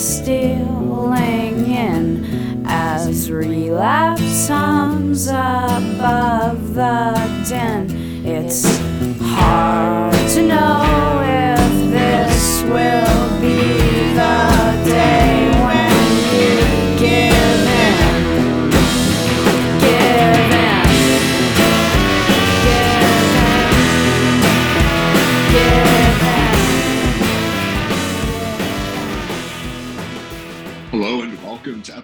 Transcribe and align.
stealing 0.00 1.66
in 1.70 2.64
as 2.66 3.30
relapse 3.30 4.48
hums 4.48 5.26
above 5.28 6.74
the 6.74 7.44
din. 7.46 8.24
It's 8.24 8.64
hard 9.20 10.14
to 10.30 10.42
know 10.42 10.89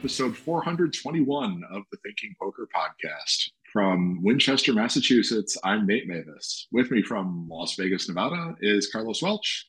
episode 0.06 0.37
421 0.37 1.65
of 1.69 1.83
the 1.91 1.98
Thinking 2.05 2.33
Poker 2.41 2.69
podcast. 2.73 3.51
From 3.73 4.23
Winchester, 4.23 4.73
Massachusetts, 4.73 5.59
I'm 5.65 5.84
Nate 5.84 6.09
Meyvis. 6.09 6.66
With 6.70 6.92
me 6.92 7.02
from 7.02 7.48
Las 7.51 7.74
Vegas, 7.74 8.09
Nevada 8.09 8.55
is 8.60 8.88
Carlos 8.88 9.20
Welch. 9.20 9.66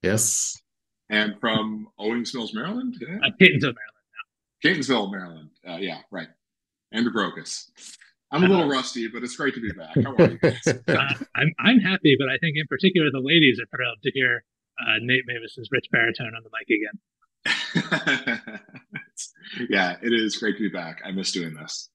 Yes. 0.00 0.56
And 1.10 1.34
from 1.40 1.88
Owings 1.98 2.32
Mills, 2.32 2.54
Maryland? 2.54 2.94
Yeah. 3.00 3.16
Uh, 3.26 3.30
Catonsville, 3.40 3.74
Catonsville, 4.64 5.10
Maryland. 5.10 5.50
Uh, 5.68 5.78
yeah, 5.80 5.98
right. 6.12 6.28
Andrew 6.92 7.12
Brokos. 7.12 7.64
I'm 8.30 8.44
a 8.44 8.46
little 8.46 8.68
rusty, 8.68 9.08
but 9.08 9.24
it's 9.24 9.34
great 9.34 9.54
to 9.54 9.60
be 9.60 9.72
back. 9.72 9.96
How 10.00 10.14
are 10.14 10.30
you 10.30 10.38
guys? 10.38 10.62
Uh, 10.86 11.14
I'm 11.34 11.52
I'm 11.58 11.80
happy, 11.80 12.14
but 12.16 12.28
I 12.28 12.38
think 12.38 12.54
in 12.54 12.68
particular 12.68 13.10
the 13.10 13.18
ladies 13.18 13.58
are 13.58 13.66
thrilled 13.76 13.98
to 14.04 14.12
hear 14.14 14.44
uh, 14.80 14.98
Nate 15.00 15.24
Meyvis's 15.28 15.70
rich 15.72 15.86
baritone 15.90 16.34
on 16.36 16.44
the 16.44 16.50
mic 16.54 16.68
again. 16.70 17.00
yeah, 19.68 19.96
it 20.02 20.12
is 20.12 20.36
great 20.36 20.56
to 20.56 20.62
be 20.62 20.68
back. 20.68 21.02
I 21.04 21.12
miss 21.12 21.32
doing 21.32 21.54
this. 21.54 21.88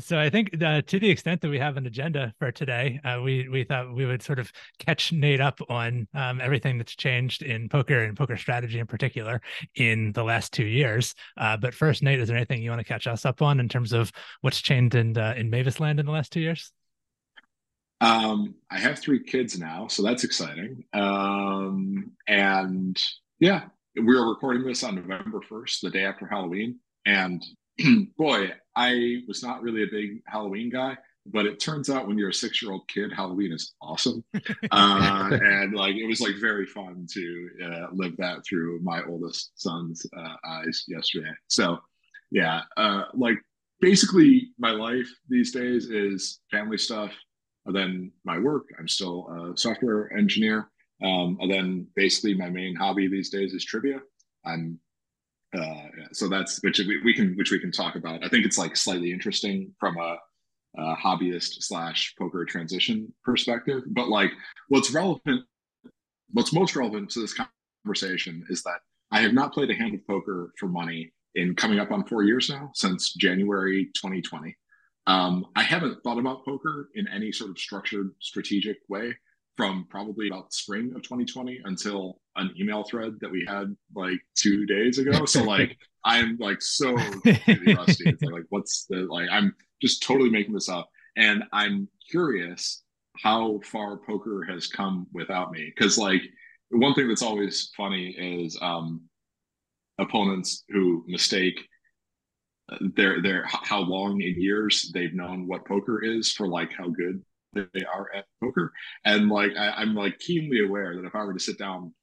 So 0.00 0.18
I 0.18 0.28
think 0.28 0.60
uh, 0.60 0.82
to 0.82 0.98
the 0.98 1.08
extent 1.08 1.40
that 1.40 1.50
we 1.50 1.58
have 1.60 1.76
an 1.76 1.86
agenda 1.86 2.34
for 2.40 2.50
today, 2.50 2.98
uh, 3.04 3.20
we 3.22 3.48
we 3.48 3.62
thought 3.62 3.94
we 3.94 4.06
would 4.06 4.22
sort 4.22 4.40
of 4.40 4.50
catch 4.80 5.12
Nate 5.12 5.40
up 5.40 5.60
on 5.68 6.08
um, 6.14 6.40
everything 6.40 6.78
that's 6.78 6.96
changed 6.96 7.42
in 7.42 7.68
poker 7.68 8.02
and 8.02 8.16
poker 8.16 8.36
strategy 8.36 8.80
in 8.80 8.88
particular 8.88 9.40
in 9.76 10.10
the 10.12 10.24
last 10.24 10.52
two 10.52 10.64
years. 10.64 11.14
Uh, 11.36 11.56
but 11.56 11.74
first, 11.74 12.02
Nate, 12.02 12.18
is 12.18 12.26
there 12.26 12.36
anything 12.36 12.60
you 12.60 12.70
want 12.70 12.80
to 12.80 12.84
catch 12.84 13.06
us 13.06 13.24
up 13.24 13.40
on 13.40 13.60
in 13.60 13.68
terms 13.68 13.92
of 13.92 14.10
what's 14.40 14.60
changed 14.60 14.96
in 14.96 15.16
uh, 15.16 15.34
in 15.36 15.48
Meyvis 15.48 15.78
Land 15.78 16.00
in 16.00 16.06
the 16.06 16.12
last 16.12 16.32
two 16.32 16.40
years? 16.40 16.72
Um, 18.00 18.56
I 18.70 18.78
have 18.78 18.98
three 18.98 19.22
kids 19.22 19.58
now, 19.58 19.86
so 19.86 20.02
that's 20.02 20.24
exciting. 20.24 20.84
Um, 20.92 22.12
and 22.26 23.00
yeah, 23.38 23.66
we 24.04 24.16
are 24.16 24.28
recording 24.28 24.64
this 24.64 24.84
on 24.84 24.94
November 24.94 25.40
1st, 25.40 25.80
the 25.80 25.90
day 25.90 26.04
after 26.04 26.26
Halloween. 26.26 26.78
And 27.06 27.44
boy, 28.18 28.50
I 28.76 29.22
was 29.26 29.42
not 29.42 29.62
really 29.62 29.82
a 29.82 29.90
big 29.90 30.22
Halloween 30.26 30.70
guy, 30.70 30.96
but 31.26 31.46
it 31.46 31.60
turns 31.60 31.90
out 31.90 32.06
when 32.06 32.18
you're 32.18 32.28
a 32.28 32.34
six 32.34 32.62
year 32.62 32.72
old 32.72 32.86
kid, 32.88 33.12
Halloween 33.12 33.52
is 33.52 33.74
awesome. 33.80 34.24
Uh, 34.70 35.30
and 35.32 35.74
like 35.74 35.96
it 35.96 36.06
was 36.06 36.20
like 36.20 36.34
very 36.40 36.66
fun 36.66 37.06
to 37.10 37.48
uh, 37.64 37.86
live 37.92 38.16
that 38.16 38.44
through 38.46 38.80
my 38.82 39.02
oldest 39.08 39.52
son's 39.56 40.06
uh, 40.16 40.34
eyes 40.44 40.84
yesterday. 40.86 41.30
So 41.48 41.78
yeah, 42.30 42.62
uh, 42.76 43.04
like 43.14 43.38
basically 43.80 44.48
my 44.58 44.70
life 44.70 45.08
these 45.28 45.52
days 45.52 45.86
is 45.86 46.40
family 46.50 46.78
stuff. 46.78 47.12
And 47.66 47.74
then 47.74 48.12
my 48.24 48.38
work, 48.38 48.68
I'm 48.78 48.88
still 48.88 49.28
a 49.28 49.56
software 49.56 50.12
engineer. 50.16 50.70
Um, 51.02 51.38
and 51.40 51.50
then 51.50 51.86
basically 51.94 52.34
my 52.34 52.50
main 52.50 52.74
hobby 52.74 53.08
these 53.08 53.30
days 53.30 53.54
is 53.54 53.64
trivia. 53.64 54.00
I'm 54.44 54.80
uh, 55.56 55.86
so 56.12 56.28
that's 56.28 56.62
which 56.62 56.78
we, 56.78 57.00
we 57.02 57.14
can 57.14 57.34
which 57.36 57.50
we 57.50 57.58
can 57.58 57.72
talk 57.72 57.96
about. 57.96 58.24
I 58.24 58.28
think 58.28 58.44
it's 58.44 58.58
like 58.58 58.76
slightly 58.76 59.12
interesting 59.12 59.74
from 59.80 59.96
a, 59.96 60.16
a 60.76 60.96
hobbyist 60.96 61.62
slash 61.62 62.14
poker 62.18 62.44
transition 62.44 63.12
perspective. 63.24 63.82
But 63.86 64.08
like 64.08 64.30
what's 64.68 64.92
relevant, 64.92 65.44
what's 66.32 66.52
most 66.52 66.76
relevant 66.76 67.10
to 67.10 67.20
this 67.20 67.34
conversation 67.84 68.44
is 68.50 68.62
that 68.64 68.80
I 69.10 69.20
have 69.20 69.32
not 69.32 69.54
played 69.54 69.70
a 69.70 69.74
hand 69.74 69.94
of 69.94 70.06
poker 70.06 70.52
for 70.58 70.66
money 70.66 71.12
in 71.34 71.54
coming 71.54 71.78
up 71.78 71.92
on 71.92 72.04
four 72.04 72.24
years 72.24 72.50
now 72.50 72.70
since 72.74 73.14
January 73.14 73.86
2020. 73.94 74.54
Um, 75.06 75.46
I 75.56 75.62
haven't 75.62 76.02
thought 76.02 76.18
about 76.18 76.44
poker 76.44 76.90
in 76.94 77.08
any 77.08 77.32
sort 77.32 77.50
of 77.50 77.58
structured, 77.58 78.10
strategic 78.20 78.76
way 78.90 79.16
from 79.58 79.84
probably 79.90 80.28
about 80.28 80.54
spring 80.54 80.92
of 80.94 81.02
2020 81.02 81.60
until 81.64 82.20
an 82.36 82.54
email 82.58 82.84
thread 82.84 83.14
that 83.20 83.28
we 83.28 83.44
had 83.48 83.76
like 83.92 84.20
two 84.36 84.64
days 84.66 84.98
ago. 84.98 85.24
So 85.24 85.42
like 85.54 85.76
I'm 86.04 86.36
like 86.38 86.62
so 86.62 86.92
rusty. 86.94 88.04
It's 88.06 88.22
like 88.22 88.44
what's 88.50 88.86
the 88.88 89.08
like 89.10 89.28
I'm 89.32 89.52
just 89.82 90.04
totally 90.04 90.30
making 90.30 90.54
this 90.54 90.68
up. 90.68 90.88
And 91.16 91.42
I'm 91.52 91.88
curious 92.08 92.84
how 93.20 93.58
far 93.64 93.98
poker 93.98 94.46
has 94.48 94.68
come 94.68 95.08
without 95.12 95.50
me. 95.50 95.72
Cause 95.76 95.98
like 95.98 96.22
one 96.70 96.94
thing 96.94 97.08
that's 97.08 97.22
always 97.22 97.72
funny 97.76 98.10
is 98.16 98.56
um 98.62 99.02
opponents 99.98 100.62
who 100.68 101.04
mistake 101.08 101.66
their 102.94 103.20
their 103.22 103.44
how 103.46 103.80
long 103.80 104.20
in 104.20 104.40
years 104.40 104.92
they've 104.94 105.14
known 105.14 105.48
what 105.48 105.66
poker 105.66 106.04
is 106.04 106.30
for 106.30 106.46
like 106.46 106.72
how 106.72 106.88
good 106.90 107.20
they 107.72 107.84
are 107.84 108.08
at 108.14 108.26
poker. 108.42 108.72
And 109.04 109.28
like 109.28 109.52
I, 109.56 109.82
am 109.82 109.94
like 109.94 110.18
keenly 110.18 110.64
aware 110.64 110.96
that 110.96 111.06
if 111.06 111.14
I 111.14 111.24
were 111.24 111.34
to 111.34 111.40
sit 111.40 111.58
down 111.58 111.94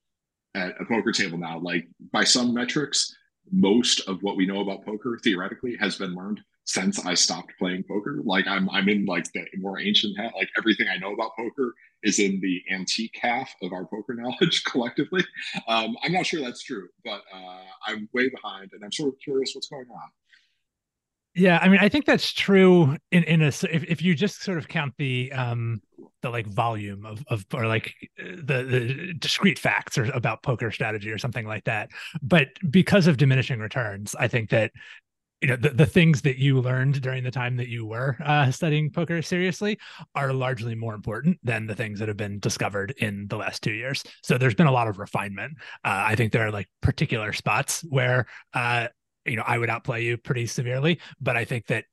at 0.56 0.80
a 0.80 0.86
poker 0.86 1.12
table 1.12 1.38
now, 1.38 1.60
like 1.60 1.88
by 2.12 2.24
some 2.24 2.54
metrics, 2.54 3.16
most 3.52 4.02
of 4.08 4.22
what 4.22 4.38
we 4.38 4.46
know 4.46 4.62
about 4.62 4.86
poker 4.86 5.20
theoretically 5.24 5.78
has 5.80 5.98
been 5.98 6.16
learned 6.16 6.42
since 6.66 7.06
I 7.06 7.14
stopped 7.14 7.54
playing 7.60 7.84
poker. 7.88 8.20
Like 8.24 8.48
I'm 8.48 8.70
I'm 8.72 8.90
in 8.90 9.06
like 9.06 9.32
the 9.34 9.46
more 9.58 9.80
ancient 9.80 10.18
hat. 10.18 10.34
Like 10.36 10.50
everything 10.58 10.88
I 10.90 10.98
know 10.98 11.14
about 11.14 11.36
poker 11.38 11.74
is 12.04 12.20
in 12.20 12.40
the 12.42 12.62
antique 12.72 13.18
half 13.22 13.54
of 13.62 13.72
our 13.72 13.86
poker 13.86 14.14
knowledge 14.18 14.64
collectively. 14.66 15.24
Um, 15.68 15.96
I'm 16.04 16.12
not 16.12 16.26
sure 16.26 16.42
that's 16.42 16.64
true, 16.64 16.88
but 17.04 17.22
uh, 17.34 17.62
I'm 17.88 18.10
way 18.14 18.30
behind, 18.30 18.72
and 18.74 18.84
I'm 18.84 18.92
sort 18.92 19.14
of 19.14 19.20
curious 19.24 19.54
what's 19.54 19.70
going 19.70 19.88
on. 19.90 20.10
Yeah, 21.36 21.60
I 21.62 21.68
mean, 21.68 21.80
I 21.82 21.90
think 21.90 22.06
that's 22.06 22.32
true 22.32 22.96
in 23.12 23.24
in 23.26 23.42
a 23.42 23.48
if, 23.48 23.66
if 23.84 24.02
you 24.02 24.16
just 24.16 24.42
sort 24.42 24.58
of 24.58 24.70
count 24.70 24.94
the 24.98 25.32
um 25.34 25.82
the 26.22 26.30
like 26.30 26.48
volume 26.48 27.06
of 27.06 27.24
of 27.28 27.46
or 27.54 27.68
like 27.68 27.94
the 28.18 28.64
the 28.64 29.14
discrete 29.20 29.60
facts 29.60 29.98
or 29.98 30.06
about 30.06 30.44
poker 30.44 30.72
strategy 30.72 31.12
or 31.12 31.18
something 31.18 31.46
like 31.46 31.66
that. 31.66 31.90
But 32.22 32.48
because 32.70 33.08
of 33.08 33.18
diminishing 33.18 33.60
returns, 33.60 34.16
I 34.18 34.30
think 34.30 34.50
that 34.52 34.72
you 35.42 35.50
know 35.50 35.58
the, 35.58 35.72
the 35.72 35.86
things 35.86 36.22
that 36.24 36.38
you 36.38 36.62
learned 36.62 37.02
during 37.02 37.24
the 37.24 37.32
time 37.32 37.58
that 37.58 37.70
you 37.70 37.86
were 37.86 38.18
uh, 38.26 38.52
studying 38.52 38.92
poker 38.92 39.22
seriously 39.22 39.78
are 40.16 40.34
largely 40.34 40.76
more 40.76 40.96
important 40.96 41.40
than 41.44 41.68
the 41.68 41.76
things 41.76 42.00
that 42.00 42.08
have 42.08 42.18
been 42.18 42.40
discovered 42.40 42.94
in 43.00 43.28
the 43.30 43.38
last 43.38 43.62
two 43.64 43.74
years 43.74 44.04
so 44.24 44.38
there's 44.38 44.56
been 44.56 44.68
a 44.68 44.72
lot 44.72 44.88
of 44.88 45.00
refinement 45.00 45.54
uh, 45.84 46.04
i 46.08 46.16
think 46.16 46.32
there 46.32 46.48
are 46.48 46.52
like 46.52 46.68
particular 46.82 47.34
spots 47.34 47.84
where 47.90 48.26
uh, 48.54 48.88
you 49.26 49.36
know, 49.36 49.44
I 49.46 49.58
would 49.58 49.70
outplay 49.70 50.04
you 50.04 50.18
pretty 50.18 50.46
severely. 50.46 51.00
But 51.20 51.38
I 51.38 51.46
think 51.46 51.68
that 51.68 51.86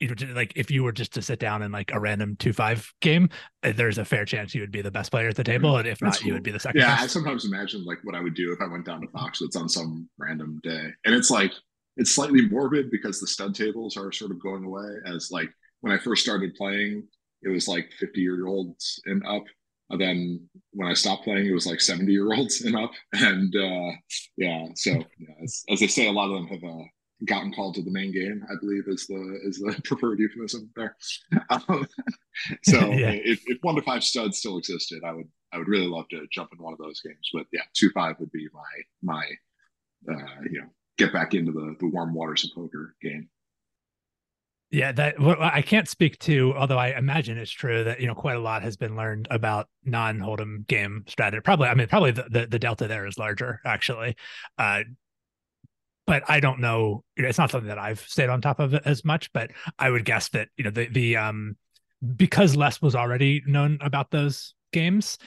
you 0.00 0.08
know, 0.08 0.34
like 0.34 0.52
if 0.56 0.70
you 0.70 0.82
were 0.82 0.92
just 0.92 1.14
to 1.14 1.22
sit 1.22 1.38
down 1.38 1.62
in 1.62 1.72
like 1.72 1.92
a 1.92 2.00
random 2.00 2.36
two 2.36 2.52
five 2.52 2.92
game, 3.00 3.28
uh, 3.62 3.72
there's 3.74 3.98
a 3.98 4.04
fair 4.04 4.24
chance 4.24 4.54
you 4.54 4.60
would 4.60 4.72
be 4.72 4.82
the 4.82 4.90
best 4.90 5.10
player 5.10 5.28
at 5.28 5.36
the 5.36 5.44
table, 5.44 5.76
and 5.76 5.86
if 5.86 5.98
That's 5.98 6.16
not, 6.16 6.20
cool. 6.20 6.28
you 6.28 6.34
would 6.34 6.42
be 6.42 6.50
the 6.50 6.60
second. 6.60 6.80
Yeah, 6.80 6.94
best. 6.94 7.04
I 7.04 7.06
sometimes 7.06 7.44
imagine 7.44 7.84
like 7.84 7.98
what 8.02 8.14
I 8.14 8.20
would 8.20 8.34
do 8.34 8.52
if 8.52 8.60
I 8.60 8.70
went 8.70 8.84
down 8.84 9.00
to 9.00 9.06
Foxwoods 9.08 9.56
on 9.56 9.68
some 9.68 10.08
random 10.18 10.60
day, 10.62 10.88
and 11.04 11.14
it's 11.14 11.30
like 11.30 11.52
it's 11.96 12.10
slightly 12.10 12.48
morbid 12.48 12.90
because 12.90 13.20
the 13.20 13.26
stud 13.26 13.54
tables 13.54 13.96
are 13.96 14.10
sort 14.12 14.32
of 14.32 14.42
going 14.42 14.64
away. 14.64 14.96
As 15.06 15.30
like 15.30 15.50
when 15.80 15.92
I 15.92 15.98
first 15.98 16.22
started 16.22 16.54
playing, 16.54 17.06
it 17.42 17.48
was 17.48 17.68
like 17.68 17.90
50 17.98 18.20
year 18.20 18.46
olds 18.46 19.00
and 19.06 19.24
up, 19.26 19.44
and 19.90 20.00
then 20.00 20.48
when 20.72 20.88
I 20.88 20.94
stopped 20.94 21.24
playing, 21.24 21.46
it 21.46 21.52
was 21.52 21.66
like 21.66 21.80
70 21.80 22.10
year 22.10 22.32
olds 22.32 22.62
and 22.62 22.76
up. 22.76 22.92
And 23.14 23.54
uh, 23.54 23.92
yeah, 24.36 24.66
so 24.74 24.90
yeah, 24.90 25.34
as, 25.42 25.62
as, 25.70 25.80
they 25.80 25.86
say, 25.86 26.08
a 26.08 26.12
lot 26.12 26.30
of 26.30 26.34
them 26.34 26.46
have 26.48 26.64
uh, 26.64 26.84
gotten 27.24 27.52
called 27.52 27.74
to 27.74 27.82
the 27.82 27.90
main 27.90 28.12
game, 28.12 28.44
I 28.50 28.54
believe 28.60 28.84
is 28.86 29.06
the 29.06 29.40
is 29.44 29.58
the 29.58 29.80
preferred 29.84 30.18
euphemism 30.18 30.70
there. 30.76 30.96
Um, 31.50 31.86
so 32.64 32.90
yeah. 32.90 33.10
if, 33.10 33.40
if 33.46 33.58
one 33.62 33.76
to 33.76 33.82
five 33.82 34.02
studs 34.02 34.38
still 34.38 34.58
existed, 34.58 35.02
I 35.04 35.12
would 35.12 35.28
I 35.52 35.58
would 35.58 35.68
really 35.68 35.86
love 35.86 36.08
to 36.10 36.26
jump 36.32 36.50
in 36.52 36.62
one 36.62 36.72
of 36.72 36.80
those 36.80 37.00
games. 37.00 37.30
But 37.32 37.46
yeah, 37.52 37.62
two 37.74 37.90
five 37.90 38.16
would 38.18 38.32
be 38.32 38.48
my 38.52 39.14
my 39.14 39.24
uh, 40.12 40.40
you 40.50 40.60
know 40.60 40.68
get 40.98 41.12
back 41.12 41.34
into 41.34 41.52
the 41.52 41.76
the 41.78 41.86
warm 41.86 42.14
waters 42.14 42.44
of 42.44 42.50
poker 42.54 42.96
game. 43.00 43.28
Yeah, 44.70 44.90
that 44.92 45.14
I 45.20 45.62
can't 45.62 45.88
speak 45.88 46.18
to, 46.20 46.52
although 46.56 46.78
I 46.78 46.98
imagine 46.98 47.38
it's 47.38 47.50
true 47.52 47.84
that 47.84 48.00
you 48.00 48.08
know 48.08 48.14
quite 48.14 48.34
a 48.36 48.40
lot 48.40 48.62
has 48.62 48.76
been 48.76 48.96
learned 48.96 49.28
about 49.30 49.68
non-hold'em 49.84 50.66
game 50.66 51.04
strategy. 51.06 51.40
Probably, 51.42 51.68
I 51.68 51.74
mean, 51.74 51.86
probably 51.86 52.10
the, 52.10 52.24
the, 52.28 52.46
the 52.46 52.58
delta 52.58 52.88
there 52.88 53.06
is 53.06 53.16
larger 53.16 53.60
actually. 53.64 54.16
Uh, 54.58 54.82
but 56.06 56.22
I 56.28 56.40
don't 56.40 56.60
know. 56.60 57.02
It's 57.16 57.38
not 57.38 57.50
something 57.50 57.68
that 57.68 57.78
I've 57.78 58.00
stayed 58.00 58.28
on 58.28 58.40
top 58.40 58.60
of 58.60 58.74
as 58.74 59.04
much, 59.04 59.32
but 59.32 59.50
I 59.78 59.90
would 59.90 60.04
guess 60.04 60.28
that 60.30 60.48
you 60.56 60.64
know 60.64 60.70
the 60.70 60.86
the 60.88 61.16
um 61.16 61.56
because 62.16 62.56
less 62.56 62.82
was 62.82 62.94
already 62.94 63.42
known 63.46 63.78
about 63.80 64.10
those 64.10 64.54
games, 64.72 65.18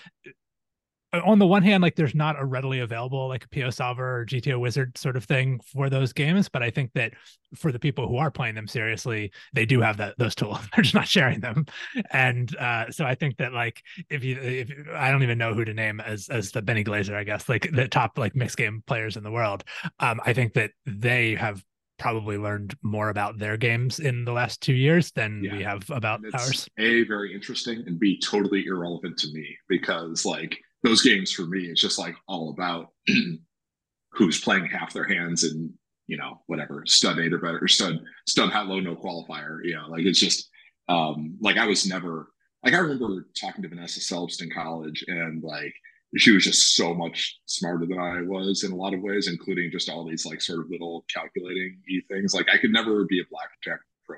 on 1.13 1.39
the 1.39 1.48
one 1.48 1.63
hand, 1.63 1.81
like 1.81 1.95
there's 1.95 2.15
not 2.15 2.39
a 2.39 2.45
readily 2.45 2.80
available 2.80 3.27
like 3.27 3.45
a 3.45 3.48
PioSolver 3.48 4.00
or 4.00 4.25
GTO 4.25 4.59
Wizard 4.59 4.98
sort 4.98 5.15
of 5.15 5.24
thing 5.24 5.59
for 5.65 5.89
those 5.89 6.12
games, 6.12 6.50
but 6.50 6.62
I 6.62 6.69
think 6.69 6.92
that 6.94 7.13
for 7.56 7.71
the 7.71 7.80
people 7.80 8.07
who 8.07 8.18
are 8.18 8.30
playing 8.30 8.56
them 8.56 8.68
seriously, 8.68 9.31
they 9.54 9.65
do 9.65 9.80
have 9.80 9.98
that 9.98 10.18
those 10.18 10.36
tools. 10.36 10.59
They're 10.75 10.83
just 10.83 10.95
not 10.95 11.07
sharing 11.07 11.39
them, 11.39 11.65
and 12.12 12.54
uh, 12.57 12.92
so 12.92 13.06
I 13.06 13.15
think 13.15 13.38
that 13.38 13.54
like 13.54 13.81
if 14.09 14.24
you 14.24 14.38
if 14.38 14.71
I 14.94 15.12
don't 15.12 15.24
even 15.24 15.38
know 15.38 15.54
who 15.54 15.63
to 15.63 15.74
name 15.74 16.01
as 16.01 16.27
as 16.30 16.51
the 16.51 16.62
Benny 16.62 16.83
Glaser, 16.83 17.15
I 17.15 17.24
guess 17.24 17.48
like 17.48 17.69
the 17.71 17.88
top 17.88 18.18
like 18.18 18.36
mixed 18.36 18.57
game 18.57 18.83
players 18.86 19.15
in 19.15 19.24
the 19.24 19.31
world, 19.31 19.63
um, 20.00 20.19
I 20.25 20.33
think 20.33 20.54
that 20.54 20.71
they 20.86 21.36
have 21.36 21.63
probably 21.98 22.38
learned 22.38 22.75
more 22.83 23.09
about 23.09 23.39
their 23.39 23.57
games 23.57 24.00
in 24.00 24.24
the 24.24 24.31
last 24.31 24.62
two 24.62 24.74
years 24.74 25.12
than 25.12 25.44
yeah. 25.44 25.57
we 25.57 25.63
have 25.63 25.89
about 25.89 26.19
it's 26.24 26.36
ours. 26.36 26.69
A 26.77 27.04
very 27.04 27.33
interesting 27.33 27.83
and 27.88 28.00
B 28.00 28.19
totally 28.19 28.65
irrelevant 28.65 29.18
to 29.19 29.31
me 29.33 29.57
because 29.68 30.25
like 30.25 30.59
those 30.84 31.02
games 31.02 31.32
for 31.32 31.46
me, 31.46 31.66
it's 31.66 31.82
just 31.82 32.00
like 32.00 32.16
all 32.28 32.50
about 32.50 32.92
who's 34.12 34.42
playing 34.42 34.66
half 34.66 34.94
their 34.94 35.08
hands 35.08 35.44
and 35.44 35.72
you 36.08 36.18
know 36.18 36.42
whatever 36.48 36.84
stud 36.86 37.20
eight 37.20 37.34
or 37.34 37.40
better 37.40 37.60
or 37.62 37.68
stud 37.68 38.00
stud 38.28 38.52
high 38.52 38.62
low 38.62 38.80
no 38.80 38.96
qualifier. 38.96 39.60
You 39.64 39.76
know, 39.76 39.88
like 39.90 40.06
it's 40.06 40.20
just 40.20 40.50
um 40.90 41.38
like 41.42 41.58
I 41.58 41.68
was 41.68 41.86
never 41.86 42.28
like 42.64 42.74
I 42.74 42.80
remember 42.80 43.28
talking 43.40 43.62
to 43.64 43.70
Vanessa 43.70 44.00
Selbst 44.00 44.42
in 44.42 44.50
college 44.50 45.04
and 45.08 45.44
like 45.44 45.74
she 46.16 46.32
was 46.32 46.46
just 46.46 46.76
so 46.76 46.94
much 46.94 47.38
smarter 47.46 47.86
than 47.86 48.00
I 48.00 48.22
was 48.22 48.64
in 48.64 48.72
a 48.72 48.76
lot 48.76 48.94
of 48.94 49.02
ways, 49.02 49.28
including 49.28 49.72
just 49.72 49.90
all 49.90 50.08
these 50.08 50.26
like 50.26 50.42
sort 50.42 50.62
of 50.62 50.70
little 50.70 51.06
calculating 51.14 51.78
things. 52.10 52.34
Like 52.34 52.48
I 52.52 52.58
could 52.58 52.72
never 52.72 53.04
be 53.06 53.20
a 53.20 53.24
blackjack 53.30 53.82
pro 54.06 54.18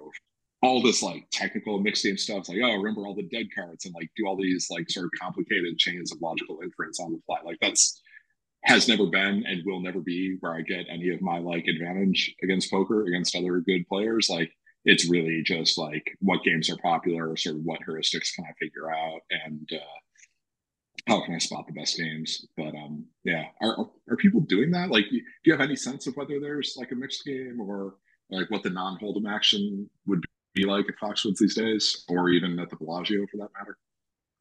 all 0.62 0.82
this 0.82 1.02
like 1.02 1.26
technical 1.32 1.80
mixed 1.80 2.04
game 2.04 2.18
stuff. 2.18 2.40
It's 2.40 2.50
like, 2.50 2.60
oh, 2.64 2.76
remember 2.76 3.08
all 3.08 3.16
the 3.16 3.24
dead 3.24 3.48
cards 3.56 3.86
and 3.86 3.94
like 3.94 4.10
do 4.16 4.26
all 4.26 4.36
these 4.36 4.68
like 4.70 4.90
sort 4.90 5.06
of 5.06 5.12
complicated 5.20 5.78
chains 5.78 6.12
of 6.12 6.22
logical 6.22 6.60
inference 6.62 7.00
on 7.00 7.14
the 7.14 7.20
fly. 7.26 7.38
Like 7.46 7.60
that's 7.62 8.02
has 8.66 8.90
never 8.90 9.06
been 9.08 9.46
and 9.48 9.64
will 9.66 9.80
never 9.80 10.02
be 10.02 10.36
where 10.42 10.54
I 10.54 10.62
get 10.62 10.86
any 10.90 11.10
of 11.10 11.22
my 11.22 11.40
like 11.40 11.66
advantage 11.68 12.36
against 12.44 12.70
poker 12.70 13.06
against 13.06 13.36
other 13.36 13.62
good 13.62 13.88
players. 13.88 14.30
Like 14.30 14.52
it's 14.86 15.10
really 15.10 15.42
just 15.44 15.78
like 15.78 16.18
what 16.20 16.44
games 16.44 16.70
are 16.70 16.78
popular, 16.78 17.36
sort 17.38 17.56
of 17.56 17.64
what 17.64 17.80
heuristics 17.88 18.34
can 18.36 18.46
I 18.46 18.54
figure 18.60 18.92
out, 18.92 19.22
and 19.30 19.68
uh, 19.74 21.08
how 21.08 21.24
can 21.24 21.36
I 21.36 21.38
spot 21.38 21.68
the 21.68 21.74
best 21.74 21.98
games? 21.98 22.46
But 22.58 22.76
um, 22.76 23.06
yeah, 23.24 23.46
are 23.62 23.90
are 24.10 24.18
people 24.18 24.42
doing 24.42 24.72
that? 24.72 24.90
Like, 24.90 25.06
do 25.10 25.20
you 25.46 25.54
have 25.54 25.62
any 25.62 25.76
sense 25.76 26.08
of 26.08 26.16
whether 26.16 26.40
there's 26.40 26.76
like 26.78 26.92
a 26.92 26.96
mixed 26.96 27.26
game 27.26 27.60
or 27.62 27.96
like 28.30 28.50
what 28.52 28.64
the 28.64 28.70
non-hold'em 28.70 29.30
action 29.30 29.90
would 30.06 30.24
be 30.60 30.66
like 30.66 30.86
at 30.90 30.96
Foxwoods 31.02 31.38
these 31.38 31.56
days, 31.56 32.06
or 32.10 32.30
even 32.30 32.60
at 32.60 32.70
the 32.70 32.76
Bellagio 32.76 33.26
for 33.32 33.38
that 33.38 33.50
matter? 33.58 33.78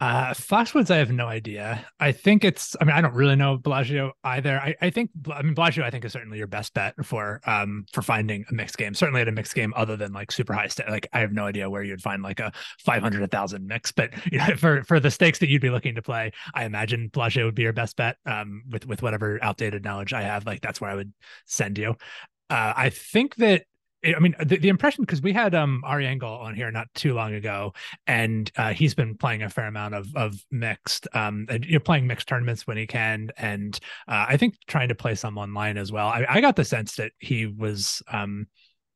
Uh, 0.01 0.33
Foxwoods, 0.33 0.93
I 0.93 0.99
have 0.99 1.11
no 1.11 1.27
idea. 1.27 1.85
I 1.99 2.13
think 2.13 2.45
it's. 2.45 2.77
I 2.81 2.85
mean, 2.85 2.95
I 2.95 3.01
don't 3.01 3.15
really 3.15 3.35
know 3.35 3.59
Bellagio 3.59 4.13
either. 4.23 4.57
I, 4.61 4.77
I 4.81 4.91
think. 4.91 5.11
I 5.33 5.43
mean, 5.43 5.55
Bellagio, 5.55 5.85
I 5.85 5.91
think 5.91 6.05
is 6.05 6.13
certainly 6.13 6.39
your 6.39 6.47
best 6.47 6.73
bet 6.73 6.95
for 7.05 7.41
um 7.47 7.85
for 7.93 8.01
finding 8.01 8.45
a 8.49 8.55
mixed 8.55 8.79
game. 8.79 8.95
Certainly 8.95 9.23
at 9.23 9.29
a 9.29 9.33
mixed 9.33 9.57
game, 9.57 9.73
other 9.75 9.97
than 9.97 10.13
like 10.13 10.31
super 10.31 10.53
high 10.53 10.69
stake. 10.69 10.89
Like 10.89 11.09
I 11.13 11.19
have 11.19 11.33
no 11.33 11.47
idea 11.47 11.69
where 11.69 11.83
you'd 11.83 12.01
find 12.01 12.23
like 12.23 12.39
a 12.39 12.53
five 12.79 13.03
hundred, 13.03 13.23
a 13.25 13.27
thousand 13.27 13.67
mix. 13.67 13.91
But 13.91 14.13
you 14.31 14.39
know, 14.39 14.55
for 14.57 14.85
for 14.85 15.01
the 15.01 15.11
stakes 15.11 15.41
that 15.41 15.49
you'd 15.49 15.63
be 15.63 15.71
looking 15.71 15.97
to 15.97 16.03
play, 16.03 16.31
I 16.55 16.65
imagine 16.65 17.09
Bellagio 17.09 17.47
would 17.47 17.57
be 17.57 17.63
your 17.63 17.73
best 17.73 17.97
bet. 17.97 18.19
Um, 18.25 18.63
with 18.71 18.87
with 18.87 19.03
whatever 19.03 19.41
outdated 19.43 19.83
knowledge 19.83 20.13
I 20.13 20.23
have, 20.23 20.47
like 20.47 20.61
that's 20.61 20.81
where 20.81 20.91
I 20.91 20.95
would 20.95 21.13
send 21.47 21.77
you. 21.77 21.97
Uh, 22.51 22.73
I 22.77 22.91
think 22.91 23.35
that 23.37 23.65
I 24.05 24.19
mean, 24.21 24.35
the, 24.39 24.59
the 24.59 24.69
impression 24.69 25.03
because 25.03 25.23
we 25.23 25.33
had 25.33 25.55
um 25.55 25.83
Ari 25.85 26.07
Engel 26.07 26.31
on 26.31 26.55
here 26.55 26.71
not 26.71 26.87
too 26.95 27.15
long 27.15 27.35
ago, 27.35 27.73
and 28.07 28.51
uh, 28.57 28.73
he's 28.73 28.95
been 28.95 29.17
playing 29.17 29.43
a 29.43 29.51
fair 29.51 29.67
amount 29.67 29.95
of 29.95 30.07
of 30.15 30.35
mixed, 30.51 31.09
um, 31.15 31.47
you 31.63 31.75
know, 31.75 31.79
playing 31.81 32.07
mixed 32.07 32.29
tournaments 32.29 32.67
when 32.67 32.77
he 32.77 32.87
can, 32.87 33.31
and 33.37 33.79
uh, 34.07 34.27
I 34.29 34.37
think 34.37 34.55
trying 34.67 34.89
to 34.89 34.95
play 34.95 35.15
some 35.15 35.37
online 35.37 35.77
as 35.77 35.91
well. 35.91 36.09
I, 36.09 36.27
I 36.29 36.41
got 36.41 36.57
the 36.57 36.65
sense 36.65 36.97
that 36.97 37.13
he 37.19 37.47
was 37.47 38.03
um 38.13 38.47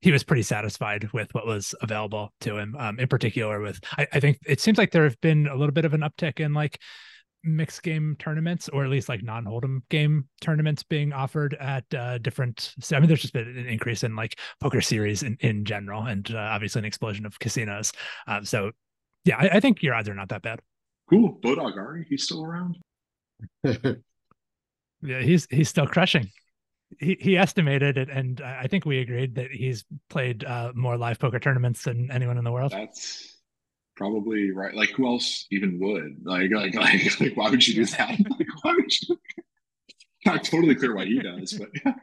he 0.03 0.13
was 0.13 0.25
pretty 0.25 0.43
satisfied 0.43 1.11
with 1.13 1.33
what 1.35 1.47
was 1.47 1.75
available 1.81 2.33
to 2.41 2.59
him. 2.59 2.77
Um, 2.79 2.99
in 2.99 3.09
particular, 3.09 3.61
with 3.61 3.81
I, 3.99 4.07
I 4.13 4.21
think 4.21 4.39
it 4.47 4.61
seems 4.61 4.79
like 4.79 4.93
there 4.93 5.05
have 5.05 5.21
been 5.21 5.47
a 5.47 5.57
little 5.57 5.73
bit 5.73 5.85
of 5.85 5.95
an 5.95 6.01
uptick 6.01 6.39
in 6.39 6.53
like 6.53 6.79
mixed 7.45 7.83
game 7.83 8.17
tournaments 8.19 8.69
or 8.69 8.85
at 8.85 8.91
least 8.91 9.09
like 9.09 9.23
non-hold'em 9.23 9.81
game 9.91 10.29
tournaments 10.41 10.83
being 10.83 11.13
offered 11.13 11.55
at 11.55 11.85
uh, 11.95 12.19
different 12.19 12.75
i 12.93 12.99
mean 12.99 13.09
there's 13.09 13.23
just 13.23 13.33
been 13.33 13.49
an 13.49 13.67
increase 13.67 14.05
in 14.05 14.15
like 14.15 14.39
poker 14.61 14.81
series 14.81 15.23
in, 15.23 15.37
in 15.41 15.65
general 15.65 16.03
and 16.03 16.35
uh, 16.35 16.39
obviously 16.39 16.79
an 16.81 16.85
explosion 16.85 17.27
of 17.27 17.39
casinos. 17.39 17.93
Um, 18.27 18.45
so 18.45 18.71
yeah 19.25 19.37
I, 19.39 19.57
I, 19.57 19.61
think 19.61 19.83
your 19.83 19.95
odds 19.95 20.09
are 20.09 20.15
not 20.15 20.29
that 20.31 20.43
bad. 20.43 20.61
Cool. 21.11 21.39
Bodog 21.43 21.77
ari 21.77 22.07
he's 22.09 22.25
still 22.25 22.45
around? 22.45 22.77
Yeah 25.05 25.21
he's 25.21 25.49
he's 25.51 25.69
still 25.69 25.89
crushing. 25.89 26.31
He, 27.01 27.17
he 27.19 27.37
estimated 27.37 27.99
it 27.99 28.09
and 28.09 28.41
i 28.41 28.69
think 28.69 28.85
we 28.85 29.01
agreed 29.01 29.35
that 29.35 29.51
he's 29.51 29.85
played 30.11 30.45
uh, 30.45 30.73
more 30.77 30.97
live 30.97 31.19
poker 31.19 31.41
tournaments 31.41 31.83
than 31.83 32.09
anyone 32.13 32.39
in 32.39 32.45
the 32.45 32.53
world. 32.53 32.71
That's 32.71 33.32
probably 34.03 34.51
right. 34.51 34.75
Like 34.75 34.91
who 34.91 35.07
else 35.07 35.47
even 35.53 35.79
would? 35.79 36.17
Like 36.25 36.51
like 36.51 36.75
like, 36.87 37.21
like 37.21 37.37
why 37.37 37.51
would 37.51 37.67
you 37.67 37.75
do 37.75 37.87
that? 37.87 38.19
Like 38.39 38.49
why 38.63 38.75
would 38.75 38.93
you? 39.01 39.17
Not 40.27 40.45
totally 40.45 40.75
clear 40.75 40.95
why 40.95 41.05
he 41.05 41.21
does, 41.21 41.53
but 41.53 41.95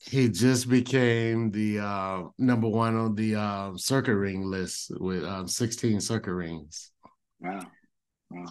he 0.00 0.28
just 0.28 0.68
became 0.68 1.50
the 1.52 1.78
uh, 1.78 2.22
number 2.38 2.68
one 2.68 2.96
on 2.96 3.14
the 3.14 3.36
uh, 3.36 3.76
circuit 3.76 4.16
ring 4.16 4.44
list 4.44 4.90
with 4.98 5.24
um, 5.24 5.46
16 5.46 6.00
circuit 6.00 6.34
rings. 6.34 6.90
Wow, 7.38 7.66
wow. 8.30 8.46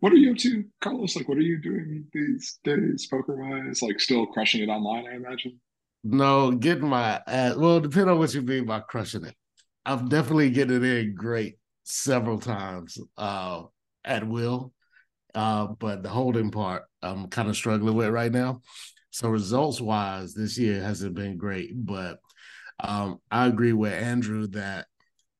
What 0.00 0.12
are 0.12 0.16
you 0.16 0.32
up 0.32 0.36
to, 0.38 0.64
Carlos? 0.82 1.16
Like, 1.16 1.26
what 1.26 1.38
are 1.38 1.42
you 1.42 1.58
doing 1.62 2.04
these 2.12 2.58
days, 2.64 3.06
poker 3.10 3.34
wise? 3.34 3.80
Like, 3.80 3.98
still 3.98 4.26
crushing 4.26 4.62
it 4.62 4.68
online, 4.68 5.06
I 5.10 5.16
imagine. 5.16 5.58
No, 6.04 6.50
getting 6.50 6.88
my 6.88 7.22
ass. 7.26 7.56
Well, 7.56 7.80
depending 7.80 8.10
on 8.10 8.18
what 8.18 8.34
you 8.34 8.42
mean 8.42 8.66
by 8.66 8.80
crushing 8.80 9.24
it, 9.24 9.36
I'm 9.86 10.10
definitely 10.10 10.50
getting 10.50 10.76
it 10.76 10.84
in 10.84 11.14
great 11.14 11.56
several 11.84 12.38
times 12.38 12.98
uh, 13.16 13.62
at 14.04 14.26
will. 14.26 14.72
Uh, 15.34 15.68
but 15.78 16.02
the 16.02 16.08
holding 16.08 16.50
part, 16.50 16.82
I'm 17.02 17.28
kind 17.28 17.48
of 17.48 17.56
struggling 17.56 17.94
with 17.94 18.08
right 18.08 18.32
now. 18.32 18.60
So 19.10 19.28
results 19.28 19.80
wise, 19.80 20.34
this 20.34 20.58
year 20.58 20.82
hasn't 20.82 21.14
been 21.14 21.36
great, 21.36 21.70
but 21.74 22.18
um, 22.80 23.18
I 23.30 23.46
agree 23.46 23.72
with 23.72 23.92
Andrew 23.92 24.46
that 24.48 24.86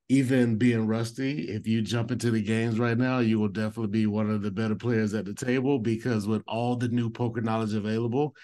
even 0.09 0.57
being 0.57 0.87
rusty, 0.87 1.49
if 1.49 1.67
you 1.67 1.81
jump 1.81 2.11
into 2.11 2.31
the 2.31 2.43
games 2.43 2.79
right 2.79 2.99
now, 2.99 3.21
you 3.21 3.39
will 3.39 3.49
definitely 3.49 3.89
be 3.89 4.07
one 4.07 4.31
of 4.31 4.43
the 4.43 4.51
better 4.51 4.75
players 4.75 5.15
at 5.15 5.25
the 5.25 5.35
table 5.35 5.79
because 5.79 6.27
with 6.27 6.43
all 6.47 6.77
the 6.77 6.89
new 6.89 7.09
poker 7.09 7.41
knowledge 7.41 7.73
available, 7.73 8.35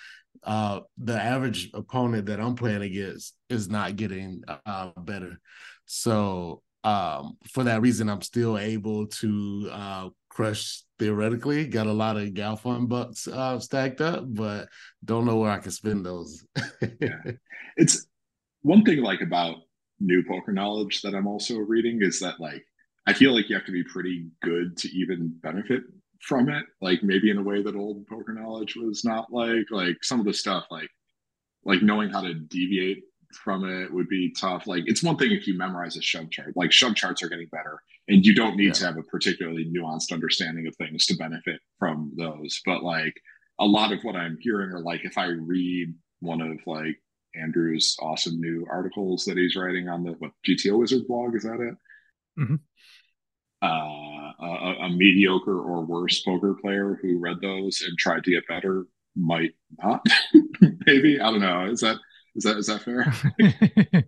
uh, 0.44 0.80
the 0.96 1.20
average 1.20 1.70
opponent 1.74 2.26
that 2.26 2.40
I'm 2.40 2.54
playing 2.54 2.82
against 2.82 3.36
is 3.50 3.68
not 3.68 3.96
getting 3.96 4.42
uh, 4.64 4.92
better. 4.96 5.38
So 5.84 6.62
um, 6.84 7.36
for 7.50 7.64
that 7.64 7.82
reason, 7.82 8.08
I'm 8.08 8.22
still 8.22 8.58
able 8.58 9.06
to 9.06 9.68
uh, 9.72 10.08
crush 10.28 10.82
theoretically. 10.98 11.66
Got 11.66 11.86
a 11.86 11.92
lot 11.92 12.16
of 12.16 12.28
Galfond 12.28 12.88
bucks 12.88 13.26
uh, 13.26 13.58
stacked 13.58 14.00
up, 14.00 14.24
but 14.26 14.68
don't 15.04 15.24
know 15.24 15.36
where 15.36 15.50
I 15.50 15.58
can 15.58 15.70
spend 15.70 16.04
those. 16.06 16.44
yeah. 17.00 17.22
It's 17.80 18.08
one 18.62 18.82
thing 18.82 19.02
like 19.02 19.20
about 19.20 19.58
new 20.00 20.24
poker 20.26 20.50
knowledge 20.50 21.00
that 21.02 21.14
I'm 21.14 21.28
also 21.28 21.58
reading 21.58 22.00
is 22.02 22.18
that 22.18 22.40
like 22.40 22.64
I 23.06 23.12
feel 23.12 23.32
like 23.32 23.48
you 23.48 23.54
have 23.54 23.66
to 23.66 23.72
be 23.72 23.84
pretty 23.84 24.26
good 24.42 24.76
to 24.78 24.88
even 24.88 25.32
benefit 25.42 25.82
from 26.20 26.48
it. 26.48 26.64
Like 26.80 27.04
maybe 27.04 27.30
in 27.30 27.38
a 27.38 27.42
way 27.42 27.62
that 27.62 27.76
old 27.76 28.04
poker 28.08 28.32
knowledge 28.32 28.74
was 28.74 29.04
not 29.04 29.32
like 29.32 29.66
like 29.70 30.02
some 30.02 30.18
of 30.18 30.26
the 30.26 30.34
stuff 30.34 30.64
like 30.72 30.90
like 31.64 31.82
knowing 31.82 32.10
how 32.10 32.20
to 32.22 32.34
deviate 32.34 33.04
from 33.32 33.68
it 33.68 33.92
would 33.92 34.08
be 34.08 34.32
tough. 34.38 34.66
Like 34.66 34.84
it's 34.86 35.02
one 35.02 35.16
thing 35.16 35.32
if 35.32 35.46
you 35.46 35.56
memorize 35.56 35.96
a 35.96 36.02
shove 36.02 36.30
chart. 36.30 36.56
Like 36.56 36.72
shove 36.72 36.94
charts 36.94 37.22
are 37.22 37.28
getting 37.28 37.48
better, 37.50 37.82
and 38.08 38.24
you 38.24 38.34
don't 38.34 38.56
need 38.56 38.66
yeah. 38.66 38.72
to 38.72 38.86
have 38.86 38.96
a 38.96 39.02
particularly 39.02 39.70
nuanced 39.70 40.12
understanding 40.12 40.66
of 40.66 40.76
things 40.76 41.06
to 41.06 41.16
benefit 41.16 41.60
from 41.78 42.12
those. 42.16 42.60
But 42.64 42.82
like 42.82 43.14
a 43.58 43.66
lot 43.66 43.92
of 43.92 44.00
what 44.02 44.16
I'm 44.16 44.38
hearing 44.40 44.70
are 44.70 44.80
like 44.80 45.04
if 45.04 45.18
I 45.18 45.26
read 45.26 45.94
one 46.20 46.40
of 46.40 46.58
like 46.66 46.96
Andrew's 47.34 47.96
awesome 48.00 48.40
new 48.40 48.66
articles 48.70 49.24
that 49.24 49.36
he's 49.36 49.56
writing 49.56 49.88
on 49.88 50.04
the 50.04 50.12
what 50.12 50.32
GTO 50.46 50.78
Wizard 50.78 51.06
blog, 51.06 51.34
is 51.34 51.42
that 51.42 51.60
it? 51.60 51.74
Mm-hmm. 52.40 52.54
Uh, 53.60 54.32
a, 54.40 54.74
a 54.84 54.90
mediocre 54.90 55.58
or 55.58 55.84
worse 55.84 56.20
poker 56.20 56.54
player 56.60 56.98
who 57.02 57.18
read 57.18 57.38
those 57.42 57.82
and 57.86 57.98
tried 57.98 58.22
to 58.24 58.30
get 58.30 58.46
better 58.46 58.86
might 59.16 59.54
not. 59.82 60.06
Maybe 60.86 61.20
I 61.20 61.30
don't 61.30 61.40
know. 61.40 61.66
Is 61.66 61.80
that 61.80 61.98
is 62.38 62.44
that 62.44 62.56
is 62.56 62.66
that 62.66 62.82
fair? 62.82 63.12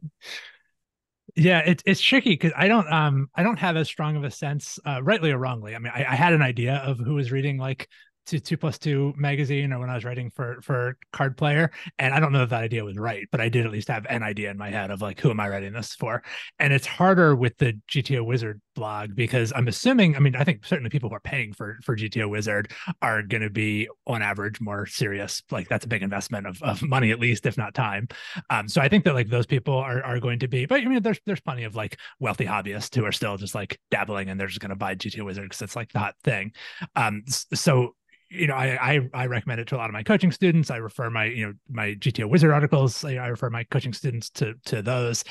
yeah, 1.37 1.59
it's 1.67 1.83
it's 1.85 2.01
tricky 2.01 2.31
because 2.31 2.53
I 2.57 2.69
don't 2.69 2.91
um 2.93 3.29
I 3.35 3.43
don't 3.43 3.59
have 3.59 3.77
as 3.77 3.89
strong 3.89 4.17
of 4.17 4.25
a 4.25 4.31
sense, 4.31 4.79
uh, 4.87 5.03
rightly 5.03 5.33
or 5.33 5.39
wrongly. 5.39 5.75
I 5.75 5.79
mean, 5.81 5.93
I, 5.95 6.05
I 6.05 6.15
had 6.15 6.33
an 6.33 6.43
idea 6.43 6.77
of 6.77 6.99
who 6.99 7.15
was 7.15 7.33
reading 7.33 7.59
like 7.59 7.89
to 8.27 8.41
two 8.41 8.57
plus 8.57 8.79
two 8.79 9.13
magazine 9.17 9.73
or 9.73 9.79
when 9.81 9.91
I 9.91 9.95
was 9.95 10.05
writing 10.05 10.31
for 10.31 10.61
for 10.63 10.97
card 11.13 11.37
player. 11.37 11.71
And 11.99 12.15
I 12.15 12.21
don't 12.21 12.33
know 12.33 12.43
if 12.43 12.51
that 12.51 12.63
idea 12.63 12.85
was 12.85 12.97
right, 12.97 13.27
but 13.31 13.41
I 13.41 13.49
did 13.49 13.67
at 13.67 13.73
least 13.73 13.89
have 13.89 14.07
an 14.09 14.23
idea 14.23 14.51
in 14.51 14.59
my 14.59 14.71
head 14.71 14.91
of 14.91 15.03
like 15.03 15.21
who 15.21 15.31
am 15.31 15.41
I 15.41 15.49
writing 15.49 15.73
this 15.73 15.95
for? 15.95 16.23
And 16.59 16.73
it's 16.73 16.87
harder 16.87 17.35
with 17.35 17.57
the 17.59 17.79
GTO 17.89 18.25
Wizard 18.25 18.61
blog 18.75 19.15
because 19.15 19.53
I'm 19.55 19.69
assuming, 19.69 20.17
I 20.17 20.21
mean, 20.21 20.37
I 20.37 20.45
think 20.45 20.65
certainly 20.65 20.91
people 20.91 21.09
who 21.09 21.17
are 21.17 21.21
paying 21.21 21.53
for 21.53 21.79
for 21.83 21.97
GTO 21.97 22.29
Wizard 22.29 22.73
are 23.03 23.23
gonna 23.23 23.51
be 23.51 23.89
on 24.07 24.23
average 24.23 24.61
more 24.61 24.87
serious. 24.87 25.43
Like 25.51 25.69
that's 25.69 25.85
a 25.85 25.89
big 25.89 26.03
investment 26.03 26.47
of, 26.47 26.63
of 26.63 26.83
money, 26.83 27.11
at 27.11 27.21
least, 27.21 27.47
if 27.47 27.59
not 27.59 27.75
time. 27.75 28.09
Um, 28.49 28.69
so 28.69 28.81
I 28.81 28.89
think 28.89 29.05
that 29.05 29.15
like 29.15 29.29
those 29.29 29.47
people 29.47 29.75
are 29.75 30.03
are 30.03 30.21
going 30.21 30.39
to 30.41 30.49
be, 30.49 30.67
but 30.67 30.81
I 30.81 30.85
mean 30.85 31.03
there's 31.03 31.21
there's 31.27 31.41
plenty 31.41 31.65
of 31.65 31.75
like 31.75 31.99
wealthy 32.19 32.45
hobbyists 32.45 32.95
who 32.95 33.05
are 33.05 33.13
still 33.13 33.37
just 33.37 33.55
like 33.55 33.79
dabbling 33.91 34.29
and 34.29 34.39
they're 34.39 34.47
just 34.47 34.61
gonna 34.61 34.77
buy 34.77 34.95
GTO 34.95 35.25
Wizard 35.25 35.45
because 35.45 35.63
it's 35.63 35.77
like 35.77 35.93
the 35.93 35.99
hot 35.99 36.15
thing. 36.23 36.53
Um, 36.97 37.25
so 37.27 37.95
you 38.31 38.47
know, 38.47 38.55
I, 38.55 38.95
I, 38.95 39.01
I 39.13 39.27
recommend 39.27 39.61
it 39.61 39.67
to 39.69 39.77
a 39.77 39.79
lot 39.79 39.91
of 39.91 39.93
my 39.93 40.05
coaching 40.05 40.31
students. 40.31 40.71
I 40.71 40.77
refer 40.77 41.11
my 41.11 41.25
you 41.25 41.47
know 41.47 41.53
my 41.69 41.95
GTO 41.95 42.31
Wizard 42.31 42.53
articles. 42.53 43.05
I 43.05 43.27
refer 43.27 43.51
my 43.51 43.65
coaching 43.65 43.93
students 43.93 44.31
to 44.31 44.55
to 44.67 44.83
those. 44.83 45.25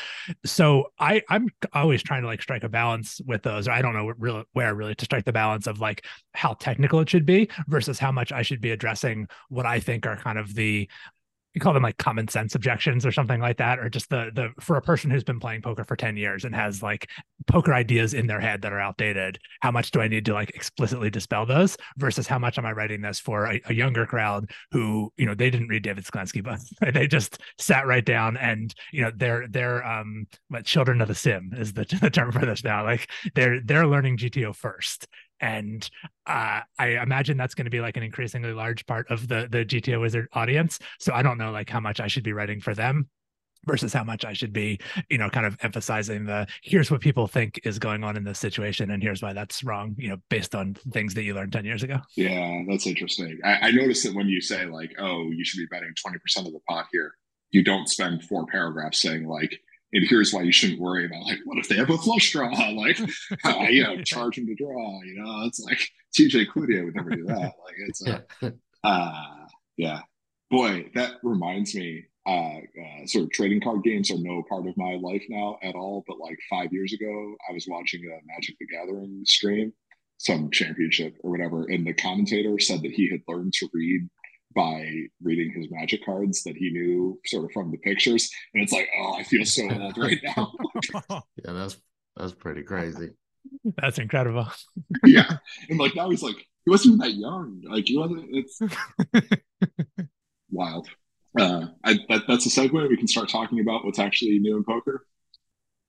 So 0.45 0.91
I 0.99 1.21
I'm 1.29 1.47
always 1.73 2.03
trying 2.03 2.23
to 2.23 2.27
like 2.27 2.41
strike 2.41 2.63
a 2.63 2.69
balance 2.69 3.21
with 3.25 3.41
those. 3.41 3.69
I 3.69 3.81
don't 3.81 3.93
know 3.93 4.11
really 4.17 4.43
where 4.51 4.75
really 4.75 4.95
to 4.95 5.05
strike 5.05 5.23
the 5.23 5.31
balance 5.31 5.65
of 5.65 5.79
like 5.79 6.05
how 6.33 6.53
technical 6.55 6.99
it 6.99 7.09
should 7.09 7.25
be 7.25 7.49
versus 7.67 7.99
how 7.99 8.11
much 8.11 8.33
I 8.33 8.41
should 8.41 8.59
be 8.59 8.71
addressing 8.71 9.27
what 9.47 9.65
I 9.65 9.79
think 9.79 10.05
are 10.05 10.17
kind 10.17 10.37
of 10.37 10.53
the 10.53 10.89
you 11.53 11.61
call 11.61 11.73
them 11.73 11.83
like 11.83 11.97
common 11.97 12.27
sense 12.27 12.55
objections 12.55 13.05
or 13.05 13.11
something 13.11 13.39
like 13.39 13.57
that 13.57 13.79
or 13.79 13.89
just 13.89 14.09
the 14.09 14.31
the 14.33 14.49
for 14.61 14.77
a 14.77 14.81
person 14.81 15.09
who's 15.09 15.23
been 15.23 15.39
playing 15.39 15.61
poker 15.61 15.83
for 15.83 15.95
10 15.95 16.15
years 16.15 16.45
and 16.45 16.53
has 16.53 16.83
like 16.83 17.09
poker 17.47 17.73
ideas 17.73 18.13
in 18.13 18.27
their 18.27 18.39
head 18.39 18.61
that 18.61 18.71
are 18.71 18.79
outdated 18.79 19.39
how 19.61 19.71
much 19.71 19.91
do 19.91 19.99
i 19.99 20.07
need 20.07 20.25
to 20.25 20.33
like 20.33 20.49
explicitly 20.51 21.09
dispel 21.09 21.45
those 21.45 21.75
versus 21.97 22.27
how 22.27 22.37
much 22.37 22.57
am 22.57 22.65
i 22.65 22.71
writing 22.71 23.01
this 23.01 23.19
for 23.19 23.45
a, 23.45 23.61
a 23.65 23.73
younger 23.73 24.05
crowd 24.05 24.49
who 24.71 25.11
you 25.17 25.25
know 25.25 25.33
they 25.33 25.49
didn't 25.49 25.67
read 25.67 25.83
david 25.83 26.03
sklansky 26.03 26.43
but 26.43 26.59
they 26.93 27.07
just 27.07 27.39
sat 27.57 27.87
right 27.87 28.05
down 28.05 28.37
and 28.37 28.75
you 28.91 29.01
know 29.01 29.11
they're 29.15 29.47
they're 29.49 29.85
um 29.85 30.27
what 30.49 30.65
children 30.65 31.01
of 31.01 31.07
the 31.07 31.15
sim 31.15 31.51
is 31.57 31.73
the, 31.73 31.85
the 32.01 32.09
term 32.09 32.31
for 32.31 32.45
this 32.45 32.63
now 32.63 32.83
like 32.83 33.09
they're 33.33 33.59
they're 33.61 33.87
learning 33.87 34.17
gto 34.17 34.55
first 34.55 35.07
and 35.39 35.89
uh, 36.25 36.61
I 36.77 36.87
imagine 37.01 37.37
that's 37.37 37.55
going 37.55 37.65
to 37.65 37.71
be 37.71 37.81
like 37.81 37.97
an 37.97 38.03
increasingly 38.03 38.53
large 38.53 38.85
part 38.85 39.09
of 39.09 39.27
the 39.27 39.47
the 39.49 39.65
GTO 39.65 40.01
Wizard 40.01 40.27
audience. 40.33 40.79
So 40.99 41.13
I 41.13 41.21
don't 41.21 41.37
know 41.37 41.51
like 41.51 41.69
how 41.69 41.79
much 41.79 41.99
I 41.99 42.07
should 42.07 42.23
be 42.23 42.33
writing 42.33 42.59
for 42.61 42.73
them 42.73 43.09
versus 43.65 43.93
how 43.93 44.03
much 44.03 44.25
I 44.25 44.33
should 44.33 44.53
be, 44.53 44.79
you 45.09 45.17
know, 45.17 45.29
kind 45.29 45.45
of 45.45 45.57
emphasizing 45.61 46.25
the 46.25 46.47
here's 46.63 46.89
what 46.89 47.01
people 47.01 47.27
think 47.27 47.59
is 47.63 47.79
going 47.79 48.03
on 48.03 48.15
in 48.15 48.23
this 48.23 48.39
situation 48.39 48.91
and 48.91 49.03
here's 49.03 49.21
why 49.21 49.33
that's 49.33 49.63
wrong, 49.63 49.95
you 49.97 50.09
know, 50.09 50.17
based 50.29 50.55
on 50.55 50.75
things 50.91 51.13
that 51.15 51.23
you 51.23 51.33
learned 51.33 51.53
10 51.53 51.65
years 51.65 51.83
ago. 51.83 51.99
Yeah, 52.15 52.63
that's 52.67 52.87
interesting. 52.87 53.39
I, 53.43 53.67
I 53.67 53.71
noticed 53.71 54.03
that 54.05 54.15
when 54.15 54.27
you 54.27 54.41
say 54.41 54.65
like, 54.65 54.95
oh, 54.99 55.29
you 55.31 55.43
should 55.43 55.59
be 55.59 55.67
betting 55.67 55.93
20% 56.05 56.47
of 56.47 56.53
the 56.53 56.59
pot 56.67 56.87
here, 56.91 57.13
you 57.51 57.63
don't 57.63 57.89
spend 57.89 58.23
four 58.23 58.45
paragraphs 58.45 59.01
saying 59.01 59.27
like, 59.27 59.59
and 59.93 60.07
here's 60.07 60.33
why 60.33 60.41
you 60.41 60.51
shouldn't 60.51 60.79
worry 60.79 61.05
about 61.05 61.23
like 61.23 61.39
what 61.45 61.57
if 61.57 61.67
they 61.67 61.75
have 61.75 61.89
a 61.89 61.97
flush 61.97 62.31
draw? 62.31 62.49
Like 62.79 62.99
uh, 63.45 63.67
you 63.69 63.83
know 63.83 64.01
charge 64.03 64.35
them 64.35 64.47
to 64.47 64.55
draw 64.55 65.01
you 65.03 65.21
know? 65.21 65.45
It's 65.45 65.59
like 65.59 65.79
tj 66.17 66.47
Cloutier 66.47 66.85
would 66.85 66.95
never 66.95 67.09
do 67.09 67.25
that. 67.25 67.53
Like 67.65 67.75
it's 67.87 68.07
a, 68.07 68.25
uh 68.83 69.23
yeah. 69.77 70.01
Boy 70.51 70.89
that 70.95 71.15
reminds 71.23 71.75
me 71.75 72.05
uh, 72.27 72.57
uh, 72.59 73.05
sort 73.05 73.23
of 73.23 73.31
trading 73.31 73.61
card 73.61 73.83
games 73.83 74.11
are 74.11 74.17
no 74.17 74.43
part 74.47 74.67
of 74.67 74.77
my 74.77 74.95
life 75.01 75.23
now 75.29 75.57
at 75.63 75.73
all 75.73 76.03
but 76.05 76.19
like 76.19 76.37
five 76.49 76.71
years 76.71 76.93
ago 76.93 77.35
i 77.49 77.53
was 77.53 77.65
watching 77.67 78.03
a 78.03 78.19
magic 78.27 78.55
the 78.59 78.67
gathering 78.67 79.23
stream 79.25 79.73
some 80.17 80.51
championship 80.51 81.15
or 81.23 81.31
whatever 81.31 81.63
and 81.69 81.87
the 81.87 81.93
commentator 81.93 82.59
said 82.59 82.81
that 82.83 82.91
he 82.91 83.09
had 83.09 83.21
learned 83.27 83.53
to 83.53 83.67
read 83.73 84.07
by 84.55 85.03
reading 85.21 85.53
his 85.55 85.69
magic 85.69 86.03
cards 86.05 86.43
that 86.43 86.55
he 86.55 86.71
knew 86.71 87.19
sort 87.25 87.45
of 87.45 87.51
from 87.51 87.71
the 87.71 87.77
pictures. 87.77 88.29
And 88.53 88.63
it's 88.63 88.73
like, 88.73 88.89
oh, 88.99 89.15
I 89.17 89.23
feel 89.23 89.45
so 89.45 89.69
old 89.69 89.97
right 89.97 90.19
now. 90.37 90.53
yeah, 91.09 91.53
that's 91.53 91.77
that's 92.17 92.33
pretty 92.33 92.63
crazy. 92.63 93.11
That's 93.77 93.99
incredible. 93.99 94.47
yeah. 95.05 95.37
And 95.69 95.79
like 95.79 95.95
now 95.95 96.09
he's 96.09 96.23
like, 96.23 96.35
he 96.65 96.71
wasn't 96.71 96.95
even 96.95 96.99
that 96.99 97.13
young. 97.13 97.61
Like 97.69 97.87
he 97.87 97.97
wasn't 97.97 98.25
it's 98.31 98.59
wild. 100.51 100.89
Uh 101.39 101.67
I 101.83 101.99
that, 102.09 102.23
that's 102.27 102.45
a 102.45 102.49
segue. 102.49 102.89
We 102.89 102.97
can 102.97 103.07
start 103.07 103.29
talking 103.29 103.59
about 103.59 103.85
what's 103.85 103.99
actually 103.99 104.39
new 104.39 104.57
in 104.57 104.63
poker. 104.63 105.05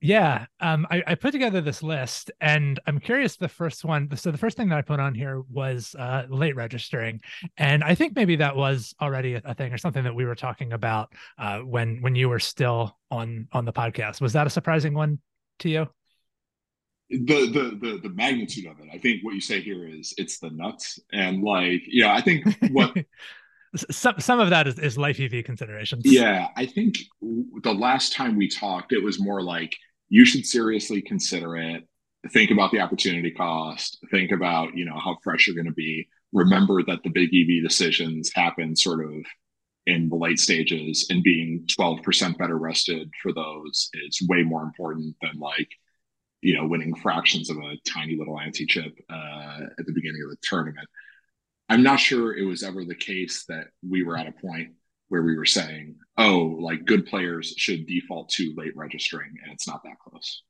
Yeah, 0.03 0.47
um, 0.61 0.87
I, 0.91 1.03
I, 1.09 1.15
put 1.15 1.33
together 1.33 1.61
this 1.61 1.83
list, 1.83 2.31
and 2.41 2.81
I'm 2.87 2.99
curious. 2.99 3.37
The 3.37 3.49
first 3.49 3.85
one, 3.85 4.09
so 4.17 4.31
the 4.31 4.39
first 4.39 4.57
thing 4.57 4.71
that 4.71 4.79
I 4.79 4.83
put 4.83 4.99
on 4.99 5.15
here 5.15 5.43
was 5.51 5.95
uh, 5.99 6.25
late 6.31 6.57
registering, 6.57 7.21
and 7.59 7.85
I 7.85 7.95
think 7.95 8.17
maybe 8.17 8.37
that 8.37 8.57
was 8.57 8.95
already 9.03 9.35
a, 9.35 9.55
thing 9.55 9.75
or 9.75 9.79
something 9.79 10.03
that 10.05 10.15
we 10.15 10.25
were 10.25 10.35
talking 10.35 10.73
about 10.73 11.13
uh, 11.39 11.59
when 11.59 12.01
when 12.01 12.15
you 12.15 12.31
were 12.31 12.39
still 12.39 12.97
on 13.11 13.47
on 13.53 13.67
the 13.67 13.75
podcast. 13.75 14.23
Was 14.23 14.33
that 14.33 14.47
a 14.47 14.51
surprising 14.51 14.95
one 14.95 15.19
to 15.59 15.69
you? 15.69 15.87
The 17.11 17.19
the 17.19 17.79
the 17.79 18.01
the 18.03 18.15
magnitude 18.15 18.71
of 18.71 18.81
it. 18.81 18.89
I 18.91 18.97
think 18.97 19.23
what 19.23 19.35
you 19.35 19.41
say 19.43 19.61
here 19.61 19.87
is 19.87 20.15
it's 20.17 20.39
the 20.39 20.49
nuts, 20.49 20.99
and 21.13 21.43
like 21.43 21.83
yeah, 21.87 22.15
I 22.15 22.23
think 22.23 22.47
what. 22.71 22.97
some 23.91 24.19
some 24.19 24.41
of 24.41 24.49
that 24.49 24.67
is, 24.67 24.79
is 24.79 24.97
life 24.97 25.21
EV 25.21 25.45
considerations. 25.45 26.05
Yeah, 26.07 26.49
I 26.57 26.65
think 26.65 26.97
the 27.21 27.75
last 27.75 28.15
time 28.15 28.37
we 28.37 28.49
talked, 28.49 28.93
it 28.93 29.05
was 29.05 29.21
more 29.21 29.43
like 29.43 29.77
you 30.11 30.25
should 30.25 30.45
seriously 30.45 31.01
consider 31.01 31.57
it. 31.57 31.89
Think 32.33 32.51
about 32.51 32.73
the 32.73 32.81
opportunity 32.81 33.31
cost. 33.31 33.99
Think 34.11 34.33
about, 34.33 34.77
you 34.77 34.85
know, 34.85 34.99
how 34.99 35.17
fresh 35.25 35.47
you're 35.47 35.57
going 35.57 35.67
to 35.67 35.73
be. 35.73 36.07
Remember 36.33 36.83
that 36.83 37.03
the 37.03 37.11
big 37.11 37.31
EV 37.33 37.63
decisions 37.63 38.31
happen 38.35 38.77
sort 38.77 39.05
of 39.07 39.13
in 39.87 40.09
the 40.09 40.17
late 40.17 40.39
stages 40.39 41.07
and 41.09 41.23
being 41.23 41.65
12% 41.67 42.37
better 42.37 42.59
rested 42.59 43.11
for 43.23 43.33
those 43.33 43.89
is 43.95 44.27
way 44.29 44.43
more 44.43 44.63
important 44.63 45.17
than 45.23 45.39
like, 45.39 45.69
you 46.43 46.55
know, 46.55 46.67
winning 46.67 46.95
fractions 46.95 47.49
of 47.49 47.57
a 47.57 47.77
tiny 47.89 48.17
little 48.17 48.39
ante 48.39 48.67
chip 48.67 48.93
uh, 49.09 49.61
at 49.79 49.87
the 49.87 49.93
beginning 49.93 50.23
of 50.23 50.31
the 50.31 50.37
tournament. 50.43 50.87
I'm 51.69 51.83
not 51.83 52.01
sure 52.01 52.37
it 52.37 52.45
was 52.45 52.63
ever 52.63 52.85
the 52.85 52.97
case 52.97 53.45
that 53.49 53.69
we 53.89 54.03
were 54.03 54.19
at 54.19 54.29
a 54.29 54.33
point 54.33 54.73
where 55.11 55.23
we 55.23 55.37
were 55.37 55.45
saying, 55.45 55.97
oh, 56.17 56.57
like 56.61 56.87
good 56.87 57.05
players 57.05 57.53
should 57.57 57.87
default 57.87 58.31
to 58.31 58.55
late 58.57 58.75
registering, 58.75 59.35
and 59.45 59.53
it's 59.53 59.69
not 59.69 59.83
that 59.85 59.99
close. 59.99 60.43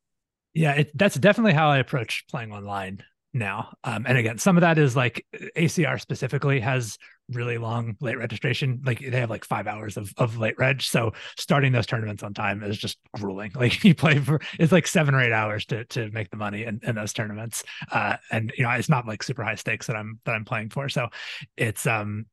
Yeah, 0.55 0.73
it, 0.73 0.91
that's 0.95 1.17
definitely 1.17 1.55
how 1.55 1.71
I 1.71 1.79
approach 1.79 2.25
playing 2.29 2.53
online 2.53 3.03
now. 3.33 3.73
Um, 3.85 4.05
and 4.07 4.19
again, 4.19 4.39
some 4.39 4.57
of 4.57 4.63
that 4.63 4.79
is 4.79 4.97
like 4.97 5.25
ACR 5.57 6.01
specifically 6.01 6.61
has 6.61 6.99
really 7.31 7.59
long 7.59 7.97
late 8.01 8.19
registration. 8.19 8.83
Like 8.85 8.99
they 8.99 9.21
have 9.21 9.31
like 9.31 9.45
five 9.45 9.67
hours 9.67 9.97
of, 9.97 10.13
of 10.17 10.37
late 10.37 10.59
reg. 10.59 10.83
So 10.83 11.13
starting 11.39 11.73
those 11.73 11.87
tournaments 11.87 12.23
on 12.23 12.35
time 12.35 12.63
is 12.63 12.77
just 12.77 12.99
grueling. 13.15 13.53
Like 13.55 13.85
you 13.85 13.95
play 13.95 14.19
for 14.19 14.41
it's 14.59 14.73
like 14.73 14.87
seven 14.87 15.15
or 15.15 15.21
eight 15.21 15.33
hours 15.33 15.65
to 15.67 15.85
to 15.87 16.11
make 16.11 16.31
the 16.31 16.37
money 16.37 16.65
in, 16.65 16.81
in 16.83 16.95
those 16.95 17.13
tournaments. 17.13 17.65
Uh, 17.91 18.17
and 18.31 18.53
you 18.57 18.65
know, 18.65 18.71
it's 18.71 18.89
not 18.89 19.07
like 19.07 19.23
super 19.23 19.45
high 19.45 19.55
stakes 19.55 19.87
that 19.87 19.97
I'm 19.97 20.19
that 20.25 20.35
I'm 20.35 20.45
playing 20.45 20.71
for. 20.71 20.89
So 20.89 21.09
it's 21.57 21.87
um 21.87 22.27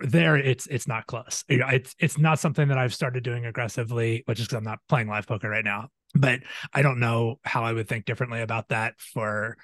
there 0.00 0.36
it's 0.36 0.66
it's 0.68 0.88
not 0.88 1.06
close. 1.06 1.44
It's 1.48 1.94
it's 1.98 2.18
not 2.18 2.38
something 2.38 2.68
that 2.68 2.78
i've 2.78 2.94
started 2.94 3.22
doing 3.22 3.44
aggressively 3.44 4.22
which 4.26 4.40
is 4.40 4.46
because 4.46 4.56
i'm 4.56 4.64
not 4.64 4.78
playing 4.88 5.08
live 5.08 5.26
poker 5.26 5.48
right 5.48 5.64
now 5.64 5.88
but 6.14 6.40
i 6.72 6.82
don't 6.82 7.00
know 7.00 7.38
how 7.44 7.64
i 7.64 7.72
would 7.72 7.88
think 7.88 8.04
differently 8.04 8.40
about 8.40 8.68
that 8.68 8.94
for 8.98 9.56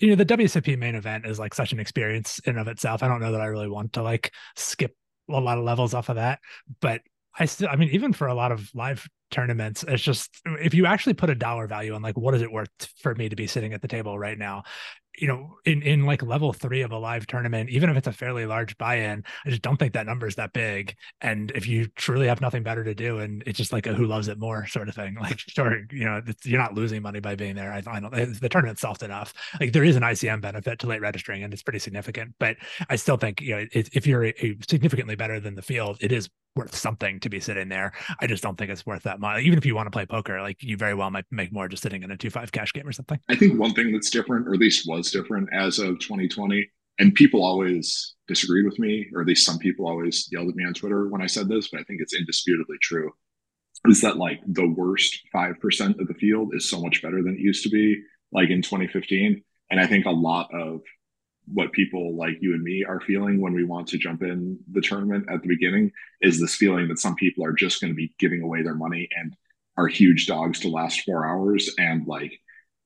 you 0.00 0.10
know 0.10 0.16
the 0.16 0.26
WSOP 0.26 0.78
main 0.78 0.94
event 0.94 1.24
is 1.24 1.38
like 1.38 1.54
such 1.54 1.72
an 1.72 1.80
experience 1.80 2.40
in 2.40 2.58
of 2.58 2.68
itself. 2.68 3.02
I 3.02 3.08
don't 3.08 3.20
know 3.20 3.32
that 3.32 3.40
i 3.40 3.46
really 3.46 3.68
want 3.68 3.94
to 3.94 4.02
like 4.02 4.32
skip 4.56 4.94
a 5.30 5.40
lot 5.40 5.58
of 5.58 5.64
levels 5.64 5.94
off 5.94 6.08
of 6.08 6.16
that 6.16 6.40
but 6.80 7.02
i 7.38 7.44
still 7.44 7.68
i 7.70 7.76
mean 7.76 7.90
even 7.90 8.12
for 8.12 8.28
a 8.28 8.34
lot 8.34 8.52
of 8.52 8.70
live 8.74 9.06
tournaments 9.30 9.84
it's 9.86 10.02
just 10.02 10.40
if 10.62 10.72
you 10.72 10.86
actually 10.86 11.12
put 11.12 11.28
a 11.28 11.34
dollar 11.34 11.66
value 11.66 11.92
on 11.94 12.00
like 12.00 12.16
what 12.16 12.34
is 12.34 12.40
it 12.40 12.50
worth 12.50 12.70
for 12.98 13.14
me 13.14 13.28
to 13.28 13.36
be 13.36 13.46
sitting 13.46 13.74
at 13.74 13.82
the 13.82 13.88
table 13.88 14.18
right 14.18 14.38
now 14.38 14.62
you 15.20 15.28
know, 15.28 15.56
in 15.64 15.82
in 15.82 16.04
like 16.04 16.22
level 16.22 16.52
three 16.52 16.82
of 16.82 16.92
a 16.92 16.98
live 16.98 17.26
tournament, 17.26 17.70
even 17.70 17.90
if 17.90 17.96
it's 17.96 18.06
a 18.06 18.12
fairly 18.12 18.46
large 18.46 18.76
buy-in, 18.78 19.24
I 19.44 19.50
just 19.50 19.62
don't 19.62 19.76
think 19.76 19.92
that 19.94 20.06
number 20.06 20.26
is 20.26 20.36
that 20.36 20.52
big. 20.52 20.94
And 21.20 21.50
if 21.54 21.66
you 21.66 21.86
truly 21.96 22.26
have 22.26 22.40
nothing 22.40 22.62
better 22.62 22.84
to 22.84 22.94
do, 22.94 23.18
and 23.18 23.42
it's 23.46 23.58
just 23.58 23.72
like 23.72 23.86
a 23.86 23.94
who 23.94 24.06
loves 24.06 24.28
it 24.28 24.38
more 24.38 24.66
sort 24.66 24.88
of 24.88 24.94
thing, 24.94 25.16
like 25.20 25.38
sure, 25.38 25.82
you 25.90 26.04
know, 26.04 26.22
you're 26.44 26.60
not 26.60 26.74
losing 26.74 27.02
money 27.02 27.20
by 27.20 27.34
being 27.34 27.54
there. 27.54 27.72
I, 27.72 27.82
I 27.86 28.00
don't. 28.00 28.40
The 28.40 28.48
tournament's 28.48 28.80
soft 28.80 29.02
enough. 29.02 29.32
Like 29.60 29.72
there 29.72 29.84
is 29.84 29.96
an 29.96 30.02
ICM 30.02 30.40
benefit 30.40 30.78
to 30.80 30.86
late 30.86 31.00
registering, 31.00 31.42
and 31.42 31.52
it's 31.52 31.62
pretty 31.62 31.78
significant. 31.78 32.34
But 32.38 32.56
I 32.88 32.96
still 32.96 33.16
think 33.16 33.40
you 33.40 33.56
know, 33.56 33.66
it, 33.72 33.88
if 33.92 34.06
you're 34.06 34.26
a, 34.26 34.34
a 34.44 34.56
significantly 34.68 35.16
better 35.16 35.40
than 35.40 35.54
the 35.54 35.62
field, 35.62 35.98
it 36.00 36.12
is 36.12 36.28
worth 36.58 36.74
something 36.74 37.20
to 37.20 37.30
be 37.30 37.40
sitting 37.40 37.68
there. 37.68 37.92
I 38.20 38.26
just 38.26 38.42
don't 38.42 38.56
think 38.56 38.70
it's 38.70 38.84
worth 38.84 39.04
that 39.04 39.20
much. 39.20 39.42
Even 39.42 39.58
if 39.58 39.64
you 39.64 39.74
want 39.74 39.86
to 39.86 39.90
play 39.90 40.04
poker, 40.04 40.42
like 40.42 40.62
you 40.62 40.76
very 40.76 40.94
well 40.94 41.10
might 41.10 41.24
make 41.30 41.52
more 41.52 41.68
just 41.68 41.82
sitting 41.82 42.02
in 42.02 42.10
a 42.10 42.16
two 42.16 42.30
five 42.30 42.52
cash 42.52 42.72
game 42.72 42.86
or 42.86 42.92
something. 42.92 43.18
I 43.28 43.36
think 43.36 43.58
one 43.58 43.72
thing 43.72 43.92
that's 43.92 44.10
different, 44.10 44.48
or 44.48 44.54
at 44.54 44.60
least 44.60 44.86
was 44.88 45.07
different 45.10 45.48
as 45.52 45.78
of 45.78 45.98
2020, 45.98 46.68
and 46.98 47.14
people 47.14 47.44
always 47.44 48.14
disagreed 48.26 48.64
with 48.64 48.78
me, 48.78 49.06
or 49.14 49.20
at 49.20 49.26
least 49.26 49.46
some 49.46 49.58
people 49.58 49.86
always 49.86 50.28
yelled 50.30 50.48
at 50.48 50.56
me 50.56 50.64
on 50.64 50.74
Twitter 50.74 51.08
when 51.08 51.22
I 51.22 51.26
said 51.26 51.48
this, 51.48 51.68
but 51.68 51.80
I 51.80 51.84
think 51.84 52.00
it's 52.00 52.14
indisputably 52.14 52.76
true. 52.82 53.10
Is 53.86 54.00
that 54.00 54.16
like 54.16 54.40
the 54.46 54.68
worst 54.68 55.20
five 55.32 55.60
percent 55.60 56.00
of 56.00 56.08
the 56.08 56.14
field 56.14 56.52
is 56.54 56.68
so 56.68 56.80
much 56.80 57.00
better 57.02 57.22
than 57.22 57.34
it 57.34 57.40
used 57.40 57.62
to 57.62 57.70
be, 57.70 58.02
like 58.32 58.50
in 58.50 58.62
2015, 58.62 59.42
and 59.70 59.80
I 59.80 59.86
think 59.86 60.06
a 60.06 60.10
lot 60.10 60.52
of 60.52 60.80
what 61.52 61.72
people 61.72 62.16
like 62.16 62.36
you 62.40 62.52
and 62.52 62.62
me 62.62 62.84
are 62.84 63.00
feeling 63.00 63.40
when 63.40 63.54
we 63.54 63.64
want 63.64 63.88
to 63.88 63.98
jump 63.98 64.22
in 64.22 64.58
the 64.72 64.80
tournament 64.80 65.26
at 65.30 65.42
the 65.42 65.48
beginning 65.48 65.90
is 66.20 66.38
this 66.38 66.54
feeling 66.54 66.88
that 66.88 66.98
some 66.98 67.14
people 67.14 67.44
are 67.44 67.52
just 67.52 67.80
going 67.80 67.90
to 67.90 67.96
be 67.96 68.12
giving 68.18 68.42
away 68.42 68.62
their 68.62 68.74
money 68.74 69.08
and 69.16 69.34
are 69.76 69.86
huge 69.86 70.26
dogs 70.26 70.60
to 70.60 70.68
last 70.68 71.02
four 71.02 71.26
hours 71.26 71.70
and 71.78 72.06
like 72.06 72.38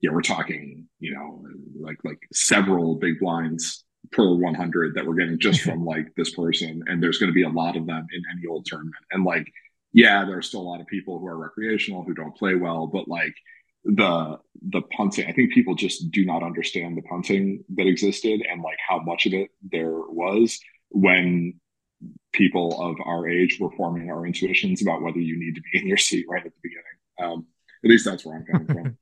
yeah 0.03 0.11
we're 0.11 0.21
talking 0.21 0.87
you 1.01 1.15
know 1.15 1.43
like 1.81 1.99
like 2.05 2.19
several 2.33 2.97
big 2.97 3.19
blinds 3.21 3.85
per 4.11 4.35
100 4.35 4.95
that 4.95 5.07
we're 5.07 5.15
getting 5.15 5.39
just 5.39 5.61
from 5.63 5.85
like 5.85 6.09
this 6.17 6.35
person 6.35 6.83
and 6.87 7.03
there's 7.03 7.19
going 7.19 7.31
to 7.31 7.35
be 7.35 7.45
a 7.45 7.49
lot 7.49 7.77
of 7.77 7.87
them 7.87 8.07
in 8.13 8.23
any 8.33 8.47
old 8.49 8.67
tournament. 8.67 8.95
And 9.11 9.25
like 9.25 9.47
yeah 9.93 10.25
there 10.25 10.39
are 10.39 10.43
still 10.43 10.61
a 10.61 10.71
lot 10.71 10.81
of 10.81 10.87
people 10.87 11.19
who 11.19 11.27
are 11.27 11.37
recreational 11.37 12.03
who 12.03 12.15
don't 12.15 12.37
play 12.37 12.55
well 12.55 12.87
but 12.87 13.09
like 13.09 13.35
the 13.85 14.39
the 14.71 14.81
punting 14.97 15.27
i 15.29 15.33
think 15.33 15.53
people 15.53 15.75
just 15.75 16.11
do 16.11 16.25
not 16.25 16.43
understand 16.43 16.97
the 16.97 17.03
punting 17.03 17.65
that 17.75 17.87
existed 17.87 18.41
and 18.49 18.63
like 18.63 18.79
how 18.87 19.01
much 19.01 19.27
of 19.27 19.33
it 19.35 19.51
there 19.71 19.91
was 19.91 20.59
when 20.91 21.53
people 22.33 22.81
of 22.81 22.97
our 23.05 23.29
age 23.29 23.59
were 23.61 23.73
forming 23.73 24.11
our 24.11 24.25
intuitions 24.25 24.83
about 24.83 25.03
whether 25.03 25.19
you 25.19 25.39
need 25.39 25.55
to 25.55 25.61
be 25.61 25.79
in 25.79 25.87
your 25.87 25.97
seat 25.97 26.25
right 26.29 26.45
at 26.45 26.53
the 26.53 26.61
beginning. 26.63 26.85
Um 27.21 27.47
at 27.85 27.91
least 27.91 28.05
that's 28.05 28.25
where 28.25 28.37
i'm 28.37 28.45
coming 28.45 28.67
from 28.83 28.97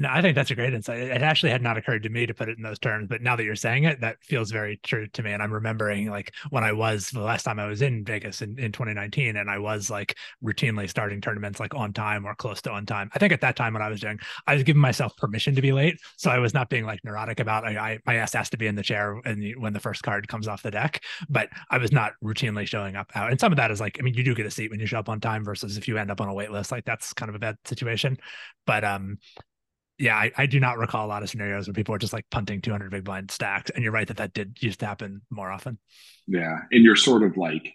No, 0.00 0.08
I 0.10 0.22
think 0.22 0.34
that's 0.34 0.50
a 0.50 0.54
great 0.54 0.72
insight. 0.72 0.98
It 0.98 1.20
actually 1.20 1.50
had 1.52 1.60
not 1.60 1.76
occurred 1.76 2.04
to 2.04 2.08
me 2.08 2.24
to 2.24 2.32
put 2.32 2.48
it 2.48 2.56
in 2.56 2.62
those 2.62 2.78
terms, 2.78 3.06
but 3.06 3.20
now 3.20 3.36
that 3.36 3.44
you're 3.44 3.54
saying 3.54 3.84
it, 3.84 4.00
that 4.00 4.16
feels 4.24 4.50
very 4.50 4.80
true 4.82 5.06
to 5.08 5.22
me. 5.22 5.30
And 5.30 5.42
I'm 5.42 5.52
remembering 5.52 6.08
like 6.08 6.32
when 6.48 6.64
I 6.64 6.72
was 6.72 7.10
the 7.10 7.20
last 7.20 7.42
time 7.42 7.60
I 7.60 7.66
was 7.66 7.82
in 7.82 8.02
Vegas 8.02 8.40
in, 8.40 8.58
in 8.58 8.72
2019, 8.72 9.36
and 9.36 9.50
I 9.50 9.58
was 9.58 9.90
like 9.90 10.16
routinely 10.42 10.88
starting 10.88 11.20
tournaments 11.20 11.60
like 11.60 11.74
on 11.74 11.92
time 11.92 12.24
or 12.24 12.34
close 12.34 12.62
to 12.62 12.70
on 12.70 12.86
time. 12.86 13.10
I 13.14 13.18
think 13.18 13.34
at 13.34 13.42
that 13.42 13.56
time 13.56 13.74
what 13.74 13.82
I 13.82 13.90
was 13.90 14.00
doing, 14.00 14.18
I 14.46 14.54
was 14.54 14.62
giving 14.62 14.80
myself 14.80 15.14
permission 15.18 15.54
to 15.54 15.60
be 15.60 15.70
late, 15.70 15.98
so 16.16 16.30
I 16.30 16.38
was 16.38 16.54
not 16.54 16.70
being 16.70 16.86
like 16.86 17.00
neurotic 17.04 17.38
about. 17.38 17.66
I, 17.66 17.76
I 17.76 17.98
my 18.06 18.14
ass 18.14 18.32
has 18.32 18.48
to 18.50 18.56
be 18.56 18.68
in 18.68 18.76
the 18.76 18.82
chair 18.82 19.20
and 19.26 19.54
when 19.60 19.74
the 19.74 19.80
first 19.80 20.02
card 20.02 20.28
comes 20.28 20.48
off 20.48 20.62
the 20.62 20.70
deck, 20.70 21.04
but 21.28 21.50
I 21.68 21.76
was 21.76 21.92
not 21.92 22.12
routinely 22.24 22.66
showing 22.66 22.96
up 22.96 23.12
out. 23.14 23.30
And 23.32 23.38
some 23.38 23.52
of 23.52 23.56
that 23.58 23.70
is 23.70 23.80
like, 23.82 23.98
I 24.00 24.02
mean, 24.02 24.14
you 24.14 24.24
do 24.24 24.34
get 24.34 24.46
a 24.46 24.50
seat 24.50 24.70
when 24.70 24.80
you 24.80 24.86
show 24.86 24.98
up 24.98 25.10
on 25.10 25.20
time 25.20 25.44
versus 25.44 25.76
if 25.76 25.86
you 25.86 25.98
end 25.98 26.10
up 26.10 26.22
on 26.22 26.28
a 26.30 26.32
wait 26.32 26.50
list, 26.50 26.72
like 26.72 26.86
that's 26.86 27.12
kind 27.12 27.28
of 27.28 27.34
a 27.34 27.38
bad 27.38 27.56
situation. 27.66 28.16
But 28.64 28.82
um, 28.82 29.18
yeah, 30.00 30.16
I, 30.16 30.32
I, 30.36 30.46
do 30.46 30.58
not 30.58 30.78
recall 30.78 31.04
a 31.04 31.08
lot 31.08 31.22
of 31.22 31.28
scenarios 31.28 31.68
where 31.68 31.74
people 31.74 31.94
are 31.94 31.98
just 31.98 32.14
like 32.14 32.24
punting 32.30 32.62
200 32.62 32.90
big 32.90 33.04
blind 33.04 33.30
stacks. 33.30 33.70
And 33.70 33.84
you're 33.84 33.92
right 33.92 34.08
that 34.08 34.16
that 34.16 34.32
did 34.32 34.56
used 34.62 34.80
to 34.80 34.86
happen 34.86 35.20
more 35.28 35.50
often. 35.50 35.78
Yeah. 36.26 36.56
And 36.72 36.82
you're 36.82 36.96
sort 36.96 37.22
of 37.22 37.36
like 37.36 37.74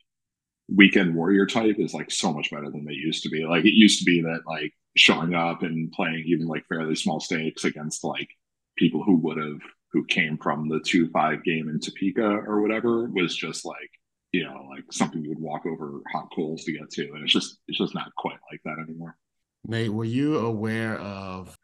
weekend 0.67 1.13
warrior 1.15 1.45
type 1.45 1.75
is 1.77 1.93
like 1.93 2.09
so 2.09 2.33
much 2.33 2.49
better 2.49 2.71
than 2.71 2.83
they 2.83 2.93
used 2.93 3.21
to 3.23 3.29
be. 3.29 3.45
Like 3.45 3.63
it 3.63 3.73
used 3.73 3.99
to 3.99 4.05
be 4.05 4.21
that 4.23 4.41
like 4.47 4.73
showing 4.97 5.35
up 5.35 5.61
and 5.61 5.91
playing 5.91 6.23
even 6.25 6.47
like 6.47 6.65
fairly 6.67 6.95
small 6.95 7.19
stakes 7.19 7.63
against 7.63 8.03
like 8.03 8.29
people 8.75 9.03
who 9.03 9.17
would 9.17 9.37
have, 9.37 9.61
who 9.91 10.03
came 10.05 10.39
from 10.39 10.67
the 10.67 10.79
2 10.79 11.11
5 11.11 11.43
game 11.43 11.69
in 11.69 11.79
Topeka 11.79 12.25
or 12.25 12.61
whatever 12.61 13.07
was 13.07 13.35
just 13.35 13.65
like, 13.65 13.91
you 14.31 14.43
know, 14.43 14.65
like 14.71 14.83
something 14.91 15.23
you 15.23 15.29
would 15.29 15.39
walk 15.39 15.67
over 15.67 16.01
hot 16.11 16.27
coals 16.35 16.63
to 16.63 16.73
get 16.73 16.89
to. 16.89 17.03
And 17.13 17.23
it's 17.23 17.33
just, 17.33 17.59
it's 17.67 17.77
just 17.77 17.93
not 17.93 18.13
quite 18.17 18.39
like 18.51 18.61
that 18.65 18.83
anymore. 18.83 19.15
Nate, 19.67 19.93
were 19.93 20.05
you 20.05 20.39
aware 20.39 20.97
of 20.99 21.54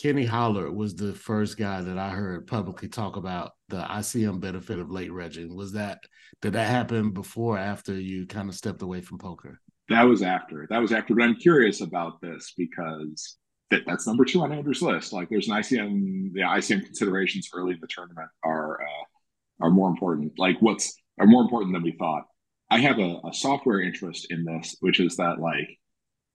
Kenny 0.00 0.24
Hallaert 0.24 0.72
was 0.72 0.94
the 0.94 1.12
first 1.12 1.58
guy 1.58 1.82
that 1.82 1.98
I 1.98 2.10
heard 2.10 2.46
publicly 2.46 2.88
talk 2.88 3.16
about 3.16 3.52
the 3.68 3.82
ICM 3.82 4.38
benefit 4.38 4.78
of 4.78 4.92
late 4.92 5.10
regging. 5.10 5.56
Was 5.56 5.72
that 5.72 5.98
did 6.40 6.52
that 6.52 6.68
happen 6.68 7.10
before 7.10 7.58
after 7.58 7.94
you 7.94 8.24
kind 8.24 8.48
of 8.48 8.54
stepped 8.54 8.82
away 8.82 9.00
from 9.00 9.18
poker? 9.18 9.60
That 9.88 10.04
was 10.04 10.22
after. 10.22 10.68
That 10.70 10.78
was 10.78 10.92
after. 10.92 11.16
But 11.16 11.24
I'm 11.24 11.34
curious 11.34 11.80
about 11.80 12.20
this 12.20 12.54
because 12.56 13.38
that, 13.72 13.82
that's 13.86 14.06
number 14.06 14.24
two 14.24 14.40
on 14.42 14.52
Andrew's 14.52 14.82
list. 14.82 15.12
Like 15.12 15.30
there's 15.30 15.48
an 15.48 15.56
ICM, 15.56 16.32
the 16.32 16.42
ICM 16.42 16.84
considerations 16.84 17.48
early 17.52 17.72
in 17.72 17.80
the 17.80 17.88
tournament 17.88 18.28
are 18.44 18.80
uh, 18.80 19.64
are 19.64 19.70
more 19.70 19.88
important. 19.88 20.38
Like 20.38 20.58
what's 20.60 20.94
are 21.18 21.26
more 21.26 21.42
important 21.42 21.72
than 21.72 21.82
we 21.82 21.96
thought. 21.98 22.22
I 22.70 22.78
have 22.78 23.00
a, 23.00 23.20
a 23.24 23.32
software 23.32 23.80
interest 23.80 24.28
in 24.30 24.44
this, 24.44 24.76
which 24.78 25.00
is 25.00 25.16
that 25.16 25.40
like 25.40 25.76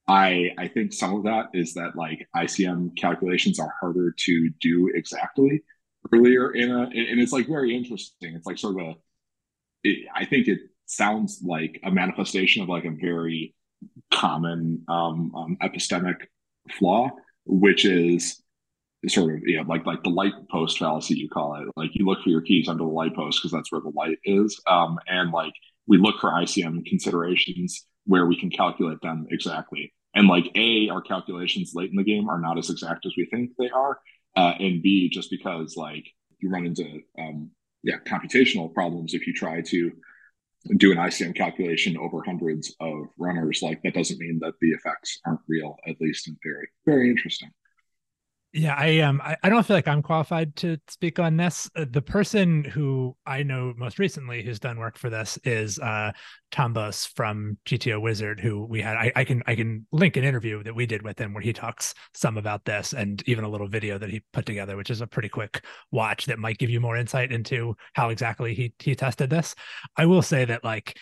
I 0.08 0.50
I 0.58 0.68
think 0.68 0.94
some 0.94 1.16
of 1.16 1.24
that 1.24 1.48
is 1.54 1.74
that 1.76 1.96
like 1.96 2.28
ICM 2.36 2.98
calculations 2.98 3.60
are 3.60 3.74
harder 3.80 4.14
to 4.18 4.50
do 4.62 4.92
exactly 4.94 5.64
earlier 6.14 6.52
in 6.52 6.72
a 6.72 6.82
and 6.84 7.20
it's 7.20 7.32
like 7.32 7.48
very 7.48 7.76
interesting. 7.76 8.36
It's 8.36 8.46
like 8.46 8.58
sort 8.58 8.82
of 8.82 8.88
a 8.88 8.94
it, 9.84 10.08
I 10.16 10.26
think 10.26 10.48
it 10.48 10.60
sounds 10.86 11.42
like 11.44 11.80
a 11.84 11.92
manifestation 11.92 12.64
of 12.64 12.70
like 12.70 12.86
a 12.86 12.92
very 12.92 13.56
common 14.12 14.84
um, 14.88 15.34
um, 15.36 15.58
epistemic 15.62 16.16
flaw, 16.78 17.10
which 17.46 17.86
is 17.86 18.42
sort 19.08 19.36
of 19.36 19.42
you 19.46 19.58
know 19.58 19.64
like 19.68 19.86
like 19.86 20.04
the 20.04 20.10
light 20.10 20.34
post 20.52 20.80
fallacy 20.80 21.16
you 21.16 21.30
call 21.30 21.56
it. 21.56 21.68
Like 21.76 21.92
you 21.94 22.06
look 22.06 22.22
for 22.24 22.30
your 22.30 22.42
keys 22.42 22.68
under 22.68 22.84
the 22.84 22.90
light 22.90 23.16
post 23.16 23.40
because 23.40 23.52
that's 23.52 23.72
where 23.72 23.82
the 23.82 23.92
light 23.96 24.18
is, 24.26 24.60
um, 24.68 25.00
and 25.08 25.32
like 25.32 25.54
we 25.88 25.98
look 25.98 26.20
for 26.20 26.32
ICM 26.32 26.86
considerations 26.86 27.86
where 28.06 28.26
we 28.26 28.40
can 28.40 28.50
calculate 28.50 29.00
them 29.02 29.26
exactly. 29.32 29.94
And 30.16 30.28
like 30.28 30.52
A, 30.56 30.90
our 30.90 31.02
calculations 31.02 31.74
late 31.74 31.90
in 31.90 31.96
the 31.96 32.04
game 32.04 32.30
are 32.30 32.40
not 32.40 32.58
as 32.58 32.70
exact 32.70 33.06
as 33.06 33.14
we 33.18 33.26
think 33.26 33.52
they 33.58 33.70
are. 33.70 34.00
Uh, 34.36 34.54
and 34.60 34.82
B, 34.82 35.10
just 35.10 35.30
because 35.30 35.76
like 35.76 36.06
you 36.40 36.50
run 36.50 36.66
into 36.66 37.02
um, 37.20 37.52
yeah 37.84 37.98
computational 38.06 38.74
problems 38.74 39.14
if 39.14 39.28
you 39.28 39.34
try 39.34 39.62
to 39.62 39.92
do 40.78 40.92
an 40.92 40.98
ICM 40.98 41.36
calculation 41.36 41.98
over 41.98 42.24
hundreds 42.24 42.74
of 42.80 43.08
runners, 43.18 43.62
like 43.62 43.82
that 43.84 43.94
doesn't 43.94 44.20
mean 44.20 44.40
that 44.42 44.54
the 44.62 44.70
effects 44.70 45.20
aren't 45.26 45.42
real, 45.48 45.76
at 45.88 46.00
least 46.00 46.28
in 46.28 46.36
theory. 46.42 46.68
Very 46.86 47.10
interesting. 47.10 47.52
Yeah, 48.56 48.76
I 48.78 49.00
um 49.00 49.20
I, 49.24 49.36
I 49.42 49.50
don't 49.50 49.66
feel 49.66 49.76
like 49.76 49.88
I'm 49.88 50.04
qualified 50.04 50.56
to 50.58 50.78
speak 50.88 51.18
on 51.18 51.38
this. 51.38 51.68
Uh, 51.76 51.86
the 51.90 52.04
person 52.04 52.64
who 52.64 53.16
I 53.26 53.42
know 53.42 53.74
most 53.78 53.98
recently 53.98 54.44
who's 54.44 54.60
done 54.60 54.78
work 54.78 54.96
for 54.96 55.10
this 55.10 55.40
is 55.44 55.80
uh 55.80 56.12
Tombos 56.52 57.08
from 57.16 57.58
GTO 57.66 58.00
Wizard, 58.00 58.40
who 58.40 58.64
we 58.64 58.80
had 58.80 58.96
I, 58.96 59.12
I 59.16 59.24
can 59.24 59.42
I 59.48 59.56
can 59.56 59.88
link 59.92 60.18
an 60.18 60.24
interview 60.24 60.62
that 60.62 60.76
we 60.76 60.86
did 60.86 61.02
with 61.02 61.18
him 61.20 61.34
where 61.34 61.42
he 61.42 61.52
talks 61.52 61.96
some 62.14 62.38
about 62.38 62.64
this 62.64 62.94
and 62.94 63.24
even 63.28 63.44
a 63.44 63.50
little 63.50 63.68
video 63.68 63.98
that 63.98 64.12
he 64.12 64.22
put 64.34 64.46
together, 64.46 64.78
which 64.78 64.92
is 64.92 65.02
a 65.02 65.08
pretty 65.08 65.30
quick 65.30 65.66
watch 65.90 66.28
that 66.28 66.38
might 66.38 66.60
give 66.60 66.70
you 66.70 66.80
more 66.80 66.96
insight 66.96 67.32
into 67.32 67.76
how 67.94 68.10
exactly 68.10 68.54
he 68.54 68.72
he 68.78 68.94
tested 68.94 69.32
this. 69.32 69.56
I 69.98 70.06
will 70.06 70.22
say 70.22 70.46
that 70.46 70.64
like 70.64 70.96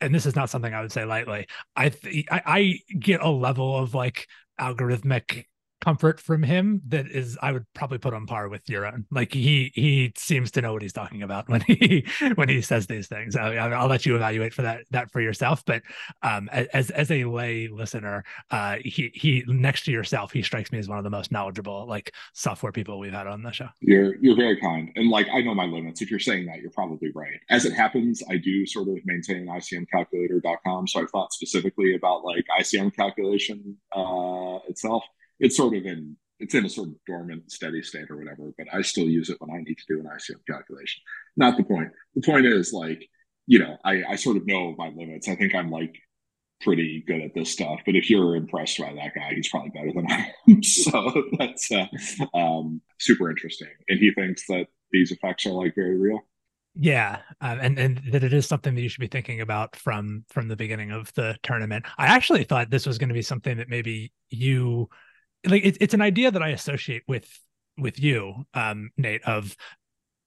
and 0.00 0.14
this 0.14 0.26
is 0.26 0.36
not 0.36 0.50
something 0.50 0.74
I 0.74 0.82
would 0.82 0.92
say 0.92 1.04
lightly. 1.04 1.46
I 1.74 1.88
th- 1.90 2.26
I, 2.30 2.42
I 2.46 2.80
get 2.98 3.22
a 3.22 3.30
level 3.30 3.76
of 3.78 3.94
like 3.94 4.28
algorithmic 4.60 5.44
comfort 5.80 6.20
from 6.20 6.42
him 6.42 6.80
that 6.88 7.06
is 7.06 7.38
I 7.42 7.52
would 7.52 7.64
probably 7.74 7.98
put 7.98 8.14
on 8.14 8.26
par 8.26 8.48
with 8.48 8.68
your 8.68 8.86
own. 8.86 9.04
Like 9.10 9.32
he 9.32 9.72
he 9.74 10.12
seems 10.16 10.50
to 10.52 10.62
know 10.62 10.72
what 10.72 10.82
he's 10.82 10.92
talking 10.92 11.22
about 11.22 11.48
when 11.48 11.60
he 11.66 12.06
when 12.34 12.48
he 12.48 12.60
says 12.60 12.86
these 12.86 13.08
things. 13.08 13.36
I, 13.36 13.80
will 13.80 13.88
let 13.88 14.06
you 14.06 14.16
evaluate 14.16 14.54
for 14.54 14.62
that 14.62 14.82
that 14.90 15.10
for 15.10 15.20
yourself. 15.20 15.64
But 15.64 15.82
um, 16.22 16.48
as 16.50 16.90
as 16.90 17.10
a 17.10 17.24
lay 17.24 17.68
listener, 17.68 18.24
uh, 18.50 18.76
he 18.84 19.10
he 19.14 19.44
next 19.46 19.84
to 19.84 19.92
yourself, 19.92 20.32
he 20.32 20.42
strikes 20.42 20.72
me 20.72 20.78
as 20.78 20.88
one 20.88 20.98
of 20.98 21.04
the 21.04 21.10
most 21.10 21.30
knowledgeable 21.30 21.86
like 21.86 22.12
software 22.34 22.72
people 22.72 22.98
we've 22.98 23.12
had 23.12 23.26
on 23.26 23.42
the 23.42 23.52
show. 23.52 23.68
You're 23.80 24.16
you're 24.20 24.36
very 24.36 24.58
kind, 24.60 24.90
and 24.96 25.10
like 25.10 25.28
I 25.32 25.42
know 25.42 25.54
my 25.54 25.66
limits. 25.66 26.00
If 26.00 26.10
you're 26.10 26.20
saying 26.20 26.46
that, 26.46 26.60
you're 26.60 26.70
probably 26.70 27.10
right. 27.14 27.40
As 27.50 27.64
it 27.64 27.72
happens, 27.72 28.22
I 28.30 28.38
do 28.38 28.66
sort 28.66 28.88
of 28.88 28.96
maintain 29.04 29.46
ICMCalculator.com, 29.46 30.88
so 30.88 31.02
I 31.02 31.06
thought 31.06 31.32
specifically 31.32 31.94
about 31.94 32.24
like 32.24 32.44
ICM 32.60 32.94
calculation 32.94 33.76
uh, 33.94 34.58
itself 34.68 35.04
it's 35.40 35.56
sort 35.56 35.76
of 35.76 35.84
in 35.84 36.16
it's 36.38 36.54
in 36.54 36.66
a 36.66 36.68
sort 36.68 36.88
of 36.88 36.94
dormant 37.06 37.50
steady 37.50 37.82
state 37.82 38.10
or 38.10 38.16
whatever 38.16 38.52
but 38.58 38.66
i 38.72 38.82
still 38.82 39.08
use 39.08 39.30
it 39.30 39.36
when 39.40 39.50
i 39.50 39.62
need 39.62 39.76
to 39.76 39.84
do 39.88 40.00
an 40.00 40.06
icm 40.06 40.36
calculation. 40.46 41.02
Not 41.36 41.56
the 41.56 41.64
point. 41.64 41.90
The 42.14 42.22
point 42.22 42.46
is 42.46 42.72
like 42.72 43.08
you 43.46 43.58
know 43.58 43.76
i 43.84 44.02
i 44.10 44.16
sort 44.16 44.36
of 44.36 44.46
know 44.46 44.74
my 44.76 44.88
limits. 44.88 45.28
I 45.28 45.36
think 45.36 45.54
i'm 45.54 45.70
like 45.70 45.96
pretty 46.62 47.04
good 47.06 47.20
at 47.20 47.34
this 47.34 47.52
stuff 47.52 47.80
but 47.84 47.94
if 47.94 48.08
you're 48.08 48.34
impressed 48.34 48.78
by 48.78 48.90
that 48.90 49.14
guy 49.14 49.34
he's 49.34 49.50
probably 49.50 49.68
better 49.70 49.92
than 49.92 50.10
i 50.10 50.32
am. 50.48 50.62
So 50.62 51.24
that's 51.38 51.70
uh, 51.70 51.86
um, 52.32 52.80
super 52.98 53.28
interesting. 53.28 53.68
And 53.88 53.98
he 53.98 54.10
thinks 54.12 54.46
that 54.46 54.66
these 54.90 55.12
effects 55.12 55.44
are 55.46 55.50
like 55.50 55.74
very 55.74 55.98
real. 55.98 56.20
Yeah, 56.78 57.20
um, 57.40 57.58
and 57.60 57.78
and 57.78 58.02
that 58.12 58.22
it 58.22 58.34
is 58.34 58.46
something 58.46 58.74
that 58.74 58.80
you 58.82 58.90
should 58.90 59.00
be 59.00 59.06
thinking 59.06 59.40
about 59.40 59.74
from 59.76 60.24
from 60.28 60.46
the 60.46 60.56
beginning 60.56 60.90
of 60.90 61.12
the 61.14 61.34
tournament. 61.42 61.86
I 61.96 62.06
actually 62.06 62.44
thought 62.44 62.68
this 62.68 62.86
was 62.86 62.98
going 62.98 63.08
to 63.08 63.14
be 63.14 63.22
something 63.22 63.56
that 63.56 63.70
maybe 63.70 64.12
you 64.28 64.90
like 65.44 65.64
it, 65.64 65.76
it's 65.80 65.94
an 65.94 66.02
idea 66.02 66.30
that 66.30 66.42
I 66.42 66.48
associate 66.50 67.02
with 67.06 67.28
with 67.78 68.00
you, 68.00 68.46
um, 68.54 68.90
Nate, 68.96 69.22
of 69.24 69.56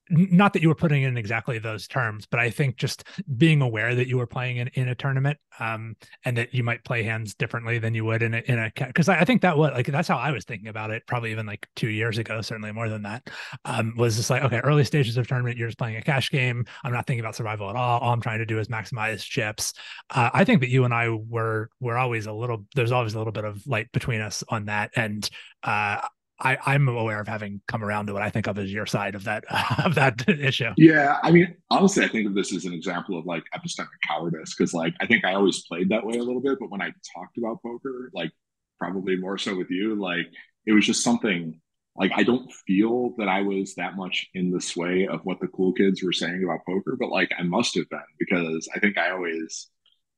not 0.09 0.53
that 0.53 0.61
you 0.61 0.69
were 0.69 0.75
putting 0.75 1.03
in 1.03 1.17
exactly 1.17 1.59
those 1.59 1.87
terms, 1.87 2.25
but 2.25 2.39
I 2.39 2.49
think 2.49 2.77
just 2.77 3.03
being 3.37 3.61
aware 3.61 3.95
that 3.95 4.07
you 4.07 4.17
were 4.17 4.27
playing 4.27 4.57
in, 4.57 4.67
in 4.73 4.89
a 4.89 4.95
tournament, 4.95 5.37
um, 5.59 5.95
and 6.25 6.37
that 6.37 6.53
you 6.53 6.63
might 6.63 6.83
play 6.83 7.03
hands 7.03 7.35
differently 7.35 7.79
than 7.79 7.93
you 7.93 8.05
would 8.05 8.23
in 8.23 8.33
a 8.33 8.41
in 8.45 8.59
a 8.59 8.71
because 8.75 9.09
I, 9.09 9.19
I, 9.19 9.25
think 9.25 9.41
that 9.41 9.57
was 9.57 9.71
like 9.71 9.87
that's 9.87 10.07
how 10.07 10.17
I 10.17 10.31
was 10.31 10.45
thinking 10.45 10.67
about 10.67 10.91
it, 10.91 11.05
probably 11.05 11.31
even 11.31 11.45
like 11.45 11.67
two 11.75 11.89
years 11.89 12.17
ago, 12.17 12.41
certainly 12.41 12.71
more 12.71 12.89
than 12.89 13.03
that. 13.03 13.29
Um, 13.65 13.93
was 13.97 14.15
just 14.15 14.29
like 14.29 14.43
okay, 14.43 14.59
early 14.59 14.83
stages 14.83 15.17
of 15.17 15.27
tournament, 15.27 15.57
you're 15.57 15.67
just 15.67 15.77
playing 15.77 15.97
a 15.97 16.01
cash 16.01 16.29
game. 16.29 16.65
I'm 16.83 16.93
not 16.93 17.05
thinking 17.05 17.21
about 17.21 17.35
survival 17.35 17.69
at 17.69 17.75
all. 17.75 17.99
All 17.99 18.13
I'm 18.13 18.21
trying 18.21 18.39
to 18.39 18.45
do 18.45 18.59
is 18.59 18.67
maximize 18.67 19.23
chips. 19.23 19.73
Uh, 20.09 20.29
I 20.33 20.43
think 20.43 20.61
that 20.61 20.69
you 20.69 20.85
and 20.85 20.93
I 20.93 21.09
were 21.09 21.69
were 21.79 21.97
always 21.97 22.25
a 22.25 22.33
little. 22.33 22.65
There's 22.75 22.91
always 22.91 23.13
a 23.13 23.17
little 23.17 23.33
bit 23.33 23.45
of 23.45 23.65
light 23.67 23.91
between 23.91 24.21
us 24.21 24.43
on 24.49 24.65
that, 24.65 24.91
and 24.95 25.29
uh, 25.63 26.01
I, 26.39 26.57
I'm 26.65 26.87
aware 26.87 27.19
of 27.19 27.27
having 27.27 27.61
come 27.67 27.83
around 27.83 28.07
to 28.07 28.13
what 28.13 28.21
I 28.21 28.29
think 28.29 28.47
of 28.47 28.57
as 28.57 28.71
your 28.71 28.85
side 28.85 29.15
of 29.15 29.25
that 29.25 29.43
of 29.85 29.95
that 29.95 30.27
issue. 30.27 30.71
Yeah, 30.77 31.17
I 31.21 31.31
mean, 31.31 31.55
honestly, 31.69 32.03
I 32.03 32.07
think 32.07 32.27
of 32.27 32.35
this 32.35 32.53
as 32.53 32.65
an 32.65 32.73
example 32.73 33.17
of 33.17 33.25
like 33.25 33.43
epistemic 33.55 33.87
cowardice 34.07 34.55
because, 34.55 34.73
like, 34.73 34.93
I 35.01 35.07
think 35.07 35.25
I 35.25 35.33
always 35.33 35.63
played 35.67 35.89
that 35.89 36.05
way 36.05 36.17
a 36.17 36.23
little 36.23 36.41
bit, 36.41 36.57
but 36.59 36.71
when 36.71 36.81
I 36.81 36.91
talked 37.15 37.37
about 37.37 37.61
poker, 37.61 38.09
like, 38.13 38.31
probably 38.77 39.17
more 39.17 39.37
so 39.37 39.57
with 39.57 39.69
you, 39.69 39.95
like, 39.95 40.27
it 40.65 40.73
was 40.73 40.85
just 40.85 41.03
something 41.03 41.59
like 41.95 42.11
I 42.15 42.23
don't 42.23 42.51
feel 42.67 43.13
that 43.17 43.27
I 43.27 43.41
was 43.41 43.75
that 43.75 43.95
much 43.97 44.27
in 44.33 44.51
the 44.51 44.61
sway 44.61 45.07
of 45.07 45.21
what 45.25 45.39
the 45.41 45.47
cool 45.47 45.73
kids 45.73 46.01
were 46.01 46.13
saying 46.13 46.43
about 46.43 46.65
poker, 46.65 46.95
but 46.97 47.09
like 47.09 47.29
I 47.37 47.43
must 47.43 47.75
have 47.75 47.89
been 47.89 47.99
because 48.17 48.69
I 48.73 48.79
think 48.79 48.97
I 48.97 49.11
always 49.11 49.69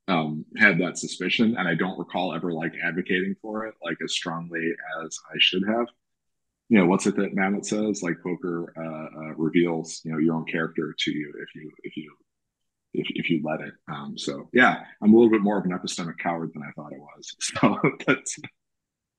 um, 0.08 0.46
had 0.58 0.80
that 0.80 0.98
suspicion, 0.98 1.56
and 1.58 1.68
I 1.68 1.76
don't 1.76 1.98
recall 1.98 2.34
ever 2.36 2.52
like 2.52 2.74
advocating 2.84 3.36
for 3.42 3.66
it 3.66 3.74
like 3.84 3.98
as 4.04 4.14
strongly 4.14 4.74
as 5.04 5.18
I 5.34 5.38
should 5.40 5.64
have. 5.68 5.88
You 6.72 6.78
know, 6.78 6.86
what's 6.86 7.06
it 7.06 7.18
that 7.18 7.36
Mamet 7.36 7.66
says? 7.66 8.02
Like 8.02 8.24
poker 8.24 8.74
uh, 8.78 9.20
uh, 9.20 9.34
reveals, 9.36 10.00
you 10.06 10.14
know, 10.14 10.20
your 10.20 10.36
own 10.36 10.46
character 10.46 10.96
to 10.98 11.12
you 11.12 11.34
if 11.38 11.54
you 11.54 11.70
if 11.84 11.98
you 11.98 12.16
if, 12.94 13.08
if 13.10 13.30
you 13.30 13.42
let 13.44 13.60
it. 13.60 13.74
Um, 13.92 14.18
so 14.18 14.48
yeah, 14.54 14.80
I'm 15.04 15.14
a 15.14 15.18
little 15.18 15.30
bit 15.30 15.42
more 15.42 15.58
of 15.58 15.66
an 15.66 15.72
epistemic 15.72 16.18
coward 16.20 16.52
than 16.54 16.64
I 16.64 16.72
thought 16.72 16.94
I 16.94 16.98
was. 16.98 17.36
So 17.42 17.78
that's 18.08 18.38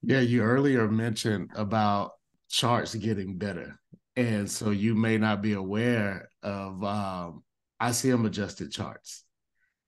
yeah. 0.01 0.21
You 0.21 0.41
earlier 0.41 0.88
mentioned 0.88 1.51
about 1.55 2.12
charts 2.49 2.95
getting 2.95 3.37
better, 3.37 3.79
and 4.17 4.51
so 4.51 4.71
you 4.71 4.95
may 4.95 5.19
not 5.19 5.43
be 5.43 5.53
aware 5.53 6.31
of 6.43 6.83
um, 6.83 7.43
ICM 7.83 8.25
adjusted 8.25 8.73
charts. 8.73 9.25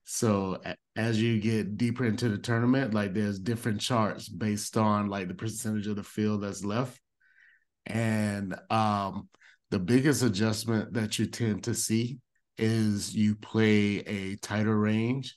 So 0.04 0.60
as 0.96 1.18
you 1.18 1.40
get 1.40 1.78
deeper 1.78 2.04
into 2.04 2.28
the 2.28 2.36
tournament, 2.36 2.92
like 2.92 3.14
there's 3.14 3.38
different 3.38 3.80
charts 3.80 4.28
based 4.28 4.76
on 4.76 5.08
like 5.08 5.28
the 5.28 5.34
percentage 5.34 5.86
of 5.86 5.96
the 5.96 6.04
field 6.04 6.42
that's 6.42 6.62
left. 6.62 7.00
And 7.86 8.54
um 8.70 9.28
the 9.70 9.78
biggest 9.78 10.22
adjustment 10.22 10.92
that 10.94 11.18
you 11.18 11.26
tend 11.26 11.64
to 11.64 11.74
see 11.74 12.18
is 12.58 13.14
you 13.14 13.34
play 13.34 13.98
a 14.00 14.36
tighter 14.36 14.78
range, 14.78 15.36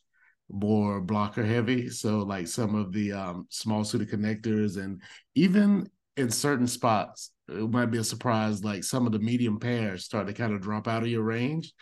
more 0.49 1.01
blocker 1.01 1.43
heavy. 1.43 1.89
So 1.89 2.19
like 2.19 2.47
some 2.47 2.75
of 2.75 2.91
the 2.91 3.13
um 3.13 3.47
small 3.49 3.83
suited 3.83 4.09
connectors 4.09 4.77
and 4.81 5.01
even 5.35 5.89
in 6.15 6.29
certain 6.31 6.67
spots, 6.67 7.31
it 7.47 7.69
might 7.71 7.87
be 7.87 7.99
a 7.99 8.03
surprise, 8.03 8.63
like 8.63 8.83
some 8.83 9.05
of 9.05 9.11
the 9.11 9.19
medium 9.19 9.59
pairs 9.59 10.05
start 10.05 10.27
to 10.27 10.33
kind 10.33 10.53
of 10.53 10.61
drop 10.61 10.87
out 10.87 11.03
of 11.03 11.09
your 11.09 11.23
range 11.23 11.73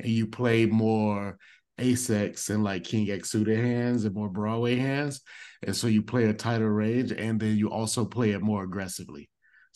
and 0.00 0.10
you 0.10 0.26
play 0.26 0.66
more 0.66 1.38
ace 1.78 2.10
X 2.10 2.50
and 2.50 2.64
like 2.64 2.84
king 2.84 3.10
X 3.10 3.30
suited 3.30 3.58
hands 3.58 4.04
and 4.04 4.14
more 4.14 4.28
Broadway 4.28 4.76
hands. 4.76 5.20
And 5.62 5.74
so 5.76 5.86
you 5.86 6.02
play 6.02 6.24
a 6.26 6.34
tighter 6.34 6.72
range 6.72 7.12
and 7.12 7.40
then 7.40 7.56
you 7.56 7.70
also 7.70 8.04
play 8.04 8.30
it 8.32 8.42
more 8.42 8.64
aggressively. 8.64 9.28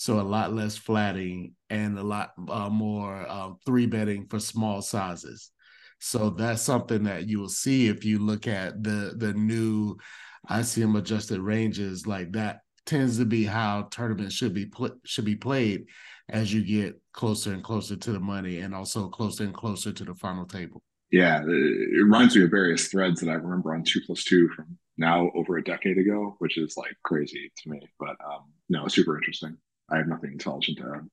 So 0.02 0.18
a 0.18 0.22
lot 0.22 0.52
less 0.52 0.76
flatting 0.76 1.54
and 1.70 1.96
a 1.96 2.02
lot 2.02 2.32
uh, 2.48 2.68
more 2.68 3.24
um, 3.30 3.58
three 3.64 3.86
betting 3.86 4.26
for 4.26 4.40
small 4.40 4.82
sizes. 4.82 5.52
So 6.00 6.30
that's 6.30 6.60
something 6.60 7.04
that 7.04 7.28
you 7.28 7.38
will 7.38 7.48
see 7.48 7.86
if 7.86 8.04
you 8.04 8.18
look 8.18 8.48
at 8.48 8.82
the 8.82 9.14
the 9.16 9.32
new 9.32 9.96
ICM 10.50 10.98
adjusted 10.98 11.40
ranges. 11.40 12.04
Like 12.04 12.32
that 12.32 12.62
tends 12.84 13.18
to 13.18 13.24
be 13.24 13.44
how 13.44 13.86
tournaments 13.92 14.34
should 14.34 14.54
be 14.54 14.66
pl- 14.66 14.98
should 15.04 15.24
be 15.24 15.36
played 15.36 15.84
as 16.28 16.52
you 16.52 16.64
get 16.64 17.00
closer 17.12 17.52
and 17.52 17.62
closer 17.62 17.94
to 17.94 18.10
the 18.10 18.18
money 18.18 18.58
and 18.58 18.74
also 18.74 19.08
closer 19.08 19.44
and 19.44 19.54
closer 19.54 19.92
to 19.92 20.02
the 20.04 20.14
final 20.14 20.46
table 20.46 20.82
yeah, 21.12 21.42
it 21.42 22.02
reminds 22.02 22.34
me 22.34 22.42
of 22.42 22.50
various 22.50 22.88
threads 22.88 23.20
that 23.20 23.28
I 23.28 23.34
remember 23.34 23.74
on 23.74 23.84
two 23.84 24.00
plus 24.00 24.24
two 24.24 24.48
from 24.48 24.78
now 24.96 25.30
over 25.34 25.58
a 25.58 25.62
decade 25.62 25.98
ago, 25.98 26.36
which 26.38 26.56
is 26.56 26.74
like 26.78 26.96
crazy 27.02 27.52
to 27.58 27.68
me. 27.68 27.86
But 28.00 28.16
um, 28.24 28.50
no, 28.70 28.88
super 28.88 29.18
interesting. 29.18 29.58
I 29.92 29.98
have 29.98 30.08
nothing 30.08 30.32
intelligent 30.32 30.78
to 30.78 30.94
add. 30.94 31.08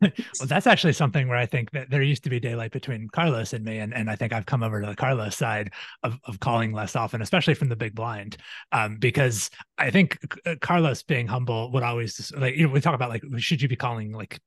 well, 0.00 0.46
that's 0.46 0.66
actually 0.66 0.92
something 0.92 1.28
where 1.28 1.38
I 1.38 1.46
think 1.46 1.70
that 1.70 1.88
there 1.88 2.02
used 2.02 2.24
to 2.24 2.30
be 2.30 2.40
daylight 2.40 2.72
between 2.72 3.08
Carlos 3.12 3.52
and 3.52 3.64
me, 3.64 3.78
and, 3.78 3.94
and 3.94 4.10
I 4.10 4.16
think 4.16 4.32
I've 4.32 4.46
come 4.46 4.62
over 4.62 4.80
to 4.80 4.86
the 4.86 4.96
Carlos 4.96 5.36
side 5.36 5.72
of, 6.02 6.16
of 6.24 6.40
calling 6.40 6.72
less 6.72 6.96
often, 6.96 7.22
especially 7.22 7.54
from 7.54 7.68
the 7.68 7.76
big 7.76 7.94
blind, 7.94 8.36
um, 8.72 8.96
because 8.96 9.50
I 9.78 9.90
think 9.90 10.18
uh, 10.46 10.56
Carlos 10.60 11.02
being 11.02 11.26
humble 11.26 11.70
would 11.72 11.82
always 11.82 12.32
like 12.36 12.56
you 12.56 12.66
know 12.66 12.72
we 12.72 12.80
talk 12.80 12.94
about 12.94 13.10
like 13.10 13.22
should 13.36 13.62
you 13.62 13.68
be 13.68 13.76
calling 13.76 14.12
like 14.12 14.40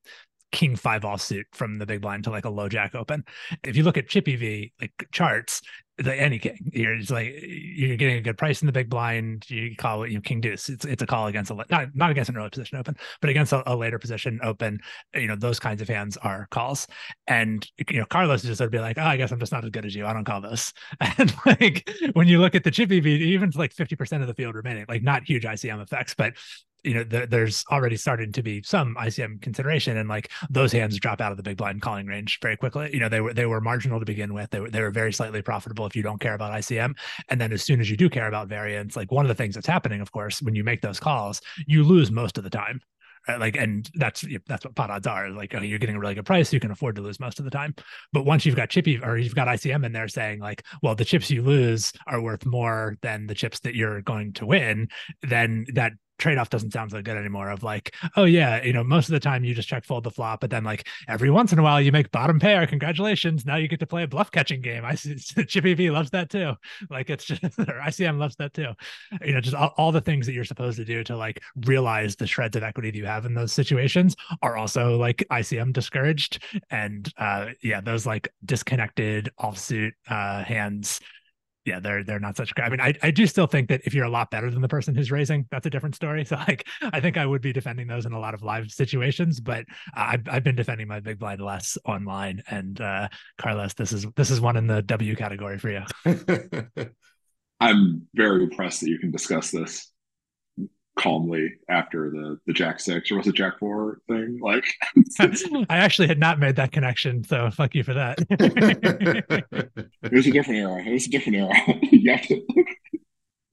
king 0.51 0.75
five 0.75 1.03
offsuit 1.03 1.45
from 1.53 1.77
the 1.77 1.85
big 1.85 2.01
blind 2.01 2.23
to 2.25 2.29
like 2.29 2.45
a 2.45 2.49
low 2.49 2.69
jack 2.69 2.95
open. 2.95 3.23
If 3.63 3.75
you 3.75 3.83
look 3.83 3.97
at 3.97 4.07
chip 4.07 4.27
EV 4.27 4.69
like 4.79 5.07
charts, 5.11 5.61
the 5.97 6.15
any 6.15 6.39
king, 6.39 6.57
you're 6.73 6.97
just 6.97 7.11
like 7.11 7.33
you're 7.41 7.97
getting 7.97 8.17
a 8.17 8.21
good 8.21 8.37
price 8.37 8.61
in 8.61 8.65
the 8.65 8.71
big 8.71 8.89
blind. 8.89 9.49
You 9.49 9.75
call 9.75 10.03
it 10.03 10.09
you 10.09 10.15
know, 10.15 10.21
king 10.21 10.41
deuce. 10.41 10.69
It's 10.69 10.85
it's 10.85 11.01
a 11.01 11.05
call 11.05 11.27
against 11.27 11.51
a 11.51 11.55
not 11.69 11.95
not 11.95 12.11
against 12.11 12.29
an 12.29 12.37
early 12.37 12.49
position 12.49 12.77
open, 12.77 12.95
but 13.19 13.29
against 13.29 13.53
a, 13.53 13.71
a, 13.71 13.75
later 13.75 13.99
position 13.99 14.39
open. 14.43 14.79
You 15.13 15.27
know 15.27 15.35
those 15.35 15.59
kinds 15.59 15.81
of 15.81 15.87
hands 15.87 16.17
are 16.17 16.47
calls. 16.51 16.87
And 17.27 17.67
you 17.89 17.99
know 17.99 18.05
Carlos 18.05 18.41
just 18.41 18.61
of 18.61 18.71
be 18.71 18.79
like, 18.79 18.97
oh, 18.97 19.03
I 19.03 19.17
guess 19.17 19.31
I'm 19.31 19.39
just 19.39 19.51
not 19.51 19.63
as 19.63 19.69
good 19.69 19.85
as 19.85 19.95
you. 19.95 20.05
I 20.05 20.13
don't 20.13 20.25
call 20.25 20.41
this. 20.41 20.73
And 21.17 21.33
like 21.45 21.89
when 22.13 22.27
you 22.27 22.39
look 22.39 22.55
at 22.55 22.63
the 22.63 22.71
chip 22.71 22.91
EV, 22.91 23.05
even 23.05 23.51
like 23.55 23.73
50 23.73 23.95
percent 23.95 24.23
of 24.23 24.27
the 24.27 24.33
field 24.33 24.55
remaining, 24.55 24.85
like 24.87 25.03
not 25.03 25.23
huge 25.23 25.43
ICM 25.43 25.81
effects, 25.81 26.15
but 26.15 26.33
you 26.83 26.93
know, 26.93 27.03
the, 27.03 27.27
there's 27.27 27.63
already 27.71 27.95
starting 27.95 28.31
to 28.31 28.41
be 28.41 28.61
some 28.63 28.95
ICM 28.95 29.41
consideration, 29.41 29.97
and 29.97 30.09
like 30.09 30.31
those 30.49 30.71
hands 30.71 30.99
drop 30.99 31.21
out 31.21 31.31
of 31.31 31.37
the 31.37 31.43
big 31.43 31.57
blind 31.57 31.81
calling 31.81 32.07
range 32.07 32.39
very 32.41 32.57
quickly. 32.57 32.89
You 32.93 32.99
know, 32.99 33.09
they 33.09 33.21
were 33.21 33.33
they 33.33 33.45
were 33.45 33.61
marginal 33.61 33.99
to 33.99 34.05
begin 34.05 34.33
with. 34.33 34.49
They 34.49 34.59
were 34.59 34.69
they 34.69 34.81
were 34.81 34.91
very 34.91 35.13
slightly 35.13 35.41
profitable 35.41 35.85
if 35.85 35.95
you 35.95 36.03
don't 36.03 36.19
care 36.19 36.33
about 36.33 36.51
ICM, 36.53 36.95
and 37.29 37.39
then 37.39 37.51
as 37.51 37.63
soon 37.63 37.79
as 37.81 37.89
you 37.89 37.97
do 37.97 38.09
care 38.09 38.27
about 38.27 38.47
variance, 38.47 38.95
like 38.95 39.11
one 39.11 39.25
of 39.25 39.29
the 39.29 39.35
things 39.35 39.55
that's 39.55 39.67
happening, 39.67 40.01
of 40.01 40.11
course, 40.11 40.41
when 40.41 40.55
you 40.55 40.63
make 40.63 40.81
those 40.81 40.99
calls, 40.99 41.41
you 41.67 41.83
lose 41.83 42.11
most 42.11 42.37
of 42.37 42.43
the 42.43 42.49
time. 42.49 42.81
Like, 43.27 43.55
and 43.55 43.87
that's 43.93 44.25
that's 44.47 44.65
what 44.65 44.75
pot 44.75 44.89
odds 44.89 45.05
are. 45.05 45.29
Like, 45.29 45.53
oh, 45.53 45.61
you're 45.61 45.77
getting 45.77 45.95
a 45.95 45.99
really 45.99 46.15
good 46.15 46.25
price, 46.25 46.51
you 46.51 46.59
can 46.59 46.71
afford 46.71 46.95
to 46.95 47.01
lose 47.01 47.19
most 47.19 47.37
of 47.37 47.45
the 47.45 47.51
time. 47.51 47.75
But 48.11 48.25
once 48.25 48.45
you've 48.45 48.55
got 48.55 48.69
chippy 48.69 48.97
or 48.97 49.17
you've 49.17 49.35
got 49.35 49.47
ICM 49.47 49.85
in 49.85 49.91
there 49.91 50.07
saying 50.07 50.39
like, 50.39 50.63
well, 50.81 50.95
the 50.95 51.05
chips 51.05 51.29
you 51.29 51.43
lose 51.43 51.93
are 52.07 52.21
worth 52.21 52.45
more 52.45 52.97
than 53.01 53.27
the 53.27 53.35
chips 53.35 53.59
that 53.59 53.75
you're 53.75 54.01
going 54.01 54.33
to 54.33 54.47
win, 54.47 54.89
then 55.21 55.65
that 55.73 55.93
trade-off 56.21 56.49
doesn't 56.49 56.71
sound 56.71 56.91
so 56.91 57.01
good 57.01 57.17
anymore 57.17 57.49
of 57.49 57.63
like 57.63 57.95
oh 58.15 58.23
yeah 58.23 58.63
you 58.63 58.73
know 58.73 58.83
most 58.83 59.09
of 59.09 59.13
the 59.13 59.19
time 59.19 59.43
you 59.43 59.53
just 59.53 59.67
check 59.67 59.83
fold 59.83 60.03
the 60.03 60.11
flop 60.11 60.39
but 60.39 60.49
then 60.49 60.63
like 60.63 60.87
every 61.07 61.29
once 61.29 61.51
in 61.51 61.59
a 61.59 61.63
while 61.63 61.81
you 61.81 61.91
make 61.91 62.11
bottom 62.11 62.39
pair 62.39 62.65
congratulations 62.67 63.45
now 63.45 63.55
you 63.55 63.67
get 63.67 63.79
to 63.79 63.87
play 63.87 64.03
a 64.03 64.07
bluff 64.07 64.31
catching 64.31 64.61
game. 64.61 64.85
I 64.85 64.95
see 64.95 65.15
chip 65.45 65.65
EV 65.65 65.91
loves 65.91 66.11
that 66.11 66.29
too. 66.29 66.53
Like 66.89 67.09
it's 67.09 67.25
just 67.25 67.43
or 67.43 67.49
icm 67.49 68.19
loves 68.19 68.35
that 68.37 68.53
too. 68.53 68.71
You 69.23 69.33
know 69.33 69.41
just 69.41 69.55
all, 69.55 69.73
all, 69.77 69.91
the 69.91 70.01
things 70.01 70.25
that 70.25 70.33
you're 70.33 70.45
supposed 70.45 70.77
to 70.77 70.85
do 70.85 71.03
to 71.03 71.17
like 71.17 71.41
realize 71.65 72.15
the 72.15 72.27
shreds 72.27 72.55
of 72.55 72.63
equity 72.63 72.91
that 72.91 72.97
you 72.97 73.05
have 73.05 73.25
in 73.25 73.33
those 73.33 73.51
situations 73.51 74.15
are 74.41 74.57
also 74.57 74.97
like 74.97 75.25
icm 75.31 75.73
discouraged. 75.73 76.43
And 76.69 77.11
uh 77.17 77.47
yeah 77.61 77.81
those 77.81 78.05
like 78.05 78.33
disconnected 78.45 79.29
offsuit 79.39 79.91
uh 80.07 80.43
hands 80.43 80.99
yeah, 81.65 81.79
they're 81.79 82.03
they're 82.03 82.19
not 82.19 82.35
such. 82.35 82.53
I 82.57 82.69
mean, 82.69 82.81
I, 82.81 82.93
I 83.03 83.11
do 83.11 83.27
still 83.27 83.45
think 83.45 83.69
that 83.69 83.81
if 83.83 83.93
you're 83.93 84.05
a 84.05 84.09
lot 84.09 84.31
better 84.31 84.49
than 84.49 84.61
the 84.61 84.67
person 84.67 84.95
who's 84.95 85.11
raising, 85.11 85.45
that's 85.51 85.65
a 85.65 85.69
different 85.69 85.95
story. 85.95 86.25
So 86.31 86.37
like, 86.47 86.65
I 86.81 87.01
think 87.01 87.17
I 87.17 87.25
would 87.25 87.41
be 87.41 87.51
defending 87.51 87.87
those 87.87 88.05
in 88.05 88.13
a 88.13 88.19
lot 88.19 88.33
of 88.33 88.41
live 88.41 88.71
situations, 88.71 89.39
but 89.39 89.65
I've 89.93 90.21
I've 90.29 90.43
been 90.43 90.55
defending 90.55 90.87
my 90.87 91.01
big 91.01 91.19
blind 91.19 91.41
less 91.41 91.77
online. 91.83 92.41
And 92.49 92.79
uh, 92.79 93.09
Carlos, 93.37 93.73
this 93.73 93.91
is 93.91 94.05
this 94.15 94.29
is 94.31 94.39
one 94.39 94.55
in 94.55 94.67
the 94.67 94.81
W 94.81 95.15
category 95.15 95.57
for 95.57 95.69
you. 95.69 95.83
I'm 97.59 98.07
very 98.15 98.43
impressed 98.43 98.81
that 98.81 98.89
you 98.89 98.97
can 98.97 99.11
discuss 99.11 99.51
this 99.51 99.90
calmly 101.01 101.53
after 101.69 102.09
the 102.09 102.39
the 102.45 102.53
Jack 102.53 102.79
Six 102.79 103.11
or 103.11 103.17
was 103.17 103.27
it 103.27 103.35
Jack 103.35 103.59
Four 103.59 103.99
thing? 104.07 104.39
Like, 104.41 104.65
I 105.69 105.77
actually 105.77 106.07
had 106.07 106.19
not 106.19 106.39
made 106.39 106.55
that 106.57 106.71
connection, 106.71 107.23
so 107.23 107.49
fuck 107.49 107.73
you 107.73 107.83
for 107.83 107.93
that. 107.93 108.19
it 110.03 110.11
was 110.11 110.27
a 110.27 110.31
different 110.31 110.59
era. 110.59 110.83
It 110.83 110.93
was 110.93 111.07
a 111.07 111.09
different 111.09 111.37
era. 111.37 111.53
you 111.91 112.11
have 112.11 112.27
to. 112.27 112.41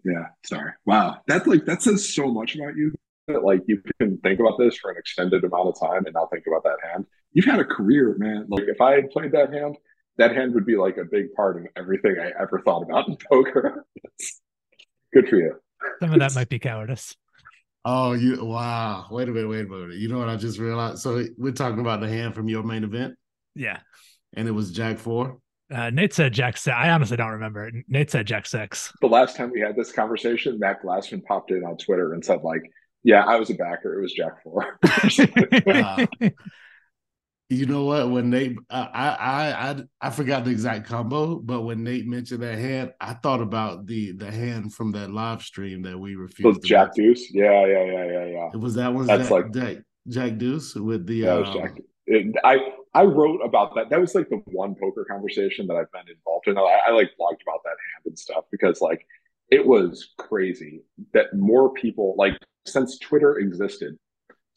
yeah, 0.05 0.27
sorry. 0.45 0.73
Wow, 0.85 1.19
that's 1.27 1.47
like 1.47 1.65
that 1.65 1.83
says 1.83 2.15
so 2.15 2.29
much 2.29 2.55
about 2.55 2.77
you. 2.77 2.93
That 3.29 3.45
like 3.45 3.63
you 3.67 3.83
can 4.01 4.19
think 4.19 4.41
about 4.41 4.59
this 4.59 4.77
for 4.77 4.91
an 4.91 4.97
extended 4.99 5.45
amount 5.45 5.69
of 5.69 5.81
time 5.81 6.05
and 6.05 6.15
not 6.15 6.31
think 6.31 6.45
about 6.47 6.65
that 6.65 6.79
hand. 6.91 7.07
You've 7.33 7.47
had 7.47 7.61
a 7.61 7.65
career, 7.65 8.15
man. 8.19 8.47
Like 8.49 8.65
if 8.69 8.81
I 8.81 8.93
had 8.93 9.11
played 9.11 9.33
that 9.33 9.53
hand, 9.53 9.77
that 10.19 10.35
hand 10.35 10.55
would 10.55 10.67
be 10.67 10.77
like 10.77 10.97
a 10.99 11.05
big 11.05 11.33
part 11.35 11.57
of 11.57 11.67
everything 11.77 12.17
I 12.21 12.33
ever 12.41 12.61
thought 12.65 12.83
about 12.83 13.09
in 13.09 13.17
poker. 13.31 13.87
good 15.13 15.29
for 15.29 15.37
you. 15.37 15.55
Some 16.01 16.13
of 16.13 16.19
that 16.19 16.35
might 16.35 16.49
be 16.49 16.59
cowardice. 16.59 17.15
Oh, 17.91 18.13
you 18.13 18.45
wow! 18.45 19.07
Wait 19.11 19.31
a 19.31 19.33
minute, 19.33 19.49
wait 19.49 19.65
a 19.65 19.65
minute. 19.65 19.97
You 19.97 20.11
know 20.11 20.19
what 20.19 20.29
I 20.29 20.37
just 20.37 20.59
realized? 20.59 20.99
So 20.99 21.25
we're 21.39 21.53
talking 21.53 21.81
about 21.81 22.03
the 22.03 22.09
hand 22.09 22.35
from 22.35 22.47
your 22.47 22.63
main 22.63 22.85
event. 22.85 23.15
Yeah, 23.55 23.79
and 24.35 24.47
it 24.47 24.51
was 24.51 24.73
Jack 24.73 24.99
four. 24.99 25.39
Uh, 25.73 25.89
Nate 25.89 26.13
said 26.13 26.35
Jack 26.35 26.59
six. 26.59 26.77
I 26.77 26.91
honestly 26.91 27.17
don't 27.17 27.31
remember. 27.31 27.73
Nate 27.89 28.11
said 28.11 28.27
Jack 28.27 28.45
six. 28.45 28.93
The 29.01 29.07
last 29.07 29.39
time 29.39 29.51
we 29.51 29.61
had 29.61 29.75
this 29.75 29.91
conversation, 29.91 30.59
Matt 30.59 30.83
Glassman 30.83 31.25
popped 31.25 31.51
in 31.51 31.65
on 31.65 31.79
Twitter 31.79 32.13
and 32.13 32.23
said, 32.23 32.43
like, 32.43 32.61
yeah, 33.05 33.25
I 33.25 33.37
was 33.37 33.49
a 33.49 33.55
backer. 33.55 33.99
It 33.99 34.03
was 34.03 34.13
Jack 34.13 34.43
four. 34.43 34.79
uh, 35.67 36.07
you 37.51 37.65
know 37.65 37.85
what? 37.85 38.11
When 38.11 38.29
Nate, 38.29 38.59
I, 38.69 38.81
I, 38.81 39.71
I, 39.71 39.83
I 40.03 40.11
forgot 40.11 40.45
the 40.45 40.51
exact 40.51 40.87
combo, 40.87 41.37
but 41.37 41.63
when 41.63 41.83
Nate 41.83 42.07
mentioned 42.07 42.43
that 42.43 42.59
hand, 42.59 42.93
I 43.01 43.15
thought 43.15 43.41
about 43.41 43.87
the 43.87 44.13
the 44.13 44.31
hand 44.31 44.75
from 44.75 44.93
that 44.93 45.11
live 45.11 45.43
stream 45.43 45.83
that 45.83 45.99
we 45.99 46.15
refused. 46.15 46.63
Jack 46.65 46.95
Deuce, 46.95 47.33
yeah, 47.33 47.67
yeah, 47.67 47.85
yeah, 47.85 48.05
yeah, 48.05 48.25
yeah. 48.27 48.51
It 48.53 48.61
was 48.61 48.75
that 48.75 48.93
one. 48.93 49.07
That's 49.07 49.29
that, 49.29 49.35
like 49.35 49.53
that 49.53 49.83
Jack 50.09 50.37
Deuce 50.37 50.75
with 50.75 51.07
the. 51.07 51.17
Yeah, 51.17 51.35
um, 51.35 51.55
Jack. 51.55 51.81
It, 52.07 52.35
I 52.45 52.59
I 52.95 53.05
wrote 53.05 53.41
about 53.43 53.75
that. 53.77 53.89
That 53.91 54.01
was 54.01 54.15
like 54.15 54.29
the 54.29 54.43
one 54.47 54.75
poker 54.75 55.07
conversation 55.09 55.67
that 55.69 55.75
I've 55.75 55.91
been 55.93 56.15
involved 56.15 56.49
in. 56.49 56.59
I, 56.59 56.81
I 56.89 56.91
like 56.91 57.11
blogged 57.19 57.43
about 57.43 57.63
that 57.65 57.69
hand 57.69 58.05
and 58.07 58.19
stuff 58.19 58.45
because 58.51 58.81
like 58.83 59.07
it 59.51 59.67
was 59.67 60.15
crazy 60.19 60.83
that 61.15 61.35
more 61.35 61.73
people 61.73 62.15
like 62.19 62.37
since 62.67 62.99
Twitter 62.99 63.39
existed. 63.39 63.97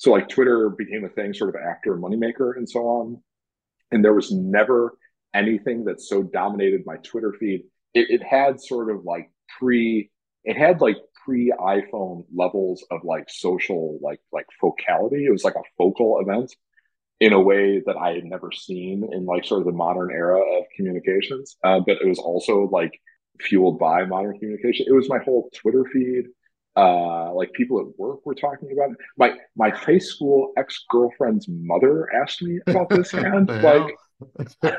So 0.02 0.10
like 0.10 0.30
Twitter 0.30 0.68
became 0.72 1.06
a 1.06 1.10
thing 1.10 1.32
sort 1.32 1.54
of 1.56 1.62
after 1.62 1.96
Moneymaker 1.96 2.58
and 2.58 2.68
so 2.68 2.80
on, 2.80 3.22
and 3.92 4.04
there 4.04 4.16
was 4.16 4.32
never 4.32 4.98
anything 5.32 5.86
that 5.86 6.02
so 6.02 6.24
dominated 6.24 6.82
my 6.88 6.96
Twitter 7.04 7.36
feed. 7.40 7.66
It, 7.94 8.10
it 8.10 8.24
had 8.24 8.60
sort 8.60 8.90
of 8.90 9.06
like 9.06 9.30
pre. 9.60 10.10
It 10.44 10.58
had 10.58 10.82
like 10.82 10.98
pre 11.24 11.54
iPhone 11.56 12.26
levels 12.36 12.84
of 12.90 13.02
like 13.04 13.30
social 13.30 14.00
like 14.02 14.20
like 14.34 14.48
focality. 14.60 15.28
It 15.28 15.32
was 15.32 15.44
like 15.44 15.54
a 15.54 15.70
focal 15.78 16.20
event 16.20 16.52
in 17.20 17.34
a 17.34 17.40
way 17.40 17.84
that 17.86 17.96
I 17.96 18.14
had 18.14 18.26
never 18.26 18.52
seen 18.52 19.08
in 19.14 19.28
like 19.28 19.46
sort 19.46 19.62
of 19.62 19.68
the 19.68 19.72
modern 19.72 20.10
era 20.10 20.40
of 20.40 20.66
communications. 20.76 21.58
Uh, 21.64 21.80
but 21.80 21.98
it 22.02 22.08
was 22.08 22.18
also 22.18 22.68
like 22.72 23.00
fueled 23.40 23.78
by 23.78 24.06
modern 24.06 24.40
communication. 24.40 24.88
It 24.90 24.94
was 24.94 25.10
my 25.10 25.20
whole 25.20 25.52
Twitter 25.54 25.86
feed. 25.94 26.26
Uh, 26.78 27.34
like 27.34 27.52
people 27.54 27.80
at 27.82 28.00
work 28.00 28.26
were 28.26 28.36
talking 28.36 28.72
about 28.72 28.92
it. 28.92 28.98
My 29.18 29.36
my 29.56 29.70
high 29.70 29.98
school 29.98 30.54
ex 30.58 30.86
girlfriend's 30.90 31.48
mother 31.50 32.08
asked 32.14 32.42
me 32.42 32.60
about 32.68 32.90
this 32.90 33.12
hand. 33.12 33.50
like, 33.50 33.94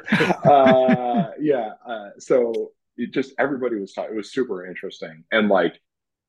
uh, 0.45 1.31
yeah. 1.39 1.71
Uh, 1.87 2.11
so 2.19 2.73
it 2.97 3.13
just 3.13 3.35
everybody 3.39 3.77
was 3.77 3.93
talking. 3.93 4.15
It 4.15 4.17
was 4.17 4.33
super 4.33 4.67
interesting, 4.67 5.25
and 5.33 5.49
like 5.49 5.75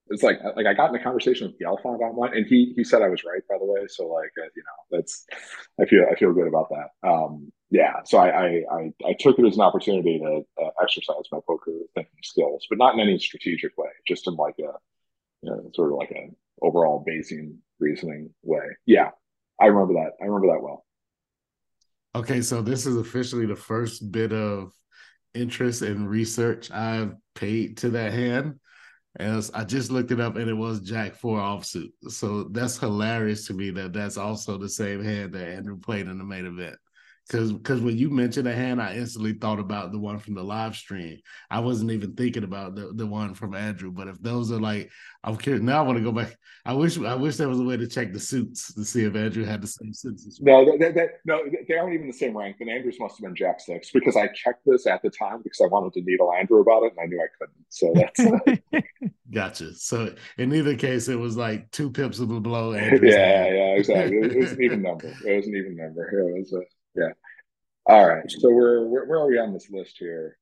it's 0.10 0.23
like 0.23 0.39
like 0.56 0.65
I 0.65 0.73
got 0.73 0.89
in 0.89 0.95
a 0.95 1.04
conversation 1.04 1.47
with 1.47 1.60
Galfond 1.60 1.95
about 1.95 2.15
one, 2.15 2.36
and 2.36 2.45
he 2.45 2.73
he 2.76 2.84
said 2.84 3.02
I 3.02 3.10
was 3.10 3.23
right, 3.23 3.41
by 3.49 3.58
the 3.58 3.65
way. 3.65 3.88
So 3.88 4.08
like 4.08 4.32
uh, 4.38 4.49
you 4.56 4.63
know 4.63 4.97
that's 4.97 5.26
I 5.80 5.86
feel 5.86 6.06
I 6.12 6.15
feel 6.15 6.34
good 6.34 6.47
about 6.47 6.69
that. 6.69 7.08
Um, 7.08 7.52
yeah, 7.69 8.04
so 8.06 8.17
I, 8.17 8.28
I 8.28 8.47
I, 8.71 8.91
I 9.06 9.15
took 9.19 9.39
it 9.39 9.45
as 9.45 9.56
an 9.56 9.62
opportunity 9.62 10.19
to 10.19 10.41
uh, 10.62 10.69
exercise 10.82 11.23
my 11.32 11.39
poker 11.47 11.71
thinking 11.95 12.19
skills, 12.21 12.67
but 12.69 12.78
not 12.78 12.95
in 12.95 12.99
any 12.99 13.17
strategic 13.17 13.78
way, 13.78 13.89
just 14.06 14.28
in 14.28 14.36
like 14.36 14.56
a 14.60 14.73
know, 15.46 15.70
sort 15.74 15.92
of 15.92 15.98
like 15.98 16.12
an 16.12 16.36
overall 16.62 17.04
Bayesian 17.08 17.58
reasoning 17.80 18.30
way. 18.44 18.66
Yeah, 18.86 19.10
I 19.60 19.68
remember 19.68 19.94
that. 19.96 20.12
I 20.22 20.26
remember 20.26 20.54
that 20.54 20.64
well. 20.64 20.86
Okay, 22.16 22.42
so 22.42 22.62
this 22.62 22.86
is 22.86 22.98
officially 22.98 23.46
the 23.46 23.56
first 23.56 24.12
bit 24.12 24.32
of 24.32 24.72
interest 25.34 25.82
and 25.82 26.10
research 26.10 26.70
I've 26.72 27.16
paid 27.36 27.78
to 27.78 27.90
that 27.92 28.14
hand. 28.14 28.60
As 29.20 29.52
I 29.54 29.64
just 29.64 29.92
looked 29.92 30.12
it 30.12 30.20
up 30.20 30.38
and 30.38 30.50
it 30.50 30.56
was 30.56 30.82
Jack 30.82 31.16
four 31.16 31.38
offsuit. 31.38 31.92
So 32.08 32.46
that's 32.46 32.80
hilarious 32.80 33.46
to 33.48 33.54
me 33.54 33.70
that 33.72 33.94
that's 33.94 34.18
also 34.18 34.58
the 34.58 34.70
same 34.70 35.04
hand 35.04 35.34
that 35.34 35.48
Andrew 35.48 35.78
played 35.80 36.08
in 36.08 36.18
the 36.18 36.24
main 36.24 36.46
event. 36.46 36.78
Because 37.28 37.54
because 37.54 37.80
when 37.80 37.98
you 37.98 38.10
mentioned 38.10 38.48
a 38.48 38.54
hand, 38.54 38.82
I 38.82 38.96
instantly 38.96 39.34
thought 39.34 39.60
about 39.60 39.92
the 39.92 40.00
one 40.00 40.20
from 40.20 40.34
the 40.34 40.44
live 40.44 40.76
stream. 40.76 41.20
I 41.50 41.62
wasn't 41.62 41.92
even 41.92 42.14
thinking 42.16 42.44
about 42.44 42.76
the, 42.76 42.92
the 42.94 43.08
one 43.08 43.34
from 43.34 43.56
Andrew. 43.56 43.92
But 43.92 44.10
if 44.10 44.22
those 44.22 44.52
are 44.52 44.60
like, 44.60 44.92
I'm 45.24 45.38
curious. 45.38 45.64
Now 45.64 45.80
I 45.80 45.88
want 45.88 45.98
to 45.98 46.04
go 46.04 46.12
back. 46.12 46.36
I 46.66 46.74
wish 46.74 46.98
I 46.98 47.16
wish 47.16 47.38
there 47.38 47.48
was 47.48 47.60
a 47.60 47.64
way 47.64 47.78
to 47.78 47.88
check 47.88 48.12
the 48.12 48.20
suits 48.20 48.74
to 48.74 48.84
see 48.84 49.06
if 49.06 49.16
Andrew 49.16 49.46
had 49.46 49.62
the 49.62 49.68
same 49.68 49.94
suits. 49.94 50.40
Well. 50.42 50.66
No, 50.66 50.78
that, 50.78 50.96
that, 50.96 51.10
no, 51.26 51.44
they 51.68 51.76
aren't 51.76 51.94
even 51.94 52.08
the 52.08 52.14
same 52.14 52.38
rank. 52.38 52.58
Then 52.60 52.70
Andrews 52.70 52.98
must 53.00 53.18
have 53.18 53.24
been 53.24 53.36
Jack 53.36 53.60
six 53.60 53.92
because 53.92 54.16
I 54.16 54.28
checked 54.28 54.62
this 54.66 54.88
at 54.88 55.02
the 55.02 55.10
time 55.10 55.42
because 55.44 55.62
I 55.62 55.68
wanted 55.68 55.94
to 55.94 56.02
needle 56.02 56.32
Andrew 56.34 56.62
about 56.62 56.84
it 56.84 56.94
and 56.98 57.00
I 57.02 57.06
knew 57.06 57.22
I 57.22 57.28
couldn't. 57.38 57.66
So 57.70 57.94
that's 57.96 58.84
gotcha. 59.34 59.74
So 59.76 60.14
in 60.38 60.54
either 60.54 60.76
case, 60.76 61.08
it 61.08 61.20
was 61.20 61.36
like 61.36 61.72
two 61.72 61.90
pips 61.90 62.20
of 62.20 62.30
the 62.30 62.40
blow. 62.40 62.74
Andrew's 62.74 63.14
yeah, 63.14 63.44
hand. 63.44 63.56
yeah, 63.56 63.76
exactly. 63.76 64.18
It, 64.18 64.38
was 64.38 64.52
an 64.52 64.64
even 64.64 64.82
number. 64.90 65.14
It 65.26 65.36
was 65.36 65.48
an 65.48 65.56
even 65.56 65.76
number. 65.76 66.08
It 66.10 66.40
was 66.40 66.54
a 66.54 66.62
yeah. 66.96 67.14
All 67.86 68.08
right. 68.08 68.30
So 68.30 68.50
we're 68.50 68.86
where, 68.88 69.06
where 69.06 69.20
are 69.20 69.28
we 69.28 69.40
on 69.40 69.54
this 69.54 69.70
list 69.70 69.98
here? 69.98 70.38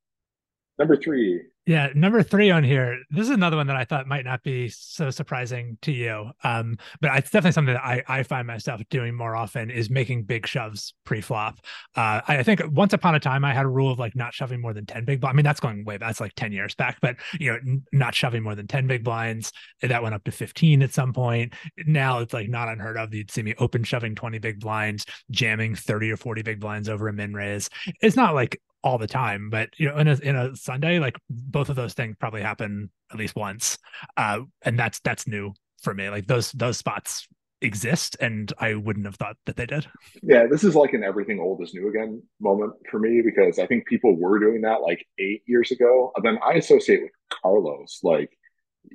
Number 0.78 0.96
three, 0.96 1.42
yeah, 1.67 1.89
number 1.93 2.24
three 2.24 2.50
on 2.50 2.63
here. 2.63 2.97
This 3.12 3.26
is 3.26 3.30
another 3.30 3.56
one 3.56 3.67
that 3.67 3.76
I 3.76 3.86
thought 3.86 4.08
might 4.08 4.26
not 4.26 4.41
be 4.41 4.69
so 4.69 5.12
surprising 5.12 5.78
to 5.84 5.91
you, 5.91 6.32
um, 6.43 6.78
but 7.02 7.15
it's 7.15 7.30
definitely 7.30 7.52
something 7.52 7.76
that 7.76 7.86
I, 7.86 8.04
I 8.08 8.24
find 8.24 8.47
myself 8.47 8.82
doing 8.89 9.15
more 9.15 9.36
often 9.36 9.69
is 9.69 9.88
making 9.88 10.24
big 10.24 10.47
shoves 10.47 10.95
pre-flop. 11.04 11.60
Uh, 11.95 12.21
I 12.28 12.41
think 12.41 12.62
once 12.71 12.93
upon 12.93 13.13
a 13.13 13.19
time 13.19 13.45
I 13.45 13.54
had 13.54 13.65
a 13.65 13.69
rule 13.69 13.91
of 13.91 14.00
like 14.00 14.15
not 14.15 14.34
shoving 14.34 14.60
more 14.60 14.74
than 14.74 14.88
ten 14.88 15.06
big 15.06 15.21
blinds. 15.21 15.36
I 15.36 15.38
mean 15.38 15.43
that's 15.43 15.60
going 15.60 15.86
way 15.86 15.97
back. 15.97 16.10
That's 16.10 16.19
like 16.19 16.34
ten 16.34 16.52
years 16.52 16.74
back, 16.74 16.97
but 17.00 17.17
you 17.39 17.52
know 17.52 17.58
n- 17.58 17.84
not 17.91 18.15
shoving 18.15 18.41
more 18.41 18.56
than 18.56 18.65
ten 18.65 18.88
big 18.88 19.04
blinds. 19.04 19.52
That 19.84 20.02
went 20.02 20.15
up 20.15 20.24
to 20.24 20.32
fifteen 20.32 20.82
at 20.82 20.93
some 20.93 21.13
point. 21.13 21.54
Now 21.86 22.19
it's 22.19 22.34
like 22.34 22.50
not 22.50 22.69
unheard 22.69 22.97
of. 22.97 23.13
You'd 23.13 23.30
see 23.30 23.43
me 23.43 23.54
open 23.60 23.84
shoving 23.84 24.15
twenty 24.15 24.39
big 24.39 24.60
blinds, 24.60 25.06
jamming 25.30 25.76
thirty 25.76 26.10
or 26.10 26.17
forty 26.17 26.41
big 26.41 26.60
blinds 26.60 26.89
over 26.89 27.08
a 27.08 27.13
min 27.13 27.34
raise. 27.34 27.69
It's 28.02 28.15
not 28.15 28.34
like 28.34 28.60
all 28.84 28.97
the 28.97 29.08
time 29.08 29.50
but 29.50 29.69
you 29.78 29.88
know 29.88 29.97
in 29.97 30.08
a 30.08 30.15
in 30.24 30.36
a 30.36 30.56
sunday 30.56 30.97
like 30.97 31.15
both 31.52 31.70
of 31.70 31.76
those 31.76 31.94
things 31.94 32.16
probably 32.20 32.42
happen 32.42 32.90
at 33.12 33.18
least 33.18 33.36
once. 33.36 33.78
Uh 34.18 34.42
and 34.64 34.78
that's 34.78 35.00
that's 35.02 35.28
new 35.28 35.54
for 35.82 35.94
me. 35.94 36.10
Like 36.10 36.28
those 36.28 36.52
those 36.54 36.78
spots 36.78 37.28
exist 37.64 38.18
and 38.20 38.52
i 38.58 38.74
wouldn't 38.74 39.06
have 39.06 39.16
thought 39.16 39.38
that 39.46 39.56
they 39.56 39.68
did. 39.68 39.86
Yeah 40.24 40.48
this 40.48 40.64
is 40.64 40.76
like 40.76 40.94
an 40.94 41.04
everything 41.04 41.40
old 41.40 41.62
is 41.62 41.74
new 41.76 41.90
again 41.90 42.22
moment 42.40 42.74
for 42.90 43.00
me 43.00 43.22
because 43.24 43.60
i 43.60 43.68
think 43.68 43.86
people 43.86 44.18
were 44.18 44.40
doing 44.40 44.62
that 44.62 44.82
like 44.82 45.06
eight 45.20 45.44
years 45.46 45.72
ago. 45.72 46.12
And 46.16 46.26
then 46.26 46.40
i 46.44 46.54
associate 46.54 47.04
with 47.04 47.12
carlos 47.30 48.00
like 48.04 48.32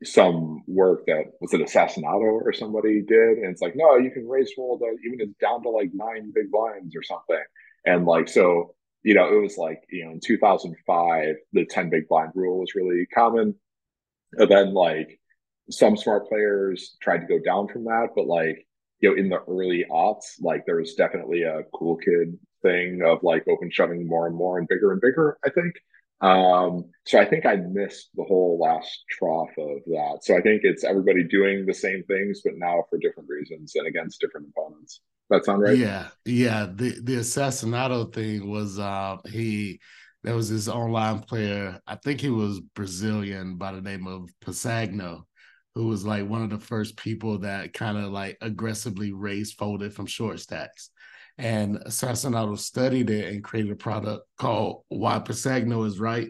some 0.04 0.62
work 0.66 1.06
that 1.06 1.24
was 1.40 1.54
it 1.54 1.60
assassinato 1.60 2.20
or 2.20 2.52
somebody 2.52 3.02
did. 3.02 3.38
And 3.38 3.46
it's 3.52 3.62
like 3.62 3.76
no 3.76 3.96
you 3.96 4.10
can 4.10 4.28
raise 4.28 4.52
fold 4.52 4.82
even 5.04 5.20
it's 5.20 5.36
down 5.38 5.62
to 5.62 5.70
like 5.70 5.90
nine 5.94 6.32
big 6.34 6.50
blinds 6.50 6.94
or 6.96 7.02
something. 7.02 7.42
And 7.84 8.04
like 8.04 8.28
so 8.28 8.74
you 9.02 9.14
know, 9.14 9.32
it 9.32 9.40
was 9.40 9.56
like, 9.56 9.82
you 9.90 10.04
know, 10.04 10.12
in 10.12 10.20
2005, 10.20 11.36
the 11.52 11.64
10 11.66 11.90
big 11.90 12.08
blind 12.08 12.32
rule 12.34 12.60
was 12.60 12.74
really 12.74 13.06
common. 13.06 13.54
And 14.32 14.50
then 14.50 14.74
like 14.74 15.20
some 15.70 15.96
smart 15.96 16.28
players 16.28 16.96
tried 17.00 17.18
to 17.18 17.26
go 17.26 17.38
down 17.38 17.68
from 17.68 17.84
that, 17.84 18.08
but 18.14 18.26
like, 18.26 18.66
you 19.00 19.10
know, 19.10 19.16
in 19.16 19.28
the 19.28 19.40
early 19.48 19.84
aughts, 19.90 20.40
like 20.40 20.64
there 20.66 20.76
was 20.76 20.94
definitely 20.94 21.42
a 21.42 21.62
cool 21.74 21.96
kid 21.96 22.38
thing 22.62 23.02
of 23.04 23.22
like 23.22 23.46
open 23.48 23.70
shoving 23.70 24.06
more 24.06 24.26
and 24.26 24.36
more 24.36 24.58
and 24.58 24.68
bigger 24.68 24.92
and 24.92 25.00
bigger, 25.00 25.38
I 25.44 25.50
think. 25.50 25.74
Um, 26.20 26.86
so 27.04 27.18
I 27.18 27.26
think 27.26 27.44
I 27.44 27.56
missed 27.56 28.08
the 28.14 28.24
whole 28.24 28.58
last 28.58 29.04
trough 29.10 29.50
of 29.58 29.78
that. 29.86 30.20
So 30.22 30.36
I 30.36 30.40
think 30.40 30.62
it's 30.64 30.82
everybody 30.82 31.24
doing 31.24 31.66
the 31.66 31.74
same 31.74 32.02
things, 32.04 32.40
but 32.42 32.54
now 32.56 32.84
for 32.88 32.98
different 32.98 33.28
reasons 33.28 33.74
and 33.74 33.86
against 33.86 34.20
different 34.20 34.48
opponents. 34.48 35.00
That 35.30 35.44
sound 35.44 35.62
right? 35.62 35.76
Yeah, 35.76 36.08
yeah. 36.24 36.66
The 36.66 37.00
the 37.02 37.16
assassinato 37.16 38.12
thing 38.12 38.48
was 38.48 38.78
uh 38.78 39.16
he 39.26 39.80
there 40.22 40.34
was 40.34 40.50
this 40.50 40.68
online 40.68 41.20
player, 41.20 41.80
I 41.86 41.96
think 41.96 42.20
he 42.20 42.30
was 42.30 42.60
Brazilian 42.74 43.56
by 43.56 43.72
the 43.72 43.80
name 43.80 44.06
of 44.06 44.28
Pasagno, 44.44 45.22
who 45.74 45.86
was 45.86 46.04
like 46.04 46.28
one 46.28 46.42
of 46.42 46.50
the 46.50 46.58
first 46.58 46.96
people 46.96 47.38
that 47.38 47.72
kind 47.72 47.96
of 47.96 48.10
like 48.10 48.36
aggressively 48.40 49.12
raised 49.12 49.56
folded 49.58 49.94
from 49.94 50.06
short 50.06 50.40
stacks. 50.40 50.90
And 51.38 51.76
Assassinato 51.86 52.58
studied 52.58 53.10
it 53.10 53.32
and 53.32 53.44
created 53.44 53.72
a 53.72 53.76
product 53.76 54.26
called 54.38 54.84
Why 54.88 55.18
Pasagno 55.18 55.86
is 55.86 56.00
Right. 56.00 56.28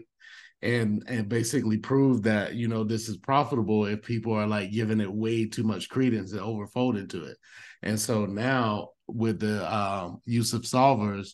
And 0.63 1.03
and 1.07 1.29
basically 1.29 1.77
prove 1.77 2.23
that 2.23 2.55
you 2.55 2.67
know 2.67 2.83
this 2.83 3.07
is 3.09 3.17
profitable 3.17 3.85
if 3.85 4.01
people 4.01 4.33
are 4.33 4.47
like 4.47 4.71
giving 4.71 4.99
it 4.99 5.11
way 5.11 5.45
too 5.45 5.63
much 5.63 5.87
credence 5.87 6.31
and 6.31 6.41
overfold 6.41 6.97
into 6.97 7.23
it. 7.25 7.37
And 7.83 7.99
so 7.99 8.25
now 8.25 8.89
with 9.07 9.39
the 9.39 9.71
um, 9.73 10.21
use 10.25 10.53
of 10.53 10.63
solvers, 10.63 11.33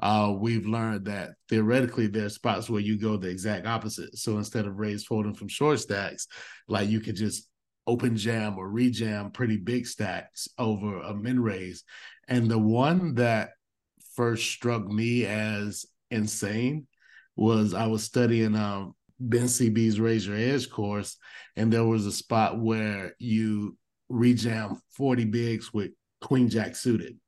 uh, 0.00 0.34
we've 0.36 0.66
learned 0.66 1.04
that 1.04 1.34
theoretically 1.48 2.06
there 2.06 2.26
are 2.26 2.30
spots 2.30 2.68
where 2.68 2.80
you 2.80 2.98
go 2.98 3.16
the 3.16 3.28
exact 3.28 3.66
opposite. 3.66 4.16
So 4.18 4.38
instead 4.38 4.66
of 4.66 4.78
raise 4.78 5.04
folding 5.04 5.34
from 5.34 5.48
short 5.48 5.78
stacks, 5.78 6.26
like 6.66 6.88
you 6.88 7.00
could 7.00 7.16
just 7.16 7.48
open 7.86 8.16
jam 8.16 8.58
or 8.58 8.68
rejam 8.68 9.32
pretty 9.32 9.56
big 9.56 9.86
stacks 9.86 10.48
over 10.58 11.00
a 11.02 11.14
min 11.14 11.40
raise. 11.40 11.84
And 12.28 12.50
the 12.50 12.58
one 12.58 13.14
that 13.14 13.50
first 14.14 14.50
struck 14.50 14.86
me 14.86 15.24
as 15.26 15.86
insane 16.10 16.86
was 17.36 17.74
I 17.74 17.86
was 17.86 18.04
studying 18.04 18.54
um, 18.56 18.94
Ben 19.18 19.44
CB's 19.44 20.00
Raise 20.00 20.26
Your 20.26 20.36
Edge 20.36 20.70
course, 20.70 21.16
and 21.56 21.72
there 21.72 21.84
was 21.84 22.06
a 22.06 22.12
spot 22.12 22.60
where 22.60 23.14
you 23.18 23.76
rejam 24.10 24.78
40 24.96 25.24
bigs 25.26 25.72
with 25.72 25.90
queen 26.20 26.48
jack 26.48 26.76
suited 26.76 27.18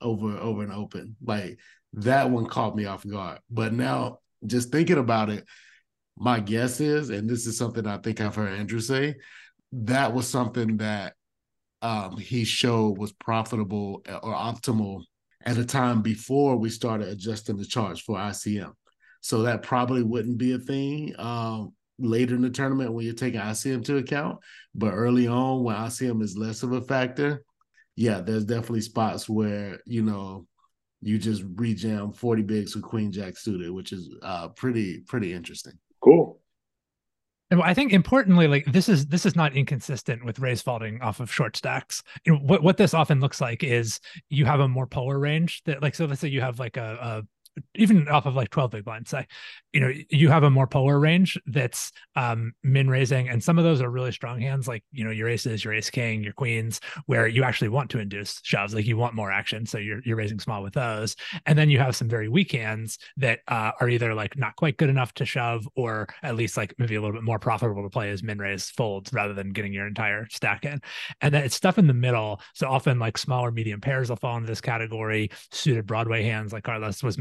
over 0.00 0.36
over 0.38 0.62
an 0.62 0.72
open. 0.72 1.16
Like 1.24 1.58
that 1.94 2.30
one 2.30 2.46
caught 2.46 2.76
me 2.76 2.84
off 2.84 3.06
guard. 3.06 3.38
But 3.50 3.72
now 3.72 4.18
just 4.46 4.70
thinking 4.70 4.98
about 4.98 5.30
it, 5.30 5.44
my 6.16 6.40
guess 6.40 6.80
is, 6.80 7.10
and 7.10 7.28
this 7.28 7.46
is 7.46 7.58
something 7.58 7.86
I 7.86 7.98
think 7.98 8.20
I've 8.20 8.34
heard 8.34 8.58
Andrew 8.58 8.80
say, 8.80 9.16
that 9.72 10.12
was 10.14 10.28
something 10.28 10.78
that 10.78 11.14
um, 11.82 12.16
he 12.16 12.44
showed 12.44 12.98
was 12.98 13.12
profitable 13.12 14.02
or 14.22 14.34
optimal 14.34 15.02
at 15.44 15.58
a 15.58 15.64
time 15.64 16.02
before 16.02 16.56
we 16.56 16.70
started 16.70 17.08
adjusting 17.08 17.56
the 17.56 17.64
charge 17.64 18.02
for 18.02 18.16
ICM. 18.16 18.72
So 19.26 19.42
that 19.42 19.64
probably 19.64 20.04
wouldn't 20.04 20.38
be 20.38 20.52
a 20.52 20.58
thing 20.58 21.12
um, 21.18 21.72
later 21.98 22.36
in 22.36 22.42
the 22.42 22.48
tournament 22.48 22.92
when 22.92 23.04
you're 23.04 23.12
taking 23.12 23.40
ICM 23.40 23.84
to 23.86 23.96
account. 23.96 24.38
But 24.72 24.92
early 24.92 25.26
on, 25.26 25.64
when 25.64 25.74
ICM 25.74 26.22
is 26.22 26.38
less 26.38 26.62
of 26.62 26.70
a 26.70 26.80
factor, 26.80 27.42
yeah, 27.96 28.20
there's 28.20 28.44
definitely 28.44 28.82
spots 28.82 29.28
where 29.28 29.80
you 29.84 30.04
know 30.04 30.46
you 31.02 31.18
just 31.18 31.42
rejam 31.56 32.12
40 32.12 32.42
bigs 32.42 32.76
with 32.76 32.84
queen 32.84 33.10
jack 33.10 33.36
suited, 33.36 33.72
which 33.72 33.92
is 33.92 34.08
uh 34.22 34.46
pretty 34.50 35.00
pretty 35.08 35.32
interesting. 35.32 35.72
Cool. 36.00 36.40
And 37.50 37.60
I 37.60 37.74
think 37.74 37.92
importantly, 37.92 38.46
like 38.46 38.66
this 38.66 38.88
is 38.88 39.06
this 39.06 39.26
is 39.26 39.34
not 39.34 39.56
inconsistent 39.56 40.24
with 40.24 40.38
raise 40.38 40.62
folding 40.62 41.02
off 41.02 41.18
of 41.18 41.32
short 41.32 41.56
stacks. 41.56 42.04
You 42.24 42.34
know, 42.34 42.38
what 42.38 42.62
what 42.62 42.76
this 42.76 42.94
often 42.94 43.18
looks 43.18 43.40
like 43.40 43.64
is 43.64 43.98
you 44.28 44.44
have 44.44 44.60
a 44.60 44.68
more 44.68 44.86
polar 44.86 45.18
range 45.18 45.64
that 45.64 45.82
like 45.82 45.96
so 45.96 46.04
let's 46.04 46.20
say 46.20 46.28
you 46.28 46.42
have 46.42 46.60
like 46.60 46.76
a, 46.76 46.98
a 47.00 47.22
even 47.74 48.08
off 48.08 48.26
of 48.26 48.34
like 48.34 48.50
12 48.50 48.70
big 48.70 48.84
blinds 48.84 49.10
say 49.10 49.26
you 49.72 49.80
know 49.80 49.92
you 50.10 50.28
have 50.28 50.42
a 50.42 50.50
more 50.50 50.66
polar 50.66 50.98
range 50.98 51.38
that's 51.46 51.92
um 52.16 52.52
min 52.62 52.88
raising 52.88 53.28
and 53.28 53.42
some 53.42 53.58
of 53.58 53.64
those 53.64 53.80
are 53.80 53.90
really 53.90 54.12
strong 54.12 54.40
hands 54.40 54.68
like 54.68 54.84
you 54.92 55.04
know 55.04 55.10
your 55.10 55.28
aces 55.28 55.64
your 55.64 55.72
ace 55.72 55.90
king 55.90 56.22
your 56.22 56.32
queens 56.32 56.80
where 57.06 57.26
you 57.26 57.42
actually 57.42 57.68
want 57.68 57.90
to 57.90 57.98
induce 57.98 58.40
shoves 58.42 58.74
like 58.74 58.86
you 58.86 58.96
want 58.96 59.14
more 59.14 59.32
action 59.32 59.66
so 59.66 59.78
you're, 59.78 60.00
you're 60.04 60.16
raising 60.16 60.38
small 60.38 60.62
with 60.62 60.74
those. 60.74 61.16
And 61.46 61.58
then 61.58 61.70
you 61.70 61.78
have 61.78 61.96
some 61.96 62.08
very 62.08 62.28
weak 62.28 62.52
hands 62.52 62.98
that 63.16 63.40
uh, 63.48 63.72
are 63.80 63.88
either 63.88 64.14
like 64.14 64.36
not 64.36 64.56
quite 64.56 64.76
good 64.76 64.90
enough 64.90 65.14
to 65.14 65.24
shove 65.24 65.68
or 65.74 66.08
at 66.22 66.36
least 66.36 66.56
like 66.56 66.74
maybe 66.78 66.94
a 66.94 67.00
little 67.00 67.14
bit 67.14 67.22
more 67.22 67.38
profitable 67.38 67.82
to 67.82 67.90
play 67.90 68.10
as 68.10 68.22
min 68.22 68.38
raise 68.38 68.70
folds 68.70 69.12
rather 69.12 69.34
than 69.34 69.52
getting 69.52 69.72
your 69.72 69.86
entire 69.86 70.26
stack 70.30 70.64
in. 70.64 70.80
And 71.20 71.34
then 71.34 71.44
it's 71.44 71.54
stuff 71.54 71.78
in 71.78 71.86
the 71.86 71.94
middle 71.94 72.40
so 72.54 72.68
often 72.68 72.98
like 72.98 73.18
smaller 73.18 73.50
medium 73.50 73.80
pairs 73.80 74.08
will 74.08 74.16
fall 74.16 74.36
into 74.36 74.48
this 74.48 74.60
category 74.60 75.30
suited 75.50 75.86
broadway 75.86 76.22
hands 76.22 76.52
like 76.52 76.64
carlos 76.64 77.02
was 77.02 77.18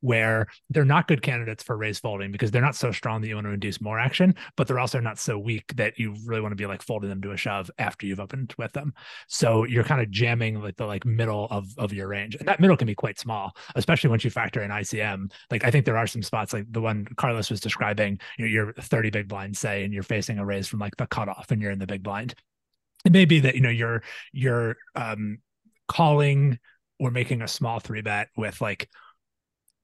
where 0.00 0.46
they're 0.70 0.84
not 0.84 1.08
good 1.08 1.22
candidates 1.22 1.62
for 1.62 1.76
raise 1.76 1.98
folding 1.98 2.32
because 2.32 2.50
they're 2.50 2.62
not 2.62 2.76
so 2.76 2.92
strong 2.92 3.20
that 3.20 3.28
you 3.28 3.34
want 3.34 3.46
to 3.46 3.52
induce 3.52 3.80
more 3.80 3.98
action, 3.98 4.34
but 4.56 4.66
they're 4.66 4.78
also 4.78 5.00
not 5.00 5.18
so 5.18 5.38
weak 5.38 5.74
that 5.76 5.98
you 5.98 6.14
really 6.24 6.40
want 6.40 6.52
to 6.52 6.56
be 6.56 6.66
like 6.66 6.82
folding 6.82 7.08
them 7.08 7.22
to 7.22 7.32
a 7.32 7.36
shove 7.36 7.70
after 7.78 8.06
you've 8.06 8.20
opened 8.20 8.54
with 8.58 8.72
them. 8.72 8.92
So 9.28 9.64
you're 9.64 9.84
kind 9.84 10.00
of 10.00 10.10
jamming 10.10 10.60
like 10.60 10.76
the 10.76 10.86
like 10.86 11.04
middle 11.04 11.46
of 11.50 11.66
of 11.78 11.92
your 11.92 12.08
range, 12.08 12.36
and 12.36 12.48
that 12.48 12.60
middle 12.60 12.76
can 12.76 12.86
be 12.86 12.94
quite 12.94 13.18
small, 13.18 13.56
especially 13.74 14.10
once 14.10 14.24
you 14.24 14.30
factor 14.30 14.62
in 14.62 14.70
ICM. 14.70 15.32
Like 15.50 15.64
I 15.64 15.70
think 15.70 15.84
there 15.84 15.96
are 15.96 16.06
some 16.06 16.22
spots 16.22 16.52
like 16.52 16.66
the 16.70 16.80
one 16.80 17.06
Carlos 17.16 17.50
was 17.50 17.60
describing. 17.60 18.18
You 18.38 18.44
know, 18.44 18.50
you're 18.50 18.72
30 18.74 19.10
big 19.10 19.28
blind, 19.28 19.56
say, 19.56 19.84
and 19.84 19.92
you're 19.92 20.02
facing 20.02 20.38
a 20.38 20.44
raise 20.44 20.68
from 20.68 20.78
like 20.78 20.96
the 20.96 21.06
cutoff, 21.06 21.50
and 21.50 21.60
you're 21.60 21.72
in 21.72 21.78
the 21.78 21.86
big 21.86 22.02
blind. 22.02 22.34
It 23.04 23.12
may 23.12 23.24
be 23.24 23.40
that 23.40 23.54
you 23.54 23.60
know 23.60 23.70
you're 23.70 24.02
you're 24.32 24.76
um 24.94 25.38
calling 25.88 26.58
or 27.00 27.10
making 27.10 27.42
a 27.42 27.48
small 27.48 27.80
three 27.80 28.02
bet 28.02 28.28
with 28.36 28.60
like 28.60 28.88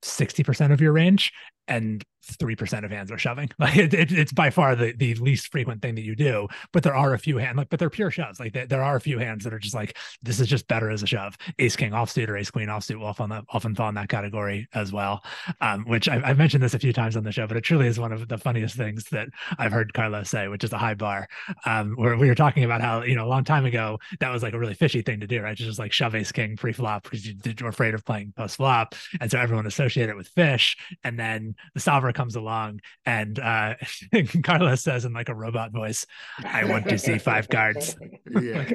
60% 0.03 0.71
of 0.71 0.81
your 0.81 0.93
range 0.93 1.31
and 1.67 2.03
three 2.35 2.55
percent 2.55 2.85
of 2.85 2.91
hands 2.91 3.11
are 3.11 3.17
shoving. 3.17 3.49
Like 3.59 3.75
it, 3.75 3.93
it, 3.93 4.11
it's 4.11 4.31
by 4.31 4.49
far 4.49 4.75
the, 4.75 4.93
the 4.93 5.15
least 5.15 5.51
frequent 5.51 5.81
thing 5.81 5.95
that 5.95 6.03
you 6.03 6.15
do. 6.15 6.47
But 6.71 6.83
there 6.83 6.95
are 6.95 7.13
a 7.13 7.19
few 7.19 7.37
hands, 7.37 7.57
like, 7.57 7.69
but 7.69 7.79
they're 7.79 7.89
pure 7.89 8.11
shoves. 8.11 8.39
Like 8.39 8.53
there 8.53 8.83
are 8.83 8.95
a 8.95 9.01
few 9.01 9.17
hands 9.17 9.43
that 9.43 9.53
are 9.53 9.59
just 9.59 9.75
like 9.75 9.97
this 10.21 10.39
is 10.39 10.47
just 10.47 10.67
better 10.67 10.89
as 10.89 11.03
a 11.03 11.07
shove. 11.07 11.37
Ace 11.59 11.75
king 11.75 11.91
offsuit 11.91 12.29
or 12.29 12.37
ace 12.37 12.51
queen 12.51 12.67
offsuit 12.67 12.99
will 12.99 13.07
often 13.07 13.31
often 13.49 13.75
fall 13.75 13.89
in 13.89 13.95
that 13.95 14.09
category 14.09 14.67
as 14.73 14.93
well. 14.93 15.23
Um, 15.59 15.85
which 15.85 16.07
I've, 16.07 16.23
I've, 16.23 16.37
mentioned 16.37 16.63
this 16.63 16.73
a 16.73 16.79
few 16.79 16.93
times 16.93 17.17
on 17.17 17.23
the 17.23 17.31
show, 17.31 17.47
but 17.47 17.57
it 17.57 17.61
truly 17.61 17.87
is 17.87 17.99
one 17.99 18.11
of 18.11 18.27
the 18.27 18.37
funniest 18.37 18.75
things 18.75 19.05
that 19.05 19.27
I've 19.57 19.71
heard 19.71 19.93
Carlos 19.93 20.29
say, 20.29 20.47
which 20.47 20.63
is 20.63 20.71
a 20.71 20.77
high 20.77 20.93
bar. 20.93 21.27
Um, 21.65 21.93
where 21.95 22.15
we 22.15 22.27
were 22.27 22.35
talking 22.35 22.63
about 22.63 22.81
how 22.81 23.03
you 23.03 23.15
know 23.15 23.25
a 23.25 23.29
long 23.29 23.43
time 23.43 23.65
ago 23.65 23.99
that 24.19 24.29
was 24.29 24.43
like 24.43 24.53
a 24.53 24.59
really 24.59 24.75
fishy 24.75 25.01
thing 25.01 25.19
to 25.19 25.27
do, 25.27 25.41
right? 25.41 25.57
Just 25.57 25.79
like 25.79 25.91
shove 25.91 26.15
ace 26.15 26.31
king 26.31 26.55
pre 26.55 26.73
flop 26.73 27.03
because 27.03 27.25
you, 27.25 27.35
are 27.61 27.67
afraid 27.67 27.93
of 27.93 28.05
playing 28.05 28.33
post 28.35 28.57
flop, 28.57 28.95
and 29.19 29.29
so 29.29 29.39
everyone 29.39 29.65
associated 29.65 30.11
it 30.11 30.17
with 30.17 30.27
fish, 30.29 30.77
and 31.03 31.19
then 31.19 31.55
the 31.73 31.79
solver 31.79 32.11
comes 32.17 32.35
along 32.35 32.81
and 33.05 33.37
uh 33.39 33.75
Carlos 34.43 34.81
says 34.81 35.05
in 35.05 35.13
like 35.13 35.29
a 35.29 35.35
robot 35.35 35.71
voice, 35.71 36.05
I 36.43 36.65
want 36.65 36.89
to 36.89 36.97
see 36.97 37.19
five 37.19 37.47
cards. 37.47 37.95
Yeah. 38.41 38.69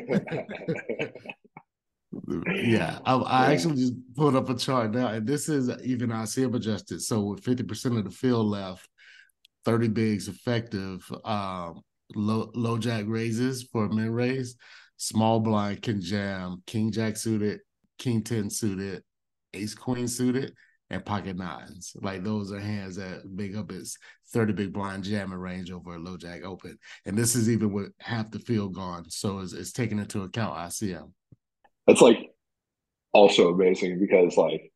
yeah, 2.55 2.99
I, 3.05 3.15
I, 3.17 3.53
actually 3.53 3.77
just 3.77 3.95
pulled 4.15 4.37
up 4.37 4.49
a 4.49 4.55
chart 4.55 4.93
now, 4.93 5.09
and 5.09 5.27
this 5.27 5.49
is 5.49 5.69
even 5.83 6.11
ICM 6.11 6.55
adjusted. 6.55 7.03
So 7.03 7.21
with 7.23 7.43
fifty 7.43 7.65
percent 7.65 7.99
of 7.99 8.05
the 8.05 8.11
field 8.11 8.47
left, 8.47 8.89
thirty 9.65 9.89
bigs 9.89 10.29
effective. 10.29 11.11
Um, 11.25 11.83
low 12.15 12.51
low 12.55 12.79
jack 12.79 13.05
raises 13.09 13.65
for 13.65 13.87
a 13.87 13.93
min 13.93 14.11
raise. 14.11 14.57
Small 14.99 15.41
blind 15.41 15.83
can 15.83 16.01
jam 16.01 16.63
king 16.67 16.93
jack 16.93 17.17
suited, 17.17 17.61
king 17.99 18.23
ten 18.23 18.51
suited, 18.51 19.03
ace 19.53 19.75
queen 19.75 20.07
suited, 20.07 20.55
and 20.93 21.05
pocket 21.05 21.37
nines. 21.37 21.97
Like 22.01 22.23
those 22.23 22.53
are 22.53 22.61
hands 22.61 22.97
that 22.97 23.23
big 23.35 23.57
up 23.57 23.73
its 23.73 23.97
30 24.33 24.53
big 24.53 24.73
blind 24.73 25.05
jamming 25.05 25.39
range 25.39 25.73
over 25.73 25.95
a 25.95 25.99
low 25.99 26.19
jack 26.19 26.45
open. 26.45 26.79
And 27.07 27.17
this 27.17 27.35
is 27.35 27.49
even 27.49 27.73
with 27.73 27.93
half 27.99 28.31
the 28.31 28.39
field 28.39 28.75
gone. 28.75 29.09
So 29.09 29.39
it's, 29.39 29.55
it's 29.55 29.73
taking 29.73 29.99
into 29.99 30.23
account 30.23 30.55
ICM. 30.55 31.11
That's 31.87 32.03
like 32.03 32.19
also 33.13 33.49
amazing 33.49 34.01
because 34.01 34.37
like 34.37 34.72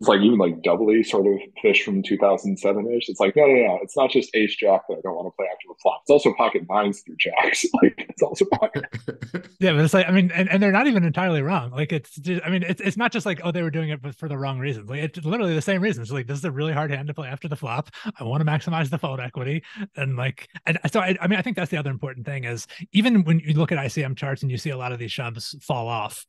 it's 0.00 0.08
like 0.08 0.20
even 0.20 0.38
like 0.38 0.62
doubly 0.62 1.04
sort 1.04 1.26
of 1.26 1.38
fish 1.62 1.84
from 1.84 2.02
2007 2.02 2.92
ish. 2.92 3.08
It's 3.08 3.20
like, 3.20 3.36
no, 3.36 3.46
no, 3.46 3.54
no. 3.54 3.78
It's 3.80 3.96
not 3.96 4.10
just 4.10 4.34
ace 4.34 4.56
jack 4.56 4.82
that 4.88 4.98
I 4.98 5.00
don't 5.02 5.14
want 5.14 5.28
to 5.28 5.36
play 5.36 5.46
after 5.46 5.68
the 5.68 5.74
flop. 5.80 6.00
It's 6.02 6.10
also 6.10 6.34
pocket 6.34 6.64
nines 6.68 7.00
through 7.00 7.16
jacks. 7.16 7.64
Like 7.82 8.06
it's 8.08 8.22
also 8.22 8.44
pocket. 8.52 8.84
yeah, 9.58 9.72
but 9.72 9.80
it's 9.80 9.92
like, 9.92 10.08
I 10.08 10.12
mean, 10.12 10.30
and, 10.30 10.48
and 10.48 10.62
they're 10.62 10.70
not 10.70 10.86
even 10.86 11.02
entirely 11.02 11.42
wrong. 11.42 11.72
Like 11.72 11.92
it's, 11.92 12.14
just, 12.16 12.40
I 12.44 12.50
mean, 12.50 12.62
it's, 12.62 12.80
it's 12.80 12.96
not 12.96 13.10
just 13.10 13.26
like, 13.26 13.40
oh, 13.42 13.50
they 13.50 13.62
were 13.62 13.70
doing 13.70 13.90
it 13.90 14.00
but 14.00 14.14
for 14.14 14.28
the 14.28 14.38
wrong 14.38 14.58
reasons. 14.58 14.88
Like 14.88 15.00
it's 15.00 15.24
literally 15.24 15.54
the 15.54 15.62
same 15.62 15.82
reasons. 15.82 16.12
Like 16.12 16.28
this 16.28 16.38
is 16.38 16.44
a 16.44 16.52
really 16.52 16.72
hard 16.72 16.92
hand 16.92 17.08
to 17.08 17.14
play 17.14 17.28
after 17.28 17.48
the 17.48 17.56
flop. 17.56 17.90
I 18.18 18.24
want 18.24 18.46
to 18.46 18.50
maximize 18.50 18.90
the 18.90 18.98
fold 18.98 19.18
equity. 19.18 19.64
And 19.96 20.16
like, 20.16 20.48
and 20.66 20.78
so 20.90 21.00
I, 21.00 21.16
I 21.20 21.26
mean, 21.26 21.38
I 21.38 21.42
think 21.42 21.56
that's 21.56 21.70
the 21.70 21.76
other 21.76 21.90
important 21.90 22.24
thing 22.24 22.44
is 22.44 22.66
even 22.92 23.24
when 23.24 23.40
you 23.40 23.54
look 23.54 23.72
at 23.72 23.78
ICM 23.78 24.16
charts 24.16 24.42
and 24.42 24.50
you 24.50 24.56
see 24.56 24.70
a 24.70 24.76
lot 24.76 24.92
of 24.92 24.98
these 24.98 25.12
shoves 25.12 25.56
fall 25.60 25.88
off, 25.88 26.26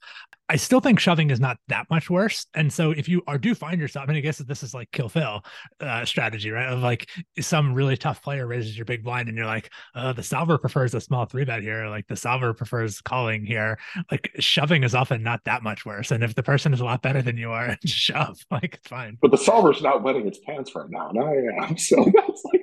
I 0.47 0.57
still 0.57 0.79
think 0.79 0.99
shoving 0.99 1.31
is 1.31 1.39
not 1.39 1.57
that 1.69 1.87
much 1.89 2.09
worse. 2.09 2.45
And 2.53 2.71
so 2.71 2.91
if 2.91 3.09
you 3.09 3.23
are 3.27 3.37
do 3.37 3.55
find 3.55 3.81
yourself, 3.81 4.03
I 4.03 4.07
mean, 4.07 4.17
I 4.17 4.21
guess 4.21 4.37
this 4.37 4.61
is 4.61 4.73
like 4.73 4.91
kill 4.91 5.09
Phil 5.09 5.43
uh, 5.79 6.05
strategy, 6.05 6.51
right? 6.51 6.71
Of 6.71 6.81
like 6.81 7.09
some 7.39 7.73
really 7.73 7.97
tough 7.97 8.21
player 8.21 8.45
raises 8.45 8.77
your 8.77 8.85
big 8.85 9.03
blind 9.03 9.27
and 9.27 9.35
you're 9.37 9.47
like, 9.47 9.71
uh, 9.95 10.13
the 10.13 10.21
solver 10.21 10.57
prefers 10.57 10.93
a 10.93 11.01
small 11.01 11.25
three 11.25 11.45
bet 11.45 11.63
here. 11.63 11.87
Like 11.87 12.07
the 12.07 12.15
solver 12.15 12.53
prefers 12.53 13.01
calling 13.01 13.43
here. 13.43 13.79
Like 14.11 14.29
shoving 14.39 14.83
is 14.83 14.93
often 14.93 15.23
not 15.23 15.41
that 15.45 15.63
much 15.63 15.85
worse. 15.85 16.11
And 16.11 16.23
if 16.23 16.35
the 16.35 16.43
person 16.43 16.73
is 16.73 16.79
a 16.79 16.85
lot 16.85 17.01
better 17.01 17.23
than 17.23 17.37
you 17.37 17.51
are, 17.51 17.75
just 17.85 17.95
shove. 17.95 18.37
Like 18.51 18.75
it's 18.75 18.87
fine. 18.87 19.17
But 19.21 19.31
the 19.31 19.37
solver's 19.37 19.81
not 19.81 20.01
wetting 20.01 20.27
its 20.27 20.39
pants 20.39 20.73
right 20.75 20.89
now. 20.89 21.11
Now 21.11 21.33
I 21.33 21.65
am. 21.65 21.77
So 21.85 22.05
that's 22.13 22.43
like, 22.45 22.61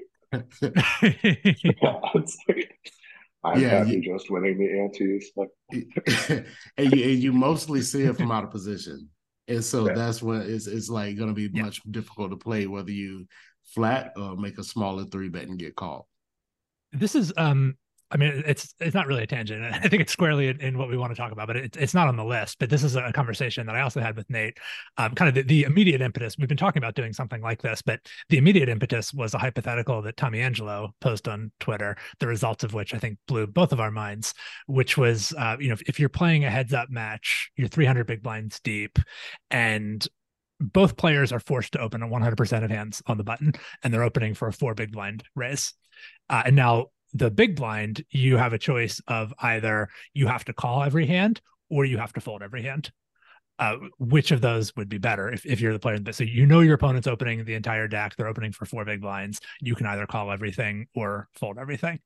yeah, 0.73 2.01
it's 2.15 2.37
like 2.49 2.93
I'm 3.45 3.61
yeah, 3.61 3.79
happy 3.79 3.93
you, 3.93 4.03
just 4.03 4.31
winning 4.31 4.59
the 4.59 4.81
antes. 4.81 5.31
and, 6.77 6.93
you, 6.93 7.11
and 7.11 7.23
you 7.23 7.33
mostly 7.33 7.83
see 7.83 8.03
it 8.03 8.17
from 8.17 8.31
out 8.31 8.45
of 8.45 8.51
position. 8.51 9.09
And 9.49 9.65
so 9.65 9.89
yeah. 9.89 9.95
that's 9.95 10.23
when 10.23 10.43
it's 10.43 10.69
it's 10.69 10.89
like 10.89 11.17
going 11.17 11.29
to 11.29 11.35
be 11.35 11.51
yeah. 11.53 11.65
much 11.65 11.83
difficult 11.91 12.31
to 12.31 12.37
play 12.37 12.67
whether 12.67 12.93
you 12.93 13.27
flat 13.75 14.13
or 14.17 14.37
make 14.37 14.59
a 14.59 14.65
smaller 14.65 15.05
three 15.05 15.29
bet 15.29 15.49
and 15.49 15.59
get 15.59 15.75
called. 15.75 16.05
This 16.93 17.15
is 17.15 17.33
um 17.37 17.77
I 18.13 18.19
mean, 18.19 18.43
it's 18.47 18.75
it's 18.79 18.95
not 18.95 19.07
really 19.07 19.23
a 19.23 19.27
tangent. 19.27 19.65
I 19.73 19.89
think 19.89 20.03
it's 20.03 20.13
squarely 20.13 20.49
in, 20.49 20.61
in 20.61 20.79
what 20.79 20.89
we 20.89 20.97
want 20.99 21.13
to 21.13 21.17
talk 21.17 21.33
about, 21.33 21.47
but 21.47 21.57
it, 21.57 21.77
it's 21.79 21.95
not 21.95 22.09
on 22.09 22.17
the 22.17 22.25
list. 22.25 22.59
But 22.59 22.69
this 22.69 22.85
is 22.85 22.95
a 22.95 23.11
conversation 23.13 23.67
that 23.67 23.75
I 23.75 23.81
also 23.81 24.01
had 24.01 24.17
with 24.17 24.29
Nate. 24.29 24.59
Um, 24.99 25.15
kind 25.15 25.29
of 25.29 25.35
the, 25.35 25.43
the, 25.43 25.63
immediate 25.63 26.03
impetus. 26.03 26.37
We've 26.39 26.49
been 26.49 26.59
talking 26.59 26.81
about 26.81 26.95
doing 26.95 27.15
something 27.15 27.41
like 27.41 27.63
this, 27.63 27.81
but 27.81 28.01
the 28.29 28.37
immediate 28.37 28.69
impetus 28.69 29.15
was 29.15 29.33
a 29.33 29.39
hypothetical 29.39 30.03
that 30.03 30.17
Tommy 30.17 30.41
Angelo 30.41 30.95
posted 31.01 31.33
on 31.33 31.53
Twitter. 31.59 31.97
The 32.21 32.27
results 32.27 32.65
of 32.65 32.75
which 32.75 32.93
I 32.93 32.99
think 32.99 33.19
blew 33.27 33.47
both 33.47 33.73
of 33.73 33.81
our 33.81 33.91
minds. 33.91 34.35
Which 34.67 34.99
was, 34.99 35.33
uh, 35.39 35.57
you 35.59 35.69
know, 35.69 35.75
if, 35.75 35.83
if 35.83 36.01
you're 36.01 36.11
playing 36.11 36.45
a 36.45 36.51
heads 36.51 36.75
up 36.75 36.91
match, 36.91 37.51
you're 37.57 37.69
300 37.69 38.07
big 38.07 38.23
blinds 38.23 38.61
deep, 38.61 38.99
and 39.51 40.07
both 40.61 40.97
players 40.97 41.33
are 41.33 41.41
forced 41.41 41.73
to 41.73 41.81
open 41.81 42.03
a 42.03 42.09
100% 42.09 42.65
of 42.65 42.71
hands 42.71 43.03
on 43.07 43.17
the 43.17 43.25
button, 43.25 43.53
and 43.83 43.93
they're 43.93 44.05
opening 44.05 44.35
for 44.35 44.49
a 44.49 44.53
four 44.53 44.75
big 44.75 44.93
blind 44.93 45.25
raise. 45.35 45.73
Uh, 46.29 46.43
and 46.47 46.57
now 46.57 46.87
the 47.15 47.31
big 47.31 47.57
blind, 47.57 48.05
you 48.11 48.37
have 48.37 48.53
a 48.53 48.59
choice 48.59 49.01
of 49.07 49.35
either 49.41 49.89
you 50.15 50.27
have 50.27 50.45
to 50.47 50.53
call 50.53 50.83
every 50.83 51.07
hand 51.07 51.41
or 51.69 51.85
you 51.85 51.99
have 51.99 52.13
to 52.15 52.21
fold 52.21 52.43
every 52.43 52.63
hand. 52.63 52.91
Uh, 53.59 53.77
which 53.99 54.33
of 54.33 54.41
those 54.41 54.75
would 54.75 54.89
be 54.89 54.99
better 54.99 55.29
if, 55.31 55.47
if 55.47 55.61
you're 55.61 55.73
the 55.73 55.79
player? 55.79 55.99
So 56.11 56.25
you 56.25 56.47
know 56.47 56.61
your 56.61 56.75
opponent's 56.75 57.07
opening 57.07 57.45
the 57.45 57.55
entire 57.55 57.87
deck. 57.87 58.17
They're 58.17 58.27
opening 58.27 58.53
for 58.53 58.65
four 58.65 58.85
big 58.85 59.01
blinds. 59.01 59.41
You 59.61 59.75
can 59.75 59.87
either 59.87 60.07
call 60.07 60.33
everything 60.33 60.87
or 60.95 61.29
fold 61.35 61.59
everything. 61.59 62.01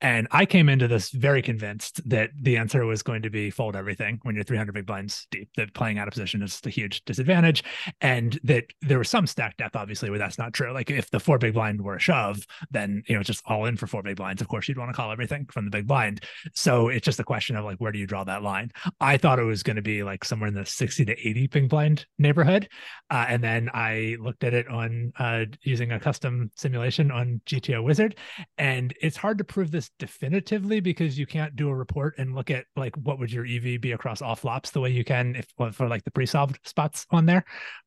And 0.00 0.26
I 0.30 0.44
came 0.44 0.68
into 0.68 0.88
this 0.88 1.10
very 1.10 1.42
convinced 1.42 2.08
that 2.08 2.30
the 2.40 2.56
answer 2.56 2.84
was 2.84 3.02
going 3.02 3.22
to 3.22 3.30
be 3.30 3.50
fold 3.50 3.76
everything 3.76 4.18
when 4.22 4.34
you're 4.34 4.44
300 4.44 4.72
big 4.72 4.86
blinds 4.86 5.26
deep, 5.30 5.48
that 5.56 5.74
playing 5.74 5.98
out 5.98 6.08
of 6.08 6.12
position 6.12 6.42
is 6.42 6.60
a 6.64 6.70
huge 6.70 7.04
disadvantage. 7.04 7.62
And 8.00 8.38
that 8.44 8.64
there 8.82 8.98
was 8.98 9.08
some 9.08 9.26
stack 9.26 9.56
depth, 9.56 9.76
obviously, 9.76 10.10
where 10.10 10.18
that's 10.18 10.38
not 10.38 10.52
true. 10.52 10.72
Like 10.72 10.90
if 10.90 11.10
the 11.10 11.20
four 11.20 11.38
big 11.38 11.54
blind 11.54 11.80
were 11.80 11.96
a 11.96 12.00
shove, 12.00 12.44
then, 12.70 13.02
you 13.06 13.14
know, 13.14 13.20
it's 13.20 13.28
just 13.28 13.44
all 13.46 13.66
in 13.66 13.76
for 13.76 13.86
four 13.86 14.02
big 14.02 14.16
blinds. 14.16 14.42
Of 14.42 14.48
course, 14.48 14.68
you'd 14.68 14.78
want 14.78 14.90
to 14.90 14.96
call 14.96 15.12
everything 15.12 15.46
from 15.52 15.64
the 15.64 15.70
big 15.70 15.86
blind. 15.86 16.24
So 16.54 16.88
it's 16.88 17.04
just 17.04 17.20
a 17.20 17.24
question 17.24 17.56
of 17.56 17.64
like, 17.64 17.78
where 17.78 17.92
do 17.92 17.98
you 17.98 18.06
draw 18.06 18.24
that 18.24 18.42
line? 18.42 18.72
I 19.00 19.16
thought 19.16 19.38
it 19.38 19.44
was 19.44 19.62
going 19.62 19.76
to 19.76 19.82
be 19.82 20.02
like 20.02 20.24
somewhere 20.24 20.48
in 20.48 20.54
the 20.54 20.66
60 20.66 20.96
60 20.96 21.04
to 21.04 21.28
80 21.28 21.46
big 21.48 21.68
blind 21.68 22.06
neighborhood. 22.18 22.68
Uh, 23.10 23.26
and 23.28 23.42
then 23.44 23.68
I 23.74 24.16
looked 24.18 24.44
at 24.44 24.54
it 24.54 24.66
on 24.68 25.12
uh, 25.18 25.44
using 25.62 25.92
a 25.92 26.00
custom 26.00 26.50
simulation 26.56 27.10
on 27.10 27.40
GTO 27.44 27.82
Wizard. 27.82 28.16
And 28.56 28.94
it's 29.02 29.16
hard 29.16 29.38
to 29.38 29.44
prove 29.44 29.70
this 29.70 29.85
definitively 29.98 30.80
because 30.80 31.18
you 31.18 31.26
can't 31.26 31.56
do 31.56 31.68
a 31.68 31.74
report 31.74 32.14
and 32.18 32.34
look 32.34 32.50
at 32.50 32.66
like 32.76 32.96
what 32.96 33.18
would 33.18 33.32
your 33.32 33.46
EV 33.46 33.80
be 33.80 33.92
across 33.92 34.22
all 34.22 34.36
flops 34.36 34.70
the 34.70 34.80
way 34.80 34.90
you 34.90 35.04
can 35.04 35.36
if 35.36 35.74
for 35.74 35.88
like 35.88 36.04
the 36.04 36.10
pre-solved 36.10 36.58
spots 36.64 37.06
on 37.10 37.26
there 37.26 37.44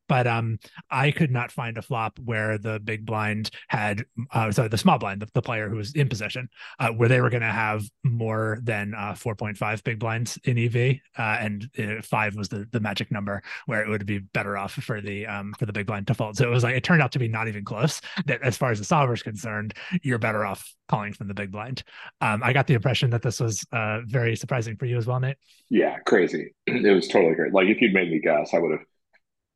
but 0.09 0.27
um, 0.27 0.59
I 0.89 1.11
could 1.11 1.31
not 1.31 1.51
find 1.51 1.77
a 1.77 1.81
flop 1.81 2.19
where 2.25 2.57
the 2.57 2.79
big 2.79 3.05
blind 3.05 3.51
had, 3.69 4.03
uh, 4.31 4.51
sorry, 4.51 4.67
the 4.67 4.77
small 4.77 4.97
blind, 4.97 5.21
the, 5.21 5.29
the 5.35 5.41
player 5.41 5.69
who 5.69 5.77
was 5.77 5.93
in 5.93 6.09
possession 6.09 6.49
uh, 6.79 6.89
where 6.89 7.07
they 7.07 7.21
were 7.21 7.29
going 7.29 7.43
to 7.43 7.47
have 7.47 7.83
more 8.03 8.57
than 8.63 8.93
uh, 8.95 9.13
4.5 9.13 9.83
big 9.83 9.99
blinds 9.99 10.37
in 10.43 10.57
EV, 10.57 10.97
uh, 11.17 11.37
and 11.39 11.69
uh, 11.77 12.01
five 12.01 12.35
was 12.35 12.49
the 12.49 12.67
the 12.71 12.79
magic 12.79 13.11
number 13.11 13.43
where 13.67 13.83
it 13.83 13.87
would 13.87 14.05
be 14.07 14.17
better 14.17 14.57
off 14.57 14.73
for 14.73 14.99
the 14.99 15.27
um 15.27 15.53
for 15.59 15.67
the 15.67 15.73
big 15.73 15.85
blind 15.85 16.07
to 16.07 16.15
fold. 16.15 16.35
So 16.35 16.47
it 16.47 16.51
was 16.51 16.63
like 16.63 16.75
it 16.75 16.83
turned 16.83 17.03
out 17.03 17.11
to 17.11 17.19
be 17.19 17.27
not 17.27 17.47
even 17.47 17.63
close. 17.63 18.01
That 18.25 18.41
as 18.41 18.57
far 18.57 18.71
as 18.71 18.79
the 18.79 18.85
solver 18.85 19.13
is 19.13 19.21
concerned, 19.21 19.75
you're 20.01 20.17
better 20.17 20.43
off 20.43 20.73
calling 20.87 21.13
from 21.13 21.27
the 21.27 21.33
big 21.35 21.51
blind. 21.51 21.83
Um, 22.21 22.41
I 22.43 22.53
got 22.53 22.67
the 22.67 22.73
impression 22.73 23.09
that 23.11 23.21
this 23.21 23.39
was 23.39 23.65
uh, 23.71 24.01
very 24.05 24.35
surprising 24.35 24.75
for 24.75 24.85
you 24.85 24.97
as 24.97 25.07
well, 25.07 25.19
Nate. 25.19 25.37
Yeah, 25.69 25.97
crazy. 25.99 26.53
It 26.67 26.93
was 26.93 27.07
totally 27.07 27.35
great. 27.35 27.53
Like 27.53 27.67
if 27.67 27.81
you'd 27.81 27.93
made 27.93 28.09
me 28.09 28.19
guess, 28.19 28.53
I 28.53 28.59
would 28.59 28.71
have 28.71 28.85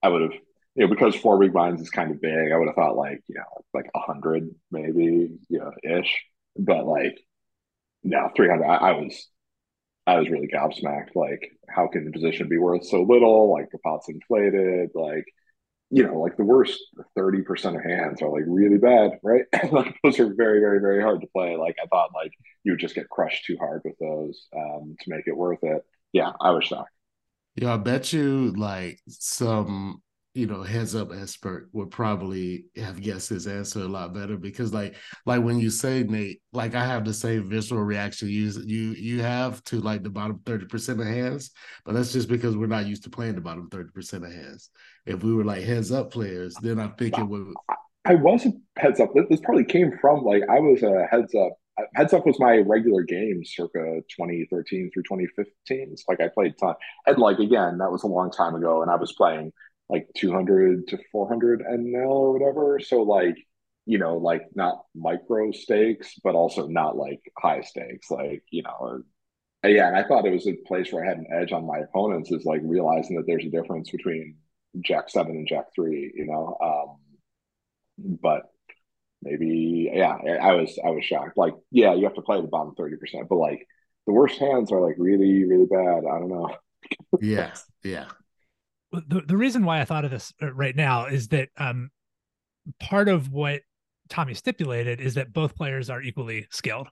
I 0.04 0.10
would 0.10 0.22
have, 0.22 0.34
you 0.76 0.86
know, 0.86 0.88
because 0.88 1.16
four 1.16 1.40
big 1.40 1.54
blinds 1.54 1.82
is 1.82 1.90
kind 1.90 2.12
of 2.12 2.22
big. 2.22 2.52
I 2.52 2.58
would 2.58 2.68
have 2.68 2.76
thought 2.76 2.98
like, 2.98 3.22
you 3.28 3.36
know, 3.36 3.64
like 3.74 3.90
a 3.96 4.00
hundred 4.00 4.50
maybe, 4.72 5.30
you 5.50 5.60
know, 5.60 5.72
ish. 5.84 6.24
But 6.58 6.86
like, 6.86 7.18
no, 8.04 8.30
three 8.36 8.50
hundred. 8.50 8.66
I, 8.66 8.76
I, 8.76 8.92
was, 8.94 9.28
I 10.06 10.20
was 10.20 10.30
really 10.30 10.50
gobsmacked. 10.54 11.16
Like, 11.16 11.50
how 11.70 11.88
can 11.88 12.06
the 12.06 12.12
position 12.12 12.50
be 12.50 12.58
worth 12.58 12.86
so 12.86 13.04
little? 13.04 13.52
Like 13.52 13.70
the 13.72 13.80
pot's 13.80 14.10
inflated. 14.10 14.90
Like, 14.94 15.26
you 15.94 16.04
know, 16.04 16.20
like 16.20 16.38
the 16.38 16.44
worst 16.44 16.80
thirty 17.16 17.44
percent 17.44 17.76
of 17.76 17.84
hands 17.84 18.24
are 18.24 18.30
like 18.30 18.46
really 18.48 18.80
bad, 18.80 19.20
right? 19.22 19.44
like 19.72 19.96
those 20.04 20.20
are 20.20 20.34
very, 20.34 20.60
very, 20.60 20.80
very 20.80 21.00
hard 21.00 21.22
to 21.22 21.28
play. 21.28 21.56
Like 21.56 21.76
I 21.82 21.86
thought, 21.86 22.10
like 22.16 22.32
you 22.64 22.72
would 22.72 22.80
just 22.80 22.96
get 22.96 23.10
crushed 23.10 23.46
too 23.46 23.58
hard 23.60 23.84
with 23.86 23.94
those 24.00 24.48
um, 24.58 24.96
to 25.02 25.10
make 25.12 25.28
it 25.28 25.38
worth 25.38 25.60
it. 25.62 25.86
Yeah, 26.12 26.32
I 26.42 26.50
was 26.50 26.66
shocked. 26.66 26.90
Yeah, 27.56 27.76
I 27.76 27.78
bet 27.78 28.12
you 28.12 28.54
like 28.58 29.02
some, 29.08 30.02
you 30.34 30.48
know, 30.48 30.64
heads 30.64 30.96
up 30.96 31.12
expert 31.14 31.70
would 31.74 31.92
probably 31.92 32.66
have 32.76 33.00
guessed 33.02 33.30
his 33.30 33.46
answer 33.46 33.82
a 33.82 33.88
lot 33.88 34.14
better 34.14 34.36
because 34.36 34.74
like 34.74 34.96
like 35.26 35.44
when 35.44 35.60
you 35.60 35.70
say 35.70 36.04
Nate, 36.04 36.42
like 36.52 36.74
I 36.74 36.84
have 36.86 37.06
the 37.06 37.14
same 37.14 37.48
visual 37.48 37.84
reaction 37.84 38.30
you 38.30 38.52
you 38.66 38.92
you 38.94 39.22
have 39.22 39.64
to 39.66 39.80
like 39.80 40.02
the 40.02 40.10
bottom 40.10 40.40
30% 40.44 41.00
of 41.00 41.06
hands, 41.06 41.52
but 41.86 41.94
that's 41.94 42.14
just 42.14 42.30
because 42.30 42.58
we're 42.58 42.66
not 42.66 42.88
used 42.88 43.04
to 43.04 43.10
playing 43.10 43.36
the 43.36 43.42
bottom 43.42 43.70
30% 43.70 44.14
of 44.26 44.34
hands. 44.34 44.70
If 45.06 45.24
we 45.24 45.34
were 45.34 45.46
like 45.46 45.64
heads 45.64 45.92
up 45.92 46.12
players, 46.12 46.56
then 46.62 46.80
I 46.80 46.88
think 46.88 47.18
it 47.18 47.24
would 47.24 47.54
I 48.06 48.16
was 48.16 48.46
a 48.46 48.52
heads 48.78 49.00
up. 49.00 49.12
This 49.30 49.40
probably 49.40 49.66
came 49.66 49.98
from 50.02 50.24
like 50.24 50.44
I 50.50 50.60
was 50.60 50.82
a 50.84 51.06
heads 51.12 51.36
up 51.36 51.54
Heads 51.96 52.14
Up 52.14 52.26
was 52.26 52.40
my 52.40 52.58
regular 52.58 53.02
game 53.04 53.44
circa 53.44 54.02
2013 54.10 54.92
through 54.94 55.04
2015. 55.04 55.98
So 55.98 56.04
like 56.08 56.22
I 56.22 56.28
played 56.28 56.54
ton. 56.60 56.76
And 57.08 57.18
like 57.18 57.40
again, 57.40 57.80
that 57.80 57.92
was 57.92 58.04
a 58.04 58.08
long 58.08 58.32
time 58.32 58.56
ago 58.56 58.82
and 58.82 58.92
I 58.92 58.96
was 58.96 59.14
playing 59.14 59.52
like 59.90 60.08
200 60.16 60.88
to 60.90 60.98
400 61.12 61.62
NL 61.62 62.10
or 62.10 62.34
whatever. 62.34 62.80
So 62.80 63.02
like, 63.04 63.36
you 63.86 63.98
know, 63.98 64.18
like 64.18 64.44
not 64.56 64.84
micro 64.96 65.52
stakes, 65.52 66.16
but 66.24 66.36
also 66.36 66.68
not 66.68 66.98
like 66.98 67.22
high 67.38 67.62
stakes. 67.62 68.10
Like, 68.10 68.44
you 68.50 68.64
know, 68.64 69.02
yeah, 69.66 69.88
and 69.88 69.96
I 69.96 70.04
thought 70.04 70.26
it 70.26 70.34
was 70.34 70.48
a 70.48 70.56
place 70.68 70.92
where 70.92 71.06
I 71.06 71.08
had 71.08 71.18
an 71.18 71.28
edge 71.34 71.52
on 71.52 71.66
my 71.66 71.80
opponents 71.80 72.32
is 72.32 72.46
like 72.46 72.62
realizing 72.64 73.16
that 73.18 73.26
there's 73.28 73.46
a 73.46 73.50
difference 73.50 73.92
between 73.92 74.38
Jack 74.82 75.10
seven 75.10 75.36
and 75.36 75.48
Jack 75.48 75.66
three, 75.76 76.12
you 76.16 76.26
know. 76.26 76.58
Um, 76.62 78.18
but 78.22 78.54
maybe 79.24 79.90
yeah 79.94 80.18
i 80.42 80.54
was 80.54 80.78
i 80.86 80.90
was 80.90 81.06
shocked 81.06 81.38
like 81.38 81.54
yeah 81.72 81.94
you 81.94 82.04
have 82.04 82.14
to 82.14 82.22
play 82.22 82.40
the 82.42 82.48
bottom 82.48 82.74
30% 82.76 83.28
but 83.30 83.36
like 83.36 83.66
the 84.06 84.14
worst 84.14 84.38
hands 84.38 84.72
are 84.72 84.82
like 84.82 84.96
really 84.98 85.46
really 85.46 85.66
bad 85.66 86.04
i 86.06 86.20
don't 86.20 86.30
know 86.30 86.54
yeah 87.22 87.54
yeah 87.84 88.06
the, 89.08 89.22
the 89.28 89.38
reason 89.38 89.66
why 89.66 89.82
i 89.82 89.86
thought 89.86 90.06
of 90.06 90.12
this 90.12 90.34
uh, 90.42 90.54
right 90.54 90.76
now 90.76 91.06
is 91.06 91.28
that 91.30 91.50
um 91.58 91.90
part 92.80 93.10
of 93.10 93.32
what 93.32 93.62
tommy 94.10 94.34
stipulated 94.34 95.02
is 95.02 95.16
that 95.16 95.34
both 95.34 95.56
players 95.56 95.90
are 95.90 96.02
equally 96.02 96.48
skilled. 96.52 96.88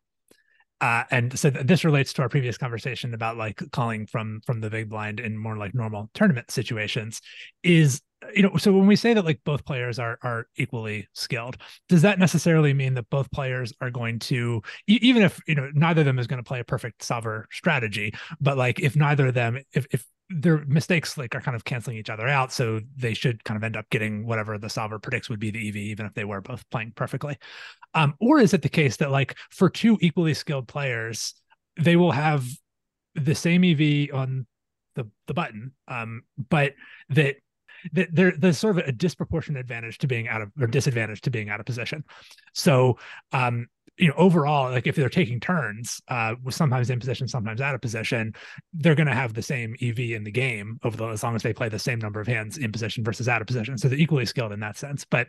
Uh, 0.80 1.04
and 1.12 1.38
so 1.38 1.52
this 1.52 1.86
relates 1.86 2.12
to 2.12 2.24
our 2.24 2.30
previous 2.30 2.58
conversation 2.58 3.14
about 3.14 3.38
like 3.38 3.62
calling 3.72 4.08
from 4.08 4.42
from 4.48 4.62
the 4.62 4.70
big 4.70 4.90
blind 4.90 5.20
in 5.20 5.38
more 5.38 5.56
like 5.56 5.76
normal 5.76 6.10
tournament 6.16 6.50
situations 6.50 7.22
is 7.62 8.02
you 8.36 8.44
know 8.44 8.56
so 8.58 8.72
when 8.72 8.88
we 8.88 8.96
say 8.96 9.14
that 9.14 9.26
like 9.26 9.40
both 9.44 9.66
players 9.66 9.98
are 10.00 10.18
are 10.22 10.48
equally 10.56 11.08
skilled 11.14 11.58
does 11.90 12.04
that 12.04 12.20
necessarily 12.20 12.74
mean 12.74 12.94
that 12.94 13.10
both 13.10 13.30
players 13.32 13.74
are 13.82 13.90
going 13.90 14.20
to 14.20 14.62
even 14.88 15.24
if 15.24 15.40
you 15.48 15.56
know 15.56 15.70
neither 15.74 16.02
of 16.02 16.06
them 16.06 16.20
is 16.20 16.28
going 16.28 16.42
to 16.42 16.48
play 16.48 16.60
a 16.60 16.64
perfect 16.64 17.04
solver 17.04 17.48
strategy 17.52 18.14
but 18.40 18.58
like 18.58 18.80
if 18.80 18.96
neither 18.96 19.28
of 19.28 19.34
them 19.34 19.58
if 19.74 19.86
if 19.92 20.06
their 20.34 20.64
mistakes 20.66 21.18
like 21.18 21.36
are 21.36 21.42
kind 21.42 21.56
of 21.56 21.66
canceling 21.66 21.98
each 21.98 22.10
other 22.10 22.28
out 22.28 22.54
so 22.54 22.80
they 22.96 23.14
should 23.14 23.44
kind 23.44 23.58
of 23.58 23.64
end 23.64 23.76
up 23.76 23.90
getting 23.90 24.26
whatever 24.26 24.58
the 24.58 24.70
solver 24.70 24.98
predicts 24.98 25.30
would 25.30 25.40
be 25.40 25.52
the 25.52 25.68
ev 25.68 25.76
even 25.76 26.06
if 26.06 26.14
they 26.14 26.24
were 26.24 26.42
both 26.42 26.68
playing 26.70 26.94
perfectly. 26.96 27.38
Um 27.94 28.14
or 28.20 28.40
is 28.40 28.54
it 28.54 28.62
the 28.62 28.70
case 28.70 28.98
that 28.98 29.12
like 29.12 29.38
for 29.50 29.70
two 29.70 29.98
equally 30.00 30.34
skilled 30.34 30.68
players 30.68 31.34
they 31.78 31.96
will 31.96 32.12
have 32.12 32.46
the 33.16 33.36
same 33.36 33.64
ev 33.64 34.16
on 34.16 34.46
the 34.96 35.10
the 35.28 35.34
button 35.34 35.74
um 35.88 36.22
but 36.50 36.74
that 37.10 37.36
there, 37.92 38.34
there's 38.38 38.58
sort 38.58 38.78
of 38.78 38.88
a 38.88 38.92
disproportionate 38.92 39.60
advantage 39.60 39.98
to 40.00 40.08
being 40.08 40.28
out 40.28 40.42
of 40.42 40.52
or 40.60 40.68
disadvantage 40.68 41.22
to 41.22 41.32
being 41.32 41.50
out 41.50 41.60
of 41.60 41.66
position. 41.66 42.04
So, 42.54 42.98
um, 43.32 43.68
you 43.98 44.08
know, 44.08 44.14
overall, 44.18 44.72
like 44.72 44.88
if 44.88 44.96
they're 44.96 45.10
taking 45.10 45.40
turns, 45.40 46.02
uh, 46.08 46.36
with 46.44 46.56
sometimes 46.56 46.90
in 46.90 47.00
position, 47.00 47.28
sometimes 47.28 47.62
out 47.62 47.76
of 47.76 47.82
position, 47.82 48.34
they're 48.74 48.96
going 48.96 49.08
to 49.08 49.14
have 49.14 49.34
the 49.34 49.42
same 49.42 49.76
EV 49.82 50.00
in 50.00 50.24
the 50.24 50.32
game 50.32 50.80
over 50.84 50.98
the, 50.98 51.06
as 51.08 51.24
long 51.24 51.36
as 51.36 51.44
they 51.44 51.54
play 51.54 51.70
the 51.70 51.78
same 51.78 52.00
number 52.00 52.20
of 52.20 52.28
hands 52.28 52.58
in 52.58 52.72
position 52.72 53.04
versus 53.04 53.28
out 53.28 53.42
of 53.42 53.48
position. 53.48 53.78
So 53.78 53.90
they're 53.90 54.00
equally 54.00 54.26
skilled 54.26 54.54
in 54.54 54.60
that 54.62 54.78
sense. 54.78 55.06
But 55.06 55.28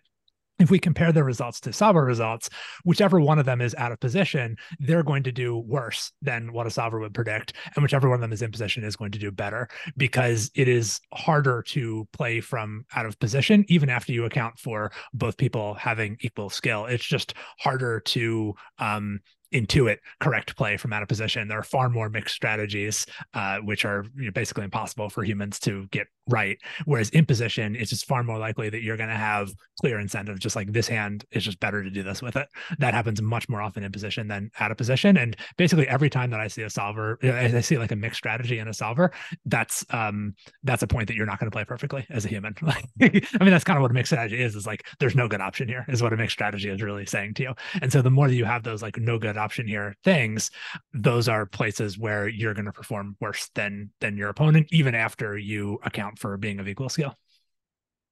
if 0.59 0.71
we 0.71 0.79
compare 0.79 1.13
the 1.13 1.25
results 1.25 1.61
to 1.61 1.73
solver 1.73 2.05
results, 2.05 2.49
whichever 2.85 3.21
one 3.21 3.39
of 3.39 3.47
them 3.47 3.61
is 3.61 3.75
out 3.77 3.93
of 3.93 4.01
position, 4.01 4.57
they're 4.79 5.03
going 5.03 5.23
to 5.25 5.33
do 5.33 5.59
worse 5.59 6.13
than 6.23 6.53
what 6.53 6.67
a 6.67 6.71
solver 6.71 7.01
would 7.01 7.15
predict. 7.15 7.55
And 7.75 7.83
whichever 7.83 8.09
one 8.09 8.17
of 8.17 8.21
them 8.21 8.33
is 8.33 8.43
in 8.43 8.53
position 8.53 8.85
is 8.85 8.97
going 8.97 9.13
to 9.13 9.19
do 9.19 9.31
better 9.31 9.69
because 9.97 10.51
it 10.55 10.69
is 10.69 11.01
harder 11.13 11.63
to 11.69 12.07
play 12.13 12.41
from 12.41 12.85
out 12.95 13.07
of 13.07 13.19
position, 13.19 13.65
even 13.69 13.89
after 13.89 14.13
you 14.13 14.25
account 14.25 14.59
for 14.59 14.93
both 15.13 15.37
people 15.37 15.75
having 15.75 16.17
equal 16.21 16.51
skill. 16.51 16.87
It's 16.87 17.05
just 17.05 17.35
harder 17.59 18.01
to 18.01 18.55
um, 18.79 19.21
intuit 19.53 19.99
correct 20.21 20.57
play 20.57 20.77
from 20.77 20.93
out 20.93 21.03
of 21.03 21.09
position. 21.09 21.49
There 21.49 21.59
are 21.59 21.65
far 21.65 21.89
more 21.89 22.09
mixed 22.09 22.35
strategies, 22.35 23.07
uh, 23.35 23.59
which 23.59 23.85
are 23.85 24.05
you 24.17 24.27
know, 24.27 24.31
basically 24.33 24.65
impossible 24.65 25.09
for 25.09 25.23
humans 25.25 25.59
to 25.61 25.87
get 25.91 26.07
right. 26.29 26.59
Whereas 26.85 27.11
in 27.11 27.27
position, 27.27 27.77
it's 27.77 27.91
just 27.91 28.07
far 28.07 28.23
more 28.23 28.39
likely 28.39 28.71
that 28.71 28.83
you're 28.83 28.97
going 28.97 29.09
to 29.09 29.17
have 29.17 29.53
clear 29.81 29.99
incentives, 29.99 30.41
just 30.41 30.57
like 30.57 30.73
this 30.73 30.89
hand 30.89 31.25
is 31.33 31.45
just 31.45 31.59
better 31.61 31.83
to 31.83 31.91
do 31.91 32.03
this 32.03 32.23
with 32.23 32.37
it. 32.37 32.49
That 32.79 32.95
happens 32.95 33.21
much 33.21 33.49
more 33.49 33.61
often 33.61 33.83
in 33.83 33.93
position 33.93 34.29
than 34.29 34.51
out 34.61 34.71
of 34.71 34.77
position. 34.77 35.17
And 35.17 35.37
basically, 35.57 35.89
every 35.89 36.11
time 36.11 36.31
that 36.31 36.41
I 36.41 36.49
see 36.49 36.63
a 36.63 36.71
solver, 36.71 37.19
I 37.23 37.61
see 37.61 37.79
like 37.79 37.93
a 37.93 37.97
mixed 37.97 38.19
strategy 38.19 38.59
in 38.59 38.69
a 38.69 38.75
solver, 38.75 39.13
that's 39.47 39.85
um 39.91 40.35
that's 40.63 40.83
a 40.83 40.87
point 40.87 41.09
that 41.09 41.17
you're 41.17 41.27
not 41.27 41.39
going 41.39 41.51
to 41.51 41.55
play 41.55 41.65
perfectly 41.65 42.07
as 42.11 42.25
a 42.25 42.29
human. 42.29 42.55
I 42.67 42.83
mean, 43.01 43.23
that's 43.41 43.65
kind 43.65 43.77
of 43.77 43.83
what 43.83 43.91
a 43.91 43.95
mixed 43.95 44.11
strategy 44.11 44.41
is. 44.41 44.55
Is 44.55 44.67
like 44.67 44.87
there's 45.01 45.15
no 45.15 45.29
good 45.29 45.41
option 45.41 45.69
here, 45.69 45.85
is 45.89 46.03
what 46.03 46.13
a 46.13 46.17
mixed 46.17 46.35
strategy 46.35 46.69
is 46.69 46.83
really 46.83 47.07
saying 47.07 47.35
to 47.35 47.43
you. 47.43 47.55
And 47.81 47.93
so 47.93 48.03
the 48.03 48.11
more 48.11 48.29
that 48.29 48.35
you 48.35 48.45
have 48.45 48.63
those 48.63 48.83
like 48.83 48.97
no 48.99 49.19
good 49.19 49.37
option 49.43 49.67
here 49.67 49.95
things, 50.05 50.51
those 50.93 51.29
are 51.29 51.47
places 51.47 51.99
where 51.99 52.29
you're 52.29 52.55
going 52.55 52.67
to 52.67 52.73
perform 52.73 53.17
worse 53.21 53.51
than 53.55 53.91
than 54.01 54.17
your 54.17 54.29
opponent, 54.29 54.69
even 54.71 54.95
after 54.95 55.37
you 55.37 55.79
account 55.83 56.19
for 56.19 56.37
being 56.37 56.61
of 56.61 56.69
equal 56.69 56.89
skill. 56.89 57.15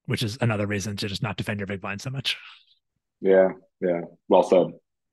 Which 0.07 0.23
is 0.23 0.39
another 0.41 0.67
reason 0.67 0.97
to 0.97 1.09
just 1.09 1.23
not 1.23 1.37
defend 1.37 1.61
your 1.61 1.67
big 1.67 1.81
blind 1.81 2.01
so 2.01 2.11
much. 2.11 2.37
Yeah, 3.21 3.51
yeah. 3.81 4.01
Well 4.29 4.43
said. 4.43 4.67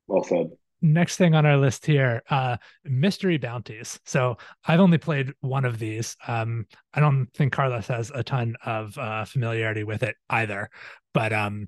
Well 0.08 0.24
said 0.24 0.48
next 0.82 1.18
thing 1.18 1.34
on 1.34 1.46
our 1.46 1.58
list 1.58 1.86
here 1.86 2.22
uh 2.30 2.56
mystery 2.84 3.38
bounties 3.38 4.00
so 4.06 4.38
i've 4.66 4.80
only 4.80 4.98
played 4.98 5.34
one 5.42 5.66
of 5.66 5.80
these 5.80 6.16
um 6.28 6.66
i 6.94 7.00
don't 7.00 7.28
think 7.34 7.52
carlos 7.52 7.88
has 7.88 8.12
a 8.14 8.24
ton 8.24 8.56
of 8.66 8.96
uh 8.98 9.26
familiarity 9.26 9.84
with 9.84 10.04
it 10.04 10.16
either 10.30 10.70
but 11.14 11.34
um 11.34 11.68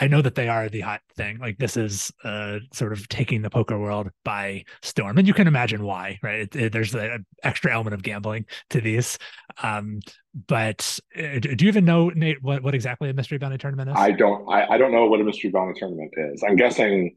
I 0.00 0.06
know 0.06 0.22
that 0.22 0.36
they 0.36 0.48
are 0.48 0.68
the 0.68 0.80
hot 0.80 1.00
thing. 1.16 1.38
Like 1.38 1.58
this 1.58 1.76
is 1.76 2.12
uh, 2.22 2.58
sort 2.72 2.92
of 2.92 3.08
taking 3.08 3.42
the 3.42 3.50
poker 3.50 3.78
world 3.78 4.10
by 4.24 4.64
storm, 4.82 5.18
and 5.18 5.26
you 5.26 5.34
can 5.34 5.48
imagine 5.48 5.82
why, 5.82 6.18
right? 6.22 6.40
It, 6.40 6.56
it, 6.56 6.72
there's 6.72 6.94
an 6.94 7.26
extra 7.42 7.72
element 7.72 7.94
of 7.94 8.02
gambling 8.02 8.46
to 8.70 8.80
these. 8.80 9.18
Um, 9.62 10.00
but 10.46 10.98
uh, 11.16 11.38
do 11.40 11.56
you 11.58 11.68
even 11.68 11.84
know, 11.84 12.10
Nate, 12.10 12.42
what, 12.42 12.62
what 12.62 12.74
exactly 12.74 13.10
a 13.10 13.14
mystery 13.14 13.38
bounty 13.38 13.58
tournament 13.58 13.90
is? 13.90 13.96
I 13.96 14.12
don't. 14.12 14.48
I, 14.48 14.74
I 14.74 14.78
don't 14.78 14.92
know 14.92 15.06
what 15.06 15.20
a 15.20 15.24
mystery 15.24 15.50
bounty 15.50 15.78
tournament 15.78 16.12
is. 16.16 16.44
I'm 16.46 16.56
guessing 16.56 17.16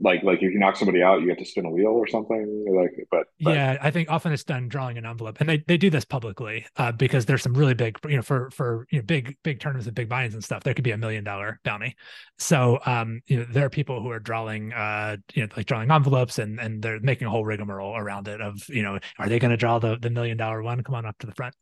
like 0.00 0.22
like 0.22 0.42
if 0.42 0.52
you 0.52 0.58
knock 0.58 0.76
somebody 0.76 1.02
out 1.02 1.20
you 1.20 1.26
get 1.26 1.38
to 1.38 1.44
spin 1.44 1.64
a 1.64 1.70
wheel 1.70 1.88
or 1.88 2.06
something 2.06 2.64
like 2.68 2.90
but, 3.10 3.26
but, 3.40 3.54
yeah 3.54 3.76
i 3.80 3.90
think 3.90 4.10
often 4.10 4.32
it's 4.32 4.44
done 4.44 4.68
drawing 4.68 4.98
an 4.98 5.06
envelope 5.06 5.36
and 5.40 5.48
they, 5.48 5.62
they 5.66 5.76
do 5.76 5.90
this 5.90 6.04
publicly 6.04 6.66
uh, 6.76 6.92
because 6.92 7.26
there's 7.26 7.42
some 7.42 7.54
really 7.54 7.74
big 7.74 7.98
you 8.08 8.16
know 8.16 8.22
for 8.22 8.50
for 8.50 8.86
you 8.90 8.98
know 8.98 9.04
big 9.04 9.36
big 9.42 9.60
tournaments 9.60 9.86
and 9.86 9.94
big 9.94 10.08
buy-ins 10.08 10.34
and 10.34 10.44
stuff 10.44 10.62
there 10.62 10.74
could 10.74 10.84
be 10.84 10.90
a 10.90 10.96
million 10.96 11.24
dollar 11.24 11.60
bounty. 11.64 11.96
So 12.38 12.78
um 12.86 13.20
you 13.26 13.38
know 13.38 13.46
there 13.50 13.64
are 13.64 13.70
people 13.70 14.00
who 14.00 14.10
are 14.10 14.20
drawing 14.20 14.72
uh 14.72 15.16
you 15.34 15.42
know 15.42 15.48
like 15.56 15.66
drawing 15.66 15.90
envelopes 15.90 16.38
and 16.38 16.58
and 16.58 16.82
they're 16.82 17.00
making 17.00 17.26
a 17.26 17.30
whole 17.30 17.44
rigmarole 17.44 17.96
around 17.96 18.28
it 18.28 18.40
of 18.40 18.68
you 18.68 18.82
know 18.82 18.98
are 19.18 19.28
they 19.28 19.38
going 19.38 19.50
to 19.50 19.56
draw 19.56 19.78
the 19.78 19.96
the 19.96 20.10
million 20.10 20.36
dollar 20.36 20.62
one? 20.62 20.82
Come 20.82 20.94
on 20.94 21.06
up 21.06 21.18
to 21.18 21.26
the 21.26 21.34
front. 21.34 21.54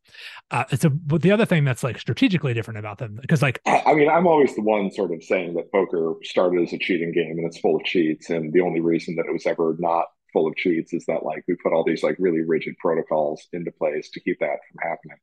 Uh 0.51 0.65
so 0.75 0.89
but 0.89 1.21
the 1.21 1.31
other 1.31 1.45
thing 1.45 1.63
that's 1.63 1.83
like 1.83 1.99
strategically 1.99 2.53
different 2.53 2.79
about 2.79 2.97
them 2.97 3.17
because 3.21 3.41
like 3.41 3.59
i 3.65 3.93
mean 3.93 4.09
i'm 4.09 4.27
always 4.27 4.55
the 4.55 4.61
one 4.61 4.91
sort 4.91 5.11
of 5.11 5.23
saying 5.23 5.53
that 5.53 5.71
poker 5.71 6.15
started 6.23 6.61
as 6.61 6.73
a 6.73 6.77
cheating 6.77 7.11
game 7.11 7.37
and 7.37 7.45
it's 7.45 7.59
full 7.59 7.75
of 7.75 7.83
cheats 7.83 8.22
and 8.29 8.53
the 8.53 8.61
only 8.61 8.79
reason 8.79 9.15
that 9.15 9.25
it 9.25 9.33
was 9.33 9.45
ever 9.45 9.75
not 9.79 10.07
full 10.31 10.47
of 10.47 10.55
cheats 10.55 10.93
is 10.93 11.05
that 11.05 11.23
like 11.23 11.43
we 11.47 11.55
put 11.61 11.73
all 11.73 11.83
these 11.83 12.03
like 12.03 12.15
really 12.19 12.41
rigid 12.41 12.75
protocols 12.79 13.47
into 13.53 13.71
place 13.71 14.09
to 14.09 14.19
keep 14.19 14.39
that 14.39 14.59
from 14.69 14.89
happening. 14.89 15.17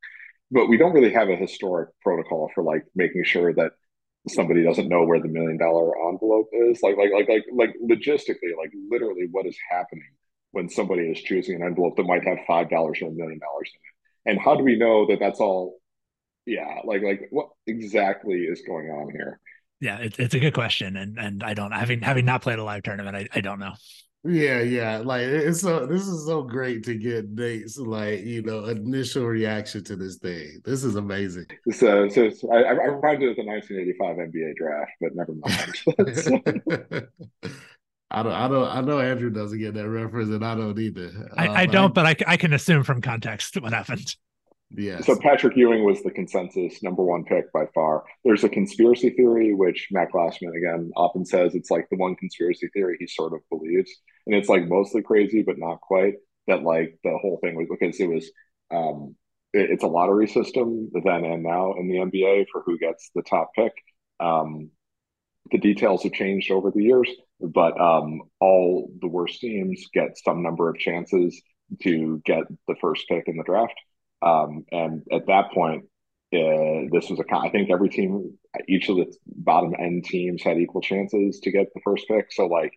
But 0.51 0.67
we 0.67 0.79
don't 0.79 0.93
really 0.93 1.13
have 1.13 1.29
a 1.29 1.37
historic 1.37 1.91
protocol 2.03 2.51
for 2.55 2.63
like 2.63 2.85
making 2.95 3.25
sure 3.25 3.53
that 3.55 3.73
somebody 4.29 4.63
doesn't 4.63 4.89
know 4.89 5.05
where 5.05 5.21
the 5.21 5.29
million 5.29 5.59
dollar 5.59 5.93
envelope 6.09 6.49
is. 6.53 6.81
Like 6.83 6.97
like 6.97 7.13
like 7.13 7.29
like 7.29 7.45
like 7.53 7.75
logistically 7.83 8.57
like 8.57 8.73
literally 8.91 9.27
what 9.31 9.47
is 9.47 9.57
happening 9.71 10.11
when 10.53 10.69
somebody 10.69 11.03
is 11.03 11.21
choosing 11.21 11.57
an 11.57 11.67
envelope 11.67 11.97
that 11.97 12.07
might 12.07 12.27
have 12.27 12.39
five 12.47 12.71
dollars 12.71 12.99
or 13.03 13.09
a 13.09 13.13
million 13.13 13.39
dollars 13.39 13.71
in 13.75 13.81
it? 13.81 14.33
And 14.33 14.41
how 14.41 14.57
do 14.57 14.65
we 14.65 14.77
know 14.77 15.07
that 15.09 15.21
that's 15.21 15.41
all 15.41 15.79
yeah 16.47 16.81
like 16.85 17.03
like 17.03 17.29
what 17.31 17.51
exactly 17.67 18.39
is 18.39 18.63
going 18.67 18.89
on 18.89 19.11
here 19.11 19.41
yeah, 19.81 19.99
it's 19.99 20.18
it's 20.18 20.35
a 20.35 20.39
good 20.39 20.55
question, 20.55 20.97
and 20.97 21.18
and 21.18 21.43
I 21.43 21.55
don't 21.55 21.72
having 21.72 22.03
having 22.03 22.24
not 22.24 22.43
played 22.43 22.59
a 22.59 22.64
live 22.64 22.83
tournament, 22.83 23.16
I, 23.16 23.28
I 23.35 23.41
don't 23.41 23.59
know. 23.59 23.72
Yeah, 24.22 24.61
yeah, 24.61 24.99
like 24.99 25.22
it's 25.22 25.62
so 25.62 25.87
this 25.87 26.07
is 26.07 26.26
so 26.26 26.43
great 26.43 26.85
to 26.85 26.95
get 26.95 27.31
Nate's 27.31 27.78
like 27.78 28.20
you 28.20 28.43
know 28.43 28.66
initial 28.66 29.24
reaction 29.24 29.83
to 29.85 29.97
this 29.97 30.18
thing. 30.18 30.61
This 30.62 30.85
is 30.85 30.97
amazing. 30.97 31.47
So, 31.72 32.07
so, 32.11 32.28
so 32.28 32.53
I, 32.53 32.62
I 32.64 32.72
reminded 32.72 33.31
of 33.31 33.37
the 33.37 33.47
1985 33.47 34.16
NBA 34.16 34.57
draft, 34.57 34.93
but 35.01 35.14
never 35.14 35.33
mind. 35.33 37.09
I 38.12 38.22
don't, 38.24 38.33
I 38.33 38.49
don't, 38.49 38.68
I 38.68 38.81
know 38.81 38.99
Andrew 38.99 39.31
doesn't 39.31 39.59
get 39.59 39.72
that 39.74 39.89
reference, 39.89 40.31
and 40.31 40.45
I 40.45 40.55
don't 40.55 40.78
either. 40.78 41.31
I, 41.37 41.47
um, 41.47 41.57
I 41.57 41.66
don't, 41.66 41.91
I, 41.91 41.93
but 41.93 42.07
I, 42.07 42.33
I 42.33 42.37
can 42.37 42.53
assume 42.53 42.83
from 42.83 43.01
context 43.01 43.59
what 43.61 43.72
happened. 43.72 44.16
Yes. 44.77 45.07
So 45.07 45.16
Patrick 45.16 45.57
Ewing 45.57 45.85
was 45.85 46.03
the 46.03 46.11
consensus 46.11 46.83
number 46.83 47.03
one 47.03 47.25
pick 47.25 47.53
by 47.53 47.66
far. 47.75 48.05
There's 48.25 48.45
a 48.45 48.49
conspiracy 48.49 49.11
theory, 49.11 49.53
which 49.53 49.89
Matt 49.91 50.12
Glassman 50.12 50.57
again 50.57 50.93
often 50.97 51.25
says 51.25 51.55
it's 51.55 51.71
like 51.71 51.89
the 51.91 51.97
one 51.97 52.14
conspiracy 52.14 52.68
theory 52.68 52.97
he 53.01 53.07
sort 53.09 53.33
of 53.33 53.41
believes, 53.51 53.91
and 54.27 54.35
it's 54.35 54.49
like 54.49 54.68
mostly 54.68 55.03
crazy, 55.03 55.43
but 55.43 55.59
not 55.59 55.81
quite. 55.81 56.14
That 56.47 56.62
like 56.62 56.99
the 57.03 57.18
whole 57.21 57.39
thing 57.43 57.57
was 57.57 57.66
because 57.68 57.99
it 57.99 58.09
was 58.09 58.31
um, 58.71 59.16
it, 59.53 59.71
it's 59.71 59.85
a 59.85 59.89
lottery 59.89 60.29
system 60.29 60.91
then 60.93 61.25
and 61.25 61.43
now 61.43 61.75
in 61.75 61.89
the 61.89 61.97
NBA 61.97 62.47
for 62.53 62.62
who 62.64 62.79
gets 62.79 63.11
the 63.14 63.23
top 63.23 63.51
pick. 63.57 63.73
Um, 64.21 64.71
the 65.51 65.59
details 65.59 66.05
have 66.05 66.12
changed 66.12 66.51
over 66.53 66.71
the 66.71 66.83
years, 66.83 67.11
but 67.41 67.81
um, 67.81 68.23
all 68.41 68.91
the 69.01 69.09
worst 69.09 69.41
teams 69.41 69.85
get 69.93 70.16
some 70.18 70.43
number 70.43 70.68
of 70.68 70.79
chances 70.79 71.41
to 71.83 72.21
get 72.25 72.45
the 72.68 72.77
first 72.81 73.09
pick 73.09 73.25
in 73.27 73.37
the 73.37 73.43
draft. 73.43 73.75
Um, 74.23 74.64
and 74.71 75.03
at 75.12 75.27
that 75.27 75.53
point, 75.53 75.85
uh, 76.33 76.87
this 76.93 77.11
was 77.11 77.18
a. 77.18 77.35
I 77.35 77.51
think 77.51 77.71
every 77.71 77.89
team, 77.89 78.39
each 78.68 78.89
of 78.89 78.97
the 78.97 79.12
bottom 79.27 79.75
end 79.79 80.05
teams 80.05 80.43
had 80.43 80.59
equal 80.59 80.81
chances 80.81 81.41
to 81.41 81.51
get 81.51 81.68
the 81.75 81.81
first 81.85 82.07
pick. 82.07 82.33
So 82.33 82.47
like, 82.47 82.73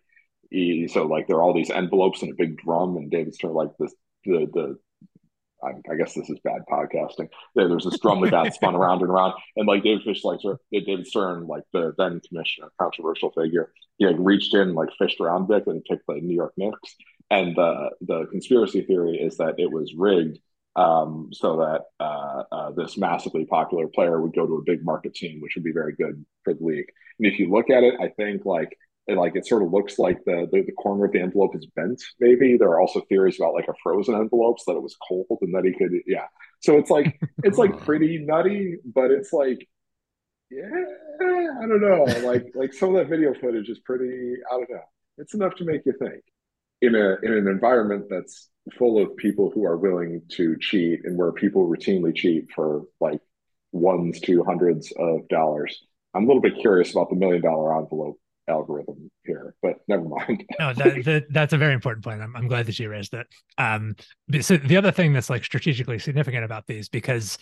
he, 0.50 0.88
so 0.88 1.06
like 1.06 1.28
there 1.28 1.36
are 1.36 1.42
all 1.42 1.54
these 1.54 1.70
envelopes 1.70 2.22
and 2.22 2.32
a 2.32 2.36
big 2.36 2.58
drum, 2.58 2.96
and 2.96 3.10
David 3.10 3.34
Stern 3.34 3.54
like 3.54 3.70
this 3.78 3.94
the 4.24 4.46
the. 4.52 4.78
I, 5.62 5.96
guess 5.96 6.12
this 6.12 6.28
is 6.28 6.38
bad 6.44 6.60
podcasting. 6.70 7.30
There, 7.54 7.68
there's 7.68 7.84
this 7.84 7.98
drum 7.98 8.20
that 8.20 8.32
got 8.32 8.52
spun 8.54 8.74
around 8.74 9.00
and 9.00 9.08
around, 9.08 9.32
and 9.56 9.66
like 9.66 9.82
David 9.82 10.02
Fish, 10.02 10.22
like 10.22 10.40
David 10.70 11.06
Stern, 11.06 11.46
like 11.46 11.62
the 11.72 11.94
then 11.96 12.20
commissioner, 12.28 12.68
controversial 12.78 13.30
figure, 13.30 13.72
he 13.96 14.04
like 14.04 14.16
reached 14.18 14.52
in, 14.52 14.74
like 14.74 14.90
fished 14.98 15.20
around 15.20 15.48
Vic, 15.48 15.62
and 15.66 15.82
picked 15.84 16.06
the 16.06 16.20
New 16.20 16.34
York 16.34 16.52
Knicks. 16.58 16.96
And 17.30 17.56
the 17.56 17.90
the 18.02 18.26
conspiracy 18.26 18.82
theory 18.82 19.16
is 19.16 19.38
that 19.38 19.54
it 19.56 19.72
was 19.72 19.94
rigged 19.96 20.38
um, 20.76 21.28
so 21.32 21.56
that 21.58 21.82
uh, 22.04 22.42
uh, 22.50 22.70
this 22.72 22.98
massively 22.98 23.44
popular 23.44 23.86
player 23.86 24.20
would 24.20 24.34
go 24.34 24.46
to 24.46 24.56
a 24.56 24.62
big 24.62 24.84
market 24.84 25.14
team, 25.14 25.40
which 25.40 25.54
would 25.54 25.64
be 25.64 25.72
very 25.72 25.94
good 25.94 26.24
for 26.42 26.54
the 26.54 26.64
league. 26.64 26.90
And 27.18 27.30
if 27.30 27.38
you 27.38 27.50
look 27.50 27.70
at 27.70 27.82
it, 27.82 27.94
I 28.00 28.08
think 28.08 28.44
like 28.44 28.76
it, 29.06 29.16
like 29.16 29.36
it 29.36 29.46
sort 29.46 29.62
of 29.62 29.72
looks 29.72 29.98
like 29.98 30.24
the, 30.24 30.48
the, 30.50 30.62
the 30.62 30.72
corner 30.72 31.04
of 31.04 31.12
the 31.12 31.20
envelope 31.20 31.54
is 31.54 31.66
bent. 31.76 32.02
Maybe 32.18 32.56
there 32.56 32.70
are 32.70 32.80
also 32.80 33.02
theories 33.02 33.38
about 33.38 33.54
like 33.54 33.68
a 33.68 33.74
frozen 33.82 34.14
envelopes 34.14 34.64
that 34.66 34.72
it 34.72 34.82
was 34.82 34.96
cold 35.06 35.26
and 35.42 35.54
that 35.54 35.64
he 35.64 35.72
could 35.72 35.92
yeah. 36.06 36.26
So 36.60 36.78
it's 36.78 36.90
like 36.90 37.20
it's 37.44 37.58
like 37.58 37.78
pretty 37.84 38.18
nutty, 38.18 38.76
but 38.84 39.10
it's 39.10 39.32
like 39.32 39.68
yeah, 40.50 40.68
I 41.20 41.66
don't 41.66 41.80
know. 41.80 42.04
Like 42.26 42.46
like 42.54 42.72
some 42.72 42.90
of 42.90 42.96
that 42.96 43.08
video 43.08 43.34
footage 43.34 43.68
is 43.68 43.78
pretty. 43.80 44.36
I 44.50 44.56
don't 44.56 44.70
know. 44.70 44.82
It's 45.18 45.34
enough 45.34 45.54
to 45.56 45.64
make 45.64 45.82
you 45.86 45.94
think 45.98 46.22
in 46.80 46.94
a 46.94 47.16
in 47.22 47.32
an 47.32 47.48
environment 47.48 48.06
that's 48.10 48.48
full 48.78 49.02
of 49.02 49.16
people 49.16 49.50
who 49.50 49.64
are 49.64 49.76
willing 49.76 50.22
to 50.30 50.56
cheat 50.58 51.00
and 51.04 51.18
where 51.18 51.32
people 51.32 51.68
routinely 51.68 52.14
cheat 52.14 52.50
for 52.54 52.82
like 53.00 53.20
ones 53.72 54.20
to 54.20 54.44
hundreds 54.44 54.92
of 54.98 55.28
dollars. 55.28 55.84
I'm 56.14 56.24
a 56.24 56.26
little 56.26 56.42
bit 56.42 56.58
curious 56.60 56.92
about 56.92 57.10
the 57.10 57.16
million 57.16 57.42
dollar 57.42 57.76
envelope 57.76 58.18
algorithm 58.48 59.10
here, 59.24 59.54
but 59.62 59.76
never 59.88 60.04
mind. 60.04 60.44
no, 60.58 60.72
that, 60.74 61.04
that, 61.04 61.24
that's 61.30 61.52
a 61.52 61.58
very 61.58 61.74
important 61.74 62.04
point. 62.04 62.20
I'm, 62.20 62.34
I'm 62.36 62.46
glad 62.46 62.66
that 62.66 62.78
you 62.78 62.88
raised 62.88 63.14
it. 63.14 63.26
Um, 63.58 63.96
so 64.40 64.56
the 64.56 64.76
other 64.76 64.92
thing 64.92 65.12
that's 65.12 65.30
like 65.30 65.44
strategically 65.44 65.98
significant 65.98 66.44
about 66.44 66.66
these, 66.66 66.88
because 66.88 67.38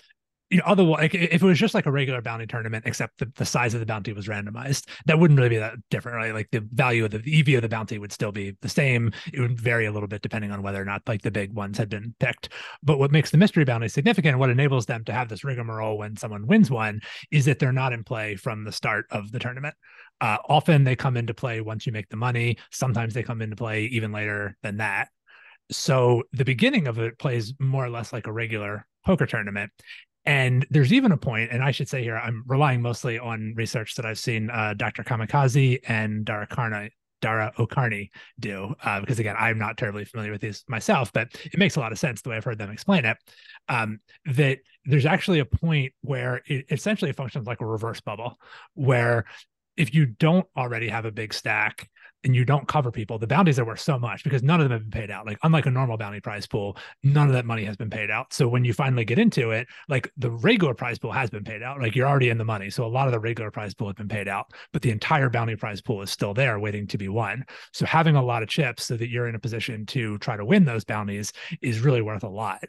you 0.52 0.58
know, 0.58 0.64
otherwise, 0.66 1.00
like, 1.00 1.14
if 1.14 1.42
it 1.42 1.42
was 1.42 1.58
just 1.58 1.72
like 1.72 1.86
a 1.86 1.90
regular 1.90 2.20
bounty 2.20 2.46
tournament, 2.46 2.84
except 2.86 3.18
the, 3.18 3.32
the 3.36 3.46
size 3.46 3.72
of 3.72 3.80
the 3.80 3.86
bounty 3.86 4.12
was 4.12 4.28
randomized, 4.28 4.86
that 5.06 5.18
wouldn't 5.18 5.38
really 5.38 5.48
be 5.48 5.56
that 5.56 5.76
different, 5.90 6.16
right? 6.16 6.34
Like 6.34 6.50
the 6.52 6.60
value 6.72 7.06
of 7.06 7.10
the, 7.10 7.18
the 7.18 7.40
EV 7.40 7.56
of 7.56 7.62
the 7.62 7.70
bounty 7.70 7.98
would 7.98 8.12
still 8.12 8.32
be 8.32 8.54
the 8.60 8.68
same. 8.68 9.12
It 9.32 9.40
would 9.40 9.58
vary 9.58 9.86
a 9.86 9.92
little 9.92 10.08
bit 10.08 10.20
depending 10.20 10.52
on 10.52 10.62
whether 10.62 10.80
or 10.80 10.84
not 10.84 11.00
like 11.06 11.22
the 11.22 11.30
big 11.30 11.54
ones 11.54 11.78
had 11.78 11.88
been 11.88 12.14
picked. 12.20 12.50
But 12.82 12.98
what 12.98 13.10
makes 13.10 13.30
the 13.30 13.38
mystery 13.38 13.64
bounty 13.64 13.88
significant, 13.88 14.38
what 14.38 14.50
enables 14.50 14.84
them 14.84 15.04
to 15.04 15.12
have 15.12 15.30
this 15.30 15.42
rigmarole 15.42 15.96
when 15.96 16.16
someone 16.18 16.46
wins 16.46 16.70
one, 16.70 17.00
is 17.30 17.46
that 17.46 17.58
they're 17.58 17.72
not 17.72 17.94
in 17.94 18.04
play 18.04 18.36
from 18.36 18.64
the 18.64 18.72
start 18.72 19.06
of 19.10 19.32
the 19.32 19.38
tournament. 19.38 19.74
Uh, 20.20 20.36
often 20.50 20.84
they 20.84 20.94
come 20.94 21.16
into 21.16 21.32
play 21.32 21.62
once 21.62 21.86
you 21.86 21.92
make 21.92 22.10
the 22.10 22.16
money. 22.16 22.58
Sometimes 22.70 23.14
they 23.14 23.22
come 23.22 23.40
into 23.40 23.56
play 23.56 23.84
even 23.84 24.12
later 24.12 24.54
than 24.62 24.76
that. 24.76 25.08
So 25.70 26.24
the 26.32 26.44
beginning 26.44 26.88
of 26.88 26.98
it 26.98 27.18
plays 27.18 27.54
more 27.58 27.84
or 27.84 27.90
less 27.90 28.12
like 28.12 28.26
a 28.26 28.32
regular 28.32 28.86
poker 29.06 29.26
tournament 29.26 29.72
and 30.24 30.66
there's 30.70 30.92
even 30.92 31.12
a 31.12 31.16
point, 31.16 31.50
and 31.50 31.62
I 31.62 31.72
should 31.72 31.88
say 31.88 32.02
here, 32.02 32.16
I'm 32.16 32.44
relying 32.46 32.80
mostly 32.80 33.18
on 33.18 33.54
research 33.56 33.96
that 33.96 34.06
I've 34.06 34.18
seen 34.18 34.50
uh, 34.50 34.74
Dr. 34.74 35.02
Kamikaze 35.02 35.80
and 35.88 36.24
Dara 36.24 36.46
Karna, 36.46 36.90
Dara 37.20 37.52
O'Kearney 37.58 38.10
do, 38.38 38.74
uh, 38.84 39.00
because 39.00 39.18
again, 39.18 39.36
I'm 39.38 39.58
not 39.58 39.76
terribly 39.76 40.04
familiar 40.04 40.32
with 40.32 40.40
these 40.40 40.64
myself, 40.68 41.12
but 41.12 41.28
it 41.44 41.58
makes 41.58 41.76
a 41.76 41.80
lot 41.80 41.92
of 41.92 41.98
sense 41.98 42.22
the 42.22 42.30
way 42.30 42.36
I've 42.36 42.44
heard 42.44 42.58
them 42.58 42.70
explain 42.70 43.04
it. 43.04 43.16
Um, 43.68 44.00
that 44.26 44.58
there's 44.84 45.06
actually 45.06 45.40
a 45.40 45.44
point 45.44 45.92
where 46.02 46.42
it 46.46 46.66
essentially 46.70 47.12
functions 47.12 47.46
like 47.46 47.60
a 47.60 47.66
reverse 47.66 48.00
bubble, 48.00 48.38
where 48.74 49.24
if 49.76 49.94
you 49.94 50.06
don't 50.06 50.46
already 50.56 50.88
have 50.88 51.04
a 51.04 51.12
big 51.12 51.32
stack 51.34 51.88
and 52.24 52.34
you 52.34 52.44
don't 52.44 52.68
cover 52.68 52.90
people, 52.90 53.18
the 53.18 53.26
bounties 53.26 53.58
are 53.58 53.64
worth 53.64 53.80
so 53.80 53.98
much 53.98 54.24
because 54.24 54.42
none 54.42 54.60
of 54.60 54.64
them 54.64 54.72
have 54.72 54.90
been 54.90 55.00
paid 55.00 55.10
out. 55.10 55.26
Like 55.26 55.38
unlike 55.42 55.66
a 55.66 55.70
normal 55.70 55.96
bounty 55.96 56.20
prize 56.20 56.46
pool, 56.46 56.76
none 57.02 57.26
of 57.26 57.32
that 57.32 57.46
money 57.46 57.64
has 57.64 57.76
been 57.76 57.90
paid 57.90 58.10
out. 58.10 58.32
So 58.32 58.48
when 58.48 58.64
you 58.64 58.72
finally 58.72 59.04
get 59.04 59.18
into 59.18 59.50
it, 59.50 59.66
like 59.88 60.10
the 60.16 60.30
regular 60.30 60.74
prize 60.74 60.98
pool 60.98 61.12
has 61.12 61.30
been 61.30 61.44
paid 61.44 61.62
out. 61.62 61.80
Like 61.80 61.96
you're 61.96 62.08
already 62.08 62.28
in 62.28 62.38
the 62.38 62.44
money. 62.44 62.70
So 62.70 62.84
a 62.84 62.86
lot 62.86 63.06
of 63.06 63.12
the 63.12 63.20
regular 63.20 63.50
prize 63.50 63.74
pool 63.74 63.88
has 63.88 63.96
been 63.96 64.08
paid 64.08 64.28
out, 64.28 64.52
but 64.72 64.82
the 64.82 64.90
entire 64.90 65.28
bounty 65.28 65.56
prize 65.56 65.80
pool 65.80 66.02
is 66.02 66.10
still 66.10 66.34
there 66.34 66.58
waiting 66.58 66.86
to 66.88 66.98
be 66.98 67.08
won. 67.08 67.44
So 67.72 67.86
having 67.86 68.16
a 68.16 68.22
lot 68.24 68.42
of 68.42 68.48
chips 68.48 68.86
so 68.86 68.96
that 68.96 69.08
you're 69.08 69.28
in 69.28 69.34
a 69.34 69.40
position 69.40 69.86
to 69.86 70.18
try 70.18 70.36
to 70.36 70.44
win 70.44 70.64
those 70.64 70.84
bounties 70.84 71.32
is 71.60 71.80
really 71.80 72.02
worth 72.02 72.22
a 72.22 72.28
lot. 72.28 72.62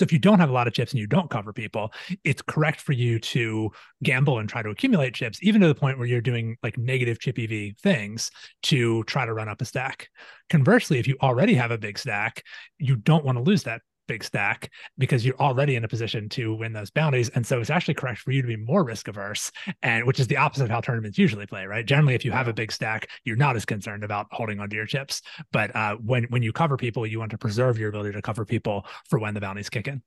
So 0.00 0.04
if 0.04 0.14
you 0.14 0.18
don't 0.18 0.40
have 0.40 0.48
a 0.48 0.52
lot 0.54 0.66
of 0.66 0.72
chips 0.72 0.92
and 0.92 0.98
you 0.98 1.06
don't 1.06 1.28
cover 1.28 1.52
people, 1.52 1.92
it's 2.24 2.40
correct 2.40 2.80
for 2.80 2.92
you 2.92 3.18
to 3.18 3.70
gamble 4.02 4.38
and 4.38 4.48
try 4.48 4.62
to 4.62 4.70
accumulate 4.70 5.12
chips, 5.12 5.38
even 5.42 5.60
to 5.60 5.68
the 5.68 5.74
point 5.74 5.98
where 5.98 6.06
you're 6.06 6.22
doing 6.22 6.56
like 6.62 6.78
negative 6.78 7.20
chip 7.20 7.38
EV 7.38 7.76
things 7.76 8.30
to 8.62 9.04
try 9.04 9.26
to 9.26 9.34
run 9.34 9.50
up 9.50 9.60
a 9.60 9.66
stack. 9.66 10.08
Conversely, 10.48 10.98
if 10.98 11.06
you 11.06 11.18
already 11.20 11.52
have 11.52 11.70
a 11.70 11.76
big 11.76 11.98
stack, 11.98 12.42
you 12.78 12.96
don't 12.96 13.26
want 13.26 13.36
to 13.36 13.44
lose 13.44 13.64
that 13.64 13.82
big 14.10 14.24
stack 14.24 14.72
because 14.98 15.24
you're 15.24 15.38
already 15.38 15.76
in 15.76 15.84
a 15.84 15.88
position 15.88 16.28
to 16.28 16.52
win 16.56 16.72
those 16.72 16.90
bounties. 16.90 17.28
And 17.28 17.46
so 17.46 17.60
it's 17.60 17.70
actually 17.70 17.94
correct 17.94 18.18
for 18.18 18.32
you 18.32 18.42
to 18.42 18.48
be 18.48 18.56
more 18.56 18.82
risk 18.82 19.06
averse, 19.06 19.52
and 19.82 20.04
which 20.04 20.18
is 20.18 20.26
the 20.26 20.36
opposite 20.36 20.64
of 20.64 20.70
how 20.70 20.80
tournaments 20.80 21.16
usually 21.16 21.46
play, 21.46 21.64
right? 21.64 21.86
Generally, 21.86 22.16
if 22.16 22.24
you 22.24 22.32
have 22.32 22.48
a 22.48 22.52
big 22.52 22.72
stack, 22.72 23.08
you're 23.22 23.36
not 23.36 23.54
as 23.54 23.64
concerned 23.64 24.02
about 24.02 24.26
holding 24.32 24.58
onto 24.58 24.74
your 24.74 24.84
chips. 24.84 25.22
But 25.52 25.74
uh, 25.76 25.94
when 26.04 26.24
when 26.24 26.42
you 26.42 26.52
cover 26.52 26.76
people, 26.76 27.06
you 27.06 27.20
want 27.20 27.30
to 27.30 27.38
preserve 27.38 27.78
your 27.78 27.88
ability 27.88 28.12
to 28.12 28.22
cover 28.22 28.44
people 28.44 28.84
for 29.08 29.20
when 29.20 29.32
the 29.32 29.40
bounties 29.40 29.70
kick 29.70 29.86
in. 29.86 30.02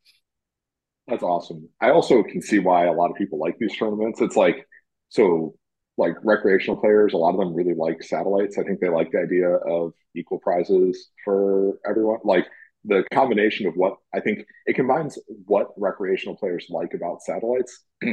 That's 1.07 1.23
awesome. 1.23 1.69
I 1.79 1.91
also 1.91 2.23
can 2.23 2.41
see 2.41 2.59
why 2.59 2.87
a 2.87 2.91
lot 2.91 3.09
of 3.09 3.15
people 3.15 3.39
like 3.39 3.57
these 3.57 3.75
tournaments. 3.77 4.19
It's 4.19 4.35
like 4.35 4.67
so 5.07 5.55
like 5.97 6.15
recreational 6.23 6.75
players, 6.75 7.13
a 7.13 7.17
lot 7.17 7.35
of 7.35 7.39
them 7.39 7.53
really 7.53 7.73
like 7.73 8.03
satellites. 8.03 8.57
I 8.57 8.63
think 8.63 8.81
they 8.81 8.89
like 8.89 9.11
the 9.11 9.19
idea 9.19 9.49
of 9.49 9.93
equal 10.13 10.39
prizes 10.39 11.09
for 11.23 11.77
everyone. 11.87 12.19
Like 12.25 12.47
the 12.85 13.03
combination 13.13 13.67
of 13.67 13.75
what 13.75 13.97
I 14.13 14.19
think 14.19 14.45
it 14.65 14.75
combines 14.75 15.17
what 15.45 15.71
recreational 15.77 16.35
players 16.35 16.67
like 16.69 16.93
about 16.93 17.21
satellites, 17.21 17.83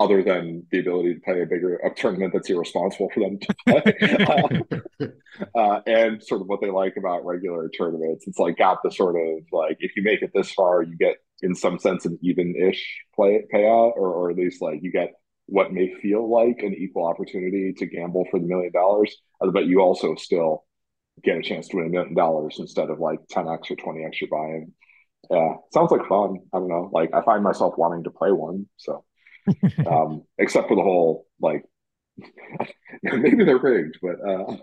other 0.00 0.22
than 0.22 0.66
the 0.70 0.80
ability 0.80 1.14
to 1.14 1.20
play 1.20 1.42
a 1.42 1.46
bigger 1.46 1.76
a 1.76 1.94
tournament 1.94 2.32
that's 2.32 2.50
irresponsible 2.50 3.10
for 3.12 3.20
them 3.20 3.38
to 3.38 3.54
play, 3.66 5.10
uh, 5.54 5.58
uh, 5.58 5.80
and 5.86 6.22
sort 6.22 6.40
of 6.40 6.46
what 6.46 6.60
they 6.60 6.70
like 6.70 6.96
about 6.96 7.24
regular 7.24 7.68
tournaments. 7.70 8.26
It's 8.26 8.38
like 8.38 8.58
got 8.58 8.82
the 8.82 8.90
sort 8.90 9.16
of 9.16 9.44
like 9.52 9.78
if 9.80 9.96
you 9.96 10.02
make 10.02 10.22
it 10.22 10.30
this 10.34 10.52
far, 10.52 10.82
you 10.82 10.96
get 10.96 11.16
in 11.42 11.54
some 11.54 11.78
sense 11.78 12.06
an 12.06 12.18
even-ish 12.22 13.04
play 13.14 13.44
payout, 13.52 13.92
or, 13.96 14.12
or 14.12 14.30
at 14.30 14.36
least 14.36 14.62
like 14.62 14.82
you 14.82 14.90
get 14.90 15.12
what 15.46 15.72
may 15.72 15.94
feel 16.02 16.28
like 16.28 16.58
an 16.62 16.74
equal 16.74 17.06
opportunity 17.06 17.72
to 17.72 17.86
gamble 17.86 18.26
for 18.30 18.40
the 18.40 18.46
million 18.46 18.72
dollars, 18.72 19.14
uh, 19.40 19.50
but 19.50 19.66
you 19.66 19.80
also 19.80 20.14
still 20.16 20.64
get 21.22 21.38
a 21.38 21.42
chance 21.42 21.68
to 21.68 21.76
win 21.76 21.86
a 21.86 21.90
million 21.90 22.14
dollars 22.14 22.56
instead 22.58 22.90
of 22.90 22.98
like 22.98 23.20
10x 23.32 23.70
or 23.70 23.76
20x 23.76 24.20
you're 24.20 24.30
buying. 24.30 24.72
Yeah, 25.30 25.54
sounds 25.72 25.90
like 25.90 26.06
fun. 26.06 26.36
I 26.52 26.58
don't 26.58 26.68
know. 26.68 26.90
Like 26.92 27.10
I 27.14 27.22
find 27.22 27.42
myself 27.42 27.74
wanting 27.76 28.04
to 28.04 28.10
play 28.10 28.30
one. 28.30 28.66
So, 28.76 29.04
um, 29.86 30.22
except 30.38 30.68
for 30.68 30.76
the 30.76 30.82
whole 30.82 31.26
like, 31.40 31.64
maybe 33.02 33.44
they're 33.44 33.58
rigged, 33.58 33.98
but 34.00 34.16
uh, 34.26 34.56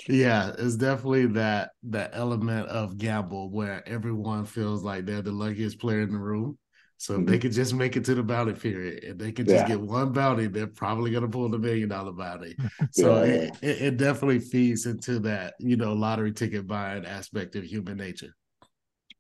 yeah, 0.08 0.54
it's 0.58 0.76
definitely 0.78 1.28
that 1.28 1.72
that 1.84 2.12
element 2.14 2.68
of 2.70 2.98
gamble 2.98 3.52
where 3.52 3.88
everyone 3.88 4.46
feels 4.46 4.84
like 4.84 5.06
they're 5.06 5.22
the 5.22 5.32
luckiest 5.32 5.80
player 5.80 6.02
in 6.02 6.12
the 6.12 6.18
room. 6.18 6.58
So 7.00 7.14
if 7.14 7.26
they 7.26 7.34
mm-hmm. 7.34 7.42
could 7.42 7.52
just 7.52 7.76
make 7.76 7.96
it 7.96 8.04
to 8.06 8.16
the 8.16 8.24
bounty 8.24 8.54
period, 8.54 9.04
and 9.04 9.20
they 9.20 9.32
could 9.32 9.46
just 9.46 9.62
yeah. 9.62 9.68
get 9.68 9.80
one 9.80 10.12
bounty, 10.12 10.48
they're 10.48 10.66
probably 10.66 11.12
going 11.12 11.24
to 11.24 11.30
pull 11.30 11.48
the 11.48 11.60
million 11.60 11.90
dollar 11.90 12.12
bounty. 12.12 12.56
So 12.92 13.24
yeah. 13.24 13.32
it, 13.32 13.58
it, 13.62 13.82
it, 13.82 13.98
definitely 13.98 14.40
feeds 14.40 14.86
into 14.86 15.20
that, 15.20 15.54
you 15.60 15.78
know, 15.78 15.94
lottery 15.94 16.32
ticket 16.32 16.66
buying 16.66 17.06
aspect 17.06 17.56
of 17.56 17.64
human 17.64 17.98
nature. 17.98 18.36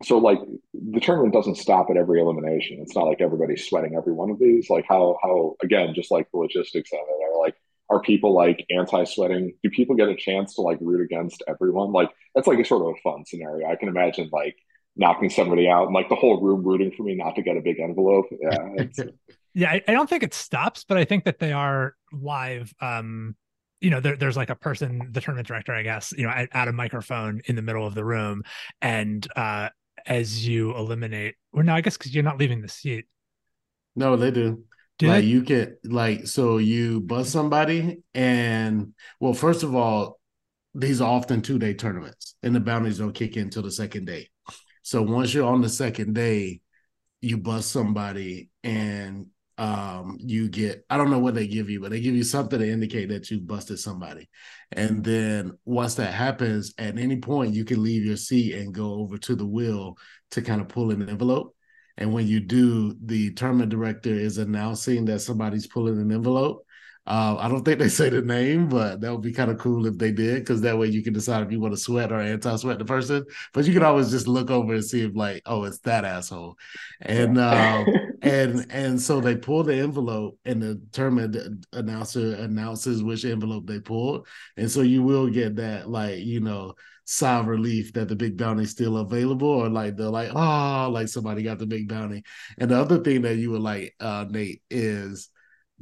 So 0.03 0.17
like 0.17 0.39
the 0.73 0.99
tournament 0.99 1.33
doesn't 1.33 1.55
stop 1.55 1.89
at 1.89 1.97
every 1.97 2.19
elimination. 2.19 2.79
It's 2.81 2.95
not 2.95 3.07
like 3.07 3.21
everybody's 3.21 3.67
sweating 3.67 3.95
every 3.95 4.13
one 4.13 4.29
of 4.29 4.39
these. 4.39 4.69
Like 4.69 4.85
how 4.87 5.17
how 5.21 5.55
again, 5.61 5.93
just 5.93 6.11
like 6.11 6.29
the 6.31 6.37
logistics 6.37 6.91
of 6.93 6.99
it 6.99 7.23
are 7.23 7.39
like 7.39 7.55
are 7.89 8.01
people 8.01 8.33
like 8.33 8.65
anti-sweating? 8.69 9.53
Do 9.63 9.69
people 9.69 9.95
get 9.95 10.09
a 10.09 10.15
chance 10.15 10.55
to 10.55 10.61
like 10.61 10.77
root 10.81 11.01
against 11.01 11.43
everyone? 11.47 11.91
Like 11.91 12.11
that's 12.35 12.47
like 12.47 12.59
a 12.59 12.65
sort 12.65 12.83
of 12.83 12.95
a 12.95 13.01
fun 13.01 13.25
scenario. 13.25 13.67
I 13.67 13.75
can 13.75 13.89
imagine 13.89 14.29
like 14.31 14.55
knocking 14.97 15.29
somebody 15.29 15.67
out 15.67 15.85
and 15.85 15.93
like 15.93 16.09
the 16.09 16.15
whole 16.15 16.41
room 16.41 16.63
rooting 16.63 16.91
for 16.91 17.03
me 17.03 17.15
not 17.15 17.35
to 17.35 17.41
get 17.41 17.57
a 17.57 17.61
big 17.61 17.79
envelope. 17.79 18.25
Yeah. 18.31 18.85
yeah. 19.53 19.71
I, 19.71 19.83
I, 19.87 19.91
don't 19.93 20.09
think 20.09 20.23
it 20.23 20.33
stops, 20.33 20.83
but 20.87 20.97
I 20.97 21.05
think 21.05 21.25
that 21.25 21.39
they 21.39 21.51
are 21.51 21.95
live. 22.11 22.73
Um, 22.81 23.35
you 23.79 23.91
know, 23.91 23.99
there, 23.99 24.15
there's 24.15 24.37
like 24.37 24.49
a 24.49 24.55
person, 24.55 25.09
the 25.11 25.21
tournament 25.21 25.47
director, 25.47 25.73
I 25.73 25.83
guess, 25.83 26.13
you 26.17 26.23
know, 26.23 26.31
at, 26.31 26.49
at 26.51 26.67
a 26.67 26.73
microphone 26.73 27.41
in 27.45 27.55
the 27.55 27.61
middle 27.61 27.85
of 27.85 27.93
the 27.93 28.03
room. 28.03 28.43
And 28.81 29.27
uh, 29.35 29.69
as 30.05 30.47
you 30.47 30.75
eliminate, 30.75 31.35
or 31.53 31.63
no, 31.63 31.75
I 31.75 31.81
guess 31.81 31.97
because 31.97 32.13
you're 32.13 32.23
not 32.23 32.39
leaving 32.39 32.61
the 32.61 32.67
seat. 32.67 33.05
No, 33.95 34.15
they 34.15 34.31
do. 34.31 34.63
do 34.97 35.07
like 35.07 35.21
they? 35.21 35.27
you 35.27 35.43
can 35.43 35.77
like 35.83 36.27
so 36.27 36.57
you 36.57 37.01
bust 37.01 37.31
somebody 37.31 38.03
and 38.13 38.93
well, 39.19 39.33
first 39.33 39.63
of 39.63 39.75
all, 39.75 40.19
these 40.73 41.01
are 41.01 41.09
often 41.09 41.41
two 41.41 41.57
day 41.57 41.73
tournaments 41.73 42.35
and 42.43 42.55
the 42.55 42.59
bounties 42.59 42.99
don't 42.99 43.13
kick 43.13 43.37
in 43.37 43.43
until 43.43 43.63
the 43.63 43.71
second 43.71 44.05
day. 44.05 44.29
So 44.87 45.01
once 45.01 45.33
you're 45.33 45.45
on 45.45 45.59
the 45.59 45.67
second 45.67 46.15
day, 46.15 46.61
you 47.19 47.37
bust 47.37 47.71
somebody 47.71 48.51
and 48.63 49.25
um, 49.57 50.15
you 50.17 50.47
get 50.47 50.85
I 50.89 50.95
don't 50.95 51.11
know 51.11 51.19
what 51.19 51.35
they 51.35 51.45
give 51.45 51.69
you, 51.69 51.81
but 51.81 51.91
they 51.91 51.99
give 51.99 52.15
you 52.15 52.23
something 52.23 52.57
to 52.57 52.71
indicate 52.71 53.09
that 53.09 53.29
you 53.29 53.41
busted 53.41 53.79
somebody. 53.79 54.29
And 54.71 55.03
then 55.03 55.57
once 55.65 55.95
that 55.95 56.13
happens, 56.13 56.73
at 56.77 56.97
any 56.97 57.17
point 57.17 57.53
you 57.53 57.65
can 57.65 57.83
leave 57.83 58.05
your 58.05 58.15
seat 58.15 58.53
and 58.55 58.73
go 58.73 58.93
over 58.93 59.17
to 59.17 59.35
the 59.35 59.45
wheel 59.45 59.97
to 60.31 60.41
kind 60.41 60.61
of 60.61 60.69
pull 60.69 60.91
an 60.91 61.09
envelope. 61.09 61.53
And 61.97 62.13
when 62.13 62.25
you 62.25 62.39
do, 62.39 62.95
the 63.03 63.33
tournament 63.33 63.71
director 63.71 64.13
is 64.13 64.37
announcing 64.37 65.03
that 65.05 65.19
somebody's 65.19 65.67
pulling 65.67 65.99
an 65.99 66.13
envelope. 66.13 66.65
Uh, 67.07 67.37
I 67.39 67.47
don't 67.47 67.63
think 67.63 67.79
they 67.79 67.87
say 67.87 68.09
the 68.09 68.21
name, 68.21 68.67
but 68.67 68.99
that 68.99 69.11
would 69.13 69.21
be 69.21 69.31
kind 69.31 69.49
of 69.49 69.57
cool 69.57 69.85
if 69.87 69.97
they 69.97 70.11
did, 70.11 70.39
because 70.39 70.59
that 70.61 70.77
way 70.77 70.87
you 70.87 71.01
can 71.01 71.13
decide 71.13 71.41
if 71.41 71.51
you 71.53 71.59
want 71.61 71.73
to 71.73 71.79
sweat 71.79 72.11
or 72.11 72.19
anti-sweat 72.19 72.79
the 72.79 72.85
person. 72.85 73.23
But 73.53 73.65
you 73.65 73.71
can 73.71 73.83
always 73.83 74.11
just 74.11 74.27
look 74.27 74.51
over 74.51 74.73
and 74.73 74.83
see 74.83 75.05
if 75.05 75.15
like, 75.15 75.41
oh, 75.45 75.63
it's 75.63 75.79
that 75.79 76.03
asshole, 76.03 76.57
and 76.99 77.39
um, 77.39 77.87
and 78.21 78.65
and 78.69 79.01
so 79.01 79.21
they 79.21 79.37
pull 79.37 79.63
the 79.63 79.75
envelope, 79.75 80.37
and 80.43 80.61
the 80.61 80.81
tournament 80.91 81.65
announcer 81.71 82.35
announces 82.35 83.01
which 83.01 83.23
envelope 83.23 83.67
they 83.67 83.79
pulled, 83.79 84.27
and 84.57 84.69
so 84.69 84.81
you 84.81 85.01
will 85.01 85.29
get 85.29 85.55
that 85.55 85.89
like 85.89 86.19
you 86.19 86.41
know 86.41 86.73
sigh 87.05 87.39
of 87.39 87.47
relief 87.47 87.93
that 87.93 88.09
the 88.09 88.15
big 88.17 88.35
bounty 88.35 88.63
is 88.63 88.71
still 88.71 88.97
available, 88.97 89.47
or 89.47 89.69
like 89.69 89.95
they're 89.95 90.09
like, 90.09 90.31
oh, 90.35 90.89
like 90.91 91.07
somebody 91.07 91.41
got 91.41 91.57
the 91.57 91.65
big 91.65 91.87
bounty. 91.87 92.21
And 92.57 92.69
the 92.69 92.77
other 92.77 92.99
thing 93.01 93.21
that 93.21 93.37
you 93.37 93.51
would 93.51 93.61
like, 93.61 93.95
uh, 94.01 94.25
Nate, 94.29 94.61
is 94.69 95.29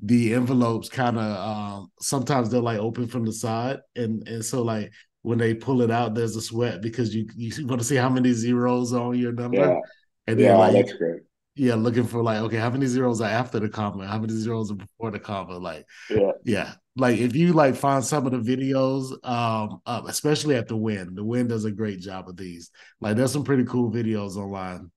the 0.02 0.34
envelopes 0.34 0.89
kind 0.89 1.18
of 1.18 1.24
um, 1.24 1.91
sometimes 2.00 2.50
they're 2.50 2.62
like 2.62 2.80
open 2.80 3.08
from 3.08 3.26
the 3.26 3.34
side, 3.34 3.80
and 3.96 4.28
and 4.28 4.43
so 4.43 4.62
like 4.62 4.91
when 5.22 5.38
they 5.38 5.54
pull 5.54 5.82
it 5.82 5.91
out, 5.91 6.14
there's 6.14 6.36
a 6.36 6.41
sweat 6.41 6.82
because 6.82 7.16
you 7.16 7.28
you 7.36 7.66
want 7.66 7.82
to 7.82 7.88
see 7.88 7.96
how 7.96 8.10
many 8.10 8.34
zeros 8.34 8.93
on 8.93 9.18
your 9.18 9.32
number. 9.32 9.58
Yeah, 9.58 9.80
and 10.28 10.39
then, 10.39 10.46
yeah, 10.46 10.58
like, 10.58 10.74
that's 10.74 10.93
great. 10.93 11.22
Yeah, 11.56 11.76
looking 11.76 12.04
for 12.04 12.22
like 12.22 12.39
okay, 12.41 12.58
how 12.58 12.70
many 12.70 12.86
zeros 12.86 13.22
are 13.22 13.30
after 13.30 13.60
the 13.60 13.70
comma? 13.70 14.06
How 14.06 14.20
many 14.20 14.34
zeros 14.34 14.72
are 14.72 14.76
before 14.76 15.12
the 15.12 15.20
comma? 15.20 15.58
Like, 15.58 15.86
yeah, 16.10 16.32
yeah. 16.43 16.74
Like 16.98 17.18
if 17.18 17.36
you 17.36 17.54
like 17.54 17.76
find 17.76 18.04
some 18.04 18.26
of 18.26 18.34
the 18.34 18.56
videos, 18.56 19.12
um, 19.28 19.82
uh, 19.86 20.02
especially 20.08 20.56
at 20.56 20.68
the 20.68 20.76
Wynn, 20.76 21.16
the 21.16 21.24
Wynn 21.24 21.48
does 21.48 21.66
a 21.66 21.72
great 21.72 22.02
job 22.02 22.28
of 22.28 22.36
these. 22.36 22.72
Like, 23.00 23.16
there's 23.16 23.32
some 23.32 23.43
pretty 23.43 23.64
cool 23.64 23.91
videos 23.91 24.36
online. 24.36 24.91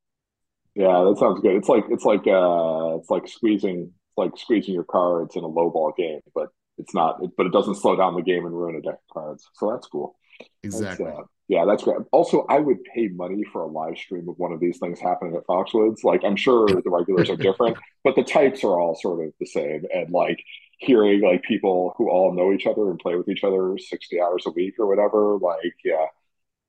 Yeah, 0.74 1.04
that 1.08 1.16
sounds 1.18 1.40
good. 1.40 1.56
It's 1.56 1.68
like 1.68 1.84
it's 1.90 2.04
like 2.04 2.26
uh, 2.26 2.98
it's 2.98 3.10
like 3.10 3.26
squeezing 3.26 3.92
like 4.18 4.36
squeezing 4.36 4.74
your 4.74 4.84
cards 4.84 5.36
in 5.36 5.44
a 5.44 5.48
low 5.48 5.70
ball 5.70 5.94
game, 5.96 6.20
but 6.34 6.48
it's 6.76 6.94
not. 6.94 7.20
But 7.36 7.46
it 7.46 7.52
doesn't 7.52 7.76
slow 7.76 7.96
down 7.96 8.14
the 8.14 8.22
game 8.22 8.44
and 8.44 8.54
ruin 8.54 8.76
a 8.76 8.82
deck 8.82 8.94
of 9.08 9.14
cards. 9.14 9.48
So 9.54 9.70
that's 9.70 9.86
cool. 9.86 10.16
Exactly. 10.62 11.06
That's, 11.06 11.18
uh, 11.18 11.22
yeah, 11.48 11.64
that's 11.64 11.82
great. 11.82 11.98
Also, 12.12 12.44
I 12.48 12.58
would 12.58 12.84
pay 12.84 13.08
money 13.08 13.42
for 13.52 13.62
a 13.62 13.66
live 13.66 13.96
stream 13.96 14.28
of 14.28 14.38
one 14.38 14.52
of 14.52 14.60
these 14.60 14.78
things 14.78 15.00
happening 15.00 15.34
at 15.34 15.46
Foxwoods. 15.46 16.04
Like, 16.04 16.22
I'm 16.22 16.36
sure 16.36 16.68
the 16.68 16.90
regulars 16.90 17.30
are 17.30 17.36
different, 17.36 17.78
but 18.04 18.16
the 18.16 18.22
types 18.22 18.62
are 18.64 18.78
all 18.78 18.94
sort 18.94 19.24
of 19.26 19.32
the 19.40 19.46
same. 19.46 19.84
And 19.92 20.10
like 20.10 20.42
hearing 20.78 21.22
like 21.22 21.42
people 21.42 21.94
who 21.96 22.10
all 22.10 22.34
know 22.34 22.52
each 22.52 22.66
other 22.66 22.90
and 22.90 22.98
play 22.98 23.16
with 23.16 23.28
each 23.28 23.44
other 23.44 23.76
60 23.78 24.20
hours 24.20 24.44
a 24.46 24.50
week 24.50 24.74
or 24.78 24.86
whatever, 24.86 25.38
like, 25.38 25.74
yeah, 25.84 26.06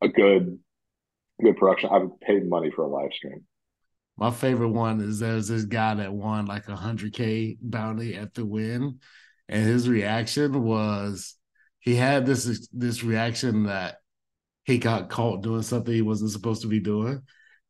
a 0.02 0.08
good, 0.08 0.58
good 1.44 1.58
production. 1.58 1.90
I 1.92 1.98
would 1.98 2.20
pay 2.22 2.40
money 2.40 2.72
for 2.72 2.84
a 2.84 2.88
live 2.88 3.12
stream. 3.14 3.46
My 4.20 4.32
favorite 4.32 4.70
one 4.70 5.00
is 5.00 5.20
there's 5.20 5.48
this 5.48 5.64
guy 5.64 5.96
that 5.96 6.12
won 6.12 6.46
like 6.46 6.68
a 6.68 6.76
hundred 6.76 7.14
K 7.14 7.58
bounty 7.62 8.16
at 8.16 8.34
the 8.34 8.46
Wynn. 8.46 9.00
And 9.48 9.66
his 9.66 9.88
reaction 9.88 10.62
was 10.62 11.36
he 11.80 11.96
had 11.96 12.26
this 12.26 12.68
this 12.74 13.02
reaction 13.02 13.64
that 13.64 14.00
he 14.66 14.78
got 14.78 15.10
caught 15.10 15.42
doing 15.42 15.62
something 15.62 15.94
he 15.94 16.02
wasn't 16.02 16.32
supposed 16.32 16.64
to 16.64 16.68
be 16.68 16.82
doing. 16.82 17.22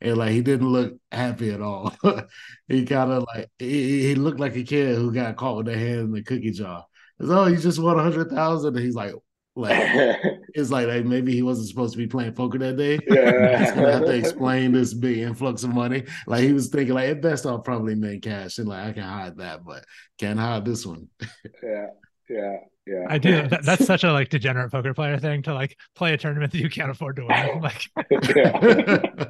And 0.01 0.17
like 0.17 0.31
he 0.31 0.41
didn't 0.41 0.69
look 0.69 0.95
happy 1.11 1.51
at 1.51 1.61
all. 1.61 1.95
he 2.67 2.83
kind 2.83 3.11
of 3.11 3.25
like 3.35 3.51
he, 3.59 4.07
he, 4.07 4.15
looked 4.15 4.39
like 4.39 4.55
a 4.55 4.63
kid 4.63 4.95
who 4.95 5.13
got 5.13 5.35
caught 5.37 5.57
with 5.57 5.67
their 5.67 5.77
hand 5.77 5.99
in 5.99 6.11
the 6.11 6.23
cookie 6.23 6.51
jar. 6.51 6.85
It's, 7.19 7.29
oh, 7.29 7.45
you 7.45 7.57
just 7.57 7.79
won 7.79 7.99
a 7.99 8.03
hundred 8.03 8.31
thousand, 8.31 8.75
and 8.75 8.83
he's 8.83 8.95
like, 8.95 9.13
like 9.55 9.77
it's 10.53 10.69
like, 10.69 10.87
like 10.87 11.05
maybe 11.05 11.33
he 11.33 11.41
wasn't 11.41 11.67
supposed 11.67 11.93
to 11.93 11.97
be 11.97 12.07
playing 12.07 12.33
poker 12.33 12.57
that 12.59 12.77
day. 12.77 12.99
Yeah. 13.09 13.59
He's 13.65 13.71
gonna 13.71 13.91
have 13.91 14.05
to 14.05 14.15
explain 14.15 14.71
this 14.71 14.93
big 14.93 15.17
influx 15.19 15.63
of 15.63 15.73
money. 15.73 16.05
Like 16.27 16.43
he 16.43 16.53
was 16.53 16.67
thinking, 16.69 16.93
like 16.93 17.09
at 17.09 17.21
best 17.21 17.45
I'll 17.45 17.59
probably 17.59 17.95
make 17.95 18.21
cash, 18.21 18.57
and 18.57 18.67
like 18.67 18.85
I 18.85 18.93
can 18.93 19.03
hide 19.03 19.37
that, 19.37 19.65
but 19.65 19.83
can't 20.19 20.39
hide 20.39 20.65
this 20.65 20.85
one. 20.85 21.07
yeah, 21.63 21.87
yeah, 22.29 22.57
yeah. 22.85 23.05
I 23.09 23.17
do. 23.17 23.47
That, 23.47 23.65
that's 23.65 23.85
such 23.85 24.03
a 24.03 24.13
like 24.13 24.29
degenerate 24.29 24.71
poker 24.71 24.93
player 24.93 25.17
thing 25.17 25.41
to 25.43 25.53
like 25.53 25.75
play 25.95 26.13
a 26.13 26.17
tournament 26.17 26.51
that 26.51 26.59
you 26.59 26.69
can't 26.69 26.91
afford 26.91 27.17
to 27.17 27.25
win. 27.25 27.61
Like, 27.61 27.89
yeah. 28.35 29.25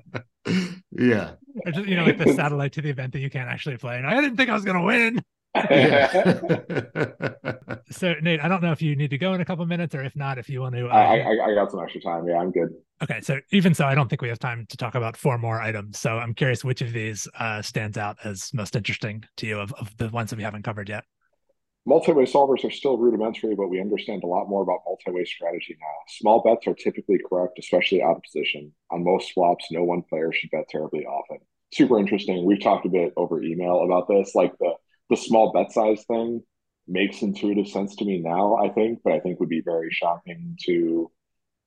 yeah. 0.91 1.31
Or 1.65 1.71
just, 1.71 1.87
you 1.87 1.95
know, 1.95 2.05
like 2.05 2.17
the 2.17 2.33
satellite 2.33 2.73
to 2.73 2.81
the 2.81 2.89
event 2.89 3.13
that 3.13 3.19
you 3.19 3.29
can't 3.29 3.49
actually 3.49 3.77
play. 3.77 3.97
And 3.97 4.05
I 4.05 4.15
didn't 4.15 4.37
think 4.37 4.49
I 4.49 4.53
was 4.53 4.65
gonna 4.65 4.83
win. 4.83 5.23
so 7.89 8.13
Nate, 8.21 8.39
I 8.39 8.47
don't 8.47 8.61
know 8.61 8.71
if 8.71 8.83
you 8.83 8.95
need 8.95 9.09
to 9.09 9.17
go 9.17 9.33
in 9.33 9.41
a 9.41 9.45
couple 9.45 9.65
minutes, 9.65 9.95
or 9.95 10.03
if 10.03 10.15
not, 10.15 10.37
if 10.37 10.47
you 10.47 10.61
want 10.61 10.75
to. 10.75 10.87
Uh, 10.87 10.93
I, 10.93 11.17
I, 11.17 11.31
I 11.47 11.55
got 11.55 11.71
some 11.71 11.79
extra 11.81 11.99
time. 12.01 12.27
Yeah, 12.27 12.37
I'm 12.37 12.51
good. 12.51 12.69
Okay, 13.01 13.19
so 13.21 13.39
even 13.51 13.73
so, 13.73 13.85
I 13.85 13.95
don't 13.95 14.09
think 14.09 14.21
we 14.21 14.27
have 14.29 14.37
time 14.37 14.67
to 14.69 14.77
talk 14.77 14.93
about 14.93 15.17
four 15.17 15.39
more 15.39 15.59
items. 15.59 15.97
So 15.97 16.17
I'm 16.17 16.35
curious 16.35 16.63
which 16.63 16.81
of 16.81 16.93
these 16.93 17.27
uh, 17.39 17.63
stands 17.63 17.97
out 17.97 18.17
as 18.23 18.53
most 18.53 18.75
interesting 18.75 19.23
to 19.37 19.47
you 19.47 19.59
of, 19.59 19.73
of 19.73 19.95
the 19.97 20.09
ones 20.09 20.29
that 20.29 20.35
we 20.35 20.43
haven't 20.43 20.63
covered 20.63 20.87
yet. 20.87 21.03
Multi-way 21.85 22.25
solvers 22.25 22.63
are 22.63 22.69
still 22.69 22.97
rudimentary, 22.97 23.55
but 23.55 23.69
we 23.69 23.81
understand 23.81 24.23
a 24.23 24.27
lot 24.27 24.47
more 24.47 24.61
about 24.61 24.81
multi-way 24.85 25.25
strategy 25.25 25.75
now. 25.79 25.87
Small 26.09 26.43
bets 26.43 26.67
are 26.67 26.75
typically 26.75 27.17
correct, 27.27 27.57
especially 27.57 28.03
out 28.03 28.17
of 28.17 28.21
position. 28.21 28.71
On 28.91 29.03
most 29.03 29.31
flops, 29.31 29.65
no 29.71 29.83
one 29.83 30.03
player 30.03 30.31
should 30.31 30.51
bet 30.51 30.69
terribly 30.69 31.05
often. 31.05 31.39
Super 31.73 31.97
interesting. 31.97 32.45
We've 32.45 32.61
talked 32.61 32.85
a 32.85 32.89
bit 32.89 33.13
over 33.15 33.41
email 33.41 33.83
about 33.83 34.07
this, 34.07 34.35
like 34.35 34.55
the 34.59 34.73
the 35.09 35.17
small 35.17 35.51
bet 35.51 35.71
size 35.71 36.03
thing 36.05 36.43
makes 36.87 37.21
intuitive 37.21 37.67
sense 37.67 37.95
to 37.97 38.05
me 38.05 38.19
now, 38.19 38.55
I 38.55 38.69
think, 38.69 38.99
but 39.03 39.13
I 39.13 39.19
think 39.19 39.39
would 39.39 39.49
be 39.49 39.61
very 39.61 39.91
shocking 39.91 40.57
to 40.65 41.11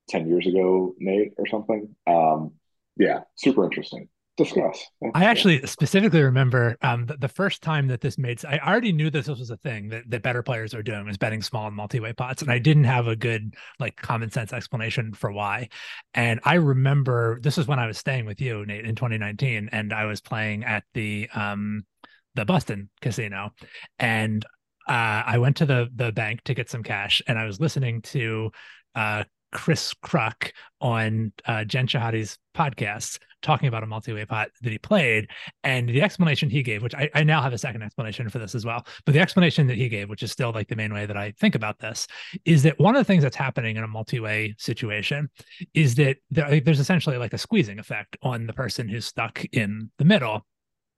10 0.09 0.27
years 0.29 0.47
ago, 0.47 0.95
Nate, 0.99 1.33
or 1.39 1.47
something. 1.47 1.95
Um, 2.07 2.53
yeah, 2.97 3.21
super 3.37 3.65
interesting. 3.65 4.09
Discuss. 4.39 4.87
I 5.15 5.27
actually 5.27 5.67
specifically 5.67 6.23
remember 6.23 6.79
um, 6.81 7.05
the, 7.05 7.19
the, 7.19 7.29
first 7.29 7.61
time 7.61 7.89
that 7.89 8.01
this 8.01 8.17
made. 8.17 8.43
I 8.47 8.59
already 8.61 8.91
knew 8.91 9.11
that 9.11 9.27
this 9.27 9.39
was 9.39 9.51
a 9.51 9.59
thing 9.59 9.91
that, 9.91 10.09
that 10.09 10.23
better 10.23 10.43
players 10.43 10.73
are 10.73 10.83
doing 10.83 11.07
is 11.09 11.19
betting 11.19 11.43
small 11.43 11.67
and 11.67 11.77
multi-way 11.77 12.15
pots, 12.15 12.41
and 12.41 12.51
I 12.51 12.59
didn't 12.59 12.85
have 12.85 13.09
a 13.09 13.15
good 13.15 13.55
like 13.79 13.97
common 13.97 14.31
sense 14.31 14.55
explanation 14.55 15.13
for 15.13 15.31
why. 15.31 15.69
And 16.15 16.41
I 16.45 16.55
remember 16.55 17.41
this 17.43 17.59
is 17.59 17.69
when 17.69 17.79
I 17.79 17.87
was 17.87 17.99
staying 17.99 18.25
with 18.25 18.41
you, 18.41 18.65
Nate, 18.65 18.87
in 18.87 18.95
2019, 18.95 19.69
and 19.71 19.93
I 19.93 20.07
was 20.07 20.23
playing 20.23 20.65
at 20.65 20.85
the 20.95 21.29
um, 21.35 21.85
the 22.35 22.45
Boston 22.45 22.91
casino, 23.01 23.51
and 23.99 24.45
uh, 24.89 25.23
I 25.27 25.39
went 25.39 25.57
to 25.59 25.67
the 25.67 25.89
the 25.95 26.13
bank 26.13 26.43
to 26.45 26.55
get 26.55 26.71
some 26.71 26.83
cash, 26.83 27.23
and 27.27 27.39
I 27.39 27.45
was 27.45 27.61
listening 27.61 28.03
to 28.03 28.51
uh, 28.95 29.25
Chris 29.53 29.95
Kruk 30.05 30.53
on 30.81 31.33
uh, 31.47 31.65
Jen 31.65 31.87
Shahade's 31.87 32.39
podcast 32.57 33.19
talking 33.43 33.69
about 33.69 33.83
a 33.83 33.87
multi-way 33.87 34.25
pot 34.25 34.49
that 34.63 34.71
he 34.71 34.79
played. 34.79 35.29
And 35.65 35.89
the 35.89 36.01
explanation 36.01 36.49
he 36.49 36.63
gave, 36.63 36.83
which 36.83 36.95
I, 36.95 37.11
I, 37.15 37.25
now 37.25 37.43
have 37.43 37.53
a 37.53 37.59
second 37.59 37.83
explanation 37.83 38.29
for 38.29 38.39
this 38.39 38.55
as 38.55 38.65
well, 38.65 38.87
but 39.05 39.15
the 39.15 39.21
explanation 39.21 39.67
that 39.67 39.77
he 39.77 39.89
gave, 39.89 40.09
which 40.09 40.23
is 40.23 40.33
still 40.33 40.53
like 40.53 40.69
the 40.69 40.77
main 40.77 40.95
way 40.95 41.07
that 41.07 41.17
I 41.17 41.33
think 41.33 41.55
about 41.55 41.79
this, 41.79 42.07
is 42.45 42.63
that 42.63 42.79
one 42.79 42.95
of 42.95 43.01
the 43.01 43.05
things 43.05 43.23
that's 43.23 43.37
happening 43.37 43.77
in 43.77 43.85
a 43.85 43.89
multi-way 43.89 44.55
situation 44.59 45.29
is 45.75 45.97
that 45.97 46.19
there, 46.31 46.61
there's 46.61 46.81
essentially 46.81 47.19
like 47.19 47.33
a 47.33 47.39
squeezing 47.39 47.79
effect 47.79 48.17
on 48.23 48.47
the 48.47 48.53
person 48.53 48.89
who's 48.89 49.07
stuck 49.07 49.45
in 49.53 49.91
the 49.99 50.05
middle. 50.05 50.47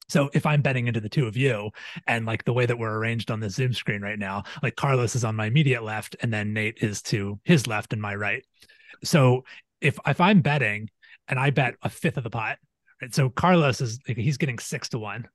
So 0.09 0.31
if 0.35 0.47
I'm 0.47 0.63
betting 0.63 0.87
into 0.87 1.01
the 1.01 1.09
two 1.09 1.27
of 1.27 1.37
you 1.37 1.71
and 2.07 2.27
like 2.27 2.45
the 2.45 2.53
way 2.53 2.67
that 2.67 2.79
we're 2.79 2.97
arranged 2.97 3.31
on 3.31 3.41
the 3.41 3.51
Zoom 3.51 3.73
screen 3.73 4.03
right 4.03 4.19
now, 4.19 4.45
like 4.63 4.77
Carlos 4.77 5.15
is 5.15 5.25
on 5.25 5.37
my 5.37 5.47
immediate 5.47 5.83
left 5.83 6.17
and 6.21 6.33
then 6.33 6.53
Nate 6.53 6.79
is 6.81 7.03
to 7.03 7.39
his 7.45 7.67
left 7.67 7.93
and 7.93 8.03
my 8.03 8.15
right. 8.15 8.45
So 9.03 9.45
if 9.81 9.99
if 10.07 10.21
I'm 10.21 10.41
betting 10.41 10.91
and 11.29 11.39
I 11.39 11.51
bet 11.51 11.75
a 11.83 11.89
fifth 11.89 12.17
of 12.17 12.25
the 12.25 12.31
pot, 12.31 12.59
right? 13.01 13.15
So 13.15 13.31
Carlos 13.31 13.81
is 13.81 13.99
he's 14.07 14.39
getting 14.39 14.59
six 14.59 14.89
to 14.91 14.99
one, 14.99 15.29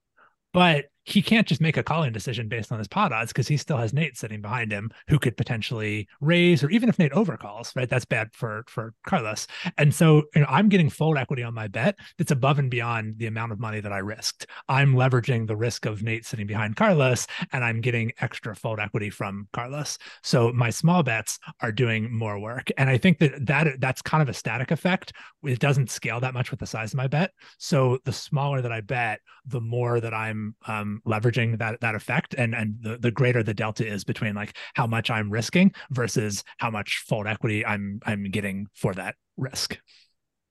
but 0.54 0.86
he 1.04 1.22
can't 1.22 1.48
just 1.48 1.62
make 1.62 1.78
a 1.78 1.84
calling 1.84 2.12
decision 2.12 2.48
based 2.48 2.72
on 2.72 2.78
his 2.78 2.88
pot 2.88 3.12
odds 3.12 3.32
because 3.32 3.48
he 3.48 3.58
still 3.58 3.78
has 3.78 3.94
Nate 3.94 4.18
sitting 4.18 4.42
behind 4.42 4.72
him 4.72 4.92
who 5.08 5.18
could 5.18 5.38
potentially 5.38 6.08
raise, 6.22 6.64
or 6.64 6.70
even 6.70 6.90
if 6.90 7.00
Nate 7.00 7.12
overcalls, 7.14 7.76
right? 7.76 7.90
That's 7.90 8.06
bad 8.06 8.30
for 8.34 8.64
for 8.68 8.94
Carlos. 9.06 9.48
And 9.78 9.94
so 9.94 10.24
you 10.36 10.42
know, 10.42 10.48
I'm 10.50 10.70
getting 10.70 10.90
fold 10.90 11.18
equity 11.18 11.44
on 11.44 11.54
my 11.54 11.68
bet 11.68 11.98
that's 12.18 12.32
above 12.32 12.60
and 12.60 12.70
beyond 12.70 13.18
the 13.18 13.28
amount 13.28 13.52
of 13.52 13.60
money 13.60 13.80
that 13.80 13.92
I 13.92 14.00
risked. 14.00 14.48
I'm 14.68 14.94
leveraging 14.94 15.48
the 15.48 15.56
risk 15.56 15.86
of 15.86 16.04
Nate 16.04 16.26
sitting 16.26 16.48
behind 16.48 16.76
Carlos, 16.76 17.28
and 17.54 17.64
I'm 17.64 17.82
getting 17.82 18.12
extra 18.20 18.56
fold 18.56 18.80
equity 18.80 19.10
from 19.10 19.48
Carlos. 19.54 19.98
So 20.24 20.52
my 20.54 20.70
small 20.70 21.04
bets 21.04 21.40
are 21.62 21.72
doing 21.72 22.14
more 22.16 22.40
work, 22.40 22.70
and 22.78 22.90
I 22.90 22.98
think 22.98 23.20
that 23.20 23.46
that 23.48 23.80
that's 23.80 24.02
kind 24.02 24.22
of 24.22 24.30
a 24.30 24.34
static 24.34 24.72
effect. 24.72 25.14
It 25.44 25.60
doesn't 25.60 25.90
scale 25.90 26.20
that 26.20 26.34
much 26.34 26.52
with 26.52 26.60
the 26.60 26.68
size 26.68 26.94
of 26.94 26.98
my 26.98 27.08
bet. 27.08 27.32
So 27.58 28.00
the 28.06 28.14
smaller 28.14 28.62
that 28.62 28.72
I 28.72 28.82
bet, 28.82 29.22
the 29.46 29.62
more 29.62 30.00
that 30.00 30.14
I'm 30.14 30.56
um, 30.68 30.89
leveraging 31.08 31.58
that 31.60 31.80
that 31.82 31.96
effect 31.96 32.36
and 32.38 32.54
and 32.54 32.76
the, 32.82 32.98
the 32.98 33.12
greater 33.12 33.44
the 33.44 33.54
delta 33.54 33.86
is 33.86 34.04
between 34.04 34.36
like 34.36 34.56
how 34.76 34.88
much 34.88 35.10
i'm 35.10 35.30
risking 35.30 35.72
versus 35.92 36.44
how 36.58 36.70
much 36.70 37.04
fold 37.08 37.28
equity 37.28 37.66
i'm 37.66 38.00
i'm 38.06 38.24
getting 38.26 38.68
for 38.74 38.94
that 38.94 39.16
risk. 39.38 39.78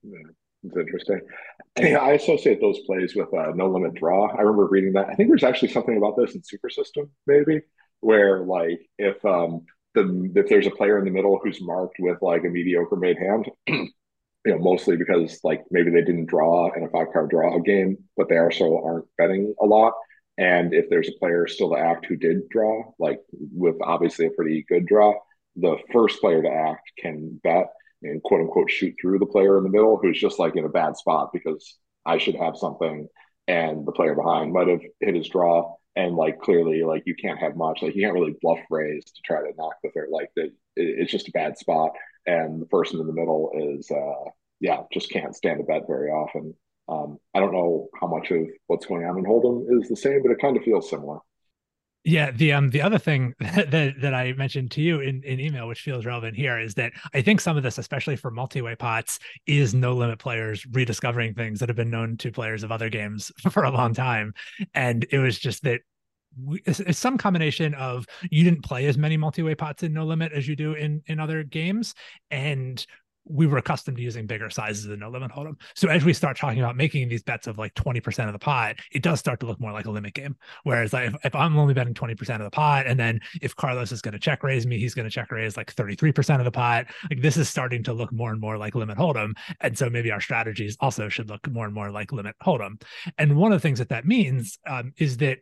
Yeah, 0.03 0.19
it's 0.65 0.77
interesting. 0.77 1.21
Yeah, 1.79 1.99
i 2.03 2.13
associate 2.13 2.61
those 2.61 2.79
plays 2.81 3.15
with 3.15 3.33
uh, 3.35 3.53
no 3.55 3.69
limit 3.69 3.95
draw. 3.95 4.29
I 4.29 4.41
remember 4.41 4.67
reading 4.67 4.93
that. 4.95 5.09
I 5.09 5.15
think 5.15 5.29
there's 5.29 5.45
actually 5.45 5.69
something 5.69 5.97
about 5.97 6.17
this 6.17 6.35
in 6.35 6.43
super 6.45 6.71
system 6.71 7.11
maybe 7.27 7.61
where 8.01 8.45
like 8.45 8.81
if 8.99 9.25
um 9.25 9.67
the 9.95 10.31
if 10.37 10.49
there's 10.49 10.67
a 10.67 10.71
player 10.71 10.99
in 10.99 11.05
the 11.05 11.11
middle 11.11 11.41
who's 11.43 11.61
marked 11.61 11.97
with 11.99 12.19
like 12.23 12.45
a 12.45 12.49
mediocre 12.49 12.97
made 12.97 13.19
hand 13.19 13.51
you 14.49 14.55
know, 14.55 14.59
mostly 14.59 14.97
because 14.97 15.41
like 15.45 15.63
maybe 15.71 15.91
they 15.91 16.03
didn't 16.03 16.27
draw 16.27 16.73
in 16.75 16.85
a 16.85 16.89
five 16.89 17.09
card 17.13 17.31
draw 17.31 17.59
game, 17.59 17.99
but 18.17 18.29
they 18.29 18.39
also 18.39 18.81
aren't 18.83 19.05
betting 19.17 19.55
a 19.61 19.67
lot. 19.67 19.93
And 20.39 20.73
if 20.73 20.89
there's 20.89 21.09
a 21.09 21.19
player 21.19 21.47
still 21.49 21.71
to 21.71 21.79
act 21.79 22.07
who 22.07 22.17
did 22.17 22.49
draw, 22.49 22.93
like 22.99 23.21
with 23.33 23.77
obviously 23.83 24.27
a 24.27 24.31
pretty 24.31 24.65
good 24.69 24.87
draw, 24.87 25.15
the 25.57 25.77
first 25.93 26.21
player 26.21 26.43
to 26.43 26.49
act 26.51 26.93
can 26.99 27.41
bet 27.43 27.67
and 28.03 28.23
quote 28.23 28.43
unquote 28.43 28.71
shoot 28.71 28.95
through 29.01 29.19
the 29.19 29.27
player 29.27 29.59
in 29.59 29.65
the 29.65 29.71
middle 29.71 29.99
who's 29.99 30.21
just 30.21 30.39
like 30.39 30.55
in 30.55 30.65
a 30.65 30.69
bad 30.69 30.97
spot 30.97 31.31
because 31.33 31.77
I 32.07 32.19
should 32.19 32.37
have 32.37 32.57
something 32.57 33.09
and 33.49 33.87
the 33.87 33.93
player 33.93 34.15
behind 34.15 34.53
might 34.53 34.69
have 34.69 34.83
hit 35.01 35.17
his 35.17 35.29
draw. 35.29 35.75
And 35.97 36.15
like 36.15 36.39
clearly, 36.39 36.85
like 36.85 37.03
you 37.07 37.17
can't 37.17 37.41
have 37.41 37.57
much, 37.57 37.83
like 37.83 37.97
you 37.97 38.03
can't 38.03 38.15
really 38.15 38.37
bluff 38.41 38.61
raise 38.71 39.05
to 39.07 39.21
try 39.25 39.41
to 39.41 39.53
knock 39.57 39.75
the 39.83 39.91
fair. 39.91 40.07
Like 40.09 40.31
the, 40.37 40.53
it's 40.77 41.11
just 41.11 41.27
a 41.27 41.33
bad 41.33 41.59
spot. 41.59 41.91
And 42.25 42.63
the 42.63 42.67
person 42.67 43.01
in 43.01 43.09
the 43.09 43.13
middle 43.13 43.51
is, 43.57 43.91
uh, 43.91 44.31
yeah, 44.61 44.83
just 44.93 45.11
can't 45.11 45.35
stand 45.35 45.61
a 45.61 45.65
bet 45.65 45.89
very 45.89 46.11
often. 46.11 46.55
Um, 46.89 47.19
I 47.35 47.41
don't 47.41 47.53
know 47.53 47.89
how 48.01 48.07
much 48.07 48.31
of 48.31 48.47
what's 48.67 48.87
going 48.87 49.05
on 49.05 49.19
in 49.19 49.25
Hold'em 49.25 49.67
is 49.81 49.89
the 49.89 49.97
same, 49.97 50.23
but 50.23 50.31
it 50.31 50.41
kind 50.41 50.57
of 50.57 50.63
feels 50.63 50.89
similar. 50.89 51.19
Yeah, 52.05 52.31
the 52.31 52.53
um 52.53 52.71
the 52.71 52.81
other 52.81 52.99
thing 52.99 53.35
that 53.41 53.95
that 54.01 54.15
I 54.15 54.33
mentioned 54.33 54.71
to 54.73 54.81
you 54.81 55.01
in, 55.01 55.23
in 55.25 55.41
email, 55.41 55.69
which 55.69 55.81
feels 55.81 56.07
relevant 56.07 56.37
here, 56.37 56.59
is 56.59 56.75
that 56.75 56.93
I 57.13 57.21
think 57.21 57.41
some 57.41 57.57
of 57.57 57.63
this, 57.63 57.77
especially 57.77 58.17
for 58.17 58.31
multi-way 58.31 58.77
pots, 58.77 59.19
is 59.47 59.75
no 59.75 59.95
limit 59.95 60.19
players 60.19 60.65
rediscovering 60.73 61.35
things 61.35 61.61
that 61.61 61.69
have 61.69 61.77
been 61.77 61.91
known 61.91 62.17
to 62.19 62.33
players 62.33 62.63
of 62.63 62.73
other 62.73 62.89
games 62.89 63.31
for 63.51 63.65
a 63.65 63.71
long 63.71 63.95
time, 63.95 64.33
and 64.75 65.07
it 65.11 65.19
was 65.19 65.39
just 65.39 65.65
that 65.65 65.81
it's 66.67 66.99
some 66.99 67.19
combination 67.19 67.75
of 67.75 68.07
you 68.31 68.45
didn't 68.45 68.63
play 68.63 68.87
as 68.87 68.97
many 68.97 69.17
multi-way 69.17 69.55
pots 69.55 69.83
in 69.83 69.93
no 69.93 70.05
limit 70.05 70.33
as 70.33 70.47
you 70.47 70.55
do 70.55 70.75
in 70.75 71.03
in 71.07 71.19
other 71.19 71.43
games 71.43 71.95
and 72.31 72.87
we 73.25 73.47
were 73.47 73.59
accustomed 73.59 73.97
to 73.97 74.03
using 74.03 74.27
bigger 74.27 74.51
sizes 74.51 74.87
in 74.87 75.01
no 75.01 75.11
limit 75.11 75.31
hold'em. 75.31 75.57
So 75.75 75.89
as 75.89 76.05
we 76.05 76.13
start 76.13 76.37
talking 76.37 76.61
about 76.61 76.77
making 76.77 77.09
these 77.09 77.23
bets 77.23 77.47
of 77.47 77.59
like 77.59 77.75
20% 77.75 78.27
of 78.27 78.33
the 78.33 78.39
pot, 78.39 78.77
it 78.93 79.03
does 79.03 79.19
start 79.19 79.41
to 79.41 79.47
look 79.47 79.61
more 79.61 79.73
like 79.73 79.87
a 79.87 79.91
limit 79.91 80.15
game. 80.15 80.37
Whereas 80.65 80.93
like 80.93 81.09
if, 81.09 81.17
if 81.25 81.35
I'm 81.35 81.57
only 81.59 81.75
betting 81.75 81.95
20% 81.95 82.37
of 82.37 82.43
the 82.43 82.51
pot, 82.51 82.87
and 82.87 82.99
then 82.99 83.21
if 83.43 83.55
Carlos 83.55 83.93
is 83.93 84.01
going 84.01 84.13
to 84.13 84.19
check 84.19 84.43
raise 84.43 84.67
me, 84.67 84.79
he's 84.79 84.95
going 84.95 85.05
to 85.05 85.11
check 85.11 85.31
raise 85.31 85.57
like 85.57 85.75
33% 85.75 86.39
of 86.39 86.45
the 86.45 86.51
pot. 86.51 86.87
Like 87.11 87.21
this 87.21 87.37
is 87.37 87.49
starting 87.49 87.83
to 87.85 87.93
look 87.93 88.13
more 88.13 88.31
and 88.31 88.41
more 88.41 88.57
like 88.57 88.75
limit 88.75 88.99
hold'em. 88.99 89.33
And 89.61 89.77
so 89.77 89.91
maybe 89.91 90.11
our 90.11 90.21
strategies 90.21 90.77
also 90.81 91.09
should 91.09 91.29
look 91.29 91.47
more 91.51 91.67
and 91.67 91.75
more 91.75 91.91
like 91.91 92.13
limit 92.13 92.37
hold'em. 92.43 92.81
And 93.19 93.37
one 93.37 93.53
of 93.53 93.61
the 93.61 93.67
things 93.67 93.79
that 93.79 93.91
that 93.91 94.07
means 94.07 94.59
um, 94.67 94.93
is 94.97 95.19
that 95.19 95.39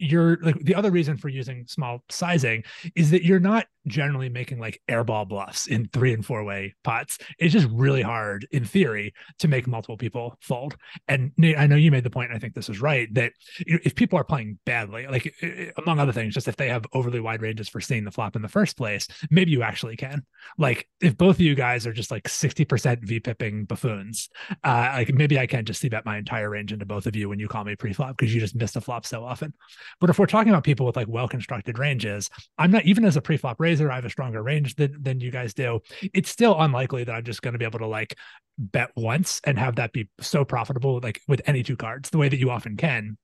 you're 0.00 0.38
like 0.42 0.58
the 0.64 0.74
other 0.74 0.90
reason 0.90 1.16
for 1.16 1.28
using 1.28 1.66
small 1.66 2.02
sizing 2.08 2.64
is 2.96 3.10
that 3.10 3.22
you're 3.22 3.38
not 3.38 3.66
generally 3.86 4.28
making 4.28 4.58
like 4.58 4.80
airball 4.88 5.28
bluffs 5.28 5.66
in 5.66 5.88
three 5.88 6.12
and 6.12 6.24
four 6.24 6.44
way 6.44 6.74
pots. 6.84 7.18
It's 7.38 7.52
just 7.52 7.68
really 7.70 8.02
hard 8.02 8.46
in 8.50 8.64
theory 8.64 9.14
to 9.38 9.48
make 9.48 9.66
multiple 9.66 9.96
people 9.96 10.36
fold. 10.40 10.76
And 11.08 11.32
Nate, 11.36 11.58
I 11.58 11.66
know 11.66 11.76
you 11.76 11.90
made 11.90 12.04
the 12.04 12.10
point, 12.10 12.32
I 12.32 12.38
think 12.38 12.54
this 12.54 12.68
is 12.68 12.80
right, 12.80 13.12
that 13.14 13.32
if 13.58 13.94
people 13.94 14.18
are 14.18 14.24
playing 14.24 14.58
badly, 14.66 15.06
like 15.06 15.34
among 15.76 15.98
other 15.98 16.12
things, 16.12 16.34
just 16.34 16.48
if 16.48 16.56
they 16.56 16.68
have 16.68 16.84
overly 16.92 17.20
wide 17.20 17.42
ranges 17.42 17.68
for 17.68 17.80
seeing 17.80 18.04
the 18.04 18.10
flop 18.10 18.36
in 18.36 18.42
the 18.42 18.48
first 18.48 18.76
place, 18.76 19.06
maybe 19.30 19.50
you 19.50 19.62
actually 19.62 19.96
can. 19.96 20.24
Like 20.58 20.88
if 21.00 21.16
both 21.16 21.36
of 21.36 21.40
you 21.40 21.54
guys 21.54 21.86
are 21.86 21.92
just 21.92 22.10
like 22.10 22.24
60% 22.24 23.02
V 23.02 23.20
pipping 23.20 23.64
buffoons, 23.64 24.28
uh, 24.64 24.90
like 24.94 25.14
maybe 25.14 25.38
I 25.38 25.46
can't 25.46 25.66
just 25.66 25.80
c 25.80 25.88
bet 25.88 26.04
my 26.04 26.18
entire 26.18 26.50
range 26.50 26.72
into 26.72 26.86
both 26.86 27.06
of 27.06 27.16
you 27.16 27.28
when 27.28 27.38
you 27.38 27.48
call 27.48 27.64
me 27.64 27.76
pre-flop 27.76 28.16
because 28.16 28.34
you 28.34 28.40
just 28.40 28.54
missed 28.54 28.74
the 28.74 28.80
flop 28.80 29.06
so 29.06 29.24
often. 29.24 29.52
But 30.00 30.10
if 30.10 30.18
we're 30.18 30.26
talking 30.26 30.52
about 30.52 30.64
people 30.64 30.86
with 30.86 30.96
like 30.96 31.08
well-constructed 31.08 31.78
ranges, 31.78 32.30
I'm 32.58 32.70
not 32.70 32.84
even 32.84 33.04
as 33.04 33.16
a 33.16 33.22
pre-flop 33.22 33.58
raiser, 33.70 33.90
I 33.90 33.96
have 33.96 34.04
a 34.04 34.10
stronger 34.10 34.42
range 34.42 34.74
than, 34.76 34.96
than 35.00 35.20
you 35.20 35.30
guys 35.30 35.54
do. 35.54 35.80
It's 36.12 36.30
still 36.30 36.60
unlikely 36.60 37.04
that 37.04 37.12
I'm 37.12 37.24
just 37.24 37.42
going 37.42 37.52
to 37.52 37.58
be 37.58 37.64
able 37.64 37.78
to 37.78 37.86
like 37.86 38.16
bet 38.58 38.90
once 38.96 39.40
and 39.44 39.58
have 39.58 39.76
that 39.76 39.92
be 39.92 40.08
so 40.20 40.44
profitable, 40.44 41.00
like 41.02 41.20
with 41.28 41.40
any 41.46 41.62
two 41.62 41.76
cards, 41.76 42.10
the 42.10 42.18
way 42.18 42.28
that 42.28 42.38
you 42.38 42.50
often 42.50 42.76
can 42.76 43.16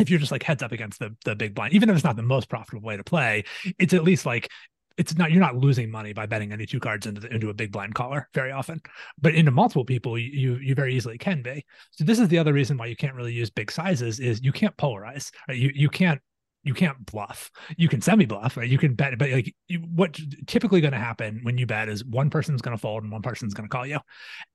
if 0.00 0.10
you're 0.10 0.18
just 0.18 0.32
like 0.32 0.42
heads 0.42 0.60
up 0.60 0.72
against 0.72 0.98
the 0.98 1.14
the 1.24 1.36
big 1.36 1.54
blind, 1.54 1.72
even 1.72 1.88
if 1.88 1.94
it's 1.94 2.04
not 2.04 2.16
the 2.16 2.22
most 2.22 2.48
profitable 2.48 2.84
way 2.84 2.96
to 2.96 3.04
play, 3.04 3.44
it's 3.78 3.94
at 3.94 4.02
least 4.02 4.26
like 4.26 4.50
it's 4.96 5.16
not 5.16 5.30
you're 5.30 5.40
not 5.40 5.56
losing 5.56 5.90
money 5.90 6.12
by 6.12 6.26
betting 6.26 6.52
any 6.52 6.66
two 6.66 6.80
cards 6.80 7.06
into 7.06 7.20
the, 7.20 7.32
into 7.32 7.48
a 7.48 7.54
big 7.54 7.72
blind 7.72 7.94
caller 7.94 8.28
very 8.34 8.52
often, 8.52 8.80
but 9.20 9.34
into 9.34 9.50
multiple 9.50 9.84
people 9.84 10.18
you 10.18 10.56
you 10.56 10.74
very 10.74 10.94
easily 10.94 11.18
can 11.18 11.42
be. 11.42 11.64
So 11.92 12.04
this 12.04 12.18
is 12.18 12.28
the 12.28 12.38
other 12.38 12.52
reason 12.52 12.76
why 12.76 12.86
you 12.86 12.96
can't 12.96 13.14
really 13.14 13.32
use 13.32 13.50
big 13.50 13.70
sizes 13.70 14.20
is 14.20 14.42
you 14.42 14.52
can't 14.52 14.76
polarize. 14.76 15.30
You 15.48 15.70
you 15.74 15.88
can't 15.88 16.20
you 16.64 16.74
can't 16.74 17.04
bluff. 17.06 17.50
You 17.76 17.88
can 17.88 18.00
semi 18.00 18.24
bluff, 18.24 18.56
right? 18.56 18.68
You 18.68 18.78
can 18.78 18.94
bet, 18.94 19.16
but 19.18 19.30
like 19.30 19.54
you, 19.68 19.80
what 19.80 20.18
typically 20.46 20.80
going 20.80 20.92
to 20.92 20.98
happen 20.98 21.40
when 21.42 21.58
you 21.58 21.66
bet 21.66 21.88
is 21.88 22.04
one 22.04 22.30
person's 22.30 22.62
going 22.62 22.76
to 22.76 22.80
fold 22.80 23.02
and 23.02 23.12
one 23.12 23.22
person's 23.22 23.54
going 23.54 23.68
to 23.68 23.72
call 23.72 23.86
you, 23.86 23.98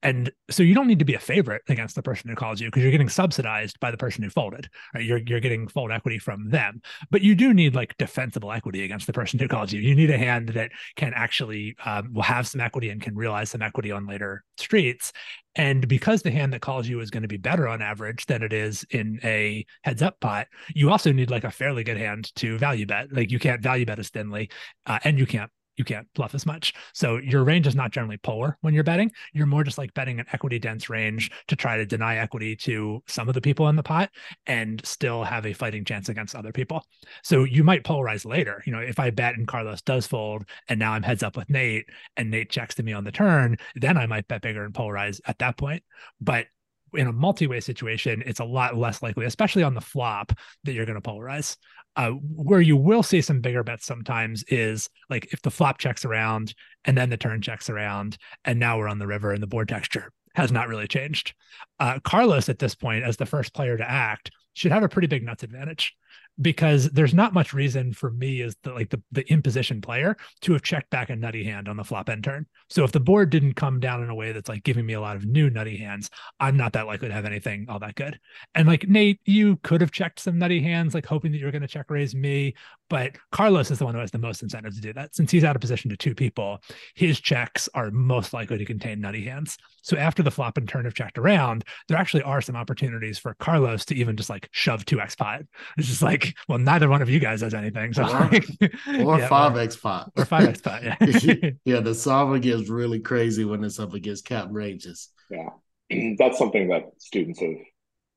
and 0.02 0.32
so 0.50 0.64
you 0.64 0.74
don't 0.74 0.88
need 0.88 1.00
to 1.00 1.06
be 1.06 1.14
a 1.14 1.20
favorite 1.20 1.62
against 1.70 1.96
the 1.96 2.02
person 2.02 2.30
who 2.30 2.36
calls 2.36 2.60
you 2.60 2.68
because 2.68 2.82
you're 2.82 2.92
getting 2.92 3.10
subsidized 3.10 3.80
by 3.80 3.92
the 3.92 3.98
person 3.98 4.24
who 4.24 4.30
folded. 4.30 4.70
Right? 4.94 5.06
You're 5.06 5.20
you're 5.20 5.40
getting 5.40 5.68
fold 5.68 5.92
equity 5.92 6.20
from 6.20 6.50
them, 6.50 6.82
but 7.12 7.22
you 7.22 7.36
do 7.36 7.54
need 7.54 7.76
like 7.76 7.96
defensible 7.98 8.52
equity 8.52 8.84
against 8.84 9.08
the 9.08 9.14
person 9.14 9.40
who 9.40 9.48
calls 9.48 9.72
you. 9.72 9.80
You 9.80 9.96
need 9.96 10.10
a 10.10 10.18
hand 10.18 10.50
that 10.50 10.72
can 10.96 11.14
actually 11.16 11.76
um, 11.86 12.14
will 12.14 12.24
have 12.24 12.48
some 12.48 12.60
equity 12.60 12.90
and 12.90 13.02
can 13.02 13.16
realize 13.16 13.52
some 13.52 13.62
equity 13.62 13.92
on 13.92 14.08
later 14.08 14.44
streets, 14.58 15.14
And 15.56 15.88
because 15.88 16.22
the 16.22 16.32
hand 16.32 16.54
that 16.54 16.62
calls 16.62 16.88
you 16.88 17.00
is 17.00 17.10
going 17.10 17.24
to 17.24 17.28
be 17.28 17.38
better 17.38 17.68
on 17.68 17.82
average 17.82 18.26
than 18.28 18.44
it 18.44 18.54
is 18.54 18.86
in 18.92 19.20
a 19.24 19.66
heads 19.84 20.02
up 20.02 20.20
pot, 20.20 20.48
you 20.74 20.92
also 20.92 21.12
need 21.12 21.32
like 21.32 21.44
a 21.44 21.52
fairly 21.52 21.84
good 21.84 21.98
hand 21.98 22.34
to 22.36 22.58
value 22.58 22.86
bet. 22.86 23.12
Like 23.12 23.32
you 23.32 23.40
can't 23.40 23.62
value 23.62 23.86
bet 23.86 24.00
as 24.00 24.10
thinly, 24.10 24.52
uh, 24.86 25.00
and 25.04 25.18
you 25.18 25.26
can't 25.26 25.52
you 25.80 25.86
can't 25.86 26.08
bluff 26.14 26.36
as 26.36 26.46
much. 26.46 26.74
So 26.94 27.18
your 27.18 27.46
range 27.46 27.66
is 27.66 27.74
not 27.74 27.92
generally 27.92 28.18
polar 28.18 28.58
when 28.60 28.74
you're 28.74 28.84
betting. 28.84 29.12
You're 29.34 29.48
more 29.48 29.64
just 29.64 29.78
like 29.78 29.94
betting 29.94 30.20
an 30.20 30.26
equity 30.34 30.60
dense 30.60 30.90
range 30.90 31.32
to 31.48 31.56
try 31.56 31.78
to 31.78 31.86
deny 31.86 32.18
equity 32.18 32.56
to 32.58 33.02
some 33.08 33.30
of 33.30 33.34
the 33.34 33.40
people 33.42 33.70
in 33.70 33.78
the 33.78 33.82
pot 33.82 34.12
and 34.46 34.82
still 34.86 35.24
have 35.24 35.46
a 35.46 35.54
fighting 35.54 35.86
chance 35.86 36.10
against 36.10 36.36
other 36.36 36.52
people. 36.52 36.84
So 37.24 37.46
you 37.46 37.64
might 37.64 37.86
polarize 37.86 38.26
later. 38.26 38.62
You 38.66 38.74
know, 38.74 38.80
if 38.80 39.00
I 39.00 39.10
bet 39.10 39.36
and 39.36 39.48
Carlos 39.48 39.82
does 39.82 40.06
fold 40.06 40.44
and 40.68 40.80
now 40.80 40.92
I'm 40.92 41.04
heads 41.04 41.24
up 41.24 41.38
with 41.38 41.50
Nate 41.50 41.86
and 42.18 42.30
Nate 42.30 42.50
checks 42.50 42.76
to 42.76 42.84
me 42.84 42.92
on 42.92 43.06
the 43.06 43.12
turn, 43.14 43.56
then 43.76 43.98
I 43.98 44.06
might 44.06 44.28
bet 44.28 44.42
bigger 44.42 44.66
and 44.66 44.74
polarize 44.74 45.22
at 45.26 45.40
that 45.40 45.58
point. 45.58 45.84
But 46.20 46.48
in 46.94 47.08
a 47.08 47.14
multi-way 47.14 47.60
situation, 47.60 48.24
it's 48.26 48.40
a 48.40 48.46
lot 48.46 48.76
less 48.76 49.02
likely, 49.02 49.26
especially 49.26 49.64
on 49.64 49.76
the 49.76 49.82
flop, 49.82 50.34
that 50.64 50.74
you're 50.74 50.86
going 50.86 51.00
to 51.00 51.10
polarize. 51.10 51.56
Uh, 52.00 52.12
where 52.12 52.62
you 52.62 52.78
will 52.78 53.04
see 53.04 53.20
some 53.20 53.42
bigger 53.42 53.62
bets 53.62 53.86
sometimes 53.86 54.42
is 54.48 54.90
like 55.10 55.34
if 55.34 55.42
the 55.42 55.52
flop 55.52 55.78
checks 55.80 56.06
around 56.06 56.54
and 56.86 56.98
then 56.98 57.10
the 57.10 57.18
turn 57.18 57.42
checks 57.42 57.70
around, 57.70 58.18
and 58.46 58.58
now 58.58 58.78
we're 58.78 58.88
on 58.88 59.00
the 59.00 59.06
river 59.06 59.34
and 59.34 59.44
the 59.44 59.48
board 59.48 59.68
texture 59.68 60.10
has 60.34 60.50
not 60.50 60.70
really 60.70 60.88
changed. 60.88 61.34
Uh, 61.78 62.00
Carlos, 62.02 62.48
at 62.48 62.58
this 62.58 62.74
point, 62.74 63.04
as 63.04 63.18
the 63.18 63.26
first 63.26 63.54
player 63.54 63.76
to 63.76 63.90
act, 63.90 64.32
should 64.54 64.72
have 64.72 64.84
a 64.84 64.88
pretty 64.88 65.10
big 65.10 65.26
nuts 65.26 65.44
advantage 65.44 65.94
because 66.42 66.90
there's 66.92 67.14
not 67.14 67.34
much 67.34 67.54
reason 67.54 67.94
for 67.94 68.12
me 68.12 68.42
as 68.42 68.56
the 68.64 68.72
like 68.72 68.90
the, 68.90 69.02
the 69.12 69.30
imposition 69.32 69.82
player 69.82 70.16
to 70.42 70.54
have 70.54 70.62
checked 70.62 70.90
back 70.90 71.10
a 71.10 71.16
nutty 71.16 71.44
hand 71.44 71.68
on 71.68 71.78
the 71.78 71.84
flop 71.84 72.10
end 72.10 72.24
turn. 72.24 72.46
So 72.70 72.84
if 72.84 72.92
the 72.92 73.00
board 73.00 73.30
didn't 73.30 73.56
come 73.56 73.80
down 73.80 74.04
in 74.04 74.10
a 74.10 74.16
way 74.16 74.32
that's 74.32 74.50
like 74.50 74.64
giving 74.64 74.86
me 74.86 74.94
a 74.94 75.02
lot 75.02 75.16
of 75.16 75.26
new 75.26 75.50
nutty 75.50 75.78
hands, 75.78 76.10
I'm 76.40 76.56
not 76.56 76.74
that 76.74 76.88
likely 76.88 77.10
to 77.10 77.14
have 77.14 77.26
anything 77.26 77.66
all 77.70 77.80
that 77.80 77.96
good. 77.96 78.20
And 78.56 78.68
like 78.68 78.88
Nate, 78.88 79.20
you 79.26 79.58
could 79.58 79.82
have 79.82 79.92
checked 79.92 80.20
some 80.20 80.38
nutty 80.38 80.62
hands, 80.62 80.94
like 80.94 81.06
hoping 81.06 81.32
that 81.32 81.40
you're 81.40 81.52
going 81.52 81.62
to 81.62 81.68
check 81.68 81.90
raise 81.90 82.16
me, 82.16 82.56
but 82.90 83.16
Carlos 83.32 83.72
is 83.72 83.80
the 83.80 83.86
one 83.86 83.94
who 83.94 84.00
has 84.00 84.12
the 84.12 84.18
most 84.18 84.44
incentive 84.44 84.76
to 84.76 84.82
do 84.82 84.94
that. 84.94 85.16
Since 85.16 85.32
he's 85.32 85.44
out 85.44 85.56
of 85.56 85.62
position 85.62 85.90
to 85.90 85.98
two 85.98 86.16
people, 86.16 86.62
his 86.96 87.20
checks 87.20 87.70
are 87.74 87.92
most 87.92 88.34
likely 88.34 88.58
to 88.58 88.66
contain 88.66 89.00
nutty 89.00 89.24
hands. 89.24 89.58
So 89.82 89.98
after 89.98 90.24
the 90.24 90.32
flop 90.32 90.58
and 90.58 90.68
turn 90.68 90.86
have 90.86 90.94
checked 90.94 91.18
around, 91.18 91.64
there 91.88 91.98
actually 91.98 92.24
are 92.24 92.42
some 92.42 92.56
opportunities 92.56 93.18
for 93.18 93.36
Carlos 93.36 93.86
to 93.86 93.96
even 93.96 94.18
just 94.18 94.30
like 94.30 94.50
shove 94.52 94.86
two 94.86 95.00
X 95.00 95.16
five. 95.16 95.48
It's 95.78 95.88
just 95.88 96.02
like 96.02 96.36
well, 96.48 96.60
neither 96.60 96.90
one 96.90 97.02
of 97.02 97.10
you 97.10 97.20
guys 97.20 97.42
does 97.42 97.54
anything. 97.54 97.94
So 97.94 98.04
or 98.04 99.20
five 99.28 99.58
X 99.58 99.76
pot. 99.76 100.12
Or 100.18 100.26
five 100.26 100.48
X 100.48 100.62
pot, 100.62 100.84
yeah. 100.84 100.96
yeah, 101.66 101.80
the 101.80 101.96
solver 101.96 102.40
gets 102.40 102.70
really 102.70 103.00
crazy 103.00 103.46
when 103.46 103.64
it's 103.64 103.80
up 103.80 103.94
against 103.94 104.26
cap 104.26 104.48
ranges. 104.52 105.10
Yeah. 105.30 105.50
That's 106.18 106.38
something 106.38 106.70
that 106.70 106.92
students 106.98 107.42
of 107.42 107.52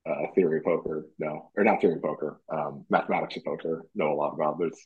uh, 0.06 0.26
theory 0.34 0.58
of 0.58 0.64
poker 0.64 1.06
know, 1.18 1.50
or 1.56 1.64
not 1.64 1.80
theory 1.80 1.96
of 1.96 2.02
poker, 2.02 2.40
um, 2.52 2.84
mathematics 2.90 3.36
of 3.36 3.44
poker 3.44 3.82
know 3.94 4.12
a 4.12 4.14
lot 4.14 4.34
about. 4.34 4.58
There's 4.58 4.78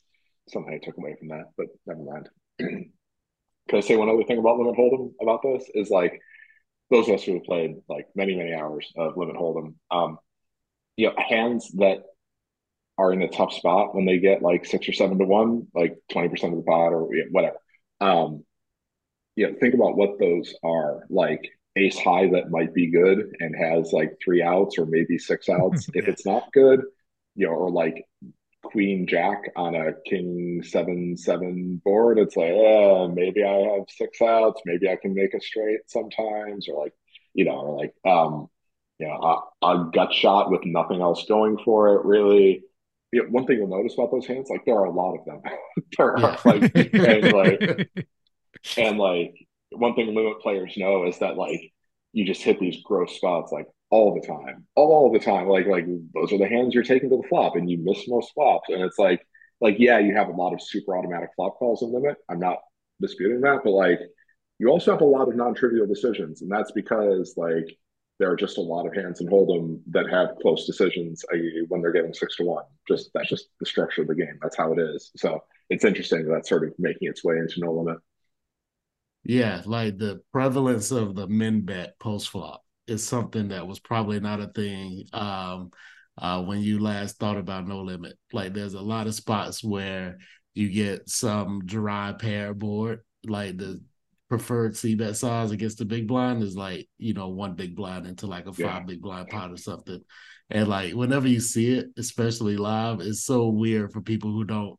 something 0.48 0.72
I 0.72 0.84
took 0.84 0.96
away 0.96 1.16
from 1.18 1.28
that, 1.28 1.46
but 1.56 1.66
never 1.86 2.02
mind. 2.02 2.28
Can 3.68 3.78
I 3.78 3.80
say 3.80 3.96
one 3.96 4.08
other 4.08 4.24
thing 4.24 4.38
about 4.38 4.58
limit 4.58 4.76
hold'em 4.76 5.12
about 5.20 5.42
this? 5.42 5.68
Is 5.74 5.90
like 5.90 6.20
those 6.90 7.08
of 7.08 7.14
us 7.14 7.24
who 7.24 7.34
have 7.34 7.44
played 7.44 7.76
like 7.88 8.06
many 8.14 8.36
many 8.36 8.54
hours 8.54 8.92
of 8.96 9.16
limit 9.16 9.36
hold'em, 9.36 9.74
um, 9.90 10.18
you 10.96 11.08
know, 11.08 11.14
hands 11.16 11.70
that 11.74 12.02
are 12.98 13.12
in 13.12 13.22
a 13.22 13.28
tough 13.28 13.52
spot 13.52 13.94
when 13.94 14.06
they 14.06 14.18
get 14.18 14.42
like 14.42 14.64
six 14.64 14.88
or 14.88 14.92
seven 14.92 15.18
to 15.18 15.24
one, 15.24 15.66
like 15.74 15.96
20% 16.12 16.32
of 16.32 16.56
the 16.56 16.62
pot 16.62 16.92
or 16.92 17.08
whatever. 17.30 17.56
Um, 18.00 18.44
yeah, 19.34 19.48
think 19.60 19.74
about 19.74 19.96
what 19.96 20.18
those 20.18 20.54
are 20.62 21.06
like 21.10 21.42
ace 21.76 21.98
high 21.98 22.28
that 22.30 22.50
might 22.50 22.74
be 22.74 22.90
good 22.90 23.36
and 23.40 23.54
has 23.56 23.92
like 23.92 24.18
three 24.22 24.42
outs 24.42 24.78
or 24.78 24.86
maybe 24.86 25.18
six 25.18 25.48
outs. 25.50 25.88
if 25.94 26.08
it's 26.08 26.26
not 26.26 26.52
good, 26.52 26.82
you 27.34 27.46
know, 27.46 27.52
or 27.52 27.70
like 27.70 28.04
queen 28.62 29.06
jack 29.06 29.42
on 29.54 29.74
a 29.74 29.92
king 30.06 30.62
seven 30.64 31.16
seven 31.16 31.80
board, 31.84 32.18
it's 32.18 32.36
like, 32.36 32.52
uh, 32.52 33.08
maybe 33.08 33.44
I 33.44 33.74
have 33.74 33.84
six 33.88 34.20
outs, 34.20 34.60
maybe 34.64 34.88
I 34.88 34.96
can 34.96 35.14
make 35.14 35.34
a 35.34 35.40
straight 35.40 35.80
sometimes, 35.86 36.68
or 36.68 36.82
like, 36.82 36.94
you 37.34 37.44
know, 37.44 37.58
or 37.58 37.78
like, 37.78 37.94
um, 38.04 38.48
you 38.98 39.06
know, 39.06 39.44
a, 39.62 39.66
a 39.66 39.90
gut 39.92 40.12
shot 40.12 40.50
with 40.50 40.64
nothing 40.64 41.00
else 41.00 41.26
going 41.28 41.58
for 41.64 41.94
it, 41.96 42.04
really 42.04 42.64
you 43.12 43.22
know, 43.22 43.28
one 43.28 43.46
thing 43.46 43.58
you'll 43.58 43.68
notice 43.68 43.94
about 43.94 44.10
those 44.10 44.26
hands, 44.26 44.50
like 44.50 44.64
there 44.64 44.74
are 44.74 44.84
a 44.84 44.90
lot 44.90 45.16
of 45.16 45.24
them. 45.24 45.42
there 45.98 46.18
are 46.18 46.38
like 46.44 46.74
and 46.94 47.32
like 47.32 47.90
and 48.76 48.98
like 48.98 49.45
one 49.70 49.94
thing 49.94 50.14
limit 50.14 50.40
players 50.40 50.76
know 50.76 51.06
is 51.06 51.18
that 51.18 51.36
like 51.36 51.72
you 52.12 52.24
just 52.24 52.42
hit 52.42 52.58
these 52.60 52.82
gross 52.84 53.16
spots 53.16 53.52
like 53.52 53.66
all 53.90 54.14
the 54.14 54.26
time, 54.26 54.66
all 54.74 55.12
the 55.12 55.18
time. 55.18 55.48
Like 55.48 55.66
like 55.66 55.86
those 56.14 56.32
are 56.32 56.38
the 56.38 56.48
hands 56.48 56.74
you're 56.74 56.82
taking 56.82 57.10
to 57.10 57.16
the 57.16 57.28
flop, 57.28 57.56
and 57.56 57.70
you 57.70 57.78
miss 57.78 58.08
most 58.08 58.32
flops. 58.32 58.68
And 58.68 58.82
it's 58.82 58.98
like 58.98 59.26
like 59.60 59.76
yeah, 59.78 59.98
you 59.98 60.14
have 60.14 60.28
a 60.28 60.32
lot 60.32 60.52
of 60.52 60.62
super 60.62 60.96
automatic 60.96 61.30
flop 61.36 61.56
calls 61.58 61.82
in 61.82 61.92
limit. 61.92 62.16
I'm 62.28 62.40
not 62.40 62.58
disputing 63.00 63.42
that, 63.42 63.60
but 63.64 63.70
like 63.70 64.00
you 64.58 64.68
also 64.68 64.92
have 64.92 65.02
a 65.02 65.04
lot 65.04 65.28
of 65.28 65.36
non-trivial 65.36 65.86
decisions, 65.86 66.42
and 66.42 66.50
that's 66.50 66.72
because 66.72 67.34
like 67.36 67.66
there 68.18 68.30
are 68.30 68.36
just 68.36 68.58
a 68.58 68.62
lot 68.62 68.86
of 68.86 68.94
hands 68.94 69.20
and 69.20 69.30
hold'em 69.30 69.80
that 69.90 70.08
have 70.08 70.36
close 70.40 70.66
decisions 70.66 71.22
uh, 71.32 71.36
when 71.68 71.82
they're 71.82 71.92
getting 71.92 72.14
six 72.14 72.36
to 72.36 72.44
one. 72.44 72.64
Just 72.88 73.10
that's 73.14 73.28
just 73.28 73.48
the 73.60 73.66
structure 73.66 74.02
of 74.02 74.08
the 74.08 74.14
game. 74.14 74.38
That's 74.40 74.56
how 74.56 74.72
it 74.72 74.78
is. 74.78 75.10
So 75.16 75.44
it's 75.68 75.84
interesting 75.84 76.24
that 76.24 76.32
that's 76.32 76.48
sort 76.48 76.64
of 76.64 76.72
making 76.78 77.08
its 77.08 77.24
way 77.24 77.36
into 77.36 77.60
no 77.60 77.72
limit. 77.72 77.98
Yeah, 79.28 79.62
like 79.64 79.98
the 79.98 80.20
prevalence 80.32 80.92
of 80.92 81.14
the 81.14 81.26
min 81.26 81.62
bet 81.62 81.98
post 81.98 82.28
flop 82.28 82.62
is 82.86 83.04
something 83.04 83.48
that 83.48 83.66
was 83.66 83.80
probably 83.80 84.20
not 84.20 84.40
a 84.40 84.46
thing 84.46 85.04
um, 85.12 85.70
uh, 86.16 86.42
when 86.42 86.60
you 86.60 86.78
last 86.78 87.18
thought 87.18 87.36
about 87.36 87.66
no 87.66 87.80
limit. 87.80 88.16
Like 88.32 88.54
there's 88.54 88.74
a 88.74 88.80
lot 88.80 89.08
of 89.08 89.14
spots 89.14 89.64
where 89.64 90.18
you 90.54 90.70
get 90.70 91.08
some 91.08 91.62
dry 91.66 92.12
pair 92.12 92.54
board, 92.54 93.00
like 93.24 93.58
the 93.58 93.80
preferred 94.28 94.76
c 94.76 94.94
bet 94.94 95.16
size 95.16 95.52
against 95.52 95.78
the 95.78 95.84
big 95.84 96.08
blind 96.08 96.42
is 96.42 96.56
like 96.56 96.88
you 96.98 97.14
know 97.14 97.28
one 97.28 97.54
big 97.54 97.76
blind 97.76 98.06
into 98.06 98.26
like 98.26 98.46
a 98.46 98.52
five 98.52 98.58
yeah. 98.58 98.80
big 98.80 99.00
blind 99.00 99.28
pot 99.28 99.52
or 99.52 99.56
something 99.56 100.00
and 100.50 100.66
like 100.66 100.94
whenever 100.94 101.28
you 101.28 101.38
see 101.38 101.70
it 101.70 101.86
especially 101.96 102.56
live 102.56 103.00
it's 103.00 103.22
so 103.22 103.46
weird 103.46 103.92
for 103.92 104.00
people 104.00 104.32
who 104.32 104.42
don't 104.42 104.76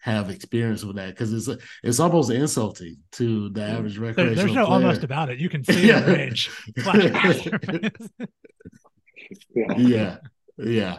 have 0.00 0.30
experience 0.30 0.84
with 0.84 0.96
that 0.96 1.08
because 1.08 1.32
it's 1.32 1.62
it's 1.82 2.00
almost 2.00 2.30
insulting 2.30 2.96
to 3.12 3.48
the 3.50 3.62
average 3.62 3.98
recreational 3.98 4.34
there, 4.34 4.44
there's 4.44 4.54
no 4.54 4.66
player. 4.66 4.74
almost 4.74 5.04
about 5.04 5.30
it 5.30 5.38
you 5.38 5.48
can 5.48 5.64
see 5.72 5.86
yeah. 5.88 6.00
the 6.00 6.12
range 6.12 6.50
yeah. 9.54 9.76
yeah 9.76 10.16
yeah 10.56 10.98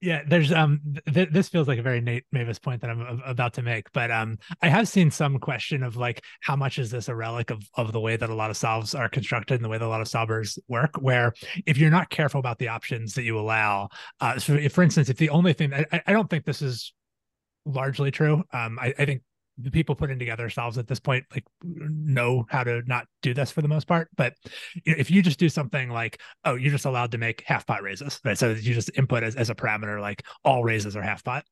yeah 0.00 0.22
there's 0.28 0.52
um 0.52 0.80
th- 1.12 1.30
this 1.30 1.48
feels 1.48 1.66
like 1.66 1.78
a 1.78 1.82
very 1.82 2.00
nate 2.00 2.24
meyvis 2.34 2.60
point 2.60 2.80
that 2.80 2.90
i'm 2.90 3.22
about 3.24 3.54
to 3.54 3.62
make 3.62 3.90
but 3.92 4.10
um 4.10 4.36
i 4.60 4.68
have 4.68 4.88
seen 4.88 5.10
some 5.10 5.38
question 5.38 5.82
of 5.82 5.96
like 5.96 6.22
how 6.40 6.56
much 6.56 6.78
is 6.78 6.90
this 6.90 7.08
a 7.08 7.14
relic 7.14 7.50
of 7.50 7.62
of 7.74 7.92
the 7.92 8.00
way 8.00 8.16
that 8.16 8.30
a 8.30 8.34
lot 8.34 8.50
of 8.50 8.56
solves 8.56 8.94
are 8.94 9.08
constructed 9.08 9.54
and 9.54 9.64
the 9.64 9.68
way 9.68 9.78
that 9.78 9.86
a 9.86 9.88
lot 9.88 10.00
of 10.00 10.08
solvers 10.08 10.58
work 10.68 10.90
where 11.00 11.32
if 11.66 11.78
you're 11.78 11.90
not 11.90 12.10
careful 12.10 12.40
about 12.40 12.58
the 12.58 12.68
options 12.68 13.14
that 13.14 13.22
you 13.22 13.38
allow 13.38 13.88
uh 14.20 14.38
so 14.38 14.54
if, 14.54 14.72
for 14.72 14.82
instance 14.82 15.08
if 15.08 15.16
the 15.16 15.30
only 15.30 15.52
thing 15.52 15.72
I, 15.72 16.02
I 16.06 16.12
don't 16.12 16.28
think 16.28 16.44
this 16.44 16.60
is 16.60 16.92
largely 17.64 18.10
true. 18.10 18.42
Um 18.52 18.78
I, 18.80 18.94
I 18.98 19.04
think 19.04 19.22
the 19.58 19.70
people 19.70 19.94
putting 19.94 20.18
together 20.18 20.50
solves 20.50 20.78
at 20.78 20.88
this 20.88 20.98
point 20.98 21.24
like 21.32 21.44
know 21.62 22.44
how 22.48 22.64
to 22.64 22.82
not 22.86 23.06
do 23.22 23.32
this 23.32 23.52
for 23.52 23.62
the 23.62 23.68
most 23.68 23.86
part 23.86 24.08
but 24.16 24.34
if 24.84 25.10
you 25.12 25.22
just 25.22 25.38
do 25.38 25.48
something 25.48 25.90
like 25.90 26.20
oh 26.44 26.54
you're 26.56 26.72
just 26.72 26.86
allowed 26.86 27.12
to 27.12 27.18
make 27.18 27.44
half 27.46 27.66
pot 27.66 27.82
raises 27.82 28.20
right? 28.24 28.36
So 28.36 28.50
you 28.50 28.74
just 28.74 28.90
input 28.98 29.22
as, 29.22 29.36
as 29.36 29.50
a 29.50 29.54
parameter 29.54 30.00
like 30.00 30.24
all 30.44 30.64
raises 30.64 30.96
are 30.96 31.02
half 31.02 31.22
pot. 31.22 31.44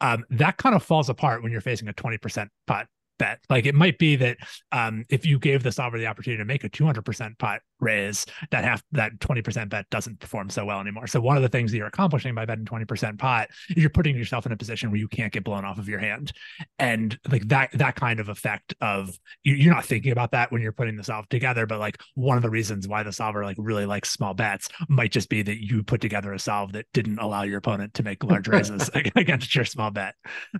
Um, 0.00 0.24
that 0.30 0.56
kind 0.56 0.74
of 0.74 0.82
falls 0.82 1.08
apart 1.08 1.42
when 1.42 1.52
you're 1.52 1.60
facing 1.60 1.88
a 1.88 1.92
20% 1.92 2.48
pot 2.66 2.88
bet. 3.18 3.40
Like 3.48 3.66
it 3.66 3.74
might 3.74 3.98
be 3.98 4.16
that 4.16 4.38
um, 4.72 5.04
if 5.08 5.26
you 5.26 5.38
gave 5.38 5.62
the 5.62 5.72
solver 5.72 5.98
the 5.98 6.06
opportunity 6.06 6.38
to 6.38 6.44
make 6.44 6.64
a 6.64 6.68
200% 6.68 7.38
pot 7.38 7.60
raise, 7.80 8.26
that 8.50 8.64
half 8.64 8.82
that 8.92 9.18
20% 9.18 9.68
bet 9.68 9.88
doesn't 9.90 10.20
perform 10.20 10.50
so 10.50 10.64
well 10.64 10.80
anymore. 10.80 11.06
So 11.06 11.20
one 11.20 11.36
of 11.36 11.42
the 11.42 11.48
things 11.48 11.70
that 11.70 11.78
you're 11.78 11.86
accomplishing 11.86 12.34
by 12.34 12.44
betting 12.44 12.64
20% 12.64 13.18
pot 13.18 13.48
is 13.70 13.76
you're 13.76 13.90
putting 13.90 14.16
yourself 14.16 14.46
in 14.46 14.52
a 14.52 14.56
position 14.56 14.90
where 14.90 14.98
you 14.98 15.08
can't 15.08 15.32
get 15.32 15.44
blown 15.44 15.64
off 15.64 15.78
of 15.78 15.88
your 15.88 15.98
hand, 15.98 16.32
and 16.78 17.18
like 17.30 17.48
that 17.48 17.70
that 17.72 17.96
kind 17.96 18.20
of 18.20 18.28
effect 18.28 18.74
of 18.80 19.18
you, 19.42 19.70
are 19.70 19.74
not 19.74 19.84
thinking 19.84 20.12
about 20.12 20.32
that 20.32 20.50
when 20.50 20.62
you're 20.62 20.72
putting 20.72 20.96
the 20.96 21.04
solve 21.04 21.28
together. 21.28 21.66
But 21.66 21.78
like 21.78 22.00
one 22.14 22.36
of 22.36 22.42
the 22.42 22.50
reasons 22.50 22.88
why 22.88 23.02
the 23.02 23.12
solver 23.12 23.44
like 23.44 23.56
really 23.58 23.86
likes 23.86 24.10
small 24.10 24.34
bets 24.34 24.68
might 24.88 25.12
just 25.12 25.28
be 25.28 25.42
that 25.42 25.62
you 25.62 25.82
put 25.82 26.00
together 26.00 26.32
a 26.32 26.38
solve 26.38 26.72
that 26.72 26.86
didn't 26.92 27.18
allow 27.18 27.42
your 27.42 27.58
opponent 27.58 27.94
to 27.94 28.02
make 28.02 28.24
large 28.24 28.48
raises 28.48 28.90
against 29.16 29.54
your 29.54 29.64
small 29.64 29.90
bet. 29.90 30.14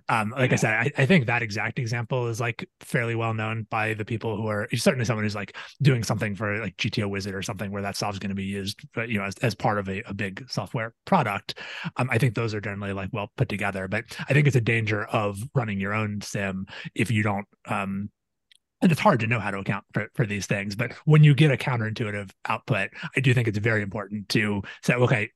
Um, 0.08 0.30
like 0.30 0.52
I 0.52 0.56
said, 0.56 0.74
I, 0.74 1.02
I 1.02 1.06
think 1.06 1.26
that 1.26 1.42
exact 1.42 1.78
example 1.78 2.28
is 2.28 2.40
like 2.44 2.68
fairly 2.80 3.14
well 3.14 3.32
known 3.34 3.66
by 3.70 3.94
the 3.94 4.04
people 4.04 4.36
who 4.36 4.46
are 4.48 4.68
certainly 4.74 5.04
someone 5.04 5.24
who's 5.24 5.34
like 5.34 5.56
doing 5.80 6.02
something 6.02 6.34
for 6.34 6.60
like 6.60 6.76
GTO 6.76 7.08
Wizard 7.08 7.34
or 7.34 7.42
something 7.42 7.70
where 7.70 7.82
that 7.82 7.96
solve 7.96 8.14
is 8.14 8.18
going 8.18 8.28
to 8.28 8.34
be 8.34 8.44
used, 8.44 8.86
but 8.94 9.08
you 9.08 9.18
know, 9.18 9.24
as, 9.24 9.34
as 9.42 9.54
part 9.54 9.78
of 9.78 9.88
a, 9.88 10.02
a 10.06 10.14
big 10.14 10.44
software 10.48 10.92
product. 11.06 11.58
Um, 11.96 12.08
I 12.10 12.18
think 12.18 12.34
those 12.34 12.54
are 12.54 12.60
generally 12.60 12.92
like 12.92 13.10
well 13.12 13.30
put 13.36 13.48
together, 13.48 13.88
but 13.88 14.04
I 14.28 14.32
think 14.34 14.46
it's 14.46 14.56
a 14.56 14.60
danger 14.60 15.04
of 15.06 15.38
running 15.54 15.80
your 15.80 15.94
own 15.94 16.20
sim 16.20 16.66
if 16.94 17.10
you 17.10 17.22
don't 17.22 17.46
um, 17.66 18.10
and 18.82 18.92
it's 18.92 19.00
hard 19.00 19.20
to 19.20 19.26
know 19.26 19.40
how 19.40 19.50
to 19.50 19.58
account 19.58 19.84
for, 19.92 20.08
for 20.14 20.26
these 20.26 20.46
things 20.46 20.76
but 20.76 20.92
when 21.04 21.24
you 21.24 21.34
get 21.34 21.50
a 21.50 21.56
counterintuitive 21.56 22.30
output 22.48 22.90
i 23.16 23.20
do 23.20 23.32
think 23.32 23.48
it's 23.48 23.58
very 23.58 23.82
important 23.82 24.28
to 24.28 24.62
say 24.82 24.94
okay 24.94 25.30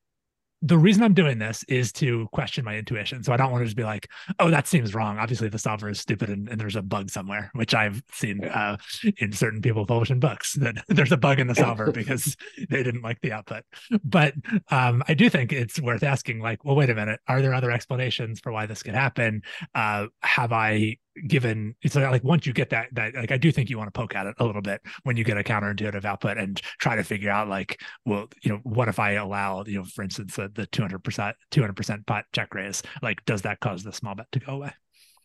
the 0.61 0.77
reason 0.77 1.03
I'm 1.03 1.13
doing 1.13 1.39
this 1.39 1.63
is 1.65 1.91
to 1.93 2.27
question 2.33 2.65
my 2.65 2.75
intuition. 2.75 3.23
So 3.23 3.31
I 3.31 3.37
don't 3.37 3.51
want 3.51 3.61
to 3.61 3.65
just 3.65 3.77
be 3.77 3.83
like, 3.83 4.09
oh, 4.39 4.49
that 4.49 4.67
seems 4.67 4.93
wrong. 4.93 5.17
Obviously, 5.17 5.47
the 5.47 5.59
solver 5.59 5.89
is 5.89 5.99
stupid 5.99 6.29
and, 6.29 6.49
and 6.49 6.59
there's 6.59 6.75
a 6.75 6.81
bug 6.81 7.09
somewhere, 7.09 7.49
which 7.53 7.73
I've 7.73 8.03
seen 8.11 8.43
uh, 8.43 8.77
in 9.17 9.31
certain 9.31 9.61
people 9.61 9.85
publishing 9.85 10.19
books 10.19 10.53
that 10.53 10.83
there's 10.87 11.11
a 11.11 11.17
bug 11.17 11.39
in 11.39 11.47
the 11.47 11.55
solver 11.55 11.91
because 11.91 12.35
they 12.69 12.83
didn't 12.83 13.03
like 13.03 13.21
the 13.21 13.31
output. 13.31 13.63
But 14.03 14.33
um, 14.69 15.03
I 15.07 15.13
do 15.13 15.29
think 15.29 15.53
it's 15.53 15.79
worth 15.79 16.03
asking, 16.03 16.39
like, 16.39 16.65
well, 16.65 16.75
wait 16.75 16.89
a 16.89 16.95
minute, 16.95 17.21
are 17.27 17.41
there 17.41 17.53
other 17.53 17.71
explanations 17.71 18.39
for 18.39 18.51
why 18.51 18.65
this 18.65 18.83
could 18.83 18.95
happen? 18.95 19.43
Uh, 19.73 20.07
have 20.21 20.51
I 20.51 20.97
given 21.27 21.75
it's 21.81 21.95
like 21.95 22.23
once 22.23 22.45
you 22.45 22.53
get 22.53 22.69
that 22.69 22.87
that 22.93 23.15
like 23.15 23.31
I 23.31 23.37
do 23.37 23.51
think 23.51 23.69
you 23.69 23.77
want 23.77 23.93
to 23.93 23.97
poke 23.97 24.15
at 24.15 24.27
it 24.27 24.35
a 24.39 24.45
little 24.45 24.61
bit 24.61 24.81
when 25.03 25.17
you 25.17 25.23
get 25.23 25.37
a 25.37 25.43
counterintuitive 25.43 26.05
output 26.05 26.37
and 26.37 26.59
try 26.79 26.95
to 26.95 27.03
figure 27.03 27.29
out 27.29 27.47
like 27.47 27.81
well 28.05 28.27
you 28.43 28.51
know 28.51 28.59
what 28.63 28.87
if 28.87 28.99
I 28.99 29.11
allow 29.13 29.63
you 29.65 29.79
know 29.79 29.85
for 29.85 30.03
instance 30.03 30.35
the, 30.35 30.49
the 30.53 30.67
200% 30.67 31.33
200% 31.51 32.07
pot 32.07 32.25
check 32.33 32.53
raise? 32.53 32.81
Like 33.01 33.23
does 33.25 33.41
that 33.43 33.59
cause 33.59 33.83
the 33.83 33.93
small 33.93 34.15
bet 34.15 34.31
to 34.33 34.39
go 34.39 34.53
away? 34.53 34.73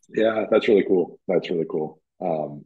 Yeah 0.09 0.47
that's 0.51 0.69
really 0.69 0.85
cool. 0.87 1.19
That's 1.29 1.51
really 1.51 1.67
cool. 1.71 2.01
Um 2.21 2.65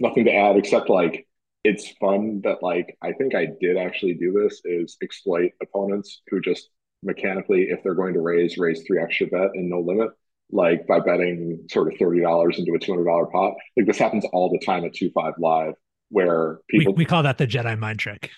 nothing 0.00 0.24
to 0.24 0.34
add 0.34 0.56
except 0.56 0.90
like 0.90 1.26
it's 1.62 1.90
fun 2.00 2.42
that 2.44 2.62
like 2.62 2.96
I 3.02 3.12
think 3.12 3.34
I 3.34 3.48
did 3.60 3.76
actually 3.76 4.14
do 4.14 4.32
this 4.32 4.60
is 4.64 4.96
exploit 5.02 5.52
opponents 5.62 6.20
who 6.28 6.40
just 6.40 6.68
mechanically 7.02 7.68
if 7.70 7.82
they're 7.82 7.94
going 7.94 8.14
to 8.14 8.20
raise 8.20 8.58
raise 8.58 8.82
three 8.86 9.00
extra 9.00 9.26
bet 9.26 9.50
and 9.54 9.68
no 9.68 9.80
limit 9.80 10.10
like 10.54 10.86
by 10.86 11.00
betting 11.00 11.66
sort 11.68 11.92
of 11.92 11.98
thirty 11.98 12.20
dollars 12.20 12.58
into 12.58 12.72
a 12.72 12.78
two 12.78 12.92
hundred 12.92 13.04
dollar 13.04 13.26
pot. 13.26 13.54
Like 13.76 13.86
this 13.86 13.98
happens 13.98 14.24
all 14.32 14.50
the 14.50 14.64
time 14.64 14.84
at 14.84 14.94
two 14.94 15.10
five 15.10 15.34
live, 15.38 15.74
where 16.08 16.60
people 16.70 16.94
we, 16.94 16.98
we 16.98 17.04
call 17.04 17.24
that 17.24 17.36
the 17.36 17.46
Jedi 17.46 17.78
mind 17.78 17.98
trick. 17.98 18.30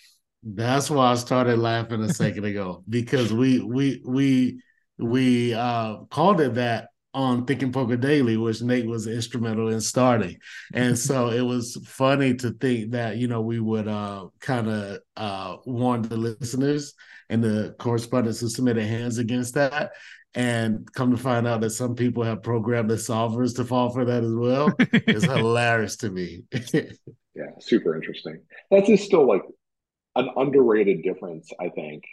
That's 0.42 0.90
why 0.90 1.12
I 1.12 1.14
started 1.16 1.58
laughing 1.58 2.02
a 2.02 2.12
second 2.12 2.44
ago 2.44 2.82
because 2.88 3.32
we 3.32 3.60
we 3.60 4.02
we 4.04 4.60
we 4.98 5.54
uh 5.54 5.98
called 6.10 6.40
it 6.40 6.54
that 6.54 6.88
on 7.12 7.46
Thinking 7.46 7.72
Poker 7.72 7.96
Daily, 7.96 8.36
which 8.36 8.60
Nate 8.60 8.86
was 8.86 9.06
instrumental 9.06 9.70
in 9.70 9.80
starting. 9.80 10.36
And 10.74 10.98
so 10.98 11.30
it 11.30 11.40
was 11.40 11.78
funny 11.86 12.34
to 12.34 12.50
think 12.50 12.90
that, 12.90 13.16
you 13.16 13.26
know, 13.26 13.40
we 13.40 13.58
would 13.58 13.88
uh, 13.88 14.26
kind 14.38 14.68
of 14.68 14.98
uh, 15.16 15.56
warn 15.64 16.02
the 16.02 16.18
listeners 16.18 16.92
and 17.30 17.42
the 17.42 17.74
correspondents 17.78 18.40
who 18.40 18.50
submitted 18.50 18.84
hands 18.84 19.16
against 19.16 19.54
that 19.54 19.92
and 20.36 20.92
come 20.92 21.10
to 21.10 21.16
find 21.16 21.46
out 21.46 21.62
that 21.62 21.70
some 21.70 21.94
people 21.96 22.22
have 22.22 22.42
programmed 22.42 22.90
the 22.90 22.94
solvers 22.94 23.56
to 23.56 23.64
fall 23.64 23.88
for 23.88 24.04
that 24.04 24.22
as 24.22 24.34
well 24.34 24.70
is 25.08 25.24
hilarious 25.24 25.96
to 25.96 26.10
me. 26.10 26.44
yeah, 26.52 27.50
super 27.58 27.96
interesting. 27.96 28.42
That's 28.70 28.86
just 28.86 29.04
still 29.04 29.26
like 29.26 29.42
an 30.14 30.28
underrated 30.36 31.02
difference, 31.02 31.50
I 31.58 31.70
think, 31.70 32.04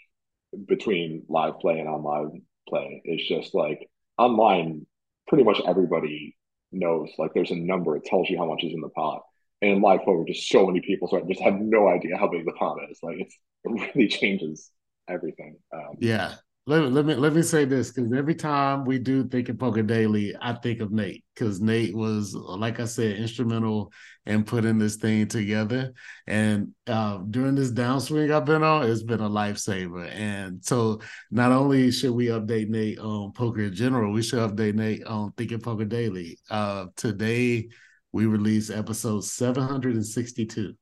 between 0.67 1.24
live 1.28 1.59
play 1.59 1.80
and 1.80 1.89
online 1.89 2.43
play. 2.67 3.01
It's 3.03 3.28
just 3.28 3.53
like 3.53 3.89
online, 4.17 4.88
pretty 5.28 5.43
much 5.43 5.61
everybody 5.67 6.38
knows. 6.71 7.09
Like 7.17 7.34
there's 7.34 7.51
a 7.51 7.55
number, 7.55 7.97
it 7.97 8.05
tells 8.05 8.30
you 8.30 8.38
how 8.38 8.45
much 8.45 8.63
is 8.63 8.74
in 8.74 8.80
the 8.80 8.89
pot. 8.89 9.21
And 9.61 9.71
in 9.71 9.82
live 9.82 10.01
poker, 10.03 10.24
just 10.26 10.47
so 10.47 10.65
many 10.65 10.80
people 10.80 11.09
so 11.09 11.17
I 11.17 11.21
just 11.28 11.41
have 11.41 11.59
no 11.59 11.89
idea 11.89 12.17
how 12.17 12.30
big 12.30 12.45
the 12.45 12.53
pot 12.53 12.78
is. 12.89 12.99
Like 13.03 13.17
it's 13.19 13.38
it 13.65 13.91
really 13.95 14.07
changes 14.09 14.71
everything. 15.09 15.57
Um, 15.74 15.97
yeah, 15.99 16.36
let, 16.66 16.93
let 16.93 17.05
me 17.05 17.16
let 17.16 17.34
me 17.34 17.41
say 17.41 17.66
this 17.66 17.91
because 17.91 18.14
every 18.14 18.36
time 18.36 18.86
we 18.86 18.97
do 18.97 19.22
think 19.24 19.32
Thinking 19.32 19.57
Poker 19.57 19.84
Daily, 19.84 20.34
I 20.41 20.53
think 20.53 20.80
of 20.80 20.91
Nate 20.91 21.26
because 21.34 21.59
Nate 21.59 21.93
was, 21.93 22.34
like 22.34 22.80
I 22.80 22.86
said, 22.86 23.18
instrumental 23.18 23.91
in 24.26 24.45
putting 24.45 24.78
this 24.78 24.95
thing 24.95 25.28
together. 25.28 25.93
And 26.26 26.70
uh, 26.88 27.18
during 27.30 27.55
this 27.55 27.72
downswing 27.72 28.32
I've 28.32 28.45
been 28.45 28.64
on, 28.64 28.89
it's 28.89 29.03
been 29.03 29.20
a 29.20 29.30
lifesaver. 29.30 30.09
And 30.16 30.64
so, 30.64 31.01
not 31.32 31.51
only 31.51 31.91
should 31.91 32.14
we 32.14 32.28
update 32.28 32.70
Nate 32.70 32.99
on 32.99 33.34
poker 33.34 33.64
in 33.64 33.74
general, 33.74 34.14
we 34.14 34.24
should 34.24 34.39
update 34.39 34.76
Nate 34.76 35.03
on 35.03 35.34
Thinking 35.34 35.59
Poker 35.59 35.86
Daily. 35.86 36.39
Uh, 36.49 36.86
today, 36.95 37.68
we 38.14 38.26
release 38.26 38.70
episode 38.70 39.26
seven 39.26 39.68
hundred 39.68 39.95
and 39.95 40.05
sixty-two. 40.05 40.76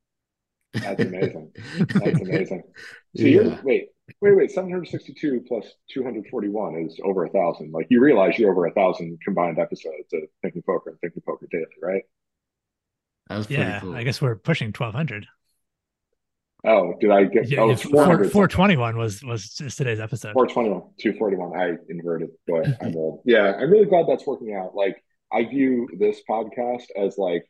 That's 0.74 1.02
amazing. 1.02 1.52
That's 1.80 2.22
amazing. 2.22 2.64
So 3.16 3.24
yeah. 3.24 3.28
you're 3.28 3.60
wait, 3.64 3.88
wait, 4.20 4.36
wait. 4.36 4.52
Seven 4.52 4.72
hundred 4.72 4.88
sixty-two 4.88 5.46
plus 5.48 5.66
two 5.90 6.04
hundred 6.04 6.26
forty-one 6.30 6.76
is 6.86 7.00
over 7.04 7.26
a 7.26 7.30
thousand. 7.30 7.72
Like 7.72 7.88
you 7.90 8.02
realize 8.02 8.38
you're 8.38 8.52
over 8.52 8.66
a 8.66 8.74
thousand 8.74 9.20
combined 9.24 9.60
episodes 9.60 10.12
of 10.14 10.22
Thinking 10.42 10.64
Poker 10.64 10.92
and 10.92 11.00
Thinking 11.00 11.24
Poker 11.26 11.48
Daily, 11.52 11.66
right? 11.82 12.04
That's 13.30 13.50
yeah. 13.50 13.80
Cool. 13.80 13.96
I 13.96 14.04
guess 14.04 14.22
we're 14.22 14.36
pushing 14.36 14.74
twelve 14.74 14.94
hundred. 14.94 15.28
Oh, 16.64 16.94
did 17.00 17.10
I 17.10 17.24
get? 17.24 17.50
Yeah, 17.50 17.62
oh, 17.62 17.70
yeah, 17.70 18.30
four 18.30 18.48
twenty 18.48 18.78
one 18.78 18.96
was 18.98 19.24
was 19.24 19.50
today's 19.56 20.00
episode. 20.00 20.34
Four 20.34 20.48
twenty 20.48 20.70
one, 20.70 20.84
two 21.00 21.14
forty 21.14 21.36
one. 21.36 21.60
I 21.60 21.74
inverted. 21.90 22.30
Boy, 22.48 22.64
I'm 22.82 22.96
old. 22.96 23.22
Yeah, 23.26 23.54
I'm 23.60 23.72
really 23.72 23.88
glad 23.88 24.06
that's 24.08 24.28
working 24.28 24.54
out. 24.56 24.76
Like 24.76 25.04
I 25.34 25.46
view 25.46 25.88
this 25.98 26.22
podcast 26.30 26.84
as 26.96 27.18
like 27.18 27.46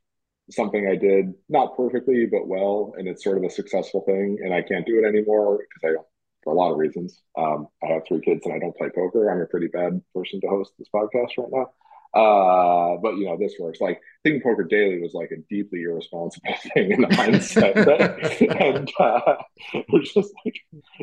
something 0.49 0.88
I 0.88 0.95
did 0.95 1.34
not 1.49 1.76
perfectly 1.76 2.26
but 2.26 2.47
well, 2.47 2.93
and 2.97 3.07
it's 3.07 3.24
sort 3.24 3.38
of 3.38 3.43
a 3.43 3.49
successful 3.49 4.01
thing. 4.05 4.38
And 4.43 4.53
I 4.53 4.62
can't 4.62 4.86
do 4.86 4.99
it 4.99 5.05
anymore 5.05 5.59
because 5.59 5.89
I 5.89 5.93
don't 5.93 6.07
for 6.43 6.53
a 6.53 6.55
lot 6.55 6.71
of 6.71 6.77
reasons. 6.77 7.21
Um, 7.37 7.67
I 7.83 7.87
have 7.87 8.03
three 8.07 8.21
kids 8.21 8.45
and 8.45 8.53
I 8.53 8.59
don't 8.59 8.75
play 8.75 8.89
poker. 8.93 9.29
I'm 9.29 9.41
a 9.41 9.45
pretty 9.45 9.67
bad 9.67 10.01
person 10.13 10.41
to 10.41 10.47
host 10.47 10.73
this 10.77 10.87
podcast 10.93 11.29
right 11.37 11.51
now. 11.51 11.71
Uh, 12.13 12.97
but 12.97 13.15
you 13.15 13.25
know, 13.25 13.37
this 13.37 13.53
works. 13.57 13.79
Like 13.79 14.01
thinking 14.23 14.41
poker 14.41 14.65
daily 14.65 14.99
was 14.99 15.13
like 15.13 15.31
a 15.31 15.37
deeply 15.49 15.83
irresponsible 15.83 16.53
thing 16.73 16.91
in 16.91 17.03
hindsight, 17.03 17.77
and 18.59 18.91
uh, 18.99 19.35
it's 19.73 20.13
just 20.13 20.33
like, 20.43 20.55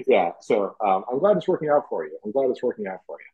yeah. 0.06 0.32
So 0.42 0.76
um, 0.84 1.04
I'm 1.10 1.18
glad 1.18 1.38
it's 1.38 1.48
working 1.48 1.70
out 1.70 1.84
for 1.88 2.04
you. 2.04 2.18
I'm 2.24 2.32
glad 2.32 2.50
it's 2.50 2.62
working 2.62 2.86
out 2.86 3.00
for 3.06 3.16
you. 3.18 3.26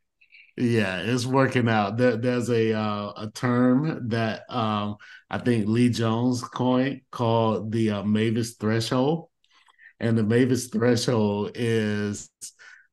Yeah, 0.56 1.00
it's 1.00 1.26
working 1.26 1.68
out. 1.68 1.96
There, 1.96 2.16
there's 2.16 2.48
a 2.48 2.74
uh, 2.74 3.12
a 3.16 3.30
term 3.34 4.10
that 4.10 4.48
um, 4.48 4.96
I 5.28 5.38
think 5.38 5.66
Lee 5.66 5.88
Jones 5.88 6.42
coined 6.42 7.00
called 7.10 7.72
the 7.72 7.90
uh, 7.90 8.02
Meyvis 8.04 8.56
threshold, 8.56 9.30
and 10.00 10.16
the 10.16 10.22
Meyvis 10.22 10.70
threshold 10.70 11.52
is 11.54 12.30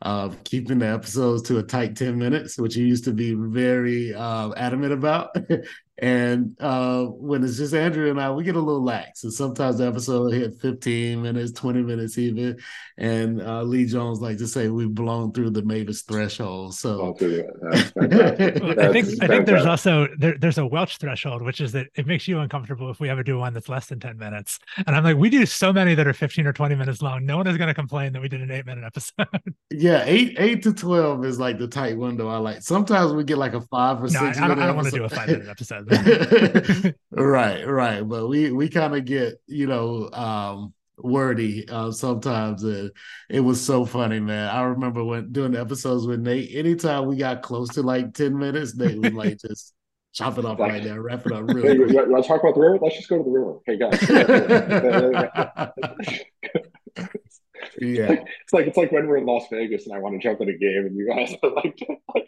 uh, 0.02 0.30
keeping 0.44 0.80
the 0.80 0.88
episodes 0.88 1.44
to 1.44 1.60
a 1.60 1.64
tight 1.64 1.96
10 1.96 2.18
minutes, 2.18 2.58
which 2.58 2.76
you 2.76 2.86
used 2.86 3.06
to 3.06 3.14
be 3.14 3.34
very 3.34 4.14
uh, 4.14 4.52
adamant 4.56 4.94
about. 4.94 5.36
And 5.98 6.56
uh, 6.60 7.04
when 7.06 7.44
it's 7.44 7.58
just 7.58 7.76
Andrew 7.76 8.10
and 8.10 8.20
I, 8.20 8.32
we 8.32 8.44
get 8.44 8.56
a 8.56 8.60
little 8.60 8.84
lax. 8.84 9.24
And 9.24 9.32
sometimes 9.32 9.78
the 9.78 9.88
episode 9.88 10.34
hit 10.34 10.60
15 10.60 11.22
minutes, 11.22 11.52
20 11.52 11.84
minutes 11.84 12.18
even. 12.18 12.58
And 12.98 13.42
uh, 13.42 13.62
Lee 13.64 13.86
Jones 13.86 14.20
like 14.20 14.38
to 14.38 14.48
say 14.48 14.70
we've 14.70 14.94
blown 14.94 15.32
through 15.32 15.52
the 15.52 15.62
Meyvis 15.62 16.06
threshold. 16.08 16.74
So 16.74 17.16
I 17.20 18.92
think 18.92 19.24
I 19.24 19.28
think 19.28 19.46
there's 19.46 19.66
also 19.66 20.08
there, 20.18 20.38
there's 20.40 20.58
a 20.58 20.66
Welch 20.66 20.98
threshold, 20.98 21.44
which 21.44 21.62
is 21.62 21.72
that 21.74 21.88
it 21.96 22.08
makes 22.08 22.28
you 22.28 22.40
uncomfortable 22.40 22.90
if 22.90 23.00
we 23.00 23.10
ever 23.10 23.22
do 23.22 23.38
one 23.38 23.54
that's 23.54 23.70
less 23.70 23.86
than 23.88 24.00
10 24.00 24.18
minutes. 24.18 24.60
And 24.88 24.96
I'm 24.96 25.04
like, 25.04 25.18
we 25.18 25.30
do 25.30 25.46
so 25.46 25.72
many 25.72 25.94
that 25.96 26.08
are 26.08 26.14
15 26.14 26.48
or 26.48 26.54
20 26.54 26.76
minutes 26.76 27.02
long. 27.02 27.26
No 27.26 27.38
one 27.38 27.48
is 27.48 27.58
going 27.58 27.68
to 27.68 27.74
complain 27.74 28.14
that 28.14 28.22
we 28.22 28.28
did 28.28 28.42
an 28.42 28.50
eight 28.50 28.66
minute 28.66 28.84
episode. 28.84 29.28
yeah, 29.72 30.04
eight 30.06 30.36
eight 30.40 30.64
to 30.64 30.74
12 30.74 31.26
is 31.26 31.40
like 31.40 31.60
the 31.60 31.68
tight 31.68 31.98
window 31.98 32.28
I 32.28 32.38
like. 32.38 32.62
Sometimes 32.62 33.14
we 33.14 33.24
get 33.24 33.38
like 33.38 33.54
a 33.54 33.62
five 33.62 33.98
or 34.00 34.08
no, 34.08 34.08
six. 34.08 34.38
I, 34.38 34.46
I 34.46 34.48
don't, 34.48 34.58
don't 34.58 34.76
want 34.76 34.88
to 34.88 34.96
do 34.96 35.04
a 35.04 35.10
five 35.10 35.28
minute 35.28 35.48
episode. 35.48 35.81
right, 37.12 37.64
right. 37.68 38.02
But 38.08 38.28
we 38.28 38.52
we 38.52 38.70
kind 38.70 38.96
of 38.96 39.06
get 39.06 39.42
you 39.48 39.68
know 39.68 40.10
um, 40.12 40.74
wordy 40.98 41.68
uh, 41.70 41.92
sometimes. 41.92 42.64
And 42.64 42.92
it 43.30 43.40
was 43.40 43.64
so 43.64 43.86
funny, 43.86 44.20
man. 44.20 44.50
I 44.50 44.64
remember 44.64 45.04
when 45.04 45.32
doing 45.32 45.56
episodes 45.56 46.08
with 46.08 46.20
Nate. 46.20 46.56
Anytime 46.56 47.08
we 47.08 47.18
got 47.18 47.42
close 47.42 47.70
to 47.70 47.82
like 47.82 48.14
ten 48.14 48.38
minutes, 48.38 48.76
Nate 48.76 49.00
was 49.00 49.14
like 49.14 49.40
just. 49.40 49.74
Chop 50.14 50.38
it 50.38 50.44
off 50.44 50.60
right 50.60 50.84
there. 50.84 51.02
Wrap 51.02 51.26
it 51.26 51.32
up 51.32 51.48
really 51.48 51.70
hey. 51.70 51.74
You 51.76 51.86
want 51.86 52.22
to 52.22 52.28
talk 52.28 52.42
about 52.42 52.54
the 52.56 52.60
river? 52.60 52.80
Let's 52.82 52.98
just 52.98 53.08
go 53.08 53.20
to 53.20 53.24
the 53.24 53.30
river. 53.30 53.60
Hey 53.66 53.78
guys. 53.78 53.98
yeah. 57.80 58.16
It's 58.44 58.54
like 58.54 58.68
it's 58.68 58.78
like 58.78 58.92
when 58.92 59.08
we're 59.08 59.18
in 59.18 59.26
Las 59.26 59.46
Vegas 59.52 59.86
and 59.86 59.96
I 59.96 60.00
want 60.00 60.20
to 60.20 60.28
jump 60.28 60.42
in 60.42 60.50
a 60.50 60.58
game 60.58 60.86
and 60.86 60.96
you 60.96 61.08
guys 61.08 61.34
are 61.44 61.52
like, 61.52 61.80
like 62.16 62.28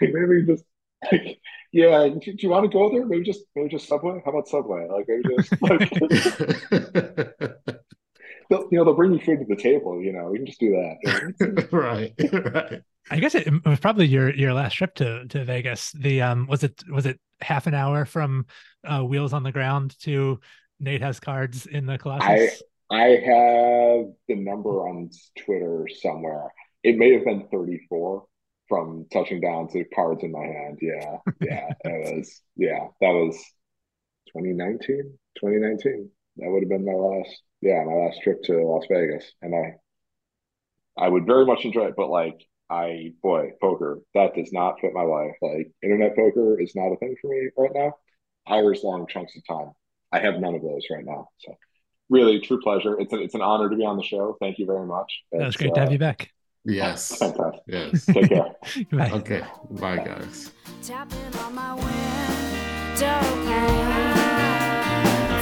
maybe 0.00 0.46
just 0.46 0.64
like 1.10 1.38
yeah, 1.74 2.06
do, 2.06 2.20
do, 2.20 2.36
you 2.38 2.50
want 2.50 2.70
to 2.70 2.72
go 2.72 2.88
there? 2.88 3.04
Maybe 3.04 3.24
just 3.24 3.40
maybe 3.56 3.68
just 3.68 3.88
Subway. 3.88 4.22
How 4.24 4.30
about 4.30 4.46
Subway? 4.46 4.86
Like 4.88 5.06
maybe 5.08 5.24
just 5.36 5.60
like 5.60 5.90
you 8.70 8.78
know 8.78 8.84
they'll 8.84 8.94
bring 8.94 9.12
you 9.12 9.18
food 9.18 9.40
to 9.40 9.44
the 9.44 9.56
table. 9.60 10.00
You 10.00 10.12
know 10.12 10.30
we 10.30 10.38
can 10.38 10.46
just 10.46 10.60
do 10.60 10.70
that. 10.70 11.66
right, 11.72 12.14
right. 12.54 12.80
I 13.10 13.18
guess 13.18 13.34
it, 13.34 13.48
was 13.66 13.80
probably 13.80 14.06
your 14.06 14.32
your 14.32 14.54
last 14.54 14.74
trip 14.74 14.94
to 14.96 15.26
to 15.26 15.44
Vegas. 15.44 15.90
The 15.90 16.22
um 16.22 16.46
was 16.46 16.62
it 16.62 16.80
was 16.88 17.06
it 17.06 17.18
half 17.40 17.66
an 17.66 17.74
hour 17.74 18.04
from 18.04 18.46
uh, 18.84 19.02
Wheels 19.02 19.32
on 19.32 19.42
the 19.42 19.50
Ground 19.50 19.98
to 20.02 20.38
Nate 20.78 21.02
has 21.02 21.18
cards 21.18 21.66
in 21.66 21.86
the 21.86 21.98
Colossus? 21.98 22.62
I 22.88 22.96
I 22.96 23.16
have 23.16 24.12
the 24.28 24.36
number 24.36 24.88
on 24.88 25.10
Twitter 25.44 25.88
somewhere. 26.00 26.52
It 26.84 26.98
may 26.98 27.14
have 27.14 27.24
been 27.24 27.48
thirty 27.50 27.80
four 27.88 28.26
from 28.68 29.06
touching 29.12 29.40
down 29.40 29.68
to 29.68 29.84
cards 29.84 30.22
in 30.22 30.32
my 30.32 30.44
hand. 30.44 30.78
Yeah, 30.80 31.18
yeah, 31.40 31.70
it 31.84 32.16
was. 32.16 32.40
Yeah, 32.56 32.88
that 33.00 33.10
was 33.10 33.36
2019. 34.28 35.18
2019. 35.38 36.10
That 36.38 36.50
would 36.50 36.62
have 36.62 36.68
been 36.68 36.84
my 36.84 36.92
last, 36.92 37.42
yeah, 37.60 37.84
my 37.84 37.94
last 37.94 38.20
trip 38.22 38.42
to 38.44 38.66
Las 38.66 38.84
Vegas, 38.90 39.24
and 39.42 39.54
I, 39.54 39.74
I 41.04 41.08
would 41.08 41.26
very 41.26 41.46
much 41.46 41.64
enjoy 41.64 41.86
it. 41.86 41.94
But 41.96 42.10
like, 42.10 42.40
I 42.68 43.12
boy, 43.22 43.50
poker 43.60 44.00
that 44.14 44.34
does 44.34 44.52
not 44.52 44.80
fit 44.80 44.92
my 44.92 45.02
life. 45.02 45.36
Like, 45.42 45.70
internet 45.82 46.16
poker 46.16 46.60
is 46.60 46.74
not 46.74 46.92
a 46.92 46.96
thing 46.96 47.14
for 47.20 47.30
me 47.30 47.50
right 47.56 47.70
now. 47.74 47.94
Hours 48.48 48.82
long 48.82 49.06
chunks 49.06 49.36
of 49.36 49.46
time. 49.46 49.72
I 50.12 50.20
have 50.20 50.40
none 50.40 50.54
of 50.54 50.62
those 50.62 50.86
right 50.90 51.04
now. 51.04 51.28
So, 51.38 51.54
really, 52.08 52.40
true 52.40 52.60
pleasure. 52.60 52.98
It's 52.98 53.12
a, 53.12 53.20
it's 53.20 53.34
an 53.34 53.42
honor 53.42 53.70
to 53.70 53.76
be 53.76 53.84
on 53.84 53.96
the 53.96 54.02
show. 54.02 54.36
Thank 54.40 54.58
you 54.58 54.66
very 54.66 54.86
much. 54.86 55.22
That 55.32 55.46
was 55.46 55.56
great 55.56 55.74
to 55.74 55.80
have 55.80 55.90
uh, 55.90 55.92
you 55.92 55.98
back. 55.98 56.33
Yes. 56.64 57.16
Fantastic. 57.18 57.62
Yes. 57.66 58.04
Take 58.06 58.28
care. 58.28 58.54
Bye. 58.92 59.10
Okay. 59.10 59.42
Bye, 59.70 59.96
guys. 59.96 60.50
Tapping 60.82 61.38
on 61.40 61.54
my 61.54 61.74
window 61.74 63.20
pane. 63.46 64.04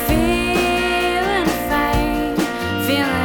Feeling 0.08 1.48
faint, 1.68 2.38
feeling 2.86 3.21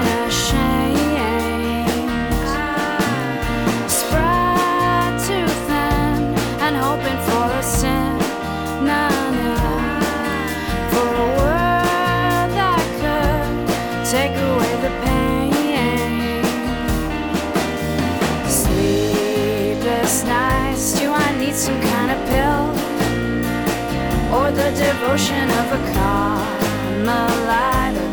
the 24.71 24.83
devotion 24.83 25.49
of 25.61 25.71
a 25.71 25.81
carmelite, 25.93 27.23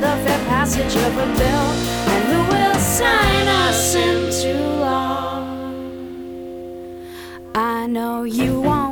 the 0.00 0.14
fair 0.24 0.40
passage 0.46 0.94
of 0.94 1.12
a 1.16 1.26
bill? 1.40 1.68
And 2.12 2.22
who 2.30 2.40
will 2.52 2.78
sign 2.78 3.46
us 3.66 3.94
into 3.94 4.52
law? 4.78 5.42
I 7.56 7.86
know 7.88 8.22
you 8.22 8.60
won't, 8.60 8.83